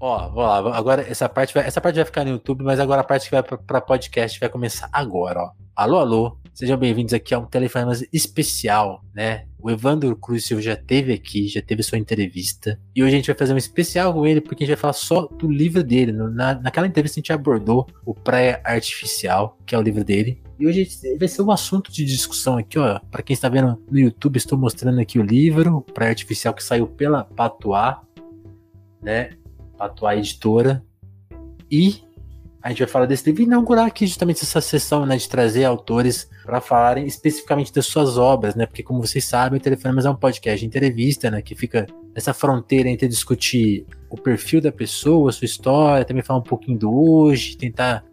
Ó, 0.00 0.30
vou 0.30 0.42
lá. 0.42 0.56
Agora 0.74 1.02
essa 1.06 1.28
parte 1.28 1.52
vai, 1.52 1.66
essa 1.66 1.78
parte 1.78 1.96
vai 1.96 2.06
ficar 2.06 2.24
no 2.24 2.30
YouTube, 2.30 2.64
mas 2.64 2.80
agora 2.80 3.02
a 3.02 3.04
parte 3.04 3.28
que 3.28 3.32
vai 3.32 3.42
para 3.42 3.80
podcast 3.82 4.40
vai 4.40 4.48
começar 4.48 4.88
agora, 4.90 5.40
ó. 5.42 5.50
Alô, 5.76 5.98
alô. 5.98 6.38
Sejam 6.54 6.78
bem-vindos 6.78 7.12
aqui 7.12 7.34
a 7.34 7.38
um 7.38 7.44
Telefonemas 7.44 8.02
especial, 8.10 9.04
né? 9.14 9.46
O 9.58 9.70
Evandro 9.70 10.16
Cruz 10.16 10.46
já 10.46 10.74
teve 10.74 11.12
aqui, 11.12 11.48
já 11.48 11.60
teve 11.60 11.82
sua 11.82 11.98
entrevista. 11.98 12.80
E 12.96 13.02
hoje 13.02 13.12
a 13.12 13.16
gente 13.16 13.26
vai 13.26 13.36
fazer 13.36 13.52
um 13.52 13.58
especial 13.58 14.14
com 14.14 14.26
ele, 14.26 14.40
porque 14.40 14.64
a 14.64 14.66
gente 14.66 14.74
vai 14.74 14.80
falar 14.80 14.94
só 14.94 15.26
do 15.26 15.50
livro 15.50 15.84
dele. 15.84 16.12
Na, 16.12 16.54
naquela 16.54 16.86
entrevista 16.86 17.18
a 17.18 17.20
gente 17.20 17.32
abordou 17.32 17.86
o 18.04 18.14
Praia 18.14 18.60
Artificial, 18.64 19.58
que 19.66 19.74
é 19.74 19.78
o 19.78 19.82
livro 19.82 20.02
dele. 20.02 20.42
E 20.58 20.66
hoje 20.66 20.88
vai 21.18 21.28
ser 21.28 21.42
um 21.42 21.50
assunto 21.50 21.92
de 21.92 22.06
discussão 22.06 22.56
aqui, 22.56 22.78
ó. 22.78 22.98
Para 23.10 23.22
quem 23.22 23.34
está 23.34 23.50
vendo 23.50 23.78
no 23.90 23.98
YouTube, 23.98 24.38
estou 24.38 24.58
mostrando 24.58 24.98
aqui 24.98 25.18
o 25.18 25.22
livro, 25.22 25.82
Praia 25.92 26.10
Artificial, 26.10 26.54
que 26.54 26.64
saiu 26.64 26.86
pela 26.86 27.24
Patuá, 27.24 28.02
né? 29.02 29.30
Patuá 29.80 30.14
Editora. 30.14 30.84
E 31.70 32.02
a 32.62 32.68
gente 32.68 32.80
vai 32.80 32.88
falar 32.88 33.06
desse 33.06 33.24
livro 33.24 33.40
e 33.40 33.46
inaugurar 33.46 33.86
aqui 33.86 34.06
justamente 34.06 34.42
essa 34.42 34.60
sessão, 34.60 35.06
né, 35.06 35.16
de 35.16 35.26
trazer 35.26 35.64
autores 35.64 36.28
para 36.44 36.60
falarem 36.60 37.06
especificamente 37.06 37.72
das 37.72 37.86
suas 37.86 38.18
obras, 38.18 38.54
né? 38.54 38.66
Porque 38.66 38.82
como 38.82 39.00
vocês 39.00 39.24
sabem, 39.24 39.58
o 39.58 39.62
Telefonemas 39.62 40.04
é 40.04 40.10
um 40.10 40.14
podcast 40.14 40.60
de 40.60 40.66
entrevista, 40.66 41.30
né, 41.30 41.40
que 41.40 41.54
fica 41.54 41.86
nessa 42.14 42.34
fronteira 42.34 42.90
entre 42.90 43.08
discutir 43.08 43.86
o 44.10 44.18
perfil 44.18 44.60
da 44.60 44.70
pessoa, 44.70 45.32
sua 45.32 45.46
história, 45.46 46.04
também 46.04 46.22
falar 46.22 46.40
um 46.40 46.42
pouquinho 46.42 46.78
do 46.78 46.92
hoje, 46.92 47.56
tentar 47.56 48.04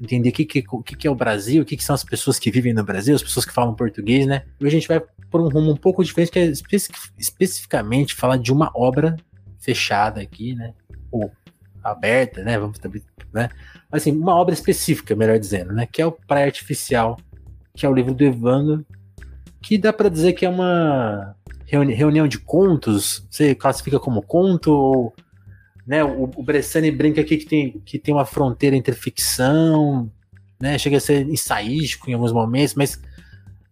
entender 0.00 0.28
o 0.28 0.32
que, 0.32 0.44
que, 0.44 0.62
que, 0.62 1.08
é 1.08 1.10
o 1.10 1.14
Brasil, 1.14 1.62
o 1.62 1.66
que, 1.66 1.76
que 1.76 1.82
são 1.82 1.94
as 1.94 2.04
pessoas 2.04 2.38
que 2.38 2.52
vivem 2.52 2.72
no 2.72 2.84
Brasil, 2.84 3.16
as 3.16 3.22
pessoas 3.22 3.44
que 3.44 3.52
falam 3.52 3.74
português, 3.74 4.26
né? 4.26 4.44
Hoje 4.60 4.68
a 4.68 4.78
gente 4.78 4.88
vai 4.88 5.02
por 5.28 5.40
um 5.40 5.48
rumo 5.48 5.72
um 5.72 5.76
pouco 5.76 6.04
diferente, 6.04 6.30
que 6.30 6.38
é 6.38 6.52
especificamente 7.18 8.14
falar 8.14 8.36
de 8.36 8.52
uma 8.52 8.70
obra 8.76 9.16
fechada 9.58 10.20
aqui, 10.20 10.54
né? 10.54 10.72
Ou 11.10 11.30
aberta, 11.82 12.42
né? 12.42 12.58
Vamos 12.58 12.78
né? 13.32 13.48
Assim, 13.90 14.12
uma 14.12 14.34
obra 14.34 14.54
específica, 14.54 15.16
melhor 15.16 15.38
dizendo, 15.38 15.72
né? 15.72 15.86
Que 15.90 16.02
é 16.02 16.06
o 16.06 16.12
Praia 16.12 16.46
Artificial, 16.46 17.18
que 17.74 17.86
é 17.86 17.88
o 17.88 17.94
livro 17.94 18.14
do 18.14 18.24
Evandro, 18.24 18.84
que 19.62 19.78
dá 19.78 19.92
para 19.92 20.08
dizer 20.08 20.32
que 20.32 20.44
é 20.44 20.48
uma 20.48 21.34
reuni 21.66 21.94
reunião 21.94 22.26
de 22.26 22.38
contos. 22.38 23.26
Você 23.30 23.54
classifica 23.54 23.98
como 23.98 24.22
conto 24.22 24.72
ou 24.72 25.14
né, 25.86 26.04
o, 26.04 26.24
o 26.24 26.42
Bressani 26.42 26.90
brinca 26.90 27.20
aqui 27.20 27.36
que 27.36 27.46
tem, 27.46 27.80
que 27.84 27.98
tem 27.98 28.14
uma 28.14 28.24
fronteira 28.24 28.76
entre 28.76 28.94
ficção, 28.94 30.10
né, 30.60 30.78
chega 30.78 30.98
a 30.98 31.00
ser 31.00 31.28
ensaístico 31.28 32.10
em 32.10 32.14
alguns 32.14 32.32
momentos, 32.32 32.74
mas 32.74 33.00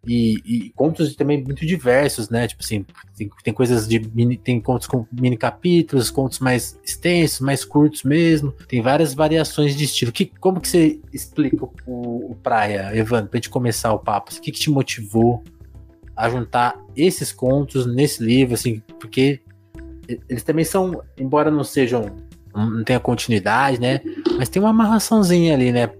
e, 0.07 0.41
e, 0.45 0.71
contos 0.71 1.15
também 1.17 1.43
muito 1.43 1.67
diversos, 1.67 2.31
né? 2.31 2.47
Tipo 2.47 2.63
assim, 2.63 2.85
tem, 3.17 3.31
tem 3.43 3.53
coisas 3.53 3.87
de 3.87 4.01
mini, 4.15 4.37
tem 4.37 4.61
contos 4.61 4.87
com 4.87 5.07
mini 5.13 5.37
capítulos, 5.37 6.11
contos 6.11 6.39
mais 6.39 6.79
extensos, 6.85 7.41
mais 7.41 7.65
curtos 7.65 8.05
mesmo. 8.05 8.53
Tem 8.69 8.81
várias 8.81 9.13
variações 9.13 9.77
de 9.77 9.85
estilo. 9.85 10.13
Que, 10.13 10.27
como 10.27 10.61
que 10.61 10.69
você 10.69 11.01
explica 11.13 11.65
o, 11.87 12.33
o 12.33 12.37
Praia, 12.43 12.97
Evandro, 12.97 13.29
pra 13.29 13.39
gente 13.39 13.51
começar 13.51 13.93
o 13.93 13.99
papo? 13.99 14.33
O 14.33 14.41
que, 14.41 14.53
que 14.53 14.61
te 14.61 14.71
motivou 14.71 15.43
a 16.17 16.29
juntar 16.31 16.81
esses 16.97 17.33
contos 17.33 17.87
nesse 17.87 18.23
livro, 18.23 18.55
assim, 18.55 18.83
porque 18.99 19.41
eles 20.29 20.43
também 20.43 20.65
são, 20.65 21.03
embora 21.19 21.51
não 21.51 21.62
sejam, 21.62 22.17
não 22.55 22.83
tenha 22.83 22.99
continuidade, 22.99 23.81
né? 23.81 24.01
Mas 24.37 24.49
tem 24.49 24.61
uma 24.61 24.71
amarraçãozinha 24.71 25.55
ali, 25.55 25.71
né? 25.71 25.91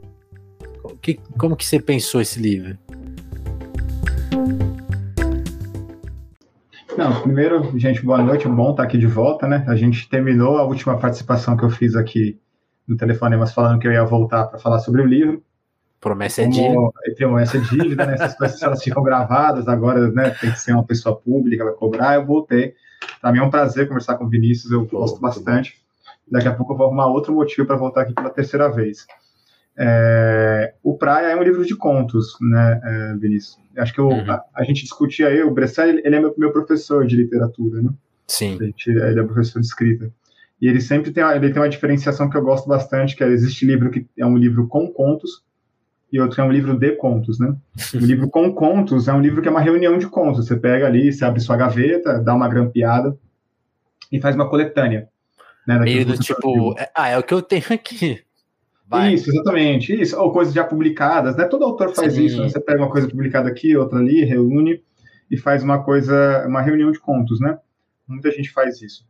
Que, 1.03 1.21
como 1.39 1.57
que 1.57 1.65
você 1.65 1.79
pensou 1.79 2.21
esse 2.21 2.41
livro? 2.41 2.79
Não, 6.97 7.22
primeiro, 7.22 7.78
gente, 7.78 8.05
boa 8.05 8.19
noite, 8.19 8.47
é 8.47 8.50
bom 8.50 8.72
estar 8.72 8.83
aqui 8.83 8.98
de 8.98 9.06
volta, 9.06 9.47
né? 9.47 9.64
A 9.69 9.77
gente 9.77 10.08
terminou 10.08 10.58
a 10.58 10.64
última 10.64 10.98
participação 10.98 11.56
que 11.56 11.64
eu 11.64 11.70
fiz 11.70 11.94
aqui 11.94 12.41
no 12.89 12.97
Telefonemas 12.97 13.53
falando 13.53 13.78
que 13.78 13.86
eu 13.86 13.92
ia 13.92 14.05
voltar 14.05 14.47
para 14.47 14.59
falar 14.59 14.81
sobre 14.81 15.03
o 15.03 15.06
livro. 15.06 15.43
Promessa 16.00 16.43
é 16.43 16.47
dívida. 16.47 16.75
Promessa 17.16 17.56
é 17.56 17.60
dívida, 17.60 18.06
né? 18.06 18.15
Essas 18.15 18.37
coisas 18.37 18.62
elas 18.62 18.82
ficam 18.82 19.03
gravadas, 19.03 19.69
agora 19.69 20.10
né, 20.10 20.31
tem 20.31 20.50
que 20.50 20.59
ser 20.59 20.72
uma 20.72 20.84
pessoa 20.84 21.15
pública, 21.15 21.65
vai 21.65 21.75
cobrar, 21.75 22.15
eu 22.15 22.27
voltei. 22.27 22.75
Para 23.21 23.32
mim 23.32 23.38
é 23.38 23.43
um 23.43 23.50
prazer 23.50 23.87
conversar 23.87 24.16
com 24.16 24.25
o 24.25 24.28
Vinícius, 24.28 24.72
eu 24.72 24.84
gosto 24.87 25.21
bastante. 25.21 25.77
Daqui 26.31 26.48
a 26.48 26.54
pouco 26.54 26.72
eu 26.72 26.77
vou 26.77 26.87
arrumar 26.87 27.06
outro 27.06 27.32
motivo 27.32 27.66
para 27.66 27.77
voltar 27.77 28.03
aqui 28.03 28.12
pela 28.12 28.31
terceira 28.31 28.69
vez. 28.71 29.06
É, 29.81 30.75
o 30.83 30.99
Praia 30.99 31.28
é 31.28 31.37
um 31.37 31.43
livro 31.43 31.65
de 31.65 31.77
contos, 31.77 32.37
né, 32.41 32.81
é, 32.83 33.16
Vinícius? 33.16 33.59
Acho 33.77 33.94
que 33.94 34.00
eu, 34.00 34.09
uhum. 34.09 34.28
a, 34.28 34.43
a, 34.56 34.65
gente 34.65 34.83
discutia 34.83 35.28
aí, 35.28 35.41
o 35.41 35.53
Bressan, 35.53 35.84
ele 35.84 36.16
é 36.16 36.21
meu, 36.21 36.34
meu, 36.37 36.50
professor 36.50 37.06
de 37.06 37.15
literatura, 37.15 37.81
né? 37.81 37.91
Sim. 38.27 38.59
Gente, 38.59 38.91
ele 38.91 39.21
é 39.21 39.22
professor 39.22 39.61
de 39.61 39.66
escrita. 39.66 40.11
E 40.61 40.66
ele 40.66 40.81
sempre 40.81 41.12
tem, 41.12 41.22
ele 41.22 41.53
tem 41.53 41.62
uma 41.62 41.69
diferenciação 41.69 42.28
que 42.28 42.37
eu 42.37 42.43
gosto 42.43 42.69
bastante, 42.69 43.15
que 43.15 43.22
é, 43.22 43.28
existe 43.28 43.65
livro 43.65 43.89
que 43.89 44.05
é 44.19 44.27
um 44.27 44.37
livro 44.37 44.66
com 44.66 44.89
contos, 44.89 45.44
e 46.12 46.19
outro 46.21 46.41
é 46.41 46.45
um 46.45 46.50
livro 46.50 46.77
de 46.77 46.97
contos, 46.97 47.39
né? 47.39 47.55
O 47.95 47.99
livro 48.05 48.28
com 48.28 48.53
contos 48.53 49.06
é 49.06 49.12
um 49.12 49.21
livro 49.21 49.41
que 49.41 49.47
é 49.47 49.50
uma 49.50 49.60
reunião 49.60 49.97
de 49.97 50.09
contos. 50.09 50.47
Você 50.47 50.56
pega 50.56 50.87
ali, 50.87 51.12
você 51.12 51.25
abre 51.25 51.39
sua 51.39 51.56
gaveta, 51.56 52.19
dá 52.19 52.34
uma 52.34 52.49
grampeada 52.49 53.16
e 54.10 54.21
faz 54.21 54.34
uma 54.34 54.50
coletânea. 54.50 55.09
Né, 55.65 55.78
Meio 55.78 56.05
do 56.05 56.19
tipo, 56.19 56.75
é, 56.78 56.91
ah, 56.95 57.09
é 57.10 57.19
o 57.19 57.22
que 57.22 57.34
eu 57.34 57.43
tenho 57.43 57.62
aqui. 57.71 58.25
Vai. 58.88 59.15
Isso, 59.15 59.31
exatamente. 59.31 59.93
Isso. 60.00 60.19
Ou 60.19 60.32
coisas 60.32 60.54
já 60.54 60.65
publicadas, 60.65 61.37
né? 61.37 61.44
Todo 61.44 61.65
autor 61.65 61.94
faz 61.94 62.15
Sim. 62.15 62.25
isso. 62.25 62.41
Né? 62.41 62.49
Você 62.49 62.59
pega 62.59 62.81
uma 62.81 62.91
coisa 62.91 63.09
publicada 63.09 63.49
aqui, 63.49 63.76
outra 63.76 63.99
ali, 63.99 64.25
reúne 64.25 64.82
e 65.31 65.37
faz 65.37 65.62
uma 65.62 65.82
coisa, 65.84 66.47
uma 66.47 66.62
reunião 66.62 66.91
de 66.91 66.98
contos, 66.98 67.38
né? 67.38 67.59
Muita 68.06 68.31
gente 68.31 68.50
faz 68.50 68.81
isso. 68.81 69.06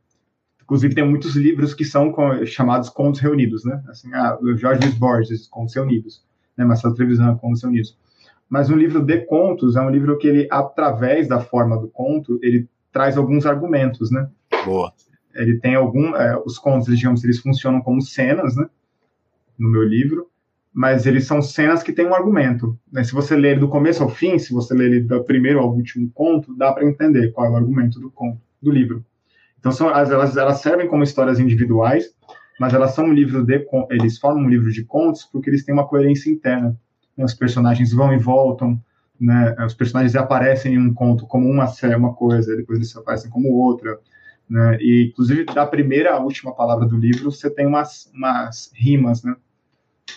Inclusive, 0.61 0.95
tem 0.95 1.09
muitos 1.09 1.37
livros 1.37 1.73
que 1.73 1.85
são 1.85 2.13
chamados 2.45 2.91
contos 2.91 3.21
reunidos, 3.21 3.65
né? 3.65 3.83
Assim, 3.89 4.13
ah, 4.13 4.37
o 4.43 4.57
Jorge 4.57 4.83
Luiz 4.83 4.95
Borges, 4.95 5.47
Contos 5.47 5.75
Reunidos, 5.75 6.25
né? 6.57 6.65
Marcelo 6.65 6.95
Trevisan, 6.95 7.37
Contos 7.37 7.63
Reunidos. 7.63 7.97
Mas 8.51 8.69
um 8.69 8.77
livro 8.77 9.01
de 9.01 9.19
contos 9.27 9.77
é 9.77 9.81
um 9.81 9.91
livro 9.91 10.19
que 10.19 10.27
ele, 10.27 10.49
através 10.51 11.29
da 11.29 11.39
forma 11.39 11.79
do 11.79 11.89
conto, 11.89 12.39
ele 12.43 12.69
traz 12.91 13.17
alguns 13.17 13.47
argumentos, 13.47 14.11
né? 14.11 14.29
Boa. 14.65 14.93
Ele 15.35 15.59
tem 15.59 15.75
algum, 15.75 16.17
é, 16.17 16.37
os 16.45 16.59
contos, 16.59 16.95
digamos, 16.97 17.23
eles 17.23 17.39
funcionam 17.39 17.81
como 17.81 18.03
cenas, 18.03 18.57
né? 18.57 18.69
No 19.59 19.69
meu 19.69 19.83
livro, 19.83 20.29
mas 20.73 21.07
eles 21.07 21.27
são 21.27 21.43
cenas 21.43 21.83
que 21.83 21.93
têm 21.93 22.07
um 22.07 22.15
argumento. 22.15 22.79
Né? 22.93 23.03
Se 23.03 23.13
você 23.13 23.35
ler 23.35 23.59
do 23.59 23.69
começo 23.69 24.03
ao 24.03 24.09
fim, 24.09 24.39
se 24.39 24.53
você 24.53 24.75
ler 24.75 24.93
ele 24.93 25.01
do 25.01 25.25
primeiro 25.25 25.59
ao 25.59 25.75
último 25.75 26.11
conto, 26.15 26.55
dá 26.57 26.73
para 26.73 26.87
entender 26.87 27.33
qual 27.33 27.47
é 27.47 27.51
o 27.51 27.57
argumento 27.57 27.99
do 27.99 28.11
conto, 28.11 28.41
do 28.63 28.71
livro. 28.71 29.05
Então 29.59 29.73
são, 29.73 29.89
elas, 29.91 30.37
elas 30.37 30.61
servem 30.61 30.87
como 30.87 31.03
histórias 31.03 31.41
individuais, 31.41 32.15
mas 32.61 32.75
elas 32.75 32.93
são 32.93 33.07
um 33.07 33.13
livro 33.13 33.45
de 33.45 33.67
eles 33.91 34.19
formam 34.19 34.45
um 34.45 34.49
livro 34.49 34.71
de 34.71 34.85
contos 34.85 35.25
porque 35.25 35.51
eles 35.51 35.65
têm 35.65 35.75
uma 35.75 35.87
coerência 35.87 36.31
interna. 36.31 36.79
Né? 37.17 37.25
Os 37.25 37.35
personagens 37.35 37.93
vão 37.93 38.13
e 38.13 38.19
voltam, 38.19 38.81
né? 39.21 39.57
Os 39.65 39.75
personagens 39.75 40.15
aparecem 40.15 40.75
em 40.75 40.79
um 40.79 40.95
conto 40.95 41.27
como 41.27 41.49
uma 41.49 41.67
uma 41.97 42.15
coisa, 42.15 42.57
depois 42.57 42.79
eles 42.79 42.97
aparecem 42.97 43.31
como 43.31 43.49
outra. 43.53 43.99
Né? 44.49 44.79
E 44.81 45.09
inclusive 45.09 45.45
da 45.45 45.67
primeira 45.67 46.15
à 46.15 46.21
última 46.21 46.55
palavra 46.55 46.87
do 46.87 46.97
livro 46.97 47.31
você 47.31 47.51
tem 47.51 47.67
umas, 47.67 48.11
umas 48.15 48.71
rimas, 48.75 49.23
né? 49.23 49.35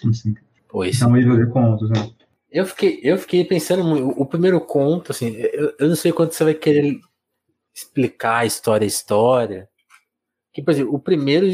Assim, 0.09 0.35
pois. 0.68 1.02
Livro 1.02 1.46
de 1.46 1.52
contos, 1.52 1.90
né? 1.90 2.12
Eu 2.52 2.66
fiquei, 2.66 3.00
eu 3.02 3.18
fiquei 3.18 3.46
pensando, 3.46 3.81
o, 3.84 4.22
o 4.22 4.25
primeiro 4.25 4.59
conto, 4.59 5.12
assim, 5.12 5.29
eu, 5.35 5.74
eu, 5.79 5.88
não 5.88 5.96
sei 5.96 6.12
quanto 6.12 6.34
você 6.34 6.44
vai 6.44 6.53
querer 6.53 7.00
explicar 7.74 8.40
a 8.40 8.46
história 8.46 8.84
a 8.84 8.88
história. 8.88 9.69
Que, 10.53 10.62
por 10.62 10.72
exemplo, 10.72 10.94
o 10.94 11.00
primeiro 11.00 11.46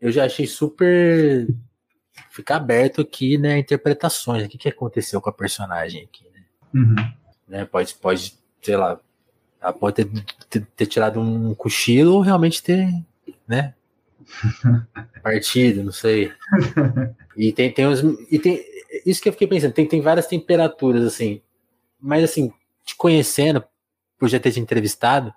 eu 0.00 0.10
já 0.10 0.24
achei 0.24 0.46
super. 0.46 1.46
ficar 2.30 2.56
aberto 2.56 3.00
aqui, 3.00 3.38
né? 3.38 3.58
Interpretações. 3.58 4.44
O 4.44 4.48
que, 4.48 4.58
que 4.58 4.68
aconteceu 4.68 5.20
com 5.20 5.30
a 5.30 5.32
personagem 5.32 6.02
aqui, 6.02 6.24
né? 6.32 6.44
Uhum. 6.74 7.12
né 7.46 7.64
pode, 7.64 7.94
pode, 7.94 8.34
sei 8.62 8.76
lá, 8.76 8.98
ela 9.60 9.72
pode 9.72 9.96
ter, 9.96 10.24
ter, 10.48 10.66
ter 10.74 10.86
tirado 10.86 11.20
um 11.20 11.54
cochilo 11.54 12.14
ou 12.14 12.20
realmente 12.20 12.62
ter, 12.62 12.88
né? 13.46 13.74
partido, 15.22 15.84
não 15.84 15.92
sei. 15.92 16.32
E 17.36 17.52
tem, 17.52 17.72
tem 17.72 17.86
uns. 17.86 18.00
E 18.30 18.38
tem. 18.38 18.64
Isso 19.06 19.22
que 19.22 19.28
eu 19.28 19.32
fiquei 19.32 19.48
pensando, 19.48 19.72
tem, 19.72 19.86
tem 19.86 20.00
várias 20.00 20.26
temperaturas, 20.26 21.04
assim. 21.04 21.40
Mas 22.00 22.24
assim, 22.24 22.52
te 22.84 22.96
conhecendo, 22.96 23.64
por 24.18 24.28
já 24.28 24.40
ter 24.40 24.52
te 24.52 24.60
entrevistado, 24.60 25.32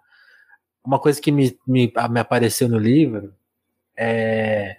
uma 0.84 1.00
coisa 1.00 1.22
que 1.22 1.32
me, 1.32 1.58
me, 1.66 1.92
me 2.10 2.20
apareceu 2.20 2.68
no 2.68 2.78
livro 2.78 3.34
é. 3.96 4.78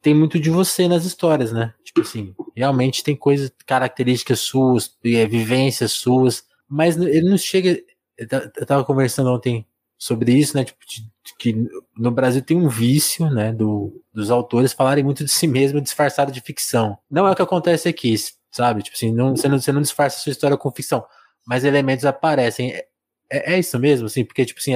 Tem 0.00 0.14
muito 0.14 0.40
de 0.40 0.50
você 0.50 0.88
nas 0.88 1.04
histórias, 1.04 1.52
né? 1.52 1.72
Tipo 1.84 2.00
assim, 2.00 2.34
realmente 2.56 3.04
tem 3.04 3.14
coisas, 3.14 3.52
características 3.64 4.40
suas, 4.40 4.96
é, 5.04 5.26
vivências 5.26 5.92
suas, 5.92 6.44
mas 6.68 6.96
ele 6.96 7.28
não 7.28 7.38
chega. 7.38 7.80
Eu 8.18 8.66
tava 8.66 8.84
conversando 8.84 9.30
ontem 9.30 9.66
sobre 10.02 10.32
isso, 10.32 10.56
né? 10.56 10.64
Tipo, 10.64 10.80
de, 10.84 11.08
que 11.38 11.54
no 11.96 12.10
Brasil 12.10 12.42
tem 12.42 12.56
um 12.56 12.68
vício, 12.68 13.30
né? 13.30 13.52
Do, 13.52 14.02
dos 14.12 14.32
autores 14.32 14.72
falarem 14.72 15.04
muito 15.04 15.24
de 15.24 15.30
si 15.30 15.46
mesmo 15.46 15.80
disfarçado 15.80 16.32
de 16.32 16.40
ficção. 16.40 16.98
Não 17.08 17.28
é 17.28 17.30
o 17.30 17.36
que 17.36 17.42
acontece 17.42 17.88
aqui, 17.88 18.12
sabe? 18.50 18.82
Tipo 18.82 18.96
assim, 18.96 19.12
não, 19.12 19.36
você, 19.36 19.46
não, 19.46 19.60
você 19.60 19.70
não 19.70 19.80
disfarça 19.80 20.18
sua 20.18 20.32
história 20.32 20.56
com 20.56 20.72
ficção, 20.72 21.04
mas 21.46 21.62
elementos 21.62 22.04
aparecem. 22.04 22.72
É, 22.72 22.88
é, 23.30 23.54
é 23.54 23.58
isso 23.60 23.78
mesmo, 23.78 24.06
assim, 24.06 24.24
porque, 24.24 24.44
tipo 24.44 24.58
assim, 24.58 24.72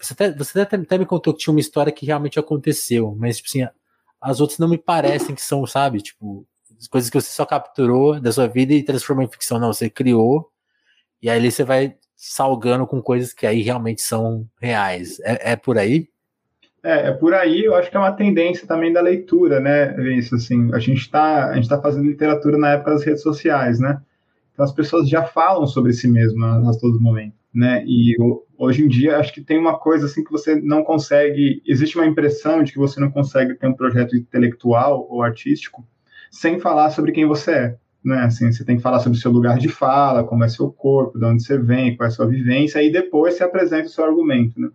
Você 0.00 0.14
até, 0.14 0.32
você 0.32 0.60
até, 0.62 0.76
até 0.76 0.96
me 0.96 1.04
contou 1.04 1.34
que 1.34 1.40
tinha 1.40 1.52
uma 1.52 1.60
história 1.60 1.92
que 1.92 2.06
realmente 2.06 2.38
aconteceu, 2.38 3.14
mas, 3.18 3.36
tipo 3.36 3.50
assim, 3.50 3.70
as 4.18 4.40
outras 4.40 4.58
não 4.58 4.68
me 4.68 4.78
parecem 4.78 5.34
que 5.34 5.42
são, 5.42 5.66
sabe? 5.66 6.00
Tipo, 6.00 6.46
coisas 6.90 7.10
que 7.10 7.20
você 7.20 7.30
só 7.30 7.44
capturou 7.44 8.18
da 8.18 8.32
sua 8.32 8.48
vida 8.48 8.72
e 8.72 8.82
transformou 8.82 9.24
em 9.24 9.28
ficção. 9.28 9.58
Não, 9.58 9.74
você 9.74 9.90
criou, 9.90 10.50
e 11.20 11.28
aí 11.28 11.50
você 11.50 11.64
vai 11.64 11.98
salgando 12.30 12.86
com 12.86 13.02
coisas 13.02 13.32
que 13.32 13.46
aí 13.46 13.60
realmente 13.60 14.00
são 14.00 14.46
reais. 14.60 15.20
É, 15.20 15.52
é 15.52 15.56
por 15.56 15.76
aí? 15.76 16.08
É, 16.82 17.08
é 17.08 17.12
por 17.12 17.34
aí, 17.34 17.64
eu 17.64 17.74
acho 17.74 17.90
que 17.90 17.96
é 17.96 18.00
uma 18.00 18.12
tendência 18.12 18.66
também 18.66 18.92
da 18.92 19.00
leitura, 19.00 19.60
né? 19.60 19.94
Isso, 20.16 20.34
assim, 20.34 20.72
a 20.74 20.78
gente 20.78 21.00
está 21.00 21.52
tá 21.68 21.80
fazendo 21.80 22.06
literatura 22.06 22.58
na 22.58 22.72
época 22.72 22.92
das 22.92 23.04
redes 23.04 23.22
sociais, 23.22 23.78
né? 23.78 24.00
Então 24.52 24.64
as 24.64 24.72
pessoas 24.72 25.08
já 25.08 25.24
falam 25.24 25.66
sobre 25.66 25.92
si 25.92 26.08
mesmas 26.08 26.66
a 26.66 26.78
todo 26.78 27.00
momento, 27.00 27.34
né? 27.52 27.82
E 27.86 28.14
hoje 28.56 28.84
em 28.84 28.88
dia 28.88 29.18
acho 29.18 29.32
que 29.32 29.40
tem 29.40 29.58
uma 29.58 29.78
coisa 29.78 30.06
assim 30.06 30.22
que 30.22 30.30
você 30.30 30.54
não 30.60 30.84
consegue, 30.84 31.62
existe 31.66 31.96
uma 31.96 32.06
impressão 32.06 32.62
de 32.62 32.72
que 32.72 32.78
você 32.78 33.00
não 33.00 33.10
consegue 33.10 33.54
ter 33.54 33.66
um 33.66 33.74
projeto 33.74 34.16
intelectual 34.16 35.06
ou 35.10 35.22
artístico 35.22 35.84
sem 36.30 36.58
falar 36.60 36.90
sobre 36.90 37.12
quem 37.12 37.26
você 37.26 37.50
é, 37.52 37.76
né? 38.04 38.20
Assim, 38.24 38.50
você 38.52 38.64
tem 38.64 38.76
que 38.76 38.82
falar 38.82 39.00
sobre 39.00 39.18
o 39.18 39.20
seu 39.20 39.30
lugar 39.30 39.58
de 39.58 39.68
fala, 39.68 40.24
como 40.24 40.44
é 40.44 40.48
seu 40.48 40.70
corpo, 40.70 41.18
de 41.18 41.24
onde 41.24 41.42
você 41.42 41.58
vem, 41.58 41.96
qual 41.96 42.06
é 42.06 42.08
a 42.08 42.10
sua 42.10 42.26
vivência, 42.26 42.82
e 42.82 42.92
depois 42.92 43.34
você 43.34 43.44
apresenta 43.44 43.86
o 43.86 43.90
seu 43.90 44.04
argumento, 44.04 44.60
né? 44.60 44.68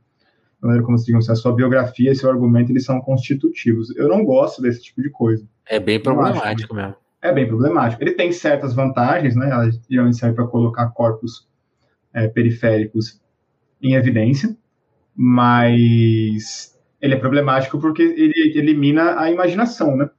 A 0.61 0.67
maneira 0.67 0.85
como 0.85 0.97
digamos, 0.97 1.29
a 1.29 1.35
sua 1.35 1.55
biografia 1.55 2.11
e 2.11 2.15
seu 2.15 2.29
argumento 2.29 2.71
eles 2.71 2.83
são 2.83 2.99
constitutivos. 2.99 3.95
Eu 3.95 4.09
não 4.09 4.25
gosto 4.25 4.61
desse 4.61 4.81
tipo 4.81 5.01
de 5.01 5.09
coisa. 5.09 5.47
É 5.65 5.79
bem 5.79 6.01
problemático 6.01 6.75
mesmo 6.75 6.95
é 7.21 7.31
bem 7.31 7.47
problemático. 7.47 8.01
Ele 8.01 8.13
tem 8.13 8.31
certas 8.31 8.73
vantagens, 8.73 9.35
né? 9.35 9.49
Ela 9.49 9.69
geralmente 9.89 10.17
serve 10.17 10.35
para 10.35 10.47
colocar 10.47 10.87
corpos 10.89 11.47
é, 12.13 12.27
periféricos 12.27 13.21
em 13.81 13.93
evidência, 13.93 14.55
mas 15.15 16.77
ele 17.01 17.15
é 17.15 17.17
problemático 17.17 17.79
porque 17.79 18.01
ele 18.01 18.57
elimina 18.57 19.19
a 19.19 19.29
imaginação, 19.31 19.95
né? 19.95 20.09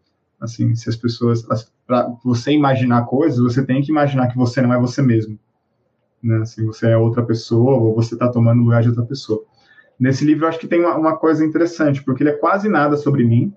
Assim, 0.40 0.75
se 0.75 0.88
as 0.88 0.96
pessoas, 0.96 1.42
para 1.87 2.16
você 2.25 2.52
imaginar 2.52 3.04
coisas, 3.04 3.38
você 3.38 3.64
tem 3.64 3.82
que 3.82 3.90
imaginar 3.90 4.28
que 4.28 4.38
você 4.38 4.62
não 4.62 4.72
é 4.72 4.81
você 4.81 5.02
mesmo, 5.02 5.38
né? 6.22 6.38
Assim, 6.38 6.64
você 6.64 6.88
é 6.88 6.96
outra 6.96 7.22
pessoa 7.22 7.76
ou 7.76 7.94
você 7.94 8.14
está 8.14 8.28
tomando 8.28 8.62
lugar 8.62 8.82
de 8.82 8.88
outra 8.88 9.04
pessoa. 9.04 9.44
Nesse 9.98 10.25
livro, 10.25 10.44
eu 10.44 10.48
acho 10.48 10.58
que 10.58 10.66
tem 10.66 10.81
uma, 10.81 10.96
uma, 10.96 11.16
coisa 11.16 11.44
interessante, 11.44 12.02
porque 12.02 12.22
ele 12.22 12.31
é 12.31 12.37
quase 12.38 12.70
nada 12.70 12.96
sobre 12.96 13.22
mim, 13.22 13.52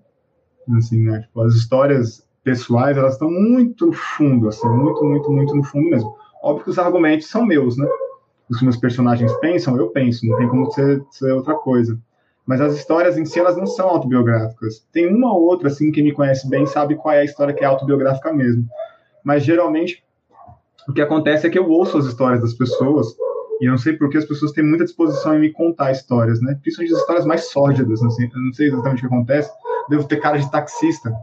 assim, 0.75 1.01
né? 1.01 1.21
Tipo, 1.21 1.41
as 1.41 1.53
histórias 1.53 2.27
pessoais, 2.43 2.97
elas 2.97 3.13
estão 3.13 3.31
muito 3.31 3.85
no 3.85 3.93
fundo, 3.93 4.49
assim, 4.49 4.67
muito, 4.67 5.05
muito, 5.05 5.31
muito 5.31 5.55
no 5.55 5.63
fundo 5.63 5.89
mesmo. 5.89 6.17
Óbvio 6.43 6.65
que 6.65 6.69
os 6.71 6.79
argumentos 6.79 7.29
são 7.29 7.45
meus, 7.45 7.77
né? 7.77 7.87
Os 8.49 8.61
meus 8.61 8.75
personagens 8.75 9.31
pensam, 9.37 9.77
eu 9.77 9.89
penso, 9.91 10.27
não 10.27 10.37
tem 10.37 10.49
como 10.49 10.69
ser, 10.71 11.01
ser 11.11 11.31
outra 11.31 11.55
coisa. 11.55 11.97
Mas 12.45 12.59
as 12.59 12.75
histórias 12.75 13.17
em 13.17 13.25
si, 13.25 13.39
elas 13.39 13.55
não 13.55 13.65
são 13.65 13.87
autobiográficas. 13.87 14.85
Tem 14.91 15.07
uma 15.07 15.33
ou 15.33 15.43
outra, 15.43 15.69
assim, 15.69 15.91
quem 15.91 16.03
me 16.03 16.11
conhece 16.11 16.49
bem 16.49 16.65
sabe 16.65 16.95
qual 16.95 17.13
é 17.13 17.19
a 17.19 17.23
história 17.23 17.53
que 17.53 17.63
é 17.63 17.67
autobiográfica 17.67 18.33
mesmo. 18.33 18.65
Mas, 19.23 19.43
geralmente, 19.43 20.03
o 20.87 20.93
que 20.93 21.01
acontece 21.01 21.47
é 21.47 21.49
que 21.49 21.57
eu 21.57 21.69
ouço 21.69 21.97
as 21.97 22.05
histórias 22.05 22.41
das 22.41 22.53
pessoas 22.53 23.15
e 23.63 23.65
eu 23.65 23.71
não 23.71 23.77
sei 23.77 23.93
porque 23.93 24.17
as 24.17 24.25
pessoas 24.25 24.51
têm 24.51 24.63
muita 24.63 24.83
disposição 24.83 25.35
em 25.35 25.39
me 25.39 25.49
contar 25.49 25.91
histórias, 25.91 26.41
né? 26.41 26.57
Principalmente 26.61 26.95
as 26.95 26.99
histórias 26.99 27.25
mais 27.25 27.49
sórdidas, 27.49 28.03
assim. 28.03 28.23
Eu 28.23 28.41
não 28.41 28.51
sei 28.51 28.67
exatamente 28.67 28.97
o 28.97 29.07
que 29.07 29.15
acontece. 29.15 29.49
Devo 29.89 30.05
ter 30.05 30.17
cara 30.17 30.37
de 30.37 30.51
taxista 30.51 31.13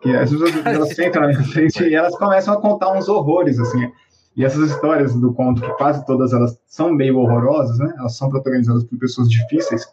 que 0.00 0.14
as 0.14 0.30
pessoas 0.30 0.54
elas 0.64 0.94
sentam 0.94 1.22
na 1.22 1.28
minha 1.28 1.42
frente 1.42 1.82
e 1.82 1.94
elas 1.94 2.16
começam 2.16 2.54
a 2.54 2.60
contar 2.60 2.92
uns 2.92 3.08
horrores, 3.08 3.58
assim. 3.58 3.90
E 4.36 4.44
essas 4.44 4.70
histórias 4.70 5.14
do 5.14 5.32
conto, 5.34 5.60
que 5.60 5.72
quase 5.72 6.06
todas 6.06 6.32
elas 6.32 6.56
são 6.66 6.92
meio 6.92 7.18
horrorosas, 7.18 7.78
né? 7.78 7.92
Elas 7.98 8.16
são 8.16 8.28
protagonizadas 8.28 8.84
por 8.84 8.96
pessoas 8.98 9.28
difíceis. 9.28 9.84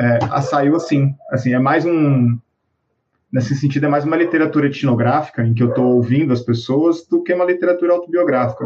É, 0.00 0.18
a 0.30 0.40
saiu 0.40 0.76
assim, 0.76 1.14
assim, 1.30 1.52
é 1.52 1.58
mais 1.58 1.84
um 1.84 2.38
nesse 3.30 3.54
sentido 3.54 3.84
é 3.84 3.88
mais 3.88 4.04
uma 4.04 4.16
literatura 4.16 4.66
etnográfica 4.66 5.44
em 5.44 5.52
que 5.52 5.62
eu 5.62 5.68
estou 5.68 5.84
ouvindo 5.94 6.32
as 6.32 6.40
pessoas 6.40 7.06
do 7.06 7.22
que 7.22 7.34
uma 7.34 7.44
literatura 7.44 7.92
autobiográfica. 7.92 8.64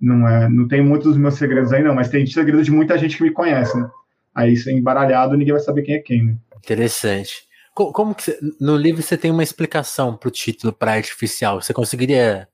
Não 0.00 0.26
é, 0.26 0.48
não 0.48 0.66
tem 0.66 0.82
muitos 0.82 1.08
dos 1.08 1.18
meus 1.18 1.34
segredos 1.34 1.70
aí 1.70 1.82
não, 1.82 1.94
mas 1.94 2.08
tem 2.08 2.26
segredos 2.26 2.64
de 2.64 2.72
muita 2.72 2.96
gente 2.96 3.18
que 3.18 3.22
me 3.22 3.30
conhece, 3.30 3.78
né? 3.78 3.90
Aí 4.34 4.54
é 4.54 4.70
embaralhado, 4.72 5.36
ninguém 5.36 5.52
vai 5.52 5.62
saber 5.62 5.82
quem 5.82 5.96
é 5.96 5.98
quem, 5.98 6.24
né? 6.24 6.36
Interessante. 6.56 7.46
Como 7.74 8.14
que 8.14 8.22
você, 8.22 8.38
no 8.58 8.76
livro 8.76 9.02
você 9.02 9.16
tem 9.18 9.30
uma 9.30 9.42
explicação 9.42 10.16
para 10.16 10.28
o 10.28 10.32
título 10.32 10.72
para 10.72 10.94
artificial? 10.94 11.60
Você 11.60 11.74
conseguiria 11.74 12.48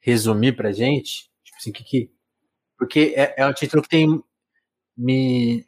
resumir 0.00 0.52
para 0.52 0.72
gente? 0.72 1.28
Tipo 1.42 1.58
assim, 1.58 1.72
que, 1.72 1.84
que 1.84 2.10
porque 2.78 3.14
é, 3.16 3.34
é 3.36 3.46
um 3.46 3.52
título 3.52 3.82
que 3.82 3.88
tem 3.88 4.22
me 4.96 5.66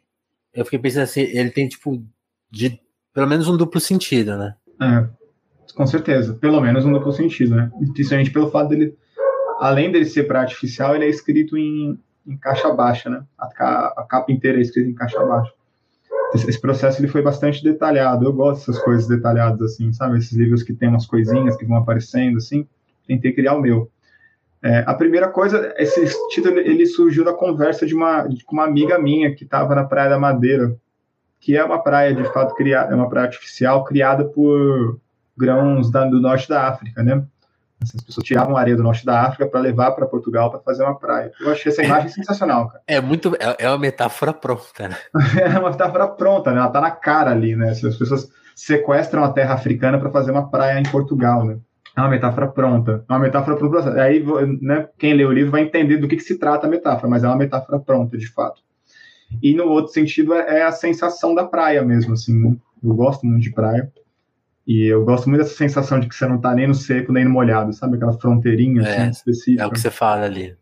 eu 0.57 0.65
fiquei 0.65 0.79
pensando 0.79 1.03
assim, 1.03 1.21
ele 1.21 1.49
tem 1.49 1.67
tipo 1.67 2.03
de 2.51 2.79
pelo 3.13 3.27
menos 3.27 3.47
um 3.47 3.55
duplo 3.55 3.79
sentido, 3.79 4.37
né? 4.37 4.55
É, 4.81 5.07
com 5.73 5.87
certeza, 5.87 6.33
pelo 6.33 6.59
menos 6.59 6.85
um 6.85 6.91
duplo 6.91 7.11
sentido, 7.11 7.55
né? 7.55 7.71
Principalmente 7.93 8.31
pelo 8.31 8.51
fato 8.51 8.69
dele, 8.69 8.95
além 9.59 9.91
dele 9.91 10.05
ser 10.05 10.23
para 10.23 10.41
artificial, 10.41 10.95
ele 10.95 11.05
é 11.05 11.09
escrito 11.09 11.57
em, 11.57 11.97
em 12.27 12.37
caixa 12.37 12.69
baixa, 12.71 13.09
né? 13.09 13.23
A, 13.37 13.45
a 13.45 14.05
capa 14.09 14.31
inteira 14.31 14.57
é 14.57 14.61
escrita 14.61 14.89
em 14.89 14.93
caixa 14.93 15.23
baixa 15.23 15.51
esse 16.33 16.59
processo 16.59 16.99
ele 16.99 17.07
foi 17.07 17.21
bastante 17.21 17.63
detalhado. 17.63 18.25
Eu 18.25 18.33
gosto 18.33 18.67
dessas 18.67 18.83
coisas 18.83 19.07
detalhadas 19.07 19.61
assim, 19.61 19.93
sabe? 19.93 20.17
Esses 20.17 20.33
livros 20.33 20.63
que 20.63 20.73
tem 20.73 20.89
umas 20.89 21.05
coisinhas 21.05 21.55
que 21.55 21.65
vão 21.65 21.77
aparecendo 21.77 22.37
assim. 22.37 22.67
Tentei 23.07 23.31
criar 23.31 23.55
o 23.55 23.61
meu. 23.61 23.89
É, 24.63 24.83
a 24.87 24.93
primeira 24.93 25.27
coisa, 25.27 25.73
esse 25.77 26.03
título 26.29 26.57
ele 26.57 26.85
surgiu 26.85 27.23
da 27.23 27.33
conversa 27.33 27.85
de 27.85 27.93
uma, 27.93 28.27
de 28.27 28.43
uma 28.51 28.65
amiga 28.65 28.97
minha 28.97 29.33
que 29.33 29.43
estava 29.43 29.75
na 29.75 29.83
Praia 29.83 30.09
da 30.09 30.19
Madeira, 30.19 30.75
que 31.39 31.55
é 31.55 31.63
uma 31.63 31.81
praia 31.81 32.13
de 32.13 32.23
fato 32.33 32.55
criada, 32.55 32.91
é 32.91 32.95
uma 32.95 33.09
praia 33.09 33.27
artificial 33.27 33.83
criada 33.83 34.25
por 34.25 34.99
grãos 35.37 35.91
da, 35.91 36.05
do 36.05 36.19
norte 36.19 36.49
da 36.49 36.67
África, 36.67 37.03
né? 37.03 37.23
Assim, 37.79 37.97
as 37.97 38.03
pessoas 38.03 38.25
tiravam 38.25 38.57
areia 38.57 38.75
do 38.75 38.81
norte 38.81 39.05
da 39.05 39.21
África 39.21 39.45
para 39.47 39.59
levar 39.59 39.91
para 39.91 40.07
Portugal 40.07 40.49
para 40.49 40.59
fazer 40.61 40.83
uma 40.83 40.97
praia. 40.97 41.31
Eu 41.39 41.51
achei 41.51 41.71
essa 41.71 41.83
imagem 41.83 42.09
sensacional, 42.09 42.67
cara. 42.69 42.81
É 42.87 42.99
muito, 42.99 43.35
é, 43.35 43.55
é 43.59 43.69
uma 43.69 43.77
metáfora 43.77 44.33
pronta, 44.33 44.89
né? 44.89 44.97
é 45.39 45.59
uma 45.59 45.69
metáfora 45.69 46.07
pronta, 46.07 46.51
né? 46.51 46.57
Ela 46.59 46.69
tá 46.69 46.81
na 46.81 46.89
cara 46.89 47.29
ali, 47.29 47.55
né? 47.55 47.69
As 47.69 47.81
pessoas 47.81 48.31
sequestram 48.55 49.23
a 49.23 49.31
terra 49.31 49.53
africana 49.53 49.99
para 49.99 50.09
fazer 50.09 50.31
uma 50.31 50.49
praia 50.49 50.79
em 50.79 50.89
Portugal, 50.89 51.45
né? 51.45 51.59
É 51.97 52.01
uma 52.01 52.09
metáfora 52.09 52.47
pronta. 52.47 53.03
É 53.09 53.11
uma 53.11 53.19
metáfora 53.19 53.57
para 53.57 53.65
o 53.65 53.69
processo. 53.71 53.97
Aí, 53.97 54.23
né, 54.61 54.87
quem 54.99 55.15
lê 55.15 55.25
o 55.25 55.31
livro 55.31 55.49
vai 55.49 55.63
entender 55.63 55.97
do 55.97 56.07
que, 56.07 56.15
que 56.15 56.21
se 56.21 56.37
trata 56.37 56.67
a 56.67 56.69
metáfora, 56.69 57.09
mas 57.09 57.23
é 57.23 57.27
uma 57.27 57.35
metáfora 57.35 57.79
pronta, 57.79 58.15
de 58.15 58.27
fato. 58.27 58.61
E 59.41 59.55
no 59.55 59.65
outro 59.65 59.91
sentido 59.91 60.35
é, 60.35 60.59
é 60.59 60.63
a 60.63 60.71
sensação 60.71 61.33
da 61.33 61.43
praia 61.43 61.83
mesmo, 61.83 62.13
assim. 62.13 62.55
Eu 62.83 62.93
gosto 62.93 63.25
muito 63.25 63.41
de 63.41 63.51
praia. 63.51 63.91
E 64.67 64.85
eu 64.85 65.03
gosto 65.03 65.27
muito 65.27 65.41
dessa 65.41 65.55
sensação 65.55 65.99
de 65.99 66.07
que 66.07 66.13
você 66.13 66.27
não 66.27 66.39
tá 66.39 66.53
nem 66.53 66.67
no 66.67 66.75
seco, 66.75 67.11
nem 67.11 67.25
no 67.25 67.31
molhado, 67.31 67.73
sabe? 67.73 67.95
Aquela 67.95 68.13
fronteirinha 68.13 68.83
é, 68.83 69.01
assim, 69.01 69.09
específica. 69.09 69.63
É 69.63 69.65
o 69.65 69.71
que 69.71 69.79
você 69.79 69.89
fala 69.89 70.25
ali. 70.25 70.55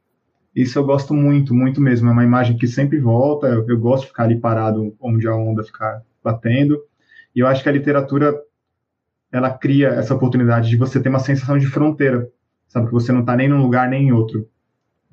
Isso 0.56 0.80
eu 0.80 0.86
gosto 0.86 1.14
muito, 1.14 1.54
muito 1.54 1.82
mesmo. 1.82 2.08
É 2.08 2.14
uma 2.14 2.24
imagem 2.24 2.56
que 2.56 2.66
sempre 2.66 2.98
volta. 2.98 3.48
Eu, 3.48 3.68
eu 3.68 3.78
gosto 3.78 4.04
de 4.04 4.08
ficar 4.08 4.24
ali 4.24 4.40
parado 4.40 4.96
onde 5.02 5.28
a 5.28 5.36
onda 5.36 5.66
ficar 5.66 6.02
batendo. 6.24 6.80
E 7.36 7.42
eu 7.42 7.48
acho 7.48 7.62
que 7.62 7.68
a 7.68 7.74
literatura 7.74 8.34
ela 9.36 9.52
cria 9.52 9.90
essa 9.90 10.16
oportunidade 10.16 10.70
de 10.70 10.78
você 10.78 11.00
ter 11.00 11.10
uma 11.10 11.20
sensação 11.20 11.58
de 11.58 11.68
fronteira, 11.68 12.30
sabe? 12.70 12.88
Que 12.88 12.94
você 12.94 13.12
não 13.12 13.26
tá 13.26 13.36
nem 13.36 13.50
num 13.50 13.62
lugar 13.62 13.90
nem 13.90 14.08
em 14.08 14.12
outro. 14.14 14.48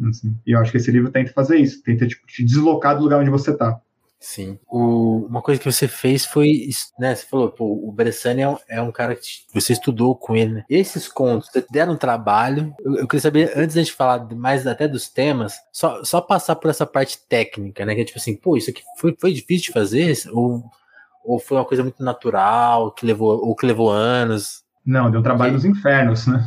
Assim. 0.09 0.37
E 0.47 0.53
eu 0.53 0.61
acho 0.61 0.71
que 0.71 0.77
esse 0.77 0.91
livro 0.91 1.11
tenta 1.11 1.33
fazer 1.33 1.57
isso, 1.57 1.83
tenta 1.83 2.07
tipo, 2.07 2.25
te 2.27 2.45
deslocar 2.45 2.97
do 2.97 3.03
lugar 3.03 3.21
onde 3.21 3.31
você 3.31 3.57
tá. 3.57 3.81
Sim. 4.21 4.57
O, 4.71 5.27
uma 5.29 5.43
coisa 5.43 5.61
que 5.61 5.71
você 5.71 5.89
fez 5.89 6.25
foi, 6.25 6.69
né? 6.97 7.17
Você 7.17 7.27
falou, 7.27 7.51
pô, 7.51 7.65
o 7.67 7.91
Bressani 7.91 8.43
é 8.43 8.49
um, 8.49 8.57
é 8.69 8.81
um 8.81 8.93
cara 8.93 9.17
que 9.17 9.43
você 9.53 9.73
estudou 9.73 10.15
com 10.15 10.37
ele, 10.37 10.53
né? 10.53 10.65
Esses 10.71 11.09
contos 11.09 11.51
deram 11.69 11.95
um 11.95 11.97
trabalho. 11.97 12.73
Eu, 12.79 12.99
eu, 12.99 13.09
queria 13.09 13.21
saber, 13.21 13.53
antes 13.57 13.75
da 13.75 13.83
gente 13.83 13.93
falar 13.93 14.33
mais 14.37 14.65
até 14.65 14.87
dos 14.87 15.09
temas, 15.09 15.55
só, 15.73 16.05
só 16.05 16.21
passar 16.21 16.55
por 16.55 16.71
essa 16.71 16.87
parte 16.87 17.19
técnica, 17.29 17.85
né? 17.85 17.97
Que 17.97 18.03
é 18.03 18.05
tipo 18.05 18.21
assim, 18.21 18.37
pô, 18.37 18.57
isso 18.57 18.71
aqui 18.71 18.83
foi, 18.97 19.17
foi 19.21 19.33
difícil 19.33 19.65
de 19.65 19.73
fazer? 19.73 20.17
Ou, 20.31 20.63
ou 21.25 21.39
foi 21.39 21.57
uma 21.57 21.65
coisa 21.65 21.83
muito 21.83 22.03
natural, 22.03 22.91
que 22.93 23.07
levou, 23.07 23.45
ou 23.45 23.55
que 23.55 23.67
levou 23.67 23.91
anos? 23.91 24.63
Não, 24.85 25.11
deu 25.11 25.23
trabalho 25.23 25.55
dos 25.55 25.65
infernos, 25.65 26.27
né? 26.27 26.45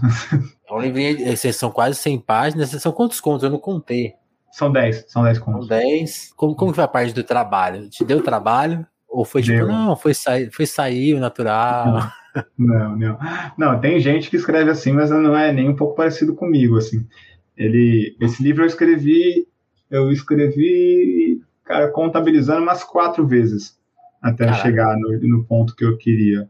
É 0.68 0.74
um 0.74 0.80
livrinho, 0.80 1.38
são 1.54 1.72
quase 1.72 1.96
100 2.00 2.20
páginas, 2.20 2.70
são 2.70 2.92
quantos 2.92 3.22
contos? 3.22 3.44
Eu 3.44 3.50
não 3.50 3.60
contei. 3.60 4.14
São 4.52 4.72
10, 4.72 5.06
são 5.08 5.24
10 5.24 5.40
contos. 5.40 5.68
São 5.68 5.78
10. 5.78 6.34
Como, 6.36 6.56
como 6.56 6.74
foi 6.74 6.84
a 6.84 6.88
parte 6.88 7.14
do 7.14 7.24
trabalho? 7.24 7.90
Te 7.90 8.04
deu 8.04 8.24
trabalho? 8.24 8.86
Ou 9.08 9.24
foi 9.24 9.42
tipo, 9.42 9.58
deu. 9.58 9.68
não, 9.68 9.96
foi 9.96 10.14
sair, 10.14 10.52
foi 10.52 10.66
sair 10.66 11.14
o 11.14 11.20
natural? 11.20 12.12
Não, 12.58 12.98
não. 12.98 13.18
Não, 13.58 13.80
tem 13.80 13.98
gente 13.98 14.30
que 14.30 14.36
escreve 14.36 14.70
assim, 14.70 14.92
mas 14.92 15.10
não 15.10 15.38
é 15.38 15.54
nem 15.54 15.70
um 15.70 15.76
pouco 15.76 15.96
parecido 15.96 16.36
comigo, 16.36 16.78
assim. 16.78 17.08
Ele, 17.56 18.14
esse 18.20 18.44
livro 18.44 18.64
eu 18.64 18.68
escrevi, 18.68 19.48
eu 19.90 20.12
escrevi, 20.12 21.42
cara, 21.64 21.90
contabilizando 21.92 22.62
umas 22.62 22.84
quatro 22.84 23.26
vezes 23.26 23.80
até 24.26 24.46
Caraca. 24.46 24.64
chegar 24.64 24.98
no, 24.98 25.20
no 25.20 25.44
ponto 25.44 25.76
que 25.76 25.86
eu 25.86 25.96
queria. 25.98 26.50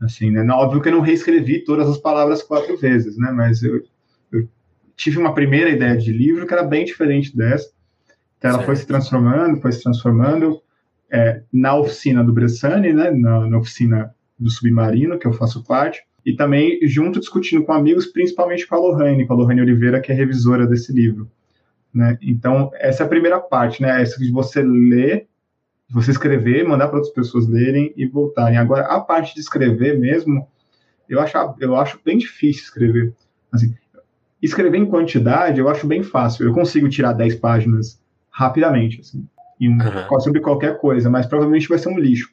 Assim, 0.00 0.32
né? 0.32 0.44
Óbvio 0.50 0.82
que 0.82 0.88
eu 0.88 0.92
não 0.92 1.00
reescrevi 1.00 1.62
todas 1.62 1.88
as 1.88 1.96
palavras 1.96 2.42
quatro 2.42 2.76
vezes, 2.76 3.16
né? 3.16 3.30
Mas 3.30 3.62
eu, 3.62 3.80
eu 4.32 4.48
tive 4.96 5.18
uma 5.18 5.32
primeira 5.32 5.70
ideia 5.70 5.96
de 5.96 6.12
livro 6.12 6.44
que 6.44 6.52
era 6.52 6.64
bem 6.64 6.84
diferente 6.84 7.36
dessa. 7.36 7.70
Então 8.36 8.50
ela 8.50 8.58
certo. 8.58 8.66
foi 8.66 8.76
se 8.76 8.86
transformando, 8.86 9.60
foi 9.60 9.70
se 9.70 9.80
transformando. 9.80 10.60
é, 11.08 11.42
na 11.52 11.76
oficina 11.76 12.24
do 12.24 12.32
Bressani, 12.32 12.92
né, 12.92 13.10
na, 13.10 13.46
na, 13.46 13.58
oficina 13.58 14.12
do 14.36 14.50
Submarino, 14.50 15.18
que 15.18 15.26
eu 15.26 15.32
faço 15.32 15.62
parte, 15.62 16.02
e 16.24 16.34
também 16.34 16.80
junto 16.88 17.20
discutindo 17.20 17.62
com 17.64 17.72
amigos, 17.72 18.06
principalmente 18.06 18.66
com 18.66 18.74
a 18.74 18.78
Lohane, 18.78 19.26
com 19.26 19.34
a 19.34 19.36
Lohane 19.36 19.60
Oliveira, 19.60 20.00
que 20.00 20.10
é 20.10 20.14
revisora 20.14 20.66
desse 20.66 20.92
livro. 20.92 21.30
Né? 21.94 22.18
Então, 22.22 22.70
essa 22.74 23.02
é 23.02 23.06
a 23.06 23.08
primeira 23.08 23.38
parte, 23.38 23.82
né? 23.82 24.00
Essa 24.00 24.18
de 24.18 24.32
você 24.32 24.62
ler, 24.62 25.28
você 25.92 26.10
escrever, 26.10 26.66
mandar 26.66 26.88
para 26.88 26.96
outras 26.96 27.14
pessoas 27.14 27.46
lerem 27.46 27.92
e 27.96 28.06
voltarem. 28.06 28.56
Agora, 28.56 28.86
a 28.86 29.00
parte 29.00 29.34
de 29.34 29.40
escrever 29.40 29.98
mesmo, 29.98 30.48
eu 31.08 31.20
acho, 31.20 31.36
eu 31.60 31.76
acho 31.76 32.00
bem 32.04 32.16
difícil 32.16 32.64
escrever. 32.64 33.14
Assim, 33.52 33.74
escrever 34.40 34.78
em 34.78 34.86
quantidade, 34.86 35.60
eu 35.60 35.68
acho 35.68 35.86
bem 35.86 36.02
fácil. 36.02 36.46
Eu 36.46 36.54
consigo 36.54 36.88
tirar 36.88 37.12
10 37.12 37.36
páginas 37.36 38.00
rapidamente, 38.30 39.00
assim, 39.00 39.28
uhum. 39.60 40.20
sobre 40.20 40.40
qualquer 40.40 40.78
coisa, 40.78 41.10
mas 41.10 41.26
provavelmente 41.26 41.68
vai 41.68 41.78
ser 41.78 41.90
um 41.90 41.98
lixo. 41.98 42.30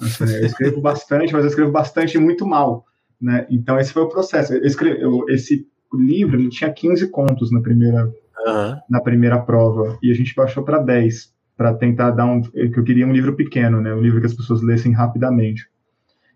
Assim, 0.00 0.24
né? 0.24 0.40
Eu 0.40 0.46
escrevo 0.46 0.80
bastante, 0.80 1.32
mas 1.32 1.42
eu 1.42 1.48
escrevo 1.48 1.72
bastante 1.72 2.16
e 2.16 2.20
muito 2.20 2.46
mal. 2.46 2.86
Né? 3.20 3.46
Então, 3.50 3.78
esse 3.78 3.92
foi 3.92 4.02
o 4.02 4.08
processo. 4.08 4.54
Eu 4.54 4.64
escrevi, 4.64 5.00
eu, 5.00 5.24
esse 5.28 5.66
livro 5.92 6.38
ele 6.38 6.48
tinha 6.48 6.72
15 6.72 7.08
contos 7.08 7.50
na 7.50 7.60
primeira, 7.60 8.04
uhum. 8.04 8.76
na 8.88 9.00
primeira 9.00 9.38
prova, 9.40 9.98
e 10.02 10.10
a 10.12 10.14
gente 10.14 10.34
baixou 10.34 10.62
para 10.62 10.78
10, 10.78 11.34
para 11.56 11.74
tentar 11.74 12.10
dar 12.10 12.26
um. 12.26 12.42
que 12.42 12.78
Eu 12.78 12.84
queria 12.84 13.06
um 13.06 13.12
livro 13.12 13.34
pequeno, 13.34 13.80
né? 13.80 13.94
um 13.94 14.00
livro 14.00 14.20
que 14.20 14.26
as 14.26 14.34
pessoas 14.34 14.62
lessem 14.62 14.92
rapidamente. 14.92 15.68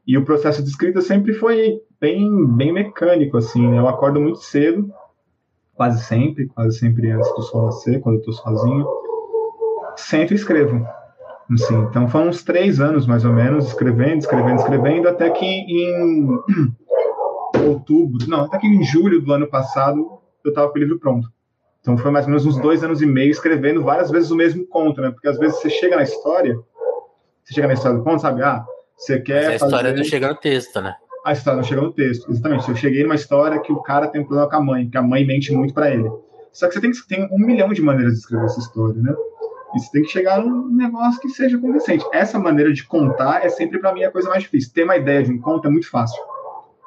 E 0.06 0.16
o 0.16 0.24
processo 0.24 0.62
de 0.62 0.68
escrita 0.68 1.00
sempre 1.00 1.34
foi 1.34 1.80
bem, 2.00 2.46
bem 2.56 2.72
mecânico, 2.72 3.36
assim, 3.36 3.68
né? 3.68 3.78
Eu 3.78 3.86
acordo 3.86 4.20
muito 4.20 4.38
cedo, 4.38 4.90
quase 5.74 6.02
sempre, 6.04 6.46
quase 6.46 6.78
sempre 6.78 7.10
antes 7.10 7.32
do 7.34 7.42
sol 7.42 7.66
nascer, 7.66 8.00
quando 8.00 8.16
eu 8.16 8.20
estou 8.20 8.34
sozinho. 8.34 8.86
Sempre 9.96 10.34
escrevo. 10.34 10.86
Assim, 11.52 11.74
então 11.82 12.08
foram 12.08 12.28
uns 12.28 12.42
três 12.42 12.80
anos, 12.80 13.06
mais 13.06 13.24
ou 13.24 13.32
menos, 13.32 13.66
escrevendo, 13.66 14.18
escrevendo, 14.18 14.58
escrevendo, 14.58 15.08
até 15.08 15.28
que 15.30 15.44
em 15.44 16.28
outubro, 17.66 18.28
não, 18.28 18.44
até 18.44 18.58
que 18.58 18.66
em 18.66 18.82
julho 18.84 19.20
do 19.20 19.32
ano 19.32 19.48
passado 19.48 20.20
eu 20.44 20.50
estava 20.50 20.70
com 20.70 20.78
o 20.78 20.80
livro 20.80 20.98
pronto. 20.98 21.28
Então 21.80 21.96
foi 21.96 22.10
mais 22.10 22.26
ou 22.26 22.30
menos 22.30 22.46
uns 22.46 22.58
dois 22.58 22.84
anos 22.84 23.00
e 23.00 23.06
meio 23.06 23.30
escrevendo 23.30 23.82
várias 23.82 24.10
vezes 24.10 24.30
o 24.30 24.36
mesmo 24.36 24.66
conto, 24.66 25.00
né? 25.00 25.10
Porque 25.10 25.28
às 25.28 25.38
vezes 25.38 25.56
você 25.56 25.70
chega 25.70 25.96
na 25.96 26.02
história, 26.02 26.58
você 27.42 27.54
chega 27.54 27.66
na 27.66 27.74
história 27.74 27.98
do 27.98 28.04
conto, 28.04 28.20
sabe? 28.20 28.42
Ah, 28.42 28.64
você 28.96 29.18
quer. 29.18 29.44
Mas 29.44 29.62
a 29.62 29.66
história 29.66 29.90
fazer... 29.90 29.96
não 29.96 30.04
chega 30.04 30.28
no 30.28 30.34
texto, 30.34 30.80
né? 30.80 30.94
A 31.24 31.32
história 31.32 31.56
não 31.56 31.64
chega 31.64 31.80
no 31.80 31.92
texto, 31.92 32.30
exatamente. 32.30 32.68
Eu 32.68 32.76
cheguei 32.76 33.02
numa 33.02 33.14
história 33.14 33.60
que 33.60 33.72
o 33.72 33.82
cara 33.82 34.08
tem 34.08 34.20
um 34.20 34.24
problema 34.24 34.48
com 34.48 34.56
a 34.56 34.60
mãe, 34.60 34.88
que 34.88 34.96
a 34.96 35.02
mãe 35.02 35.26
mente 35.26 35.52
muito 35.52 35.72
para 35.72 35.90
ele. 35.90 36.10
Só 36.52 36.66
que 36.66 36.74
você 36.74 36.80
tem, 36.80 36.90
tem 37.08 37.28
um 37.30 37.38
milhão 37.38 37.72
de 37.72 37.80
maneiras 37.80 38.14
de 38.14 38.20
escrever 38.20 38.44
essa 38.44 38.60
história, 38.60 39.00
né? 39.00 39.14
E 39.74 39.78
você 39.78 39.90
tem 39.92 40.02
que 40.02 40.08
chegar 40.08 40.40
num 40.42 40.68
negócio 40.68 41.20
que 41.20 41.28
seja 41.28 41.58
convincente. 41.58 42.04
Essa 42.12 42.38
maneira 42.38 42.72
de 42.72 42.84
contar 42.84 43.44
é 43.44 43.48
sempre 43.48 43.78
para 43.78 43.92
mim 43.92 44.02
a 44.02 44.10
coisa 44.10 44.28
mais 44.28 44.42
difícil. 44.42 44.72
Ter 44.74 44.84
uma 44.84 44.96
ideia 44.96 45.22
de 45.22 45.30
um 45.30 45.40
conto 45.40 45.68
é 45.68 45.70
muito 45.70 45.88
fácil 45.88 46.20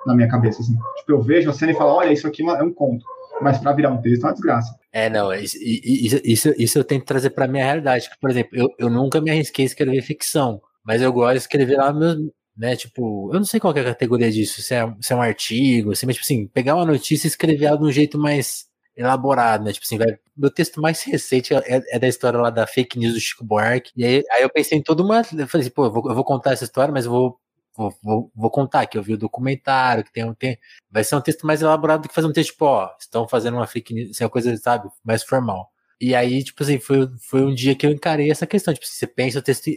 na 0.05 0.13
minha 0.13 0.27
cabeça. 0.27 0.61
Assim. 0.61 0.75
Tipo, 0.97 1.11
eu 1.11 1.21
vejo 1.21 1.49
a 1.49 1.53
cena 1.53 1.71
e 1.71 1.75
falo, 1.75 1.91
olha, 1.91 2.11
isso 2.11 2.27
aqui 2.27 2.43
é 2.43 2.45
um 2.45 2.69
é 2.69 2.73
conto. 2.73 3.05
Mas 3.43 3.57
para 3.59 3.73
virar 3.73 3.91
um 3.91 4.01
texto 4.01 4.23
é 4.23 4.27
uma 4.27 4.33
desgraça. 4.33 4.75
É, 4.91 5.09
não, 5.09 5.33
isso, 5.33 5.57
isso, 5.61 6.53
isso 6.57 6.77
eu 6.77 6.83
tento 6.83 7.05
trazer 7.05 7.31
para 7.31 7.47
minha 7.47 7.65
realidade. 7.65 8.09
Por 8.19 8.29
exemplo, 8.29 8.51
eu, 8.53 8.69
eu 8.77 8.89
nunca 8.89 9.19
me 9.19 9.31
arrisquei 9.31 9.65
a 9.65 9.67
escrever 9.67 10.01
ficção. 10.01 10.61
Mas 10.85 11.01
eu 11.01 11.11
gosto 11.13 11.33
de 11.33 11.39
escrever 11.39 11.77
lá 11.77 11.93
meus, 11.93 12.17
né? 12.55 12.75
Tipo, 12.75 13.29
eu 13.33 13.39
não 13.39 13.45
sei 13.45 13.59
qual 13.59 13.75
é 13.75 13.79
a 13.79 13.85
categoria 13.85 14.31
disso, 14.31 14.61
se 14.61 14.73
é, 14.73 14.93
se 15.01 15.13
é 15.13 15.15
um 15.15 15.21
artigo, 15.21 15.95
se, 15.95 16.05
mas, 16.05 16.15
tipo 16.15 16.25
assim, 16.25 16.47
pegar 16.47 16.75
uma 16.75 16.85
notícia 16.85 17.27
e 17.27 17.29
escrever 17.29 17.65
ela 17.65 17.77
de 17.77 17.85
um 17.85 17.91
jeito 17.91 18.17
mais 18.17 18.65
elaborado, 18.95 19.63
né? 19.63 19.71
Tipo 19.73 19.85
assim, 19.85 19.97
vai, 19.97 20.07
meu 20.37 20.51
texto 20.51 20.81
mais 20.81 21.01
recente 21.03 21.53
é, 21.53 21.61
é, 21.91 21.99
da 21.99 22.07
história 22.07 22.39
lá 22.39 22.49
da 22.49 22.67
fake 22.67 22.99
news 22.99 23.13
do 23.13 23.19
Chico 23.19 23.43
Buarque. 23.45 23.91
E 23.95 24.05
aí, 24.05 24.23
aí 24.31 24.43
eu 24.43 24.49
pensei 24.49 24.77
em 24.77 24.83
toda 24.83 25.03
uma. 25.03 25.17
Eu 25.19 25.47
falei 25.47 25.65
assim, 25.65 25.73
pô, 25.73 25.85
eu 25.85 25.91
vou, 25.91 26.09
eu 26.09 26.15
vou 26.15 26.23
contar 26.23 26.51
essa 26.53 26.63
história, 26.63 26.93
mas 26.93 27.05
vou 27.05 27.39
Vou, 27.75 27.93
vou, 28.03 28.31
vou, 28.35 28.51
contar 28.51 28.85
que 28.85 28.97
eu 28.97 29.03
vi 29.03 29.13
o 29.13 29.17
documentário, 29.17 30.03
que 30.03 30.11
tem 30.11 30.23
um 30.23 30.33
tem, 30.33 30.59
vai 30.91 31.03
ser 31.03 31.15
um 31.15 31.21
texto 31.21 31.47
mais 31.47 31.61
elaborado 31.61 32.03
do 32.03 32.09
que 32.09 32.13
fazer 32.13 32.27
um 32.27 32.33
texto 32.33 32.51
tipo, 32.51 32.65
ó, 32.65 32.89
estão 32.99 33.27
fazendo 33.27 33.55
uma 33.55 33.65
fake 33.65 33.93
news, 33.93 34.11
assim, 34.11 34.23
uma 34.23 34.29
coisa, 34.29 34.55
sabe, 34.57 34.89
mais 35.03 35.23
formal. 35.23 35.73
E 36.03 36.13
aí, 36.13 36.43
tipo 36.43 36.61
assim, 36.61 36.79
foi, 36.79 37.09
foi 37.29 37.43
um 37.43 37.53
dia 37.53 37.73
que 37.75 37.85
eu 37.85 37.91
encarei 37.91 38.29
essa 38.29 38.45
questão. 38.45 38.73
Tipo, 38.73 38.85
você 38.85 39.07
pensa 39.07 39.39
o 39.39 39.41
texto. 39.41 39.71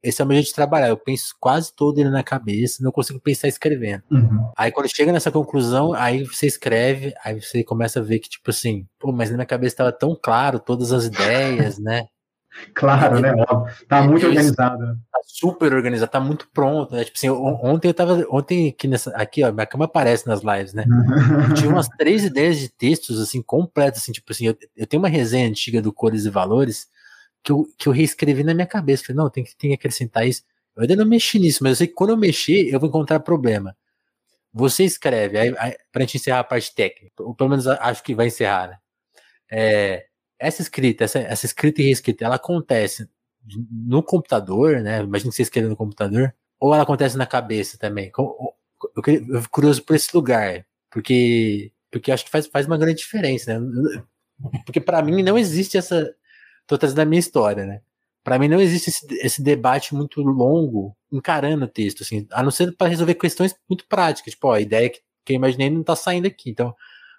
Esse 0.00 0.22
é 0.22 0.24
o 0.24 0.28
meu 0.28 0.36
jeito 0.36 0.46
de 0.46 0.54
trabalhar. 0.54 0.88
Eu 0.88 0.96
penso 0.96 1.34
quase 1.40 1.74
todo 1.74 1.98
ele 1.98 2.08
na 2.08 2.22
cabeça, 2.22 2.84
não 2.84 2.92
consigo 2.92 3.18
pensar 3.18 3.48
escrevendo. 3.48 4.04
Uhum. 4.12 4.52
Aí 4.56 4.70
quando 4.70 4.94
chega 4.94 5.10
nessa 5.10 5.32
conclusão, 5.32 5.92
aí 5.92 6.22
você 6.22 6.46
escreve, 6.46 7.12
aí 7.24 7.40
você 7.40 7.64
começa 7.64 7.98
a 7.98 8.02
ver 8.02 8.20
que, 8.20 8.28
tipo 8.28 8.48
assim, 8.48 8.86
pô, 8.96 9.10
mas 9.10 9.28
na 9.28 9.38
minha 9.38 9.46
cabeça 9.46 9.74
estava 9.74 9.90
tão 9.90 10.16
claro 10.20 10.60
todas 10.60 10.92
as 10.92 11.06
ideias, 11.06 11.78
né? 11.78 12.06
Claro, 12.74 13.20
né? 13.20 13.32
Tá 13.88 14.02
muito 14.02 14.26
organizado. 14.26 14.98
Tá 15.10 15.20
super 15.26 15.72
organizado, 15.72 16.10
tá 16.10 16.20
muito 16.20 16.48
pronto, 16.52 16.94
né? 16.94 17.04
Tipo 17.04 17.16
assim, 17.16 17.30
ontem 17.30 17.88
eu 17.88 17.94
tava. 17.94 18.26
Ontem 18.30 18.68
aqui 18.68 18.88
nessa. 18.88 19.10
Aqui, 19.10 19.44
ó, 19.44 19.52
minha 19.52 19.66
cama 19.66 19.84
aparece 19.84 20.26
nas 20.26 20.42
lives, 20.42 20.74
né? 20.74 20.84
Eu 21.48 21.54
tinha 21.54 21.70
umas 21.70 21.88
três 21.96 22.24
ideias 22.24 22.58
de 22.58 22.68
textos, 22.68 23.20
assim, 23.20 23.40
completas, 23.42 24.02
assim, 24.02 24.12
tipo 24.12 24.32
assim, 24.32 24.46
eu, 24.46 24.56
eu 24.76 24.86
tenho 24.86 25.02
uma 25.02 25.08
resenha 25.08 25.48
antiga 25.48 25.80
do 25.80 25.92
Cores 25.92 26.24
e 26.24 26.30
Valores 26.30 26.88
que 27.42 27.52
eu, 27.52 27.66
que 27.78 27.88
eu 27.88 27.92
reescrevi 27.92 28.42
na 28.44 28.54
minha 28.54 28.66
cabeça. 28.66 29.04
Falei, 29.04 29.16
não, 29.16 29.30
tem 29.30 29.44
que, 29.44 29.56
tem 29.56 29.70
que 29.70 29.74
acrescentar 29.74 30.26
isso. 30.26 30.42
Eu 30.76 30.82
ainda 30.82 30.96
não 30.96 31.06
mexi 31.06 31.38
nisso, 31.38 31.62
mas 31.62 31.70
eu 31.72 31.76
sei 31.76 31.86
que 31.86 31.94
quando 31.94 32.10
eu 32.10 32.16
mexer, 32.16 32.68
eu 32.72 32.78
vou 32.80 32.88
encontrar 32.88 33.20
problema. 33.20 33.76
Você 34.52 34.84
escreve, 34.84 35.38
aí, 35.38 35.54
aí, 35.58 35.76
pra 35.92 36.02
gente 36.02 36.16
encerrar 36.16 36.40
a 36.40 36.44
parte 36.44 36.74
técnica, 36.74 37.22
ou 37.22 37.34
pelo 37.34 37.50
menos 37.50 37.66
acho 37.66 38.02
que 38.02 38.14
vai 38.14 38.26
encerrar, 38.26 38.68
né? 38.68 38.78
É, 39.50 40.06
essa 40.40 40.62
escrita, 40.62 41.04
essa, 41.04 41.18
essa 41.18 41.46
escrita 41.46 41.82
e 41.82 41.84
reescrita, 41.84 42.24
ela 42.24 42.36
acontece 42.36 43.08
no 43.70 44.02
computador, 44.02 44.80
né? 44.80 45.02
Imagina 45.02 45.30
que 45.30 45.36
você 45.36 45.42
escreve 45.42 45.68
no 45.68 45.76
computador, 45.76 46.34
ou 46.58 46.74
ela 46.74 46.82
acontece 46.82 47.16
na 47.16 47.26
cabeça 47.26 47.78
também. 47.78 48.10
Eu 48.16 49.42
fico 49.42 49.50
curioso 49.50 49.82
por 49.82 49.94
esse 49.94 50.14
lugar, 50.14 50.64
porque 50.90 51.72
porque 51.90 52.12
acho 52.12 52.24
que 52.24 52.30
faz, 52.30 52.46
faz 52.46 52.66
uma 52.66 52.78
grande 52.78 52.98
diferença, 52.98 53.58
né? 53.58 54.02
Porque 54.64 54.80
para 54.80 55.02
mim 55.02 55.22
não 55.22 55.36
existe 55.36 55.76
essa. 55.76 56.14
Tô 56.66 56.78
trazendo 56.78 57.00
a 57.00 57.04
minha 57.04 57.18
história, 57.18 57.66
né? 57.66 57.82
Para 58.22 58.38
mim 58.38 58.48
não 58.48 58.60
existe 58.60 58.90
esse, 58.90 59.06
esse, 59.20 59.42
debate 59.42 59.94
muito 59.94 60.22
longo 60.22 60.96
encarando 61.10 61.64
o 61.64 61.68
texto, 61.68 62.02
assim, 62.02 62.26
a 62.30 62.42
não 62.42 62.50
ser 62.50 62.76
para 62.76 62.86
resolver 62.88 63.14
questões 63.14 63.54
muito 63.68 63.86
práticas, 63.88 64.34
tipo, 64.34 64.46
ó, 64.46 64.52
a 64.52 64.60
ideia 64.60 64.90
que, 64.90 65.00
que 65.24 65.32
eu 65.32 65.36
imaginei 65.36 65.70
não 65.70 65.82
tá 65.82 65.96
saindo 65.96 66.26
aqui. 66.26 66.50
Então, 66.50 66.74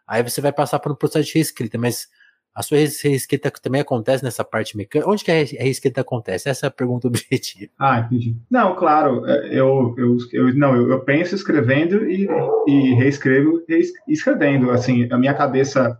aí 0.07 0.23
você 0.23 0.39
vai 0.39 0.53
passar 0.53 0.79
por 0.79 0.91
um 0.91 0.95
processo 0.95 1.27
de 1.27 1.33
reescrita, 1.33 1.77
mas 1.77 2.07
a 2.53 2.61
sua 2.61 2.77
reescrita 2.77 3.49
também 3.51 3.81
acontece 3.81 4.23
nessa 4.23 4.43
parte 4.43 4.75
mecânica? 4.75 5.09
Onde 5.09 5.23
que 5.23 5.31
a 5.31 5.35
reescrita 5.35 6.01
acontece? 6.01 6.49
Essa 6.49 6.65
é 6.65 6.67
a 6.67 6.71
pergunta 6.71 7.07
objetiva. 7.09 7.71
Ah, 7.79 7.99
entendi. 7.99 8.35
Não, 8.49 8.75
claro, 8.75 9.25
é, 9.25 9.47
eu, 9.53 9.95
eu, 9.97 10.17
eu 10.33 10.55
não, 10.55 10.75
eu, 10.75 10.99
penso 11.01 11.33
escrevendo 11.33 12.09
e, 12.09 12.27
e 12.67 12.93
reescrevo 12.95 13.63
escrevendo. 14.07 14.71
Assim, 14.71 15.07
a 15.11 15.17
minha 15.17 15.33
cabeça 15.33 15.99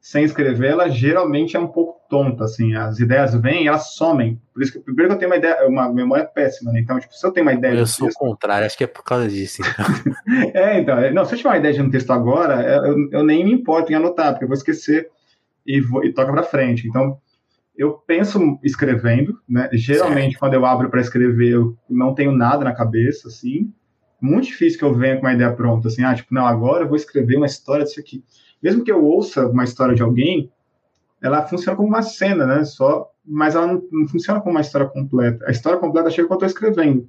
sem 0.00 0.24
escrever, 0.24 0.70
ela 0.70 0.88
geralmente 0.88 1.56
é 1.56 1.60
um 1.60 1.66
pouco 1.66 2.00
tonta, 2.08 2.44
assim, 2.44 2.74
as 2.74 2.98
ideias 2.98 3.34
vêm 3.34 3.64
e 3.64 3.68
elas 3.68 3.92
somem. 3.94 4.40
Por 4.52 4.62
isso 4.62 4.72
que 4.72 4.80
primeiro 4.80 5.10
que 5.10 5.14
eu 5.14 5.18
tenho 5.18 5.30
uma 5.30 5.36
ideia, 5.36 5.68
uma 5.68 5.92
memória 5.92 6.24
péssima, 6.24 6.72
né? 6.72 6.80
Então, 6.80 6.98
tipo, 6.98 7.14
se 7.14 7.24
eu 7.24 7.30
tenho 7.30 7.44
uma 7.44 7.52
ideia. 7.52 7.74
Eu 7.74 7.86
sou 7.86 8.06
texto, 8.06 8.16
o 8.16 8.26
contrário, 8.26 8.66
acho 8.66 8.78
que 8.78 8.84
é 8.84 8.86
por 8.86 9.04
causa 9.04 9.28
disso. 9.28 9.60
Então. 9.60 10.14
é, 10.54 10.80
então, 10.80 10.98
é, 10.98 11.12
não, 11.12 11.26
se 11.26 11.34
eu 11.34 11.38
tiver 11.38 11.50
uma 11.50 11.58
ideia 11.58 11.74
de 11.74 11.82
um 11.82 11.90
texto 11.90 12.10
agora, 12.10 12.62
eu, 12.62 13.10
eu 13.12 13.22
nem 13.22 13.44
me 13.44 13.52
importo 13.52 13.92
em 13.92 13.94
anotar, 13.94 14.32
porque 14.32 14.44
eu 14.44 14.48
vou 14.48 14.56
esquecer 14.56 15.10
e, 15.66 15.80
vou, 15.80 16.04
e 16.04 16.12
toca 16.12 16.32
para 16.32 16.42
frente. 16.42 16.88
Então, 16.88 17.18
eu 17.76 17.94
penso 17.94 18.58
escrevendo, 18.62 19.38
né? 19.48 19.68
Geralmente, 19.72 20.32
certo. 20.32 20.38
quando 20.38 20.54
eu 20.54 20.66
abro 20.66 20.90
para 20.90 21.00
escrever, 21.00 21.52
eu 21.52 21.76
não 21.88 22.14
tenho 22.14 22.32
nada 22.32 22.64
na 22.64 22.74
cabeça, 22.74 23.28
assim. 23.28 23.72
Muito 24.20 24.46
difícil 24.46 24.78
que 24.78 24.84
eu 24.84 24.94
venha 24.94 25.16
com 25.16 25.22
uma 25.22 25.32
ideia 25.32 25.52
pronta, 25.52 25.88
assim, 25.88 26.04
ah, 26.04 26.14
tipo, 26.14 26.34
não, 26.34 26.44
agora 26.44 26.84
eu 26.84 26.88
vou 26.88 26.96
escrever 26.96 27.36
uma 27.36 27.46
história 27.46 27.84
disso 27.84 27.98
aqui. 27.98 28.22
Mesmo 28.62 28.84
que 28.84 28.92
eu 28.92 29.02
ouça 29.02 29.46
uma 29.46 29.64
história 29.64 29.94
de 29.94 30.02
alguém, 30.02 30.52
ela 31.22 31.46
funciona 31.46 31.76
como 31.76 31.88
uma 31.88 32.02
cena, 32.02 32.46
né? 32.46 32.64
Só, 32.64 33.10
mas 33.24 33.54
ela 33.54 33.66
não, 33.66 33.82
não 33.90 34.08
funciona 34.08 34.40
como 34.40 34.52
uma 34.52 34.60
história 34.60 34.86
completa. 34.86 35.44
A 35.46 35.50
história 35.50 35.78
completa 35.78 36.10
chega 36.10 36.28
quando 36.28 36.42
eu 36.42 36.48
estou 36.48 36.68
escrevendo. 36.68 37.08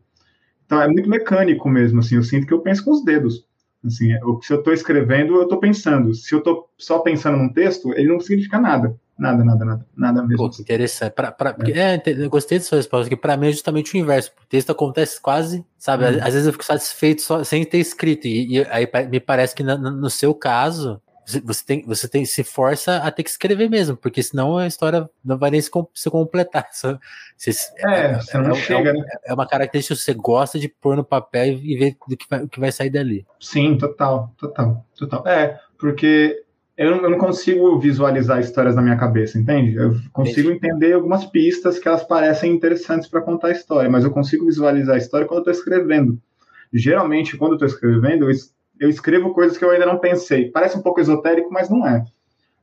Então 0.65 0.81
é 0.81 0.87
muito 0.87 1.09
mecânico 1.09 1.67
mesmo, 1.67 1.99
assim. 1.99 2.15
Eu 2.15 2.23
sinto 2.23 2.47
que 2.47 2.53
eu 2.53 2.61
penso 2.61 2.85
com 2.85 2.91
os 2.91 3.03
dedos. 3.03 3.45
Assim, 3.85 4.09
se 4.41 4.53
eu 4.53 4.59
estou 4.59 4.73
escrevendo, 4.73 5.35
eu 5.35 5.43
estou 5.43 5.59
pensando. 5.59 6.13
Se 6.13 6.33
eu 6.33 6.39
estou 6.39 6.69
só 6.77 6.99
pensando 6.99 7.37
num 7.37 7.51
texto, 7.51 7.91
ele 7.93 8.07
não 8.07 8.19
significa 8.19 8.59
nada. 8.59 8.95
Nada, 9.17 9.43
nada, 9.43 9.65
nada. 9.65 9.85
Nada 9.95 10.23
mesmo. 10.23 10.37
Pô, 10.37 10.49
que 10.49 10.61
interessante. 10.61 11.13
Pra, 11.13 11.31
pra, 11.31 11.55
é. 11.67 11.95
é. 11.95 12.01
eu 12.05 12.29
gostei 12.29 12.57
da 12.57 12.63
sua 12.63 12.77
resposta, 12.77 13.05
porque 13.05 13.21
para 13.21 13.37
mim 13.37 13.47
é 13.47 13.51
justamente 13.51 13.93
o 13.93 13.97
inverso. 13.97 14.31
O 14.41 14.47
texto 14.47 14.71
acontece 14.71 15.21
quase, 15.21 15.63
sabe? 15.77 16.05
Hum. 16.05 16.19
Às 16.21 16.33
vezes 16.33 16.47
eu 16.47 16.53
fico 16.53 16.65
satisfeito 16.65 17.21
só, 17.21 17.43
sem 17.43 17.63
ter 17.63 17.77
escrito. 17.77 18.27
E, 18.27 18.57
e 18.57 18.67
aí 18.69 18.87
me 19.09 19.19
parece 19.19 19.53
que 19.53 19.63
no, 19.63 19.77
no 19.77 20.09
seu 20.09 20.33
caso, 20.33 20.99
você 21.39 21.65
tem, 21.65 21.85
você 21.85 22.07
tem, 22.07 22.25
se 22.25 22.43
força 22.43 22.97
a 22.97 23.11
ter 23.11 23.23
que 23.23 23.29
escrever 23.29 23.69
mesmo, 23.69 23.95
porque 23.95 24.21
senão 24.21 24.57
a 24.57 24.67
história 24.67 25.09
não 25.23 25.37
vai 25.37 25.51
nem 25.51 25.61
se, 25.61 25.69
se 25.93 26.09
completar. 26.09 26.67
Só, 26.73 26.97
você, 27.37 27.51
é, 27.77 28.05
é, 28.05 28.13
você 28.15 28.37
não 28.37 28.51
é, 28.51 28.55
chega, 28.55 28.89
é, 28.89 28.93
né? 28.93 29.05
É 29.25 29.33
uma 29.33 29.47
característica 29.47 29.95
que 29.95 30.01
você 30.01 30.13
gosta 30.13 30.59
de 30.59 30.67
pôr 30.67 30.95
no 30.95 31.03
papel 31.03 31.59
e 31.61 31.77
ver 31.77 31.97
do 32.07 32.17
que 32.17 32.25
vai, 32.29 32.43
o 32.43 32.49
que 32.49 32.59
vai 32.59 32.71
sair 32.71 32.89
dali. 32.89 33.25
Sim, 33.39 33.77
total, 33.77 34.33
total, 34.37 34.85
total. 34.97 35.27
É, 35.27 35.59
porque 35.77 36.43
eu 36.77 36.91
não, 36.91 37.03
eu 37.03 37.09
não, 37.11 37.17
consigo 37.17 37.77
visualizar 37.79 38.39
histórias 38.39 38.75
na 38.75 38.81
minha 38.81 38.97
cabeça, 38.97 39.37
entende? 39.37 39.75
Eu 39.75 39.95
consigo 40.11 40.49
Entendi. 40.49 40.67
entender 40.67 40.93
algumas 40.93 41.25
pistas 41.25 41.77
que 41.77 41.87
elas 41.87 42.03
parecem 42.03 42.51
interessantes 42.53 43.07
para 43.07 43.21
contar 43.21 43.49
a 43.49 43.51
história, 43.51 43.89
mas 43.89 44.03
eu 44.03 44.11
consigo 44.11 44.45
visualizar 44.45 44.95
a 44.95 44.97
história 44.97 45.27
quando 45.27 45.45
eu 45.45 45.51
estou 45.51 45.53
escrevendo. 45.53 46.19
Geralmente, 46.73 47.37
quando 47.37 47.51
eu 47.51 47.55
estou 47.55 47.67
escrevendo, 47.67 48.29
eu, 48.29 48.35
eu 48.81 48.89
escrevo 48.89 49.31
coisas 49.31 49.59
que 49.59 49.63
eu 49.63 49.69
ainda 49.69 49.85
não 49.85 49.99
pensei. 49.99 50.49
Parece 50.49 50.75
um 50.75 50.81
pouco 50.81 50.99
esotérico, 50.99 51.53
mas 51.53 51.69
não 51.69 51.87
é. 51.87 52.03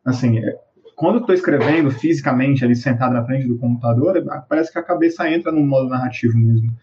Assim, 0.04 0.40
é, 0.40 0.58
quando 0.96 1.14
eu 1.14 1.20
estou 1.20 1.34
escrevendo 1.34 1.92
fisicamente 1.92 2.64
ali 2.64 2.74
sentado 2.74 3.14
na 3.14 3.24
frente 3.24 3.46
do 3.46 3.56
computador, 3.56 4.20
parece 4.48 4.72
que 4.72 4.78
a 4.80 4.82
cabeça 4.82 5.30
entra 5.30 5.52
no 5.52 5.60
modo 5.60 5.88
narrativo 5.88 6.36
mesmo. 6.36 6.76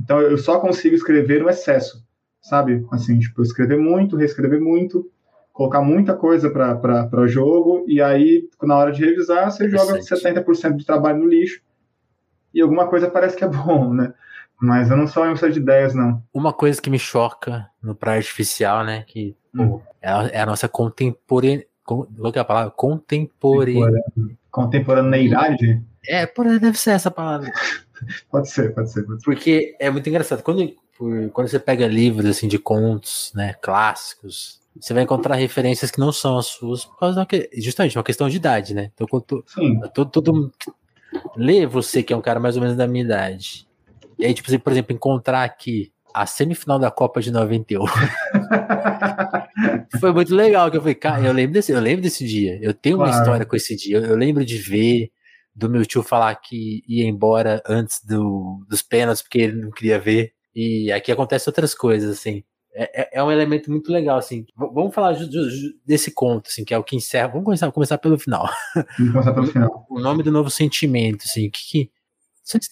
Então 0.00 0.20
eu 0.20 0.36
só 0.36 0.58
consigo 0.58 0.96
escrever 0.96 1.40
no 1.40 1.48
excesso, 1.48 2.04
sabe? 2.40 2.84
Assim, 2.90 3.20
tipo, 3.20 3.40
escrever 3.40 3.78
muito, 3.78 4.16
reescrever 4.16 4.60
muito, 4.60 5.08
colocar 5.52 5.80
muita 5.80 6.12
coisa 6.14 6.50
para 6.50 7.26
jogo, 7.28 7.84
e 7.86 8.02
aí, 8.02 8.48
na 8.60 8.76
hora 8.76 8.90
de 8.90 9.04
revisar, 9.04 9.48
você 9.48 9.68
joga 9.70 10.00
70% 10.00 10.76
do 10.76 10.84
trabalho 10.84 11.20
no 11.20 11.28
lixo, 11.28 11.60
e 12.52 12.60
alguma 12.60 12.88
coisa 12.88 13.08
parece 13.08 13.36
que 13.36 13.44
é 13.44 13.48
bom, 13.48 13.94
né? 13.94 14.12
Mas 14.62 14.90
eu 14.90 14.96
não 14.96 15.08
sou 15.08 15.24
um 15.24 15.34
de 15.34 15.58
ideias, 15.58 15.92
não. 15.92 16.22
Uma 16.32 16.52
coisa 16.52 16.80
que 16.80 16.88
me 16.88 16.98
choca 16.98 17.68
no 17.82 17.96
Praia 17.96 18.18
Artificial, 18.18 18.84
né? 18.84 19.02
Que 19.08 19.36
hum. 19.52 19.70
pô, 19.70 19.82
é, 20.00 20.08
a, 20.08 20.22
é, 20.28 20.40
a, 20.40 20.46
nossa 20.46 20.68
contemporânea. 20.68 21.66
Qual 21.84 22.06
é 22.32 22.38
a 22.38 22.44
palavra? 22.44 22.70
Contemporânea. 22.70 24.00
Contemporaneidade? 24.52 25.82
É, 26.06 26.24
deve 26.60 26.78
ser 26.78 26.92
essa 26.92 27.10
palavra. 27.10 27.50
pode 28.30 28.48
ser, 28.50 28.72
pode 28.72 28.92
ser, 28.92 29.02
pode 29.02 29.20
ser. 29.20 29.24
Porque 29.24 29.76
é 29.80 29.90
muito 29.90 30.08
engraçado. 30.08 30.44
Quando, 30.44 30.72
por, 30.96 31.30
quando 31.30 31.48
você 31.48 31.58
pega 31.58 31.88
livros 31.88 32.26
assim 32.26 32.46
de 32.46 32.58
contos, 32.58 33.32
né, 33.34 33.54
clássicos, 33.54 34.60
você 34.80 34.94
vai 34.94 35.02
encontrar 35.02 35.34
referências 35.34 35.90
que 35.90 35.98
não 35.98 36.12
são 36.12 36.38
as 36.38 36.46
suas, 36.46 36.84
por 36.84 37.00
causa 37.00 37.16
da, 37.16 37.26
justamente 37.54 37.98
uma 37.98 38.04
questão 38.04 38.28
de 38.28 38.36
idade, 38.36 38.74
né? 38.74 38.92
Então, 38.94 39.08
quando 39.08 39.44
todo, 39.92 40.08
todo 40.08 40.52
lê 41.36 41.66
você 41.66 42.00
que 42.00 42.12
é 42.12 42.16
um 42.16 42.22
cara 42.22 42.38
mais 42.38 42.54
ou 42.54 42.62
menos 42.62 42.76
da 42.76 42.86
minha 42.86 43.04
idade. 43.04 43.66
E 44.22 44.26
aí, 44.26 44.34
tipo, 44.34 44.48
você, 44.48 44.56
por 44.56 44.70
exemplo, 44.70 44.94
encontrar 44.94 45.42
aqui 45.42 45.92
a 46.14 46.24
semifinal 46.26 46.78
da 46.78 46.92
Copa 46.92 47.20
de 47.20 47.32
98. 47.32 47.90
Foi 49.98 50.12
muito 50.12 50.32
legal 50.32 50.70
que 50.70 50.76
eu 50.76 50.80
falei, 50.80 50.94
cara, 50.94 51.24
eu 51.24 51.32
lembro 51.32 51.54
desse, 51.54 51.72
eu 51.72 51.80
lembro 51.80 52.02
desse 52.02 52.24
dia. 52.24 52.56
Eu 52.62 52.72
tenho 52.72 52.98
claro. 52.98 53.10
uma 53.10 53.18
história 53.18 53.44
com 53.44 53.56
esse 53.56 53.74
dia. 53.74 53.96
Eu, 53.96 54.04
eu, 54.04 54.16
lembro 54.16 54.44
de 54.44 54.58
ver 54.58 55.10
do 55.52 55.68
meu 55.68 55.84
tio 55.84 56.04
falar 56.04 56.32
que 56.36 56.84
ia 56.86 57.04
embora 57.04 57.60
antes 57.66 58.00
do, 58.04 58.64
dos 58.68 58.80
pênaltis 58.80 59.22
porque 59.22 59.38
ele 59.38 59.60
não 59.60 59.72
queria 59.72 59.98
ver. 59.98 60.32
E 60.54 60.92
aqui 60.92 61.10
acontece 61.10 61.48
outras 61.48 61.74
coisas 61.74 62.16
assim. 62.16 62.44
É, 62.74 63.02
é, 63.02 63.18
é 63.18 63.24
um 63.24 63.30
elemento 63.30 63.72
muito 63.72 63.90
legal, 63.90 64.18
assim. 64.18 64.46
Vamos 64.56 64.94
falar 64.94 65.16
desse 65.84 66.12
conto, 66.12 66.48
assim, 66.48 66.64
que 66.64 66.72
é 66.72 66.78
o 66.78 66.84
que 66.84 66.94
encerra. 66.94 67.26
Vamos 67.28 67.44
começar, 67.44 67.72
começar 67.72 67.98
pelo 67.98 68.16
final. 68.18 68.48
Vamos 68.98 69.12
começar 69.12 69.34
pelo 69.34 69.46
final. 69.50 69.86
o 69.90 69.98
nome 69.98 70.22
do 70.22 70.30
novo 70.30 70.48
sentimento, 70.48 71.24
assim, 71.24 71.50
que, 71.50 71.68
que 71.68 71.90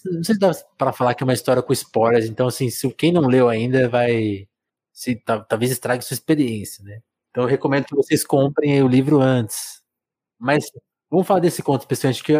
não 0.05 0.23
sei 0.23 0.35
se 0.35 0.39
dá 0.39 0.51
para 0.77 0.93
falar 0.93 1.13
que 1.15 1.23
é 1.23 1.25
uma 1.25 1.33
história 1.33 1.63
com 1.63 1.73
spoilers, 1.73 2.25
então 2.25 2.47
assim, 2.47 2.69
se 2.69 2.89
quem 2.93 3.11
não 3.11 3.27
leu 3.27 3.49
ainda 3.49 3.87
vai 3.89 4.47
se 4.93 5.15
talvez 5.47 5.71
estrague 5.71 6.03
sua 6.03 6.15
experiência, 6.15 6.83
né? 6.83 7.01
Então 7.31 7.43
eu 7.43 7.49
recomendo 7.49 7.85
que 7.85 7.95
vocês 7.95 8.25
comprem 8.25 8.83
o 8.83 8.87
livro 8.87 9.21
antes. 9.21 9.81
Mas 10.39 10.65
vamos 11.09 11.27
falar 11.27 11.39
desse 11.41 11.63
conto, 11.63 11.87
pessoal, 11.87 12.13
que 12.13 12.33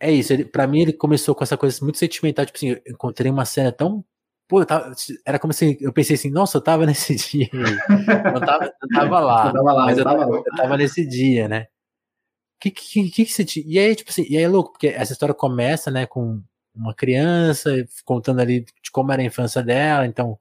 é 0.00 0.12
isso, 0.12 0.32
para 0.50 0.66
mim 0.66 0.82
ele 0.82 0.92
começou 0.92 1.34
com 1.34 1.44
essa 1.44 1.56
coisa 1.56 1.78
muito 1.84 1.98
sentimental, 1.98 2.46
tipo 2.46 2.58
assim, 2.58 2.70
eu 2.70 2.82
encontrei 2.88 3.30
uma 3.30 3.44
cena 3.44 3.72
tão 3.72 4.04
Pô, 4.48 4.64
tava, 4.64 4.94
era 5.26 5.38
como 5.38 5.50
assim, 5.50 5.76
eu 5.78 5.92
pensei 5.92 6.16
assim, 6.16 6.30
nossa, 6.30 6.56
eu 6.56 6.62
tava 6.62 6.86
nesse 6.86 7.14
dia. 7.16 7.48
Eu 7.52 8.40
tava, 8.40 8.64
eu 8.64 8.88
tava 8.94 9.20
lá. 9.20 9.46
Eu 9.48 9.52
tava 9.52 9.72
lá, 9.74 9.84
mas 9.84 9.98
eu 9.98 10.04
tava, 10.04 10.22
eu 10.22 10.44
tava 10.56 10.76
nesse 10.78 11.06
dia, 11.06 11.46
né? 11.46 11.66
Que, 12.60 12.70
que, 12.70 13.10
que, 13.10 13.24
que 13.24 13.32
você? 13.32 13.44
E 13.64 13.78
aí, 13.78 13.94
tipo 13.94 14.10
assim, 14.10 14.26
e 14.28 14.36
aí 14.36 14.42
é 14.44 14.48
louco, 14.48 14.72
porque 14.72 14.88
essa 14.88 15.12
história 15.12 15.34
começa, 15.34 15.90
né, 15.90 16.06
com 16.06 16.42
uma 16.74 16.94
criança 16.94 17.70
contando 18.04 18.40
ali 18.40 18.60
de 18.82 18.90
como 18.90 19.12
era 19.12 19.22
a 19.22 19.24
infância 19.24 19.62
dela, 19.62 20.06
então 20.06 20.38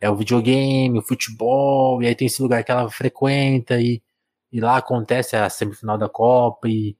é 0.00 0.10
o 0.10 0.16
videogame, 0.16 0.98
o 0.98 1.02
futebol, 1.02 2.02
e 2.02 2.06
aí 2.06 2.14
tem 2.14 2.26
esse 2.26 2.42
lugar 2.42 2.62
que 2.64 2.70
ela 2.70 2.90
frequenta, 2.90 3.80
e, 3.80 4.02
e 4.52 4.60
lá 4.60 4.76
acontece 4.78 5.36
a 5.36 5.48
semifinal 5.50 5.98
da 5.98 6.08
Copa, 6.08 6.68
e, 6.68 6.96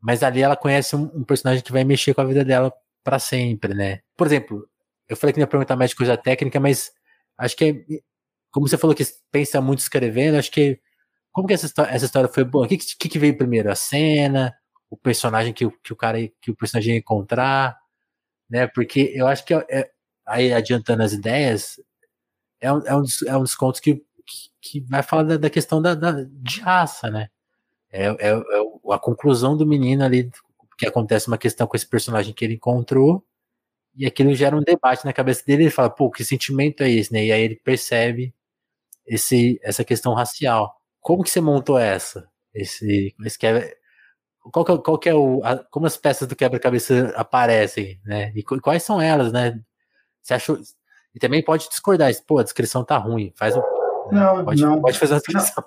mas 0.00 0.22
ali 0.22 0.42
ela 0.42 0.56
conhece 0.56 0.96
um, 0.96 1.10
um 1.14 1.24
personagem 1.24 1.62
que 1.64 1.72
vai 1.72 1.84
mexer 1.84 2.14
com 2.14 2.20
a 2.20 2.24
vida 2.24 2.44
dela 2.44 2.72
para 3.04 3.18
sempre, 3.18 3.74
né? 3.74 4.00
Por 4.16 4.26
exemplo, 4.26 4.68
eu 5.08 5.16
falei 5.16 5.32
que 5.32 5.40
não 5.40 5.44
ia 5.44 5.48
perguntar 5.48 5.76
mais 5.76 5.90
de 5.90 5.96
coisa 5.96 6.16
técnica, 6.16 6.60
mas 6.60 6.92
acho 7.38 7.56
que 7.56 7.64
é, 7.64 8.00
como 8.50 8.68
você 8.68 8.78
falou 8.78 8.94
que 8.94 9.04
pensa 9.30 9.60
muito 9.60 9.80
escrevendo, 9.80 10.36
acho 10.36 10.50
que 10.50 10.80
como 11.38 11.46
que 11.46 11.54
essa 11.54 11.66
história, 11.66 11.92
essa 11.92 12.04
história 12.04 12.28
foi 12.28 12.42
boa? 12.42 12.66
O 12.66 12.68
que, 12.68 12.76
que, 12.76 13.08
que 13.08 13.18
veio 13.18 13.38
primeiro? 13.38 13.70
A 13.70 13.76
cena? 13.76 14.52
O 14.90 14.96
personagem 14.96 15.52
que, 15.52 15.70
que 15.84 15.92
o 15.92 15.96
cara 15.96 16.18
que 16.42 16.50
o 16.50 16.56
personagem 16.56 16.94
ia 16.94 16.98
encontrar? 16.98 17.78
Né? 18.50 18.66
Porque 18.66 19.12
eu 19.14 19.24
acho 19.28 19.44
que 19.44 19.54
é, 19.54 19.64
é 19.70 19.90
aí 20.26 20.52
adiantando 20.52 21.00
as 21.04 21.12
ideias, 21.12 21.80
é 22.60 22.72
um, 22.72 22.84
é 22.84 22.96
um, 22.96 23.02
dos, 23.02 23.22
é 23.22 23.36
um 23.36 23.44
contos 23.56 23.78
que, 23.80 23.94
que, 24.26 24.50
que 24.60 24.80
vai 24.80 25.00
falar 25.00 25.22
da, 25.22 25.36
da 25.36 25.48
questão 25.48 25.80
da, 25.80 25.94
da, 25.94 26.24
de 26.28 26.60
raça, 26.60 27.08
né? 27.08 27.28
É, 27.88 28.06
é, 28.06 28.30
é 28.30 28.92
a 28.92 28.98
conclusão 28.98 29.56
do 29.56 29.64
menino 29.64 30.04
ali, 30.04 30.28
que 30.76 30.88
acontece 30.88 31.28
uma 31.28 31.38
questão 31.38 31.68
com 31.68 31.76
esse 31.76 31.86
personagem 31.86 32.34
que 32.34 32.44
ele 32.44 32.54
encontrou, 32.54 33.24
e 33.94 34.06
aquilo 34.06 34.34
gera 34.34 34.56
um 34.56 34.62
debate 34.62 35.04
na 35.04 35.12
cabeça 35.12 35.44
dele, 35.46 35.64
ele 35.64 35.70
fala, 35.70 35.88
pô, 35.88 36.10
que 36.10 36.24
sentimento 36.24 36.82
é 36.82 36.90
esse, 36.90 37.12
né? 37.12 37.26
E 37.26 37.32
aí 37.32 37.42
ele 37.42 37.56
percebe 37.56 38.34
esse, 39.06 39.60
essa 39.62 39.84
questão 39.84 40.14
racial. 40.14 40.77
Como 41.00 41.22
que 41.22 41.30
você 41.30 41.40
montou 41.40 41.78
essa? 41.78 42.28
Esse, 42.54 43.14
esse 43.24 43.38
quebra, 43.38 43.68
qual 44.52 44.64
que, 44.64 44.72
é, 44.72 44.78
qual 44.78 44.98
que 44.98 45.08
é 45.08 45.14
o, 45.14 45.40
a, 45.44 45.58
como 45.70 45.86
as 45.86 45.96
peças 45.96 46.26
do 46.26 46.36
quebra-cabeça 46.36 47.12
aparecem, 47.16 48.00
né? 48.04 48.32
E 48.34 48.42
quais 48.42 48.82
são 48.82 49.00
elas, 49.00 49.32
né? 49.32 49.58
Você 50.22 50.34
achou, 50.34 50.58
e 51.14 51.18
também 51.18 51.42
pode 51.44 51.68
discordar, 51.68 52.12
pô, 52.26 52.38
a 52.38 52.42
descrição 52.42 52.84
tá 52.84 52.96
ruim, 52.98 53.32
faz 53.36 53.56
um, 53.56 53.62
não, 54.10 54.44
pode, 54.44 54.62
não. 54.62 54.80
Pode 54.80 54.98
fazer 54.98 55.14
uma 55.14 55.20
descrição. 55.20 55.64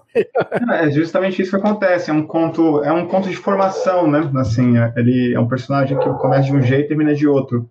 é 0.72 0.90
justamente 0.92 1.42
isso 1.42 1.52
que 1.52 1.58
acontece. 1.58 2.10
É 2.10 2.14
um 2.14 2.26
conto, 2.26 2.84
é 2.84 2.92
um 2.92 3.08
conto 3.08 3.30
de 3.30 3.36
formação, 3.36 4.10
né? 4.10 4.30
Assim, 4.36 4.78
é, 4.78 4.94
ele 4.98 5.34
é 5.34 5.40
um 5.40 5.48
personagem 5.48 5.98
que 5.98 6.10
começa 6.14 6.44
de 6.44 6.56
um 6.56 6.62
jeito 6.62 6.86
e 6.86 6.88
termina 6.88 7.14
de 7.14 7.28
outro. 7.28 7.70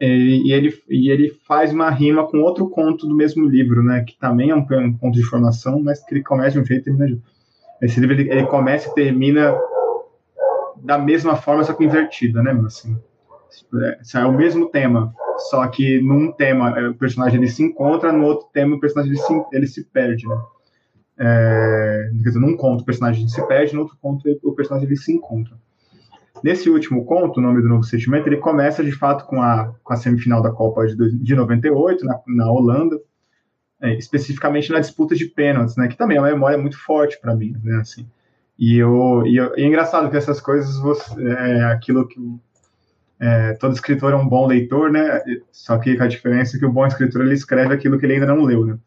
E, 0.00 0.48
e, 0.48 0.52
ele, 0.52 0.72
e 0.88 1.10
ele 1.10 1.30
faz 1.46 1.72
uma 1.72 1.90
rima 1.90 2.26
com 2.26 2.38
outro 2.40 2.68
conto 2.68 3.06
do 3.06 3.16
mesmo 3.16 3.48
livro, 3.48 3.82
né? 3.82 4.04
Que 4.04 4.16
também 4.18 4.50
é 4.50 4.54
um, 4.54 4.60
um 4.60 4.96
conto 4.96 5.14
de 5.14 5.24
formação, 5.24 5.80
mas 5.82 6.04
que 6.04 6.14
ele 6.14 6.22
começa 6.22 6.52
de 6.52 6.60
um 6.60 6.64
jeito 6.64 6.82
e 6.82 6.84
termina 6.84 7.06
de 7.06 7.14
outro. 7.14 7.30
Esse 7.82 8.00
livro 8.00 8.14
ele, 8.14 8.30
ele 8.30 8.46
começa 8.46 8.88
e 8.88 8.94
termina 8.94 9.56
da 10.76 10.98
mesma 10.98 11.36
forma, 11.36 11.64
só 11.64 11.72
que 11.72 11.84
invertida, 11.84 12.42
né? 12.42 12.52
Assim, 12.64 12.96
é, 13.82 14.18
é 14.18 14.24
o 14.24 14.32
mesmo 14.32 14.68
tema, 14.70 15.12
só 15.50 15.66
que 15.68 16.00
num 16.00 16.32
tema 16.32 16.78
é, 16.78 16.88
o 16.88 16.94
personagem 16.94 17.38
ele 17.38 17.48
se 17.48 17.62
encontra, 17.62 18.12
no 18.12 18.24
outro 18.24 18.48
tema 18.52 18.76
o 18.76 18.80
personagem 18.80 19.12
ele 19.12 19.20
se, 19.20 19.44
ele 19.52 19.66
se 19.66 19.84
perde, 19.84 20.26
né? 20.26 20.40
É, 21.20 22.10
quer 22.22 22.28
dizer, 22.28 22.38
num 22.38 22.56
conto 22.56 22.82
o 22.82 22.84
personagem 22.84 23.26
se 23.28 23.44
perde, 23.46 23.74
no 23.74 23.82
outro 23.82 23.96
conto 24.00 24.22
o 24.42 24.52
personagem 24.52 24.88
ele 24.88 24.96
se 24.96 25.12
encontra. 25.12 25.56
Nesse 26.42 26.70
último 26.70 27.04
conto, 27.04 27.38
o 27.38 27.42
nome 27.42 27.62
do 27.62 27.68
novo 27.68 27.82
sentimento, 27.82 28.26
ele 28.26 28.36
começa 28.36 28.82
de 28.84 28.92
fato 28.92 29.26
com 29.26 29.42
a, 29.42 29.74
com 29.82 29.92
a 29.92 29.96
semifinal 29.96 30.42
da 30.42 30.50
Copa 30.50 30.86
de, 30.86 31.18
de 31.18 31.34
98, 31.34 32.04
na, 32.04 32.20
na 32.26 32.50
Holanda, 32.50 33.00
é, 33.80 33.94
especificamente 33.94 34.72
na 34.72 34.80
disputa 34.80 35.14
de 35.14 35.26
pênaltis, 35.26 35.76
né? 35.76 35.88
Que 35.88 35.96
também 35.96 36.16
é 36.16 36.20
uma 36.20 36.30
memória 36.30 36.58
muito 36.58 36.78
forte 36.78 37.20
para 37.20 37.34
mim, 37.34 37.56
né? 37.62 37.76
Assim, 37.76 38.06
e, 38.58 38.76
eu, 38.76 39.22
e, 39.26 39.36
eu, 39.36 39.56
e 39.56 39.62
é 39.62 39.66
engraçado 39.66 40.10
que 40.10 40.16
essas 40.16 40.40
coisas, 40.40 40.78
você, 40.78 41.14
é 41.22 41.64
aquilo 41.64 42.06
que 42.06 42.18
é, 43.20 43.52
todo 43.54 43.74
escritor 43.74 44.12
é 44.12 44.16
um 44.16 44.28
bom 44.28 44.46
leitor, 44.46 44.90
né? 44.90 45.22
Só 45.50 45.78
que 45.78 46.00
a 46.00 46.06
diferença 46.06 46.56
é 46.56 46.60
que 46.60 46.66
o 46.66 46.72
bom 46.72 46.86
escritor 46.86 47.22
ele 47.22 47.34
escreve 47.34 47.74
aquilo 47.74 47.98
que 47.98 48.06
ele 48.06 48.14
ainda 48.14 48.26
não 48.26 48.42
leu, 48.42 48.64
né? 48.64 48.78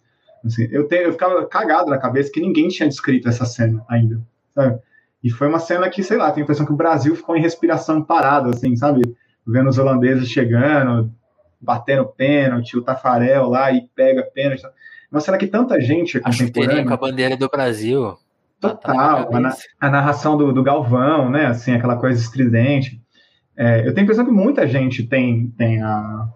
Assim, 0.44 0.68
eu, 0.72 0.88
te, 0.88 0.96
eu 0.96 1.12
ficava 1.12 1.46
cagado 1.46 1.90
na 1.90 1.98
cabeça 1.98 2.32
que 2.32 2.42
ninguém 2.42 2.68
tinha 2.68 2.90
descrito 2.90 3.30
essa 3.30 3.46
cena 3.46 3.84
ainda, 3.88 4.22
sabe? 4.54 4.80
E 5.24 5.30
foi 5.30 5.48
uma 5.48 5.60
cena 5.60 5.90
que, 5.90 6.04
sei 6.04 6.18
lá, 6.18 6.32
tenho 6.32 6.44
a 6.44 6.46
impressão 6.46 6.66
que 6.66 6.74
o 6.74 6.78
Brasil 6.78 7.16
ficou 7.16 7.36
em 7.36 7.42
respiração 7.42 8.02
parada, 8.02 8.50
assim, 8.50 8.76
sabe? 8.76 9.02
Vendo 9.46 9.70
os 9.70 9.78
holandeses 9.78 10.30
chegando, 10.30 11.12
batendo 11.60 12.06
pênalti, 12.06 12.78
o 12.78 12.82
Tafarel 12.82 13.48
lá 13.48 13.72
e 13.72 13.88
pega 13.96 14.24
pênalti. 14.34 14.64
Uma 15.12 15.22
cena 15.22 15.38
que 15.38 15.48
tanta 15.48 15.80
gente 15.80 16.18
é 16.18 16.22
contemporânea... 16.22 16.86
com 16.86 16.94
a 16.94 16.98
bandeira 16.98 17.38
do 17.38 17.48
Brasil. 17.48 18.18
Total, 18.60 19.30
a, 19.34 19.56
a, 19.80 19.90
narração 19.90 20.38
do, 20.38 20.54
do, 20.54 20.64
Galvão, 20.64 21.30
né? 21.30 21.48
Assim, 21.48 21.74
aquela 21.74 21.98
coisa 21.98 22.20
estridente. 22.20 23.02
É, 23.58 23.80
eu 23.80 23.94
tenho 23.94 24.00
a 24.00 24.04
impressão 24.04 24.26
que 24.26 24.32
muita 24.32 24.68
gente 24.68 25.04
tem, 25.04 25.50
tem, 25.58 25.82
a, 25.82 26.30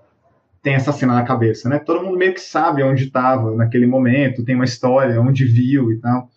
tem 0.62 0.74
essa 0.74 0.92
cena 0.92 1.14
na 1.14 1.24
cabeça, 1.24 1.70
né? 1.70 1.80
Todo 1.80 2.04
mundo 2.04 2.18
meio 2.18 2.34
que 2.34 2.42
sabe 2.42 2.84
onde 2.84 3.06
estava 3.06 3.56
naquele 3.56 3.86
momento, 3.86 4.44
tem 4.44 4.56
uma 4.56 4.66
história, 4.66 5.22
onde 5.22 5.46
viu 5.46 5.92
e 5.92 6.00
tal. 6.00 6.30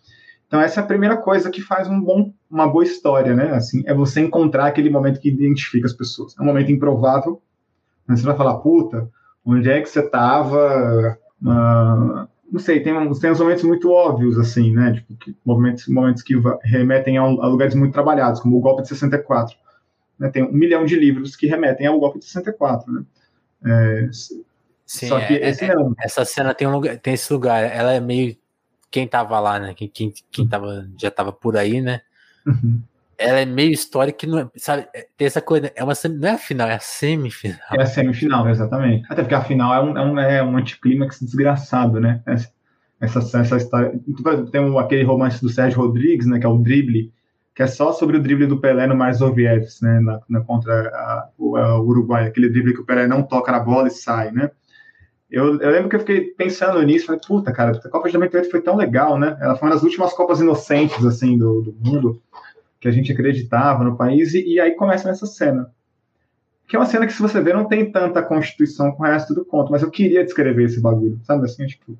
Então 0.49 0.59
essa 0.59 0.79
é 0.79 0.83
a 0.83 0.87
primeira 0.87 1.15
coisa 1.15 1.51
que 1.51 1.61
faz 1.61 1.87
um 1.87 2.01
bom, 2.01 2.33
uma 2.49 2.67
boa 2.67 2.83
história, 2.83 3.35
né? 3.35 3.51
Assim, 3.51 3.83
é 3.85 3.93
você 3.93 4.19
encontrar 4.19 4.65
aquele 4.65 4.89
momento 4.89 5.19
que 5.19 5.29
identifica 5.29 5.85
as 5.85 5.93
pessoas. 5.93 6.35
É 6.37 6.41
um 6.41 6.45
momento 6.45 6.71
improvável. 6.71 7.39
Né? 8.07 8.17
Você 8.17 8.23
vai 8.23 8.35
falar, 8.35 8.55
puta, 8.55 9.07
onde 9.45 9.69
é 9.69 9.79
que 9.79 9.87
você 9.87 9.99
estava? 9.99 11.17
Uh, 11.39 12.27
não 12.51 12.59
sei, 12.59 12.81
tem, 12.81 12.97
uns, 12.97 13.19
tem 13.19 13.29
uns 13.29 13.39
momentos 13.39 13.63
muito 13.63 13.91
óbvios, 13.91 14.39
assim, 14.39 14.73
né? 14.73 14.93
Tipo, 14.93 15.15
que, 15.17 15.35
momentos, 15.45 15.87
momentos 15.87 16.23
que 16.23 16.33
remetem 16.63 17.19
a, 17.19 17.21
a, 17.21 17.47
lugares 17.47 17.75
muito 17.75 17.93
trabalhados, 17.93 18.41
como 18.41 18.57
o 18.57 18.59
golpe 18.59 18.81
de 18.81 18.87
64. 18.87 19.55
Né? 20.17 20.29
Tem 20.29 20.43
um 20.43 20.51
milhão 20.51 20.83
de 20.83 20.95
livros 20.95 21.35
que 21.35 21.45
remetem 21.45 21.85
ao 21.85 21.99
golpe 21.99 22.17
de 22.17 22.25
64, 22.25 22.91
né? 22.91 23.03
É, 23.63 24.09
Sim, 24.89 25.07
só 25.07 25.19
que 25.19 25.35
é, 25.35 25.49
esse 25.49 25.65
é. 25.65 25.73
Essa 25.99 26.25
cena 26.25 26.51
tem, 26.51 26.67
um 26.67 26.71
lugar, 26.71 26.97
tem 26.97 27.13
esse 27.13 27.31
lugar, 27.31 27.63
ela 27.63 27.93
é 27.93 27.99
meio. 27.99 28.35
Quem 28.91 29.07
tava 29.07 29.39
lá, 29.39 29.59
né? 29.59 29.73
Quem, 29.73 29.87
quem, 29.87 30.13
quem 30.31 30.47
tava, 30.47 30.87
já 30.97 31.11
tava 31.11 31.31
por 31.31 31.55
aí, 31.57 31.81
né? 31.81 32.01
Uhum. 32.45 32.81
Ela 33.17 33.41
é 33.41 33.45
meio 33.45 33.71
histórica, 33.71 34.25
não 34.25 34.39
é, 34.39 34.49
sabe? 34.55 34.87
É, 34.93 35.05
tem 35.17 35.27
essa 35.27 35.41
coisa, 35.41 35.71
é 35.75 35.83
uma, 35.83 35.93
não 36.17 36.29
é 36.29 36.31
a 36.31 36.37
final, 36.37 36.69
é 36.69 36.75
a 36.75 36.79
semifinal. 36.79 37.57
É 37.73 37.81
a 37.81 37.85
semifinal, 37.85 38.47
exatamente. 38.49 39.05
Até 39.09 39.21
porque 39.21 39.35
a 39.35 39.43
final 39.43 39.73
é 39.73 39.81
um, 39.81 39.97
é 39.97 40.01
um, 40.01 40.19
é 40.19 40.43
um 40.43 40.57
anticlímax 40.57 41.19
desgraçado, 41.19 41.99
né? 41.99 42.21
Essa, 42.25 42.49
essa, 43.01 43.39
essa 43.39 43.57
história. 43.57 43.93
Tem 44.51 44.79
aquele 44.79 45.03
romance 45.03 45.41
do 45.41 45.49
Sérgio 45.49 45.81
Rodrigues, 45.81 46.27
né? 46.27 46.39
Que 46.39 46.45
é 46.45 46.49
o 46.49 46.57
Drible, 46.57 47.11
que 47.53 47.63
é 47.63 47.67
só 47.67 47.91
sobre 47.91 48.15
o 48.15 48.21
drible 48.21 48.47
do 48.47 48.61
Pelé 48.61 48.87
no 48.87 48.95
Marzoviev, 48.95 49.65
né? 49.81 49.99
Na, 49.99 50.21
na 50.29 50.41
contra 50.41 50.87
a, 50.87 51.29
o, 51.37 51.57
a, 51.57 51.77
o 51.77 51.87
Uruguai, 51.87 52.25
aquele 52.25 52.49
drible 52.49 52.73
que 52.73 52.79
o 52.79 52.85
Pelé 52.85 53.05
não 53.05 53.21
toca 53.21 53.51
na 53.51 53.59
bola 53.59 53.89
e 53.89 53.91
sai, 53.91 54.31
né? 54.31 54.49
Eu, 55.31 55.59
eu, 55.59 55.69
lembro 55.69 55.89
que 55.89 55.95
eu 55.95 55.99
fiquei 55.99 56.21
pensando 56.21 56.81
nisso, 56.81 57.05
falei, 57.05 57.21
puta, 57.25 57.51
cara, 57.53 57.77
a 57.77 57.89
Copa 57.89 58.07
de 58.07 58.15
98 58.15 58.49
foi 58.49 58.61
tão 58.61 58.75
legal, 58.75 59.17
né? 59.19 59.37
Ela 59.39 59.55
foi 59.55 59.67
uma 59.67 59.75
das 59.75 59.83
últimas 59.83 60.11
Copas 60.13 60.39
inocentes, 60.41 61.05
assim, 61.05 61.37
do, 61.37 61.61
do 61.61 61.71
mundo, 61.73 62.19
que 62.79 62.87
a 62.87 62.91
gente 62.91 63.11
acreditava 63.11 63.83
no 63.83 63.95
país, 63.95 64.33
e, 64.33 64.53
e, 64.53 64.59
aí 64.59 64.71
começa 64.71 65.07
nessa 65.07 65.27
cena. 65.27 65.71
Que 66.67 66.75
é 66.75 66.79
uma 66.79 66.85
cena 66.85 67.05
que, 67.05 67.13
se 67.13 67.21
você 67.21 67.39
ver, 67.41 67.53
não 67.53 67.65
tem 67.65 67.91
tanta 67.91 68.23
constituição 68.23 68.91
com 68.91 69.03
o 69.03 69.05
resto 69.05 69.35
do 69.35 69.45
conto, 69.45 69.71
mas 69.71 69.83
eu 69.83 69.91
queria 69.91 70.23
descrever 70.23 70.63
esse 70.63 70.81
bagulho, 70.81 71.19
sabe? 71.23 71.45
Assim, 71.45 71.67
tipo, 71.67 71.95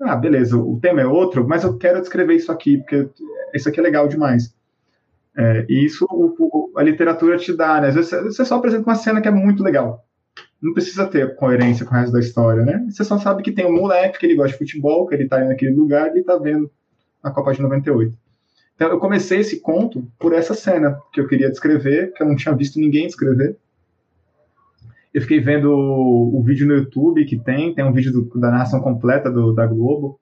ah, 0.00 0.14
beleza, 0.14 0.56
o 0.56 0.78
tema 0.80 1.00
é 1.00 1.06
outro, 1.06 1.46
mas 1.46 1.64
eu 1.64 1.76
quero 1.76 2.00
descrever 2.00 2.34
isso 2.34 2.52
aqui, 2.52 2.78
porque 2.78 3.08
isso 3.54 3.68
aqui 3.68 3.80
é 3.80 3.82
legal 3.82 4.06
demais. 4.06 4.54
É, 5.36 5.66
e 5.68 5.84
isso 5.84 6.06
o, 6.08 6.36
o, 6.38 6.78
a 6.78 6.82
literatura 6.82 7.38
te 7.38 7.52
dá, 7.56 7.80
né? 7.80 7.88
Às 7.88 7.94
vezes 7.94 8.10
você 8.10 8.44
só 8.44 8.56
apresenta 8.56 8.88
uma 8.88 8.94
cena 8.94 9.20
que 9.20 9.26
é 9.26 9.32
muito 9.32 9.64
legal 9.64 10.04
não 10.62 10.72
precisa 10.72 11.06
ter 11.08 11.34
coerência 11.34 11.84
com 11.84 11.92
o 11.92 11.98
resto 11.98 12.12
da 12.12 12.20
história, 12.20 12.64
né? 12.64 12.86
Você 12.88 13.02
só 13.02 13.18
sabe 13.18 13.42
que 13.42 13.50
tem 13.50 13.66
um 13.66 13.74
moleque 13.74 14.20
que 14.20 14.26
ele 14.26 14.36
gosta 14.36 14.52
de 14.52 14.58
futebol, 14.58 15.06
que 15.08 15.14
ele 15.16 15.26
tá 15.26 15.44
naquele 15.44 15.74
lugar 15.74 16.06
e 16.08 16.10
ele 16.10 16.22
tá 16.22 16.36
vendo 16.36 16.70
a 17.20 17.30
Copa 17.32 17.52
de 17.52 17.60
98. 17.60 18.16
Então 18.76 18.88
eu 18.88 18.98
comecei 18.98 19.40
esse 19.40 19.60
conto 19.60 20.08
por 20.18 20.32
essa 20.32 20.54
cena 20.54 20.96
que 21.12 21.20
eu 21.20 21.26
queria 21.26 21.50
descrever, 21.50 22.12
que 22.12 22.22
eu 22.22 22.28
não 22.28 22.36
tinha 22.36 22.54
visto 22.54 22.78
ninguém 22.78 23.06
descrever. 23.06 23.56
Eu 25.12 25.20
fiquei 25.20 25.40
vendo 25.40 25.70
o, 25.72 26.38
o 26.38 26.42
vídeo 26.42 26.66
no 26.66 26.74
YouTube 26.74 27.24
que 27.24 27.36
tem, 27.36 27.74
tem 27.74 27.84
um 27.84 27.92
vídeo 27.92 28.12
do, 28.12 28.40
da 28.40 28.50
narração 28.50 28.80
completa 28.80 29.30
do, 29.30 29.52
da 29.52 29.66
Globo, 29.66 30.18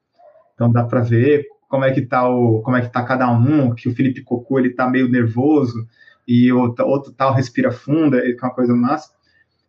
então 0.54 0.72
dá 0.72 0.84
para 0.84 1.00
ver 1.00 1.46
como 1.68 1.84
é 1.84 1.92
que 1.92 2.02
tá 2.02 2.28
o, 2.28 2.62
como 2.62 2.76
é 2.76 2.80
que 2.80 2.90
tá 2.90 3.04
cada 3.04 3.30
um, 3.30 3.74
que 3.74 3.88
o 3.88 3.94
Felipe 3.94 4.22
Cocô 4.22 4.58
ele 4.58 4.70
tá 4.70 4.88
meio 4.88 5.08
nervoso 5.08 5.86
e 6.26 6.50
outro, 6.50 6.86
outro 6.86 7.12
tal 7.12 7.32
respira 7.32 7.70
fundo, 7.70 8.16
é 8.16 8.34
uma 8.42 8.50
coisa 8.50 8.74
massa. 8.74 9.19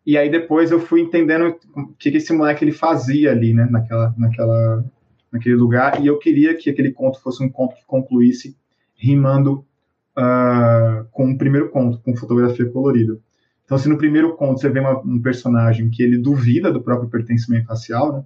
E 0.06 0.18
aí 0.18 0.30
depois 0.30 0.72
eu 0.72 0.80
fui 0.80 1.02
entendendo 1.02 1.56
o 1.76 1.88
que, 1.94 2.10
esse 2.10 2.34
moleque 2.34 2.64
ele 2.64 2.72
fazia 2.72 3.32
ali, 3.32 3.54
né, 3.54 3.68
naquela, 3.70 4.14
naquela, 4.18 4.86
naquele 5.32 5.56
lugar. 5.56 6.02
E 6.02 6.08
eu 6.08 6.18
queria 6.18 6.56
que 6.56 6.70
aquele 6.70 6.92
conto 6.92 7.22
fosse 7.22 7.44
um 7.44 7.50
conto 7.50 7.76
que 7.76 7.86
concluísse 7.86 8.58
rimando 8.96 9.66
uh, 10.18 11.06
com 11.12 11.32
o 11.32 11.38
primeiro 11.38 11.70
conto, 11.70 12.00
com 12.00 12.16
fotografia 12.16 12.70
colorida. 12.70 13.20
Então, 13.64 13.78
se 13.78 13.88
no 13.88 13.98
primeiro 13.98 14.36
conto 14.36 14.60
você 14.60 14.70
vê 14.70 14.80
uma, 14.80 15.00
um 15.00 15.22
personagem 15.22 15.90
que 15.90 16.04
ele 16.04 16.18
duvida 16.18 16.72
do 16.72 16.82
próprio 16.82 17.10
pertencimento 17.10 17.68
racial, 17.68 18.14
né? 18.14 18.24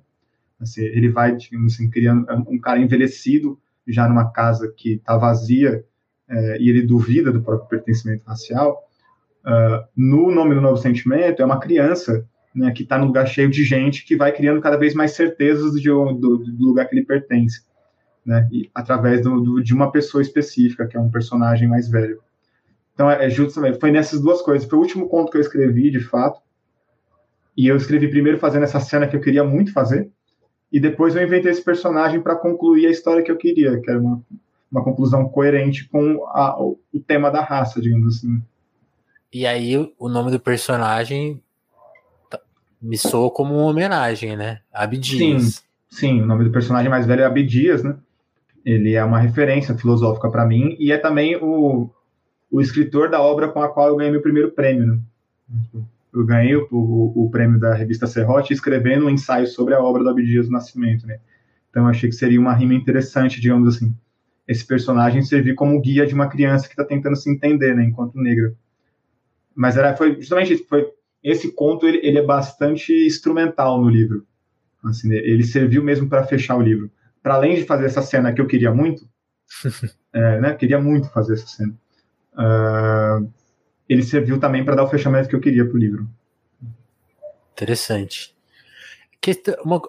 Assim, 0.59 0.81
ele 0.81 1.09
vai, 1.09 1.35
digamos 1.35 1.73
assim, 1.73 1.89
criando 1.89 2.25
um 2.47 2.57
cara 2.57 2.79
envelhecido 2.79 3.59
já 3.87 4.07
numa 4.07 4.31
casa 4.31 4.73
que 4.75 4.93
está 4.93 5.17
vazia 5.17 5.85
é, 6.27 6.57
e 6.59 6.69
ele 6.69 6.81
duvida 6.81 7.31
do 7.31 7.41
próprio 7.41 7.69
pertencimento 7.69 8.23
racial. 8.25 8.84
Uh, 9.45 9.85
no 9.95 10.31
Nome 10.31 10.55
do 10.55 10.61
Novo 10.61 10.77
Sentimento, 10.77 11.41
é 11.41 11.45
uma 11.45 11.59
criança 11.59 12.27
né, 12.53 12.71
que 12.71 12.83
está 12.83 12.97
num 12.97 13.07
lugar 13.07 13.27
cheio 13.27 13.49
de 13.49 13.63
gente 13.63 14.05
que 14.05 14.15
vai 14.15 14.31
criando 14.31 14.61
cada 14.61 14.77
vez 14.77 14.93
mais 14.93 15.11
certezas 15.11 15.73
de, 15.73 15.89
do, 15.89 16.15
do 16.17 16.65
lugar 16.65 16.87
que 16.87 16.95
ele 16.95 17.05
pertence, 17.05 17.61
né, 18.25 18.47
e, 18.51 18.69
através 18.73 19.21
do, 19.21 19.39
do, 19.41 19.63
de 19.63 19.73
uma 19.73 19.91
pessoa 19.91 20.21
específica, 20.21 20.87
que 20.87 20.97
é 20.97 20.99
um 20.99 21.11
personagem 21.11 21.67
mais 21.67 21.89
velho. 21.89 22.19
Então, 22.93 23.11
é, 23.11 23.25
é 23.25 23.29
justamente, 23.29 23.79
foi 23.79 23.91
nessas 23.91 24.21
duas 24.21 24.41
coisas. 24.41 24.67
Foi 24.67 24.79
o 24.79 24.81
último 24.81 25.07
conto 25.09 25.29
que 25.29 25.37
eu 25.37 25.41
escrevi, 25.41 25.91
de 25.91 25.99
fato, 25.99 26.41
e 27.55 27.67
eu 27.67 27.75
escrevi 27.75 28.07
primeiro 28.07 28.39
fazendo 28.39 28.63
essa 28.63 28.79
cena 28.79 29.07
que 29.07 29.15
eu 29.15 29.21
queria 29.21 29.43
muito 29.43 29.71
fazer, 29.71 30.09
e 30.71 30.79
depois 30.79 31.15
eu 31.15 31.23
inventei 31.23 31.51
esse 31.51 31.63
personagem 31.63 32.21
para 32.21 32.35
concluir 32.35 32.87
a 32.87 32.89
história 32.89 33.23
que 33.23 33.31
eu 33.31 33.37
queria, 33.37 33.79
que 33.79 33.89
era 33.89 33.99
uma, 33.99 34.21
uma 34.71 34.83
conclusão 34.83 35.27
coerente 35.29 35.87
com 35.89 36.25
a, 36.27 36.61
o, 36.61 36.79
tema 37.05 37.29
da 37.29 37.41
raça, 37.41 37.79
digamos 37.79 38.17
assim. 38.17 38.41
E 39.35 39.45
aí 39.45 39.75
o 39.99 40.07
nome 40.07 40.31
do 40.31 40.39
personagem 40.39 41.43
tá, 42.29 42.39
me 42.81 42.97
soa 42.97 43.29
como 43.29 43.53
uma 43.53 43.65
homenagem, 43.65 44.37
né? 44.37 44.61
Abdias. 44.71 45.43
Sim, 45.43 45.61
sim, 45.89 46.21
o 46.21 46.25
nome 46.25 46.45
do 46.45 46.51
personagem 46.51 46.89
mais 46.89 47.05
velho 47.05 47.21
é 47.21 47.25
Abdias, 47.25 47.83
né? 47.83 47.97
Ele 48.63 48.93
é 48.93 49.03
uma 49.03 49.19
referência 49.19 49.75
filosófica 49.75 50.29
para 50.29 50.45
mim 50.45 50.77
e 50.79 50.89
é 50.89 50.97
também 50.97 51.35
o, 51.35 51.89
o 52.49 52.61
escritor 52.61 53.09
da 53.09 53.21
obra 53.21 53.49
com 53.49 53.61
a 53.61 53.67
qual 53.67 53.89
eu 53.89 53.97
ganhei 53.97 54.09
meu 54.13 54.21
primeiro 54.21 54.51
prêmio, 54.51 54.87
né? 54.87 54.99
Eu 56.13 56.25
ganhei 56.25 56.55
o, 56.55 56.69
o, 56.71 57.25
o 57.25 57.29
prêmio 57.29 57.59
da 57.59 57.73
revista 57.73 58.07
Serrote 58.07 58.53
escrevendo 58.53 59.05
um 59.05 59.09
ensaio 59.09 59.47
sobre 59.47 59.73
a 59.73 59.81
obra 59.81 60.01
do 60.01 60.11
Abdias 60.11 60.45
do 60.45 60.53
Nascimento, 60.53 61.05
né? 61.05 61.19
Então 61.69 61.89
achei 61.89 62.07
que 62.07 62.15
seria 62.15 62.39
uma 62.39 62.53
rima 62.53 62.73
interessante, 62.73 63.41
digamos 63.41 63.75
assim, 63.75 63.93
esse 64.47 64.65
personagem 64.65 65.21
servir 65.21 65.55
como 65.55 65.81
guia 65.81 66.07
de 66.07 66.13
uma 66.13 66.29
criança 66.29 66.67
que 66.67 66.71
está 66.71 66.85
tentando 66.85 67.17
se 67.17 67.29
entender, 67.29 67.75
né, 67.75 67.83
enquanto 67.83 68.15
negra. 68.15 68.55
Mas 69.55 69.77
era, 69.77 69.95
foi 69.95 70.15
justamente 70.15 70.53
isso. 70.53 70.65
Foi, 70.67 70.87
esse 71.23 71.51
conto 71.51 71.87
ele, 71.87 71.99
ele 72.03 72.19
é 72.19 72.23
bastante 72.23 72.93
instrumental 73.05 73.81
no 73.81 73.89
livro. 73.89 74.25
Assim, 74.83 75.11
ele 75.11 75.43
serviu 75.43 75.83
mesmo 75.83 76.07
para 76.07 76.25
fechar 76.25 76.55
o 76.55 76.61
livro. 76.61 76.91
Para 77.23 77.35
além 77.35 77.55
de 77.55 77.63
fazer 77.63 77.85
essa 77.85 78.01
cena 78.01 78.31
que 78.31 78.39
eu 78.39 78.45
queria 78.45 78.71
muito, 78.71 79.07
é, 80.13 80.39
né, 80.39 80.53
queria 80.53 80.79
muito 80.79 81.09
fazer 81.09 81.33
essa 81.33 81.47
cena. 81.47 81.73
Uh, 82.33 83.31
ele 83.89 84.03
serviu 84.03 84.39
também 84.39 84.63
para 84.63 84.75
dar 84.75 84.83
o 84.83 84.89
fechamento 84.89 85.27
que 85.27 85.35
eu 85.35 85.39
queria 85.39 85.65
para 85.65 85.73
o 85.73 85.79
livro. 85.79 86.07
Interessante. 87.53 88.35
Que, 89.19 89.41
uma, 89.63 89.81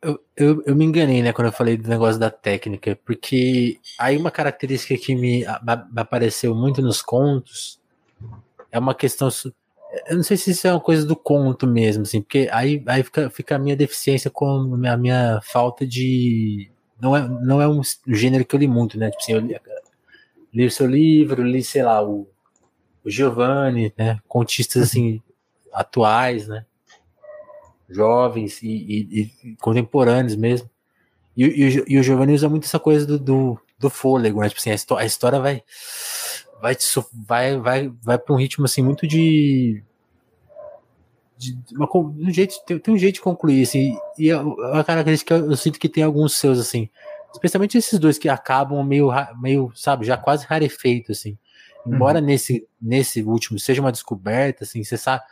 eu, 0.00 0.18
eu, 0.36 0.62
eu, 0.64 0.76
me 0.76 0.84
enganei, 0.84 1.22
né, 1.22 1.32
quando 1.32 1.48
eu 1.48 1.52
falei 1.52 1.76
do 1.76 1.88
negócio 1.88 2.18
da 2.18 2.30
técnica, 2.30 2.98
porque 3.04 3.78
aí 3.98 4.16
uma 4.16 4.30
característica 4.30 4.96
que 4.96 5.14
me, 5.14 5.40
me 5.40 6.00
apareceu 6.00 6.54
muito 6.54 6.80
nos 6.80 7.02
contos 7.02 7.78
é 8.70 8.78
uma 8.78 8.94
questão. 8.94 9.28
Eu 10.06 10.16
não 10.16 10.22
sei 10.22 10.36
se 10.36 10.50
isso 10.50 10.66
é 10.66 10.72
uma 10.72 10.80
coisa 10.80 11.06
do 11.06 11.16
conto 11.16 11.66
mesmo, 11.66 12.02
assim, 12.02 12.20
porque 12.20 12.48
aí, 12.52 12.82
aí 12.86 13.02
fica, 13.02 13.30
fica 13.30 13.56
a 13.56 13.58
minha 13.58 13.76
deficiência 13.76 14.30
com 14.30 14.74
a 14.86 14.96
minha 14.96 15.40
falta 15.42 15.86
de. 15.86 16.70
Não 17.00 17.16
é, 17.16 17.28
não 17.28 17.62
é 17.62 17.68
um 17.68 17.80
gênero 18.08 18.44
que 18.44 18.54
eu 18.54 18.60
li 18.60 18.68
muito, 18.68 18.98
né? 18.98 19.10
Tipo 19.10 19.22
assim, 19.22 19.32
eu 19.32 19.40
li, 19.40 19.56
li 20.52 20.66
o 20.66 20.70
seu 20.70 20.86
livro, 20.86 21.42
li, 21.42 21.62
sei 21.62 21.82
lá, 21.82 22.02
o, 22.02 22.28
o 23.04 23.10
Giovanni, 23.10 23.92
né? 23.96 24.18
Contistas 24.26 24.82
assim, 24.84 25.22
atuais, 25.72 26.48
né? 26.48 26.64
Jovens 27.88 28.62
e, 28.62 28.68
e, 28.68 29.32
e 29.44 29.56
contemporâneos 29.56 30.36
mesmo. 30.36 30.68
E, 31.36 31.84
e, 31.86 31.98
o 31.98 32.02
Giovanni 32.02 32.34
usa 32.34 32.48
muito 32.48 32.64
essa 32.64 32.80
coisa 32.80 33.06
do, 33.06 33.18
do, 33.18 33.60
do 33.78 33.88
fôlego, 33.88 34.40
né? 34.40 34.48
Tipo 34.48 34.60
assim, 34.60 34.70
a, 34.70 34.98
a 34.98 35.06
história 35.06 35.38
vai 35.38 35.62
vai 36.60 36.76
vai 37.26 37.58
vai 37.58 37.92
vai 38.02 38.18
para 38.18 38.34
um 38.34 38.38
ritmo 38.38 38.64
assim 38.64 38.82
muito 38.82 39.06
de, 39.06 39.82
de 41.36 41.56
uma, 41.72 41.88
um 41.94 42.30
jeito 42.30 42.54
tem, 42.66 42.78
tem, 42.78 42.94
um 42.94 42.98
jeito 42.98 43.16
de 43.16 43.20
concluir 43.20 43.62
assim 43.62 43.96
e 44.18 44.30
a, 44.30 44.40
a 44.74 44.84
característica 44.84 45.34
eu, 45.34 45.50
eu 45.50 45.56
sinto 45.56 45.78
que 45.78 45.88
tem 45.88 46.02
alguns 46.02 46.34
seus 46.34 46.58
assim 46.58 46.88
especialmente 47.32 47.78
esses 47.78 47.98
dois 47.98 48.18
que 48.18 48.28
acabam 48.28 48.82
meio 48.84 49.10
meio 49.40 49.72
sabe 49.74 50.04
já 50.04 50.16
quase 50.16 50.46
rarefeito 50.46 51.12
assim 51.12 51.38
embora 51.86 52.18
uhum. 52.18 52.26
nesse 52.26 52.66
nesse 52.80 53.22
último 53.22 53.58
seja 53.58 53.80
uma 53.80 53.92
descoberta 53.92 54.64
assim 54.64 54.82
você 54.82 54.96
sabe 54.96 55.22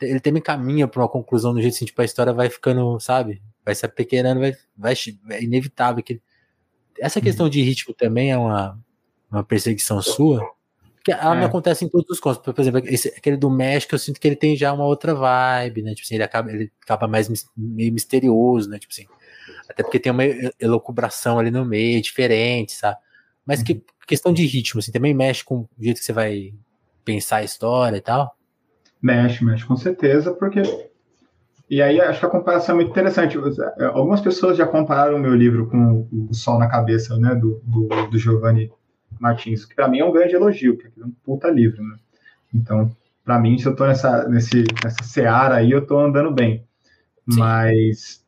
ele 0.00 0.18
também 0.18 0.42
caminha 0.42 0.88
para 0.88 1.00
uma 1.02 1.08
conclusão 1.08 1.54
do 1.54 1.62
jeito 1.62 1.74
assim 1.74 1.84
tipo 1.84 2.02
a 2.02 2.04
história 2.04 2.32
vai 2.32 2.50
ficando 2.50 2.98
sabe 2.98 3.40
vai 3.64 3.74
se 3.74 3.86
apequenando 3.86 4.40
vai 4.40 4.56
vai 4.76 4.94
é 5.30 5.42
inevitável 5.42 6.02
que 6.02 6.20
essa 6.98 7.20
questão 7.20 7.46
uhum. 7.46 7.50
de 7.50 7.62
ritmo 7.62 7.94
também 7.94 8.32
é 8.32 8.36
uma 8.36 8.78
uma 9.30 9.44
perseguição 9.44 10.02
sua 10.02 10.46
ela 11.10 11.36
é. 11.36 11.40
não 11.40 11.46
acontece 11.46 11.84
em 11.84 11.88
todos 11.88 12.08
os 12.10 12.20
contos. 12.20 12.38
Por 12.42 12.60
exemplo, 12.60 12.80
esse, 12.84 13.08
aquele 13.08 13.36
do 13.36 13.50
México, 13.50 13.94
eu 13.94 13.98
sinto 13.98 14.20
que 14.20 14.28
ele 14.28 14.36
tem 14.36 14.56
já 14.56 14.72
uma 14.72 14.84
outra 14.84 15.14
vibe, 15.14 15.82
né? 15.82 15.94
Tipo 15.94 16.06
assim, 16.06 16.14
ele 16.14 16.24
acaba, 16.24 16.52
ele 16.52 16.70
acaba 16.82 17.08
mais 17.08 17.28
meio 17.56 17.92
misterioso, 17.92 18.70
né? 18.70 18.78
Tipo 18.78 18.92
assim, 18.92 19.06
até 19.68 19.82
porque 19.82 19.98
tem 19.98 20.12
uma 20.12 20.24
elucubração 20.60 21.38
ali 21.38 21.50
no 21.50 21.64
meio, 21.64 22.00
diferente, 22.00 22.72
sabe? 22.72 22.98
Mas 23.44 23.58
uhum. 23.58 23.64
que 23.64 23.82
questão 24.06 24.32
de 24.32 24.44
ritmo, 24.46 24.78
assim, 24.78 24.92
também 24.92 25.14
mexe 25.14 25.44
com 25.44 25.60
o 25.60 25.68
jeito 25.80 25.98
que 25.98 26.04
você 26.04 26.12
vai 26.12 26.52
pensar 27.04 27.38
a 27.38 27.44
história 27.44 27.96
e 27.96 28.00
tal? 28.00 28.36
Mexe, 29.00 29.44
mexe, 29.44 29.64
com 29.64 29.76
certeza, 29.76 30.32
porque 30.32 30.62
E 31.68 31.82
aí 31.82 32.00
acho 32.00 32.20
que 32.20 32.26
a 32.26 32.30
comparação 32.30 32.74
é 32.74 32.76
muito 32.76 32.90
interessante. 32.90 33.36
É, 33.78 33.84
algumas 33.86 34.20
pessoas 34.20 34.56
já 34.56 34.66
compararam 34.66 35.16
o 35.16 35.20
meu 35.20 35.34
livro 35.34 35.68
com 35.68 36.06
O 36.12 36.34
Sol 36.34 36.58
na 36.58 36.68
Cabeça, 36.68 37.16
né, 37.16 37.34
do, 37.34 37.60
do, 37.64 37.88
do 38.10 38.18
Giovanni 38.18 38.70
Martins, 39.20 39.64
que 39.64 39.74
para 39.74 39.88
mim 39.88 40.00
é 40.00 40.04
um 40.04 40.12
grande 40.12 40.34
elogio, 40.34 40.76
porque 40.76 41.00
é 41.00 41.04
um 41.04 41.12
puta 41.24 41.48
livro, 41.48 41.82
né? 41.82 41.96
Então, 42.54 42.94
para 43.24 43.38
mim, 43.38 43.58
se 43.58 43.66
eu 43.66 43.74
tô 43.74 43.86
nessa, 43.86 44.28
nesse, 44.28 44.64
nessa 44.82 45.02
seara 45.04 45.56
aí, 45.56 45.70
eu 45.70 45.86
tô 45.86 45.98
andando 45.98 46.32
bem. 46.32 46.64
Sim. 47.30 47.38
Mas 47.38 48.22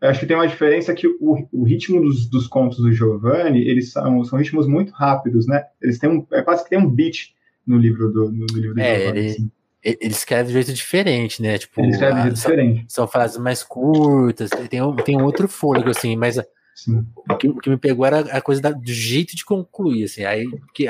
acho 0.00 0.20
que 0.20 0.26
tem 0.26 0.36
uma 0.36 0.48
diferença 0.48 0.94
que 0.94 1.06
o, 1.06 1.46
o 1.52 1.64
ritmo 1.64 2.00
dos, 2.00 2.28
dos, 2.28 2.46
contos 2.46 2.78
do 2.78 2.92
Giovanni, 2.92 3.60
eles 3.68 3.92
são, 3.92 4.24
são 4.24 4.38
ritmos 4.38 4.66
muito 4.66 4.92
rápidos, 4.92 5.46
né? 5.46 5.64
Eles 5.80 5.98
têm 5.98 6.08
um, 6.08 6.26
é 6.32 6.42
quase 6.42 6.64
que 6.64 6.70
tem 6.70 6.78
um 6.78 6.88
beat 6.88 7.34
no 7.66 7.76
livro 7.76 8.10
do, 8.10 8.30
no, 8.30 8.46
livro 8.54 8.74
do 8.74 8.80
é, 8.80 8.98
Giovanni. 8.98 9.18
Ele, 9.18 9.30
assim. 9.30 9.50
ele 9.82 10.12
escreve 10.12 10.48
de 10.48 10.52
jeito 10.54 10.72
diferente, 10.72 11.42
né? 11.42 11.58
Tipo, 11.58 11.80
ele 11.80 11.90
escreve 11.90 12.14
de 12.14 12.22
jeito 12.22 12.38
são, 12.38 12.50
diferente. 12.50 12.84
São 12.88 13.08
frases 13.08 13.36
mais 13.36 13.62
curtas, 13.62 14.50
tem, 14.50 14.96
tem 15.04 15.16
um 15.16 15.24
outro 15.24 15.48
fôlego, 15.48 15.90
assim, 15.90 16.16
mas 16.16 16.38
o 16.88 17.36
que, 17.36 17.48
o 17.48 17.56
que, 17.58 17.70
me 17.70 17.76
pegou 17.76 18.06
era 18.06 18.20
a 18.20 18.40
coisa 18.40 18.60
da, 18.60 18.70
do 18.70 18.92
jeito 18.92 19.34
de 19.36 19.44
concluir, 19.44 20.04
assim, 20.04 20.24
aí 20.24 20.46
que 20.74 20.86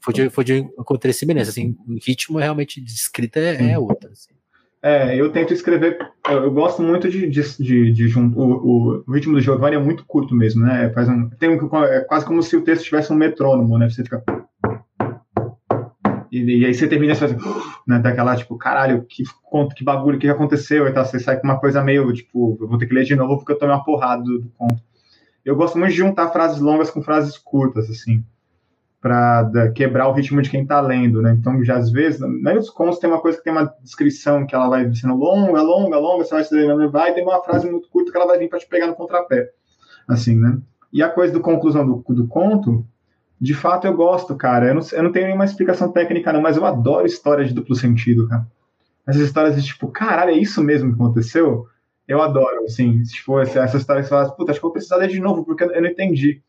foi, 0.00 0.14
de, 0.14 0.30
foi 0.30 0.44
de 0.44 0.58
encontrei 0.58 1.12
semelhança, 1.12 1.50
assim, 1.50 1.76
o 1.86 1.94
ritmo 2.04 2.38
realmente 2.38 2.80
de 2.80 2.92
escrita 2.92 3.40
é, 3.40 3.72
é 3.72 3.78
outro. 3.78 4.10
Assim. 4.10 4.30
É, 4.82 5.14
eu 5.14 5.30
tento 5.30 5.54
escrever, 5.54 5.96
eu, 6.28 6.50
gosto 6.50 6.82
muito 6.82 7.08
de, 7.08 7.28
de, 7.28 7.42
de, 7.58 7.92
de 7.92 8.18
o, 8.18 8.20
o, 8.36 9.04
o, 9.06 9.12
ritmo 9.12 9.34
do 9.34 9.40
Giovanni 9.40 9.76
é 9.76 9.78
muito 9.78 10.04
curto 10.04 10.34
mesmo, 10.34 10.64
né? 10.64 10.90
Faz 10.92 11.08
um, 11.08 11.30
tem 11.30 11.50
um, 11.50 11.84
é 11.84 12.00
quase 12.00 12.26
como 12.26 12.42
se 12.42 12.56
o 12.56 12.62
texto 12.62 12.84
tivesse 12.84 13.12
um 13.12 13.16
metrônomo, 13.16 13.78
né? 13.78 13.88
Você 13.88 14.02
fica 14.02 14.22
e, 16.32 16.60
e, 16.60 16.64
aí 16.64 16.72
você 16.72 16.88
termina 16.88 17.12
assim, 17.12 17.26
né, 17.86 17.98
daquela, 17.98 18.34
tipo, 18.34 18.56
caralho, 18.56 19.04
que, 19.04 19.22
que 19.76 19.84
bagulho, 19.84 20.18
que 20.18 20.26
aconteceu? 20.28 20.88
E 20.88 20.92
tal, 20.92 21.04
você 21.04 21.20
sai 21.20 21.38
com 21.38 21.46
uma 21.46 21.60
coisa 21.60 21.84
meio, 21.84 22.10
tipo, 22.10 22.56
eu 22.58 22.66
vou 22.66 22.78
ter 22.78 22.86
que 22.86 22.94
ler 22.94 23.04
de 23.04 23.14
novo 23.14 23.36
porque 23.36 23.52
eu 23.52 23.58
tomei 23.58 23.74
uma 23.74 23.84
porrada 23.84 24.22
do, 24.22 24.40
do 24.40 24.48
conto. 24.56 24.82
Eu 25.44 25.56
gosto 25.56 25.78
muito 25.78 25.90
de 25.90 25.98
juntar 25.98 26.30
frases 26.30 26.60
longas 26.60 26.90
com 26.90 27.02
frases 27.02 27.36
curtas, 27.36 27.90
assim, 27.90 28.24
para 29.00 29.72
quebrar 29.74 30.08
o 30.08 30.12
ritmo 30.12 30.40
de 30.40 30.48
quem 30.48 30.62
está 30.62 30.80
lendo, 30.80 31.20
né? 31.20 31.36
Então, 31.38 31.62
já 31.64 31.76
às 31.76 31.90
vezes, 31.90 32.20
na 32.20 32.28
maioria 32.28 32.60
dos 32.60 32.70
contos 32.70 32.98
tem 32.98 33.10
uma 33.10 33.20
coisa 33.20 33.36
que 33.36 33.44
tem 33.44 33.52
uma 33.52 33.74
descrição 33.82 34.46
que 34.46 34.54
ela 34.54 34.68
vai 34.68 34.92
sendo 34.94 35.16
longa, 35.16 35.60
longa, 35.60 35.98
longa, 35.98 36.24
você 36.24 36.34
vai 36.34 36.44
se 36.44 36.88
vai, 36.88 37.10
e 37.10 37.14
tem 37.14 37.24
uma 37.24 37.42
frase 37.42 37.68
muito 37.68 37.88
curta 37.88 38.12
que 38.12 38.16
ela 38.16 38.26
vai 38.26 38.38
vir 38.38 38.48
para 38.48 38.60
te 38.60 38.68
pegar 38.68 38.86
no 38.86 38.94
contrapé, 38.94 39.50
assim, 40.06 40.38
né? 40.38 40.58
E 40.92 41.02
a 41.02 41.08
coisa 41.08 41.32
do 41.32 41.40
conclusão 41.40 41.84
do, 41.84 42.04
do 42.14 42.28
conto, 42.28 42.86
de 43.40 43.54
fato 43.54 43.86
eu 43.88 43.94
gosto, 43.94 44.36
cara. 44.36 44.68
Eu 44.68 44.74
não, 44.74 44.82
eu 44.92 45.02
não 45.02 45.10
tenho 45.10 45.26
nenhuma 45.26 45.44
explicação 45.44 45.90
técnica, 45.90 46.32
não, 46.32 46.40
mas 46.40 46.56
eu 46.56 46.64
adoro 46.64 47.04
histórias 47.06 47.48
de 47.48 47.54
duplo 47.54 47.74
sentido, 47.74 48.28
cara. 48.28 48.46
Essas 49.04 49.22
histórias 49.22 49.56
de 49.56 49.62
tipo, 49.62 49.88
caralho, 49.88 50.30
é 50.30 50.38
isso 50.38 50.62
mesmo 50.62 50.90
que 50.90 50.94
aconteceu? 50.94 51.66
Eu 52.12 52.20
adoro, 52.20 52.64
assim, 52.66 53.02
se 53.06 53.18
for 53.20 53.40
essa 53.40 53.78
história 53.78 54.02
que 54.02 54.08
você 54.08 54.14
fala, 54.14 54.30
puta, 54.32 54.50
acho 54.50 54.60
que 54.60 54.66
eu 54.66 54.68
vou 54.68 54.74
precisar 54.74 54.96
ler 54.96 55.08
de 55.08 55.18
novo, 55.18 55.46
porque 55.46 55.64
eu 55.64 55.80
não 55.80 55.88
entendi. 55.88 56.42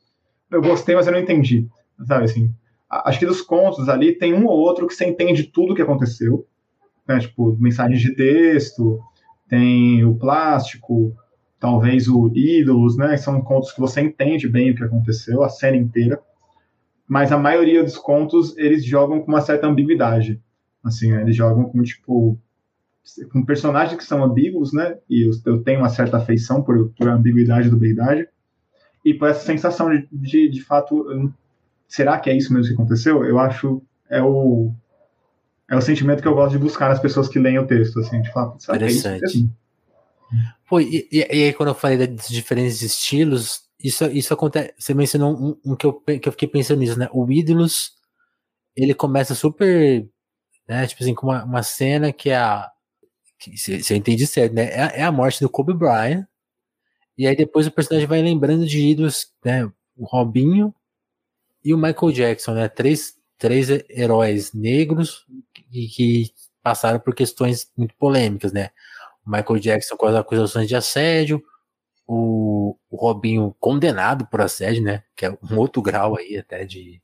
Eu 0.52 0.62
gostei, 0.62 0.94
mas 0.94 1.08
eu 1.08 1.14
não 1.14 1.20
entendi. 1.22 1.70
Sabe 2.06 2.26
assim? 2.26 2.54
Acho 2.90 3.20
que 3.20 3.26
dos 3.26 3.42
contos 3.42 3.88
ali 3.88 4.12
tem 4.12 4.34
um 4.34 4.46
ou 4.46 4.60
outro 4.60 4.86
que 4.86 4.94
você 4.94 5.06
entende 5.06 5.46
tudo 5.46 5.72
o 5.72 5.76
que 5.76 5.82
aconteceu. 5.82 6.46
Né? 7.08 7.18
Tipo, 7.22 7.56
mensagens 7.58 8.02
de 8.02 8.14
texto, 8.14 9.00
tem 9.48 10.04
o 10.04 10.16
plástico, 10.16 11.16
talvez 11.62 12.10
o 12.10 12.30
ídolos, 12.36 12.98
né? 12.98 13.16
São 13.16 13.42
contos 13.42 13.72
que 13.72 13.80
você 13.80 14.02
entende 14.02 14.50
bem 14.50 14.72
o 14.72 14.76
que 14.76 14.84
aconteceu, 14.84 15.44
a 15.44 15.50
cena 15.50 15.78
inteira. 15.78 16.22
Mas 17.08 17.32
a 17.32 17.38
maioria 17.38 17.82
dos 17.82 17.98
contos 17.98 18.58
eles 18.58 18.84
jogam 18.84 19.22
com 19.22 19.32
uma 19.32 19.40
certa 19.40 19.66
ambiguidade. 19.66 20.42
Assim, 20.84 21.14
né? 21.14 21.22
eles 21.22 21.38
jogam 21.38 21.64
com 21.64 21.82
tipo 21.84 22.38
com 23.32 23.46
personagens 23.46 23.98
que 23.98 24.06
são 24.06 24.24
ambíguos, 24.24 24.74
né? 24.74 24.98
E 25.10 25.28
eu, 25.28 25.32
eu 25.46 25.64
tenho 25.64 25.80
uma 25.80 25.90
certa 25.90 26.18
afeição 26.18 26.62
por, 26.62 26.90
por 26.98 27.10
ambiguidade 27.10 27.68
e 27.68 27.72
dubidade. 27.72 28.28
E 29.04 29.14
por 29.14 29.28
essa 29.30 29.46
sensação 29.46 29.90
de, 29.90 30.08
de, 30.12 30.50
de 30.50 30.62
fato, 30.62 31.34
será 31.88 32.18
que 32.20 32.30
é 32.30 32.38
isso 32.38 32.54
mesmo 32.54 32.70
que 32.70 32.82
aconteceu? 32.82 33.24
Eu 33.26 33.40
acho 33.40 33.82
é 34.10 34.22
o 34.22 34.72
é 35.70 35.76
o 35.76 35.82
sentimento 35.82 36.22
que 36.22 36.28
eu 36.28 36.36
gosto 36.36 36.52
de 36.52 36.60
buscar 36.60 36.90
nas 36.90 37.00
pessoas 37.00 37.28
que 37.28 37.40
leem 37.40 37.58
o 37.58 37.66
texto, 37.66 38.00
assim, 38.00 38.22
de 38.22 38.32
fato, 38.32 38.62
sabe? 38.62 38.78
Interessante. 38.78 39.24
É 39.24 39.28
isso 39.28 39.50
Pô, 40.68 40.80
e, 40.80 41.08
e, 41.12 41.24
aí 41.24 41.54
quando 41.54 41.70
eu 41.70 41.76
falei 41.76 42.08
dos 42.08 42.28
diferentes 42.28 42.82
estilos, 42.82 43.62
isso, 43.80 44.06
isso 44.06 44.34
acontece. 44.34 44.74
Você 44.78 44.94
mencionou 44.94 45.36
um, 45.36 45.72
um, 45.72 45.76
que, 45.76 45.86
eu, 45.86 45.94
que 45.94 46.28
eu 46.28 46.32
fiquei 46.32 46.48
pensando 46.48 46.80
nisso, 46.80 46.98
né? 46.98 47.08
O 47.14 47.32
Ídolos, 47.32 47.92
ele 48.76 48.94
começa 48.94 49.36
super, 49.36 50.08
né? 50.68 50.88
Tipo 50.88 51.04
assim, 51.04 51.14
com 51.14 51.28
uma, 51.28 51.44
uma 51.44 51.64
cena 51.64 52.12
que 52.12 52.30
é 52.30 52.38
a, 52.38 52.72
se, 53.58 53.84
se 53.84 53.94
eu 53.94 53.98
entendi 53.98 54.26
certo, 54.28 54.54
né? 54.54 54.66
É, 54.66 55.02
é, 55.02 55.04
a 55.04 55.12
morte 55.12 55.42
do 55.42 55.50
Kobe 55.50 55.74
Bryant. 55.74 56.26
E 57.18 57.28
aí 57.28 57.36
depois 57.36 57.68
o 57.68 57.72
personagem 57.72 58.08
vai 58.08 58.22
lembrando 58.22 58.66
de 58.66 58.80
ídolos, 58.80 59.32
né? 59.44 59.66
O 59.96 60.06
Robinho 60.06 60.74
e 61.64 61.74
o 61.74 61.78
Michael 61.78 62.12
Jackson, 62.12 62.54
né? 62.54 62.68
Três, 62.68 63.16
três 63.38 63.70
heróis 63.90 64.54
negros 64.54 65.26
que, 65.54 65.88
que 65.88 66.34
passaram 66.62 67.00
por 67.00 67.14
questões 67.14 67.72
muito 67.78 67.94
polêmicas, 67.96 68.52
né? 68.52 68.70
O 69.26 69.30
Michael 69.30 69.60
Jackson 69.60 69.96
com 69.96 70.08
as 70.08 70.16
acusações 70.16 70.68
de 70.68 70.76
assédio, 70.76 71.44
o, 72.08 72.76
o 72.90 72.96
Robinho 72.96 73.56
condenado 73.60 74.26
por 74.28 74.42
assédio, 74.42 74.84
né? 74.84 75.04
Que 75.16 75.26
é 75.26 75.38
um 75.52 75.58
outro 75.58 75.82
grau 75.82 76.18
aí 76.18 76.38
até 76.38 76.66
de, 76.66 77.02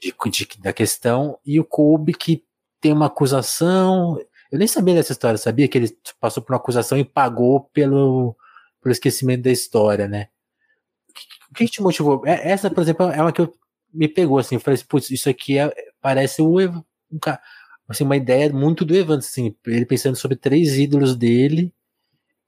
de, 0.00 0.14
de 0.30 0.58
da 0.58 0.72
questão, 0.72 1.38
e 1.44 1.60
o 1.60 1.64
Kobe 1.64 2.14
que 2.14 2.44
tem 2.80 2.92
uma 2.92 3.06
acusação, 3.06 4.18
eu 4.50 4.58
nem 4.58 4.66
sabia 4.66 4.94
dessa 4.94 5.12
história, 5.12 5.38
sabia 5.38 5.68
que 5.68 5.78
ele 5.78 5.96
passou 6.20 6.42
por 6.42 6.52
uma 6.52 6.58
acusação 6.58 6.98
e 6.98 7.04
pagou 7.04 7.68
pelo, 7.72 8.36
pelo 8.80 8.92
esquecimento 8.92 9.42
da 9.42 9.50
história, 9.50 10.08
né? 10.08 10.28
O 11.50 11.54
que, 11.54 11.66
que 11.66 11.72
te 11.72 11.82
motivou? 11.82 12.26
É, 12.26 12.50
essa, 12.50 12.70
por 12.70 12.82
exemplo, 12.82 13.06
é 13.10 13.20
uma 13.20 13.32
que 13.32 13.40
eu, 13.40 13.52
me 13.92 14.08
pegou, 14.08 14.38
assim, 14.38 14.56
eu 14.56 14.60
falei 14.60 14.74
assim, 14.76 14.86
putz, 14.86 15.10
isso 15.10 15.28
aqui 15.28 15.58
é, 15.58 15.72
parece 16.00 16.42
um, 16.42 16.58
um, 16.58 17.18
assim, 17.88 18.04
uma 18.04 18.16
ideia 18.16 18.52
muito 18.52 18.84
do 18.84 18.94
Evans, 18.94 19.26
assim, 19.26 19.54
ele 19.66 19.86
pensando 19.86 20.16
sobre 20.16 20.36
três 20.36 20.78
ídolos 20.78 21.16
dele, 21.16 21.72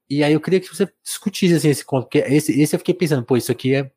e 0.08 0.22
aí 0.22 0.32
eu 0.32 0.40
queria 0.40 0.60
que 0.60 0.68
você 0.68 0.92
discutisse, 1.02 1.54
assim, 1.54 1.68
esse 1.68 1.84
conto, 1.84 2.04
porque 2.04 2.18
esse, 2.18 2.60
esse 2.60 2.74
eu 2.74 2.78
fiquei 2.78 2.94
pensando, 2.94 3.24
pô, 3.24 3.36
isso 3.36 3.50
aqui 3.50 3.74
é, 3.74 3.90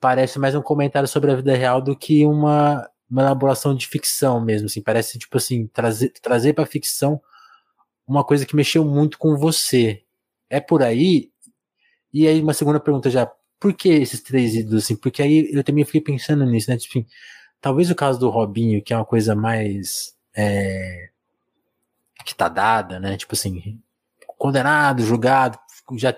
parece 0.00 0.38
mais 0.38 0.54
um 0.54 0.62
comentário 0.62 1.08
sobre 1.08 1.30
a 1.30 1.36
vida 1.36 1.54
real 1.54 1.80
do 1.80 1.96
que 1.96 2.24
uma 2.26 2.88
uma 3.10 3.22
elaboração 3.22 3.74
de 3.74 3.86
ficção 3.86 4.40
mesmo, 4.40 4.66
assim, 4.66 4.82
parece 4.82 5.18
tipo 5.18 5.36
assim, 5.36 5.66
trazer, 5.68 6.10
trazer 6.20 6.52
para 6.54 6.66
ficção 6.66 7.20
uma 8.06 8.24
coisa 8.24 8.46
que 8.46 8.56
mexeu 8.56 8.84
muito 8.84 9.18
com 9.18 9.36
você. 9.36 10.02
É 10.50 10.60
por 10.60 10.82
aí? 10.82 11.30
E 12.12 12.26
aí 12.26 12.40
uma 12.40 12.54
segunda 12.54 12.80
pergunta 12.80 13.10
já, 13.10 13.30
por 13.60 13.74
que 13.74 13.88
esses 13.88 14.20
três 14.22 14.54
ídolos 14.54 14.84
assim? 14.84 14.96
Porque 14.96 15.22
aí 15.22 15.50
eu 15.52 15.64
também 15.64 15.84
fiquei 15.84 16.00
pensando 16.00 16.44
nisso, 16.46 16.70
né? 16.70 16.76
Tipo, 16.78 17.04
talvez 17.60 17.90
o 17.90 17.94
caso 17.94 18.18
do 18.18 18.30
Robinho, 18.30 18.82
que 18.82 18.92
é 18.92 18.96
uma 18.96 19.04
coisa 19.04 19.34
mais 19.34 20.14
é, 20.36 21.10
que 22.24 22.34
tá 22.34 22.48
dada, 22.48 23.00
né? 23.00 23.16
Tipo 23.16 23.34
assim, 23.34 23.80
condenado, 24.38 25.02
julgado, 25.04 25.58
já 25.96 26.16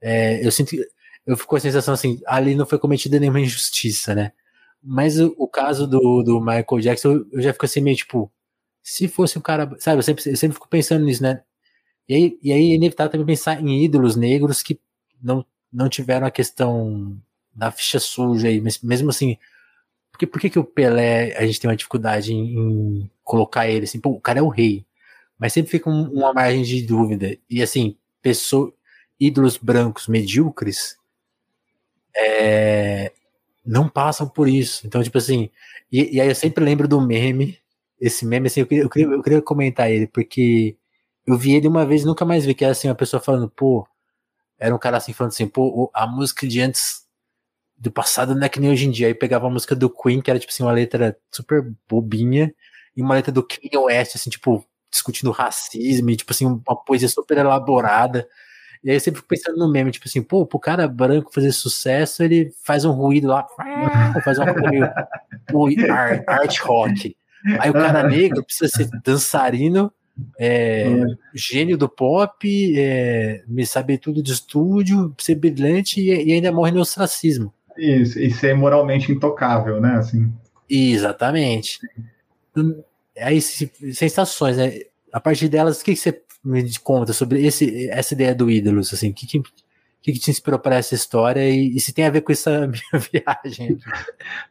é, 0.00 0.46
eu 0.46 0.50
sinto 0.52 0.76
eu 1.26 1.36
fico 1.36 1.48
com 1.48 1.56
a 1.56 1.60
sensação 1.60 1.94
assim, 1.94 2.20
ali 2.26 2.54
não 2.54 2.66
foi 2.66 2.78
cometida 2.78 3.18
nenhuma 3.18 3.40
injustiça, 3.40 4.14
né? 4.14 4.32
Mas 4.84 5.18
o, 5.18 5.34
o 5.38 5.48
caso 5.48 5.86
do, 5.86 6.22
do 6.22 6.40
Michael 6.40 6.80
Jackson, 6.80 7.24
eu 7.32 7.40
já 7.40 7.52
fico 7.52 7.64
assim 7.64 7.80
meio 7.80 7.96
tipo, 7.96 8.30
se 8.82 9.08
fosse 9.08 9.38
um 9.38 9.42
cara, 9.42 9.74
sabe, 9.78 9.98
eu 9.98 10.02
sempre, 10.02 10.30
eu 10.30 10.36
sempre 10.36 10.54
fico 10.54 10.68
pensando 10.68 11.04
nisso, 11.04 11.22
né? 11.22 11.42
E 12.08 12.14
aí, 12.14 12.38
e 12.42 12.52
aí 12.52 12.72
é 12.72 12.74
inevitável 12.74 13.12
também 13.12 13.26
pensar 13.26 13.60
em 13.62 13.82
ídolos 13.84 14.14
negros 14.16 14.62
que 14.62 14.78
não, 15.22 15.44
não 15.72 15.88
tiveram 15.88 16.26
a 16.26 16.30
questão 16.30 17.18
da 17.54 17.70
ficha 17.70 17.98
suja 17.98 18.48
aí, 18.48 18.60
mas 18.60 18.80
mesmo 18.82 19.10
assim, 19.10 19.38
porque, 20.12 20.26
por 20.26 20.40
que, 20.40 20.50
que 20.50 20.58
o 20.58 20.64
Pelé, 20.64 21.36
a 21.36 21.46
gente 21.46 21.60
tem 21.60 21.70
uma 21.70 21.76
dificuldade 21.76 22.32
em, 22.34 22.58
em, 22.58 23.10
colocar 23.24 23.68
ele 23.68 23.84
assim, 23.84 24.00
pô, 24.00 24.10
o 24.10 24.20
cara 24.20 24.38
é 24.40 24.42
o 24.42 24.48
rei, 24.48 24.84
mas 25.38 25.52
sempre 25.52 25.70
fica 25.70 25.88
um, 25.90 26.12
uma 26.12 26.32
margem 26.32 26.62
de 26.62 26.82
dúvida, 26.82 27.36
e 27.48 27.62
assim, 27.62 27.96
pessoa, 28.22 28.72
ídolos 29.18 29.56
brancos 29.56 30.08
medíocres, 30.08 30.98
é, 32.14 33.12
não 33.64 33.88
passam 33.88 34.28
por 34.28 34.48
isso. 34.48 34.86
Então, 34.86 35.02
tipo 35.02 35.18
assim, 35.18 35.50
e, 35.90 36.16
e, 36.16 36.20
aí 36.20 36.28
eu 36.28 36.34
sempre 36.34 36.64
lembro 36.64 36.86
do 36.88 37.00
meme, 37.00 37.58
esse 38.00 38.26
meme, 38.26 38.48
assim, 38.48 38.60
eu 38.60 38.66
queria, 38.66 38.84
eu 38.84 38.90
queria, 38.90 39.08
eu 39.08 39.22
queria 39.22 39.42
comentar 39.42 39.90
ele, 39.90 40.06
porque 40.06 40.76
eu 41.26 41.38
vi 41.38 41.54
ele 41.54 41.68
uma 41.68 41.86
vez 41.86 42.02
e 42.02 42.06
nunca 42.06 42.24
mais 42.24 42.44
vi, 42.44 42.54
que 42.54 42.64
era 42.64 42.72
assim, 42.72 42.88
uma 42.88 42.94
pessoa 42.94 43.20
falando, 43.22 43.48
pô, 43.48 43.86
era 44.58 44.74
um 44.74 44.78
cara 44.78 44.96
assim 44.98 45.12
falando 45.12 45.32
assim, 45.32 45.46
pô, 45.46 45.90
a 45.94 46.06
música 46.06 46.46
de 46.46 46.60
antes 46.60 47.04
do 47.76 47.90
passado 47.90 48.34
não 48.34 48.44
é 48.44 48.48
que 48.48 48.60
nem 48.60 48.70
hoje 48.70 48.86
em 48.86 48.90
dia. 48.90 49.08
Aí 49.08 49.14
pegava 49.14 49.46
a 49.46 49.50
música 49.50 49.74
do 49.74 49.90
Queen, 49.90 50.20
que 50.20 50.30
era 50.30 50.38
tipo 50.38 50.52
assim, 50.52 50.62
uma 50.62 50.72
letra 50.72 51.16
super 51.30 51.62
bobinha, 51.88 52.54
e 52.96 53.02
uma 53.02 53.14
letra 53.14 53.32
do 53.32 53.42
Kanye 53.42 53.76
West, 53.76 54.16
assim, 54.16 54.30
tipo, 54.30 54.64
discutindo 54.90 55.30
racismo, 55.30 56.10
e 56.10 56.16
tipo 56.16 56.32
assim, 56.32 56.46
uma 56.46 56.76
poesia 56.84 57.08
super 57.08 57.38
elaborada. 57.38 58.28
E 58.84 58.90
aí 58.90 58.96
eu 58.96 59.00
sempre 59.00 59.20
fico 59.20 59.28
pensando 59.28 59.56
no 59.56 59.70
meme, 59.70 59.90
tipo 59.90 60.06
assim, 60.06 60.22
pô, 60.22 60.44
pro 60.44 60.58
cara 60.58 60.86
branco 60.86 61.32
fazer 61.32 61.52
sucesso, 61.52 62.22
ele 62.22 62.52
faz 62.62 62.84
um 62.84 62.92
ruído 62.92 63.28
lá, 63.28 63.46
faz 64.22 64.38
uma 64.38 64.52
coisa 64.52 64.68
meio 64.70 64.84
art 66.26 66.58
rock. 66.60 67.16
Aí 67.58 67.70
o 67.70 67.72
cara 67.72 68.06
negro 68.06 68.44
precisa 68.44 68.68
ser 68.68 68.88
dançarino, 69.02 69.90
é, 70.38 70.82
é. 70.82 71.04
gênio 71.34 71.76
do 71.76 71.88
pop, 71.88 72.46
é, 72.78 73.42
me 73.48 73.66
sabe 73.66 73.98
tudo 73.98 74.22
de 74.22 74.32
estúdio, 74.32 75.14
ser 75.18 75.34
brilhante 75.34 76.00
e, 76.00 76.10
e, 76.28 76.32
ainda 76.32 76.52
morre 76.52 76.70
no 76.70 76.80
ostracismo. 76.80 77.52
Isso, 77.76 78.18
e 78.18 78.30
ser 78.30 78.54
moralmente 78.54 79.10
intocável, 79.10 79.80
né? 79.80 79.94
Assim. 79.96 80.32
Exatamente. 80.68 81.80
Aí, 83.18 83.40
sensações, 83.40 84.56
né? 84.56 84.80
A 85.12 85.20
partir 85.20 85.48
delas, 85.48 85.80
o 85.80 85.84
que, 85.84 85.92
que 85.92 86.00
você 86.00 86.12
me 86.44 86.78
conta 86.78 87.12
sobre 87.12 87.44
esse, 87.44 87.88
essa 87.88 88.14
ideia 88.14 88.34
do 88.34 88.50
ídolos? 88.50 88.92
Assim, 88.92 89.10
o 89.10 89.14
que, 89.14 89.26
que, 89.26 89.42
que, 90.02 90.12
te 90.12 90.30
inspirou 90.30 90.58
para 90.58 90.76
essa 90.76 90.94
história 90.94 91.48
e, 91.48 91.74
e, 91.76 91.80
se 91.80 91.92
tem 91.92 92.06
a 92.06 92.10
ver 92.10 92.20
com 92.20 92.32
essa 92.32 92.66
minha 92.68 93.02
viagem? 93.12 93.78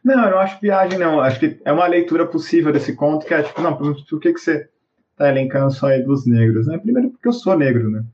Não, 0.02 0.24
eu 0.24 0.30
não 0.32 0.38
acho 0.38 0.60
viagem, 0.60 0.98
não. 0.98 1.20
Acho 1.20 1.38
que 1.38 1.60
é 1.64 1.72
uma 1.72 1.86
leitura 1.86 2.26
possível 2.26 2.72
desse 2.72 2.94
conto 2.94 3.26
que 3.26 3.34
é 3.34 3.42
tipo, 3.42 3.62
não, 3.62 3.76
por 3.76 4.20
que, 4.20 4.32
que 4.32 4.38
você 4.38 4.68
tá 5.16 5.28
elencando 5.28 5.72
só 5.72 5.92
ídolos 5.92 6.26
negros? 6.26 6.66
Né? 6.66 6.78
Primeiro, 6.78 7.10
porque 7.10 7.28
eu 7.28 7.32
sou 7.32 7.56
negro, 7.56 7.90
né? 7.90 8.04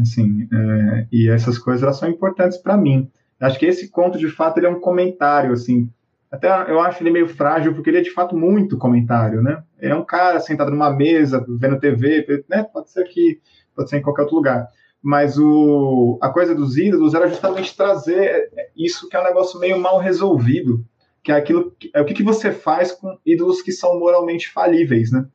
Assim, 0.00 0.48
é, 0.52 1.06
e 1.12 1.28
essas 1.28 1.58
coisas 1.58 1.96
são 1.96 2.08
importantes 2.08 2.56
para 2.56 2.76
mim. 2.76 3.10
Acho 3.40 3.58
que 3.58 3.66
esse 3.66 3.88
conto, 3.88 4.18
de 4.18 4.28
fato, 4.28 4.58
ele 4.58 4.66
é 4.66 4.70
um 4.70 4.80
comentário, 4.80 5.52
assim. 5.52 5.90
Até 6.30 6.48
eu 6.70 6.80
acho 6.80 7.02
ele 7.02 7.10
meio 7.10 7.28
frágil, 7.28 7.74
porque 7.74 7.90
ele 7.90 7.98
é 7.98 8.02
de 8.02 8.12
fato 8.12 8.36
muito 8.36 8.78
comentário, 8.78 9.42
né? 9.42 9.62
Ele 9.80 9.92
é 9.92 9.96
um 9.96 10.04
cara 10.04 10.38
sentado 10.40 10.70
numa 10.70 10.90
mesa, 10.90 11.44
vendo 11.48 11.80
TV, 11.80 12.44
né? 12.48 12.62
Pode 12.62 12.90
ser 12.90 13.02
aqui, 13.02 13.40
pode 13.74 13.90
ser 13.90 13.98
em 13.98 14.02
qualquer 14.02 14.22
outro 14.22 14.36
lugar 14.36 14.68
mas 15.02 15.38
o, 15.38 16.18
a 16.20 16.28
coisa 16.28 16.54
dos 16.54 16.76
ídolos 16.76 17.14
era 17.14 17.28
justamente 17.28 17.74
trazer 17.76 18.50
isso 18.76 19.08
que 19.08 19.16
é 19.16 19.20
um 19.20 19.24
negócio 19.24 19.58
meio 19.58 19.78
mal 19.78 19.98
resolvido, 19.98 20.84
que 21.22 21.32
é 21.32 21.36
aquilo 21.36 21.74
é 21.94 22.00
o 22.00 22.04
que, 22.04 22.14
que 22.14 22.22
você 22.22 22.52
faz 22.52 22.92
com 22.92 23.18
ídolos 23.24 23.62
que 23.62 23.72
são 23.72 23.98
moralmente 23.98 24.50
falíveis, 24.50 25.10
né? 25.10 25.26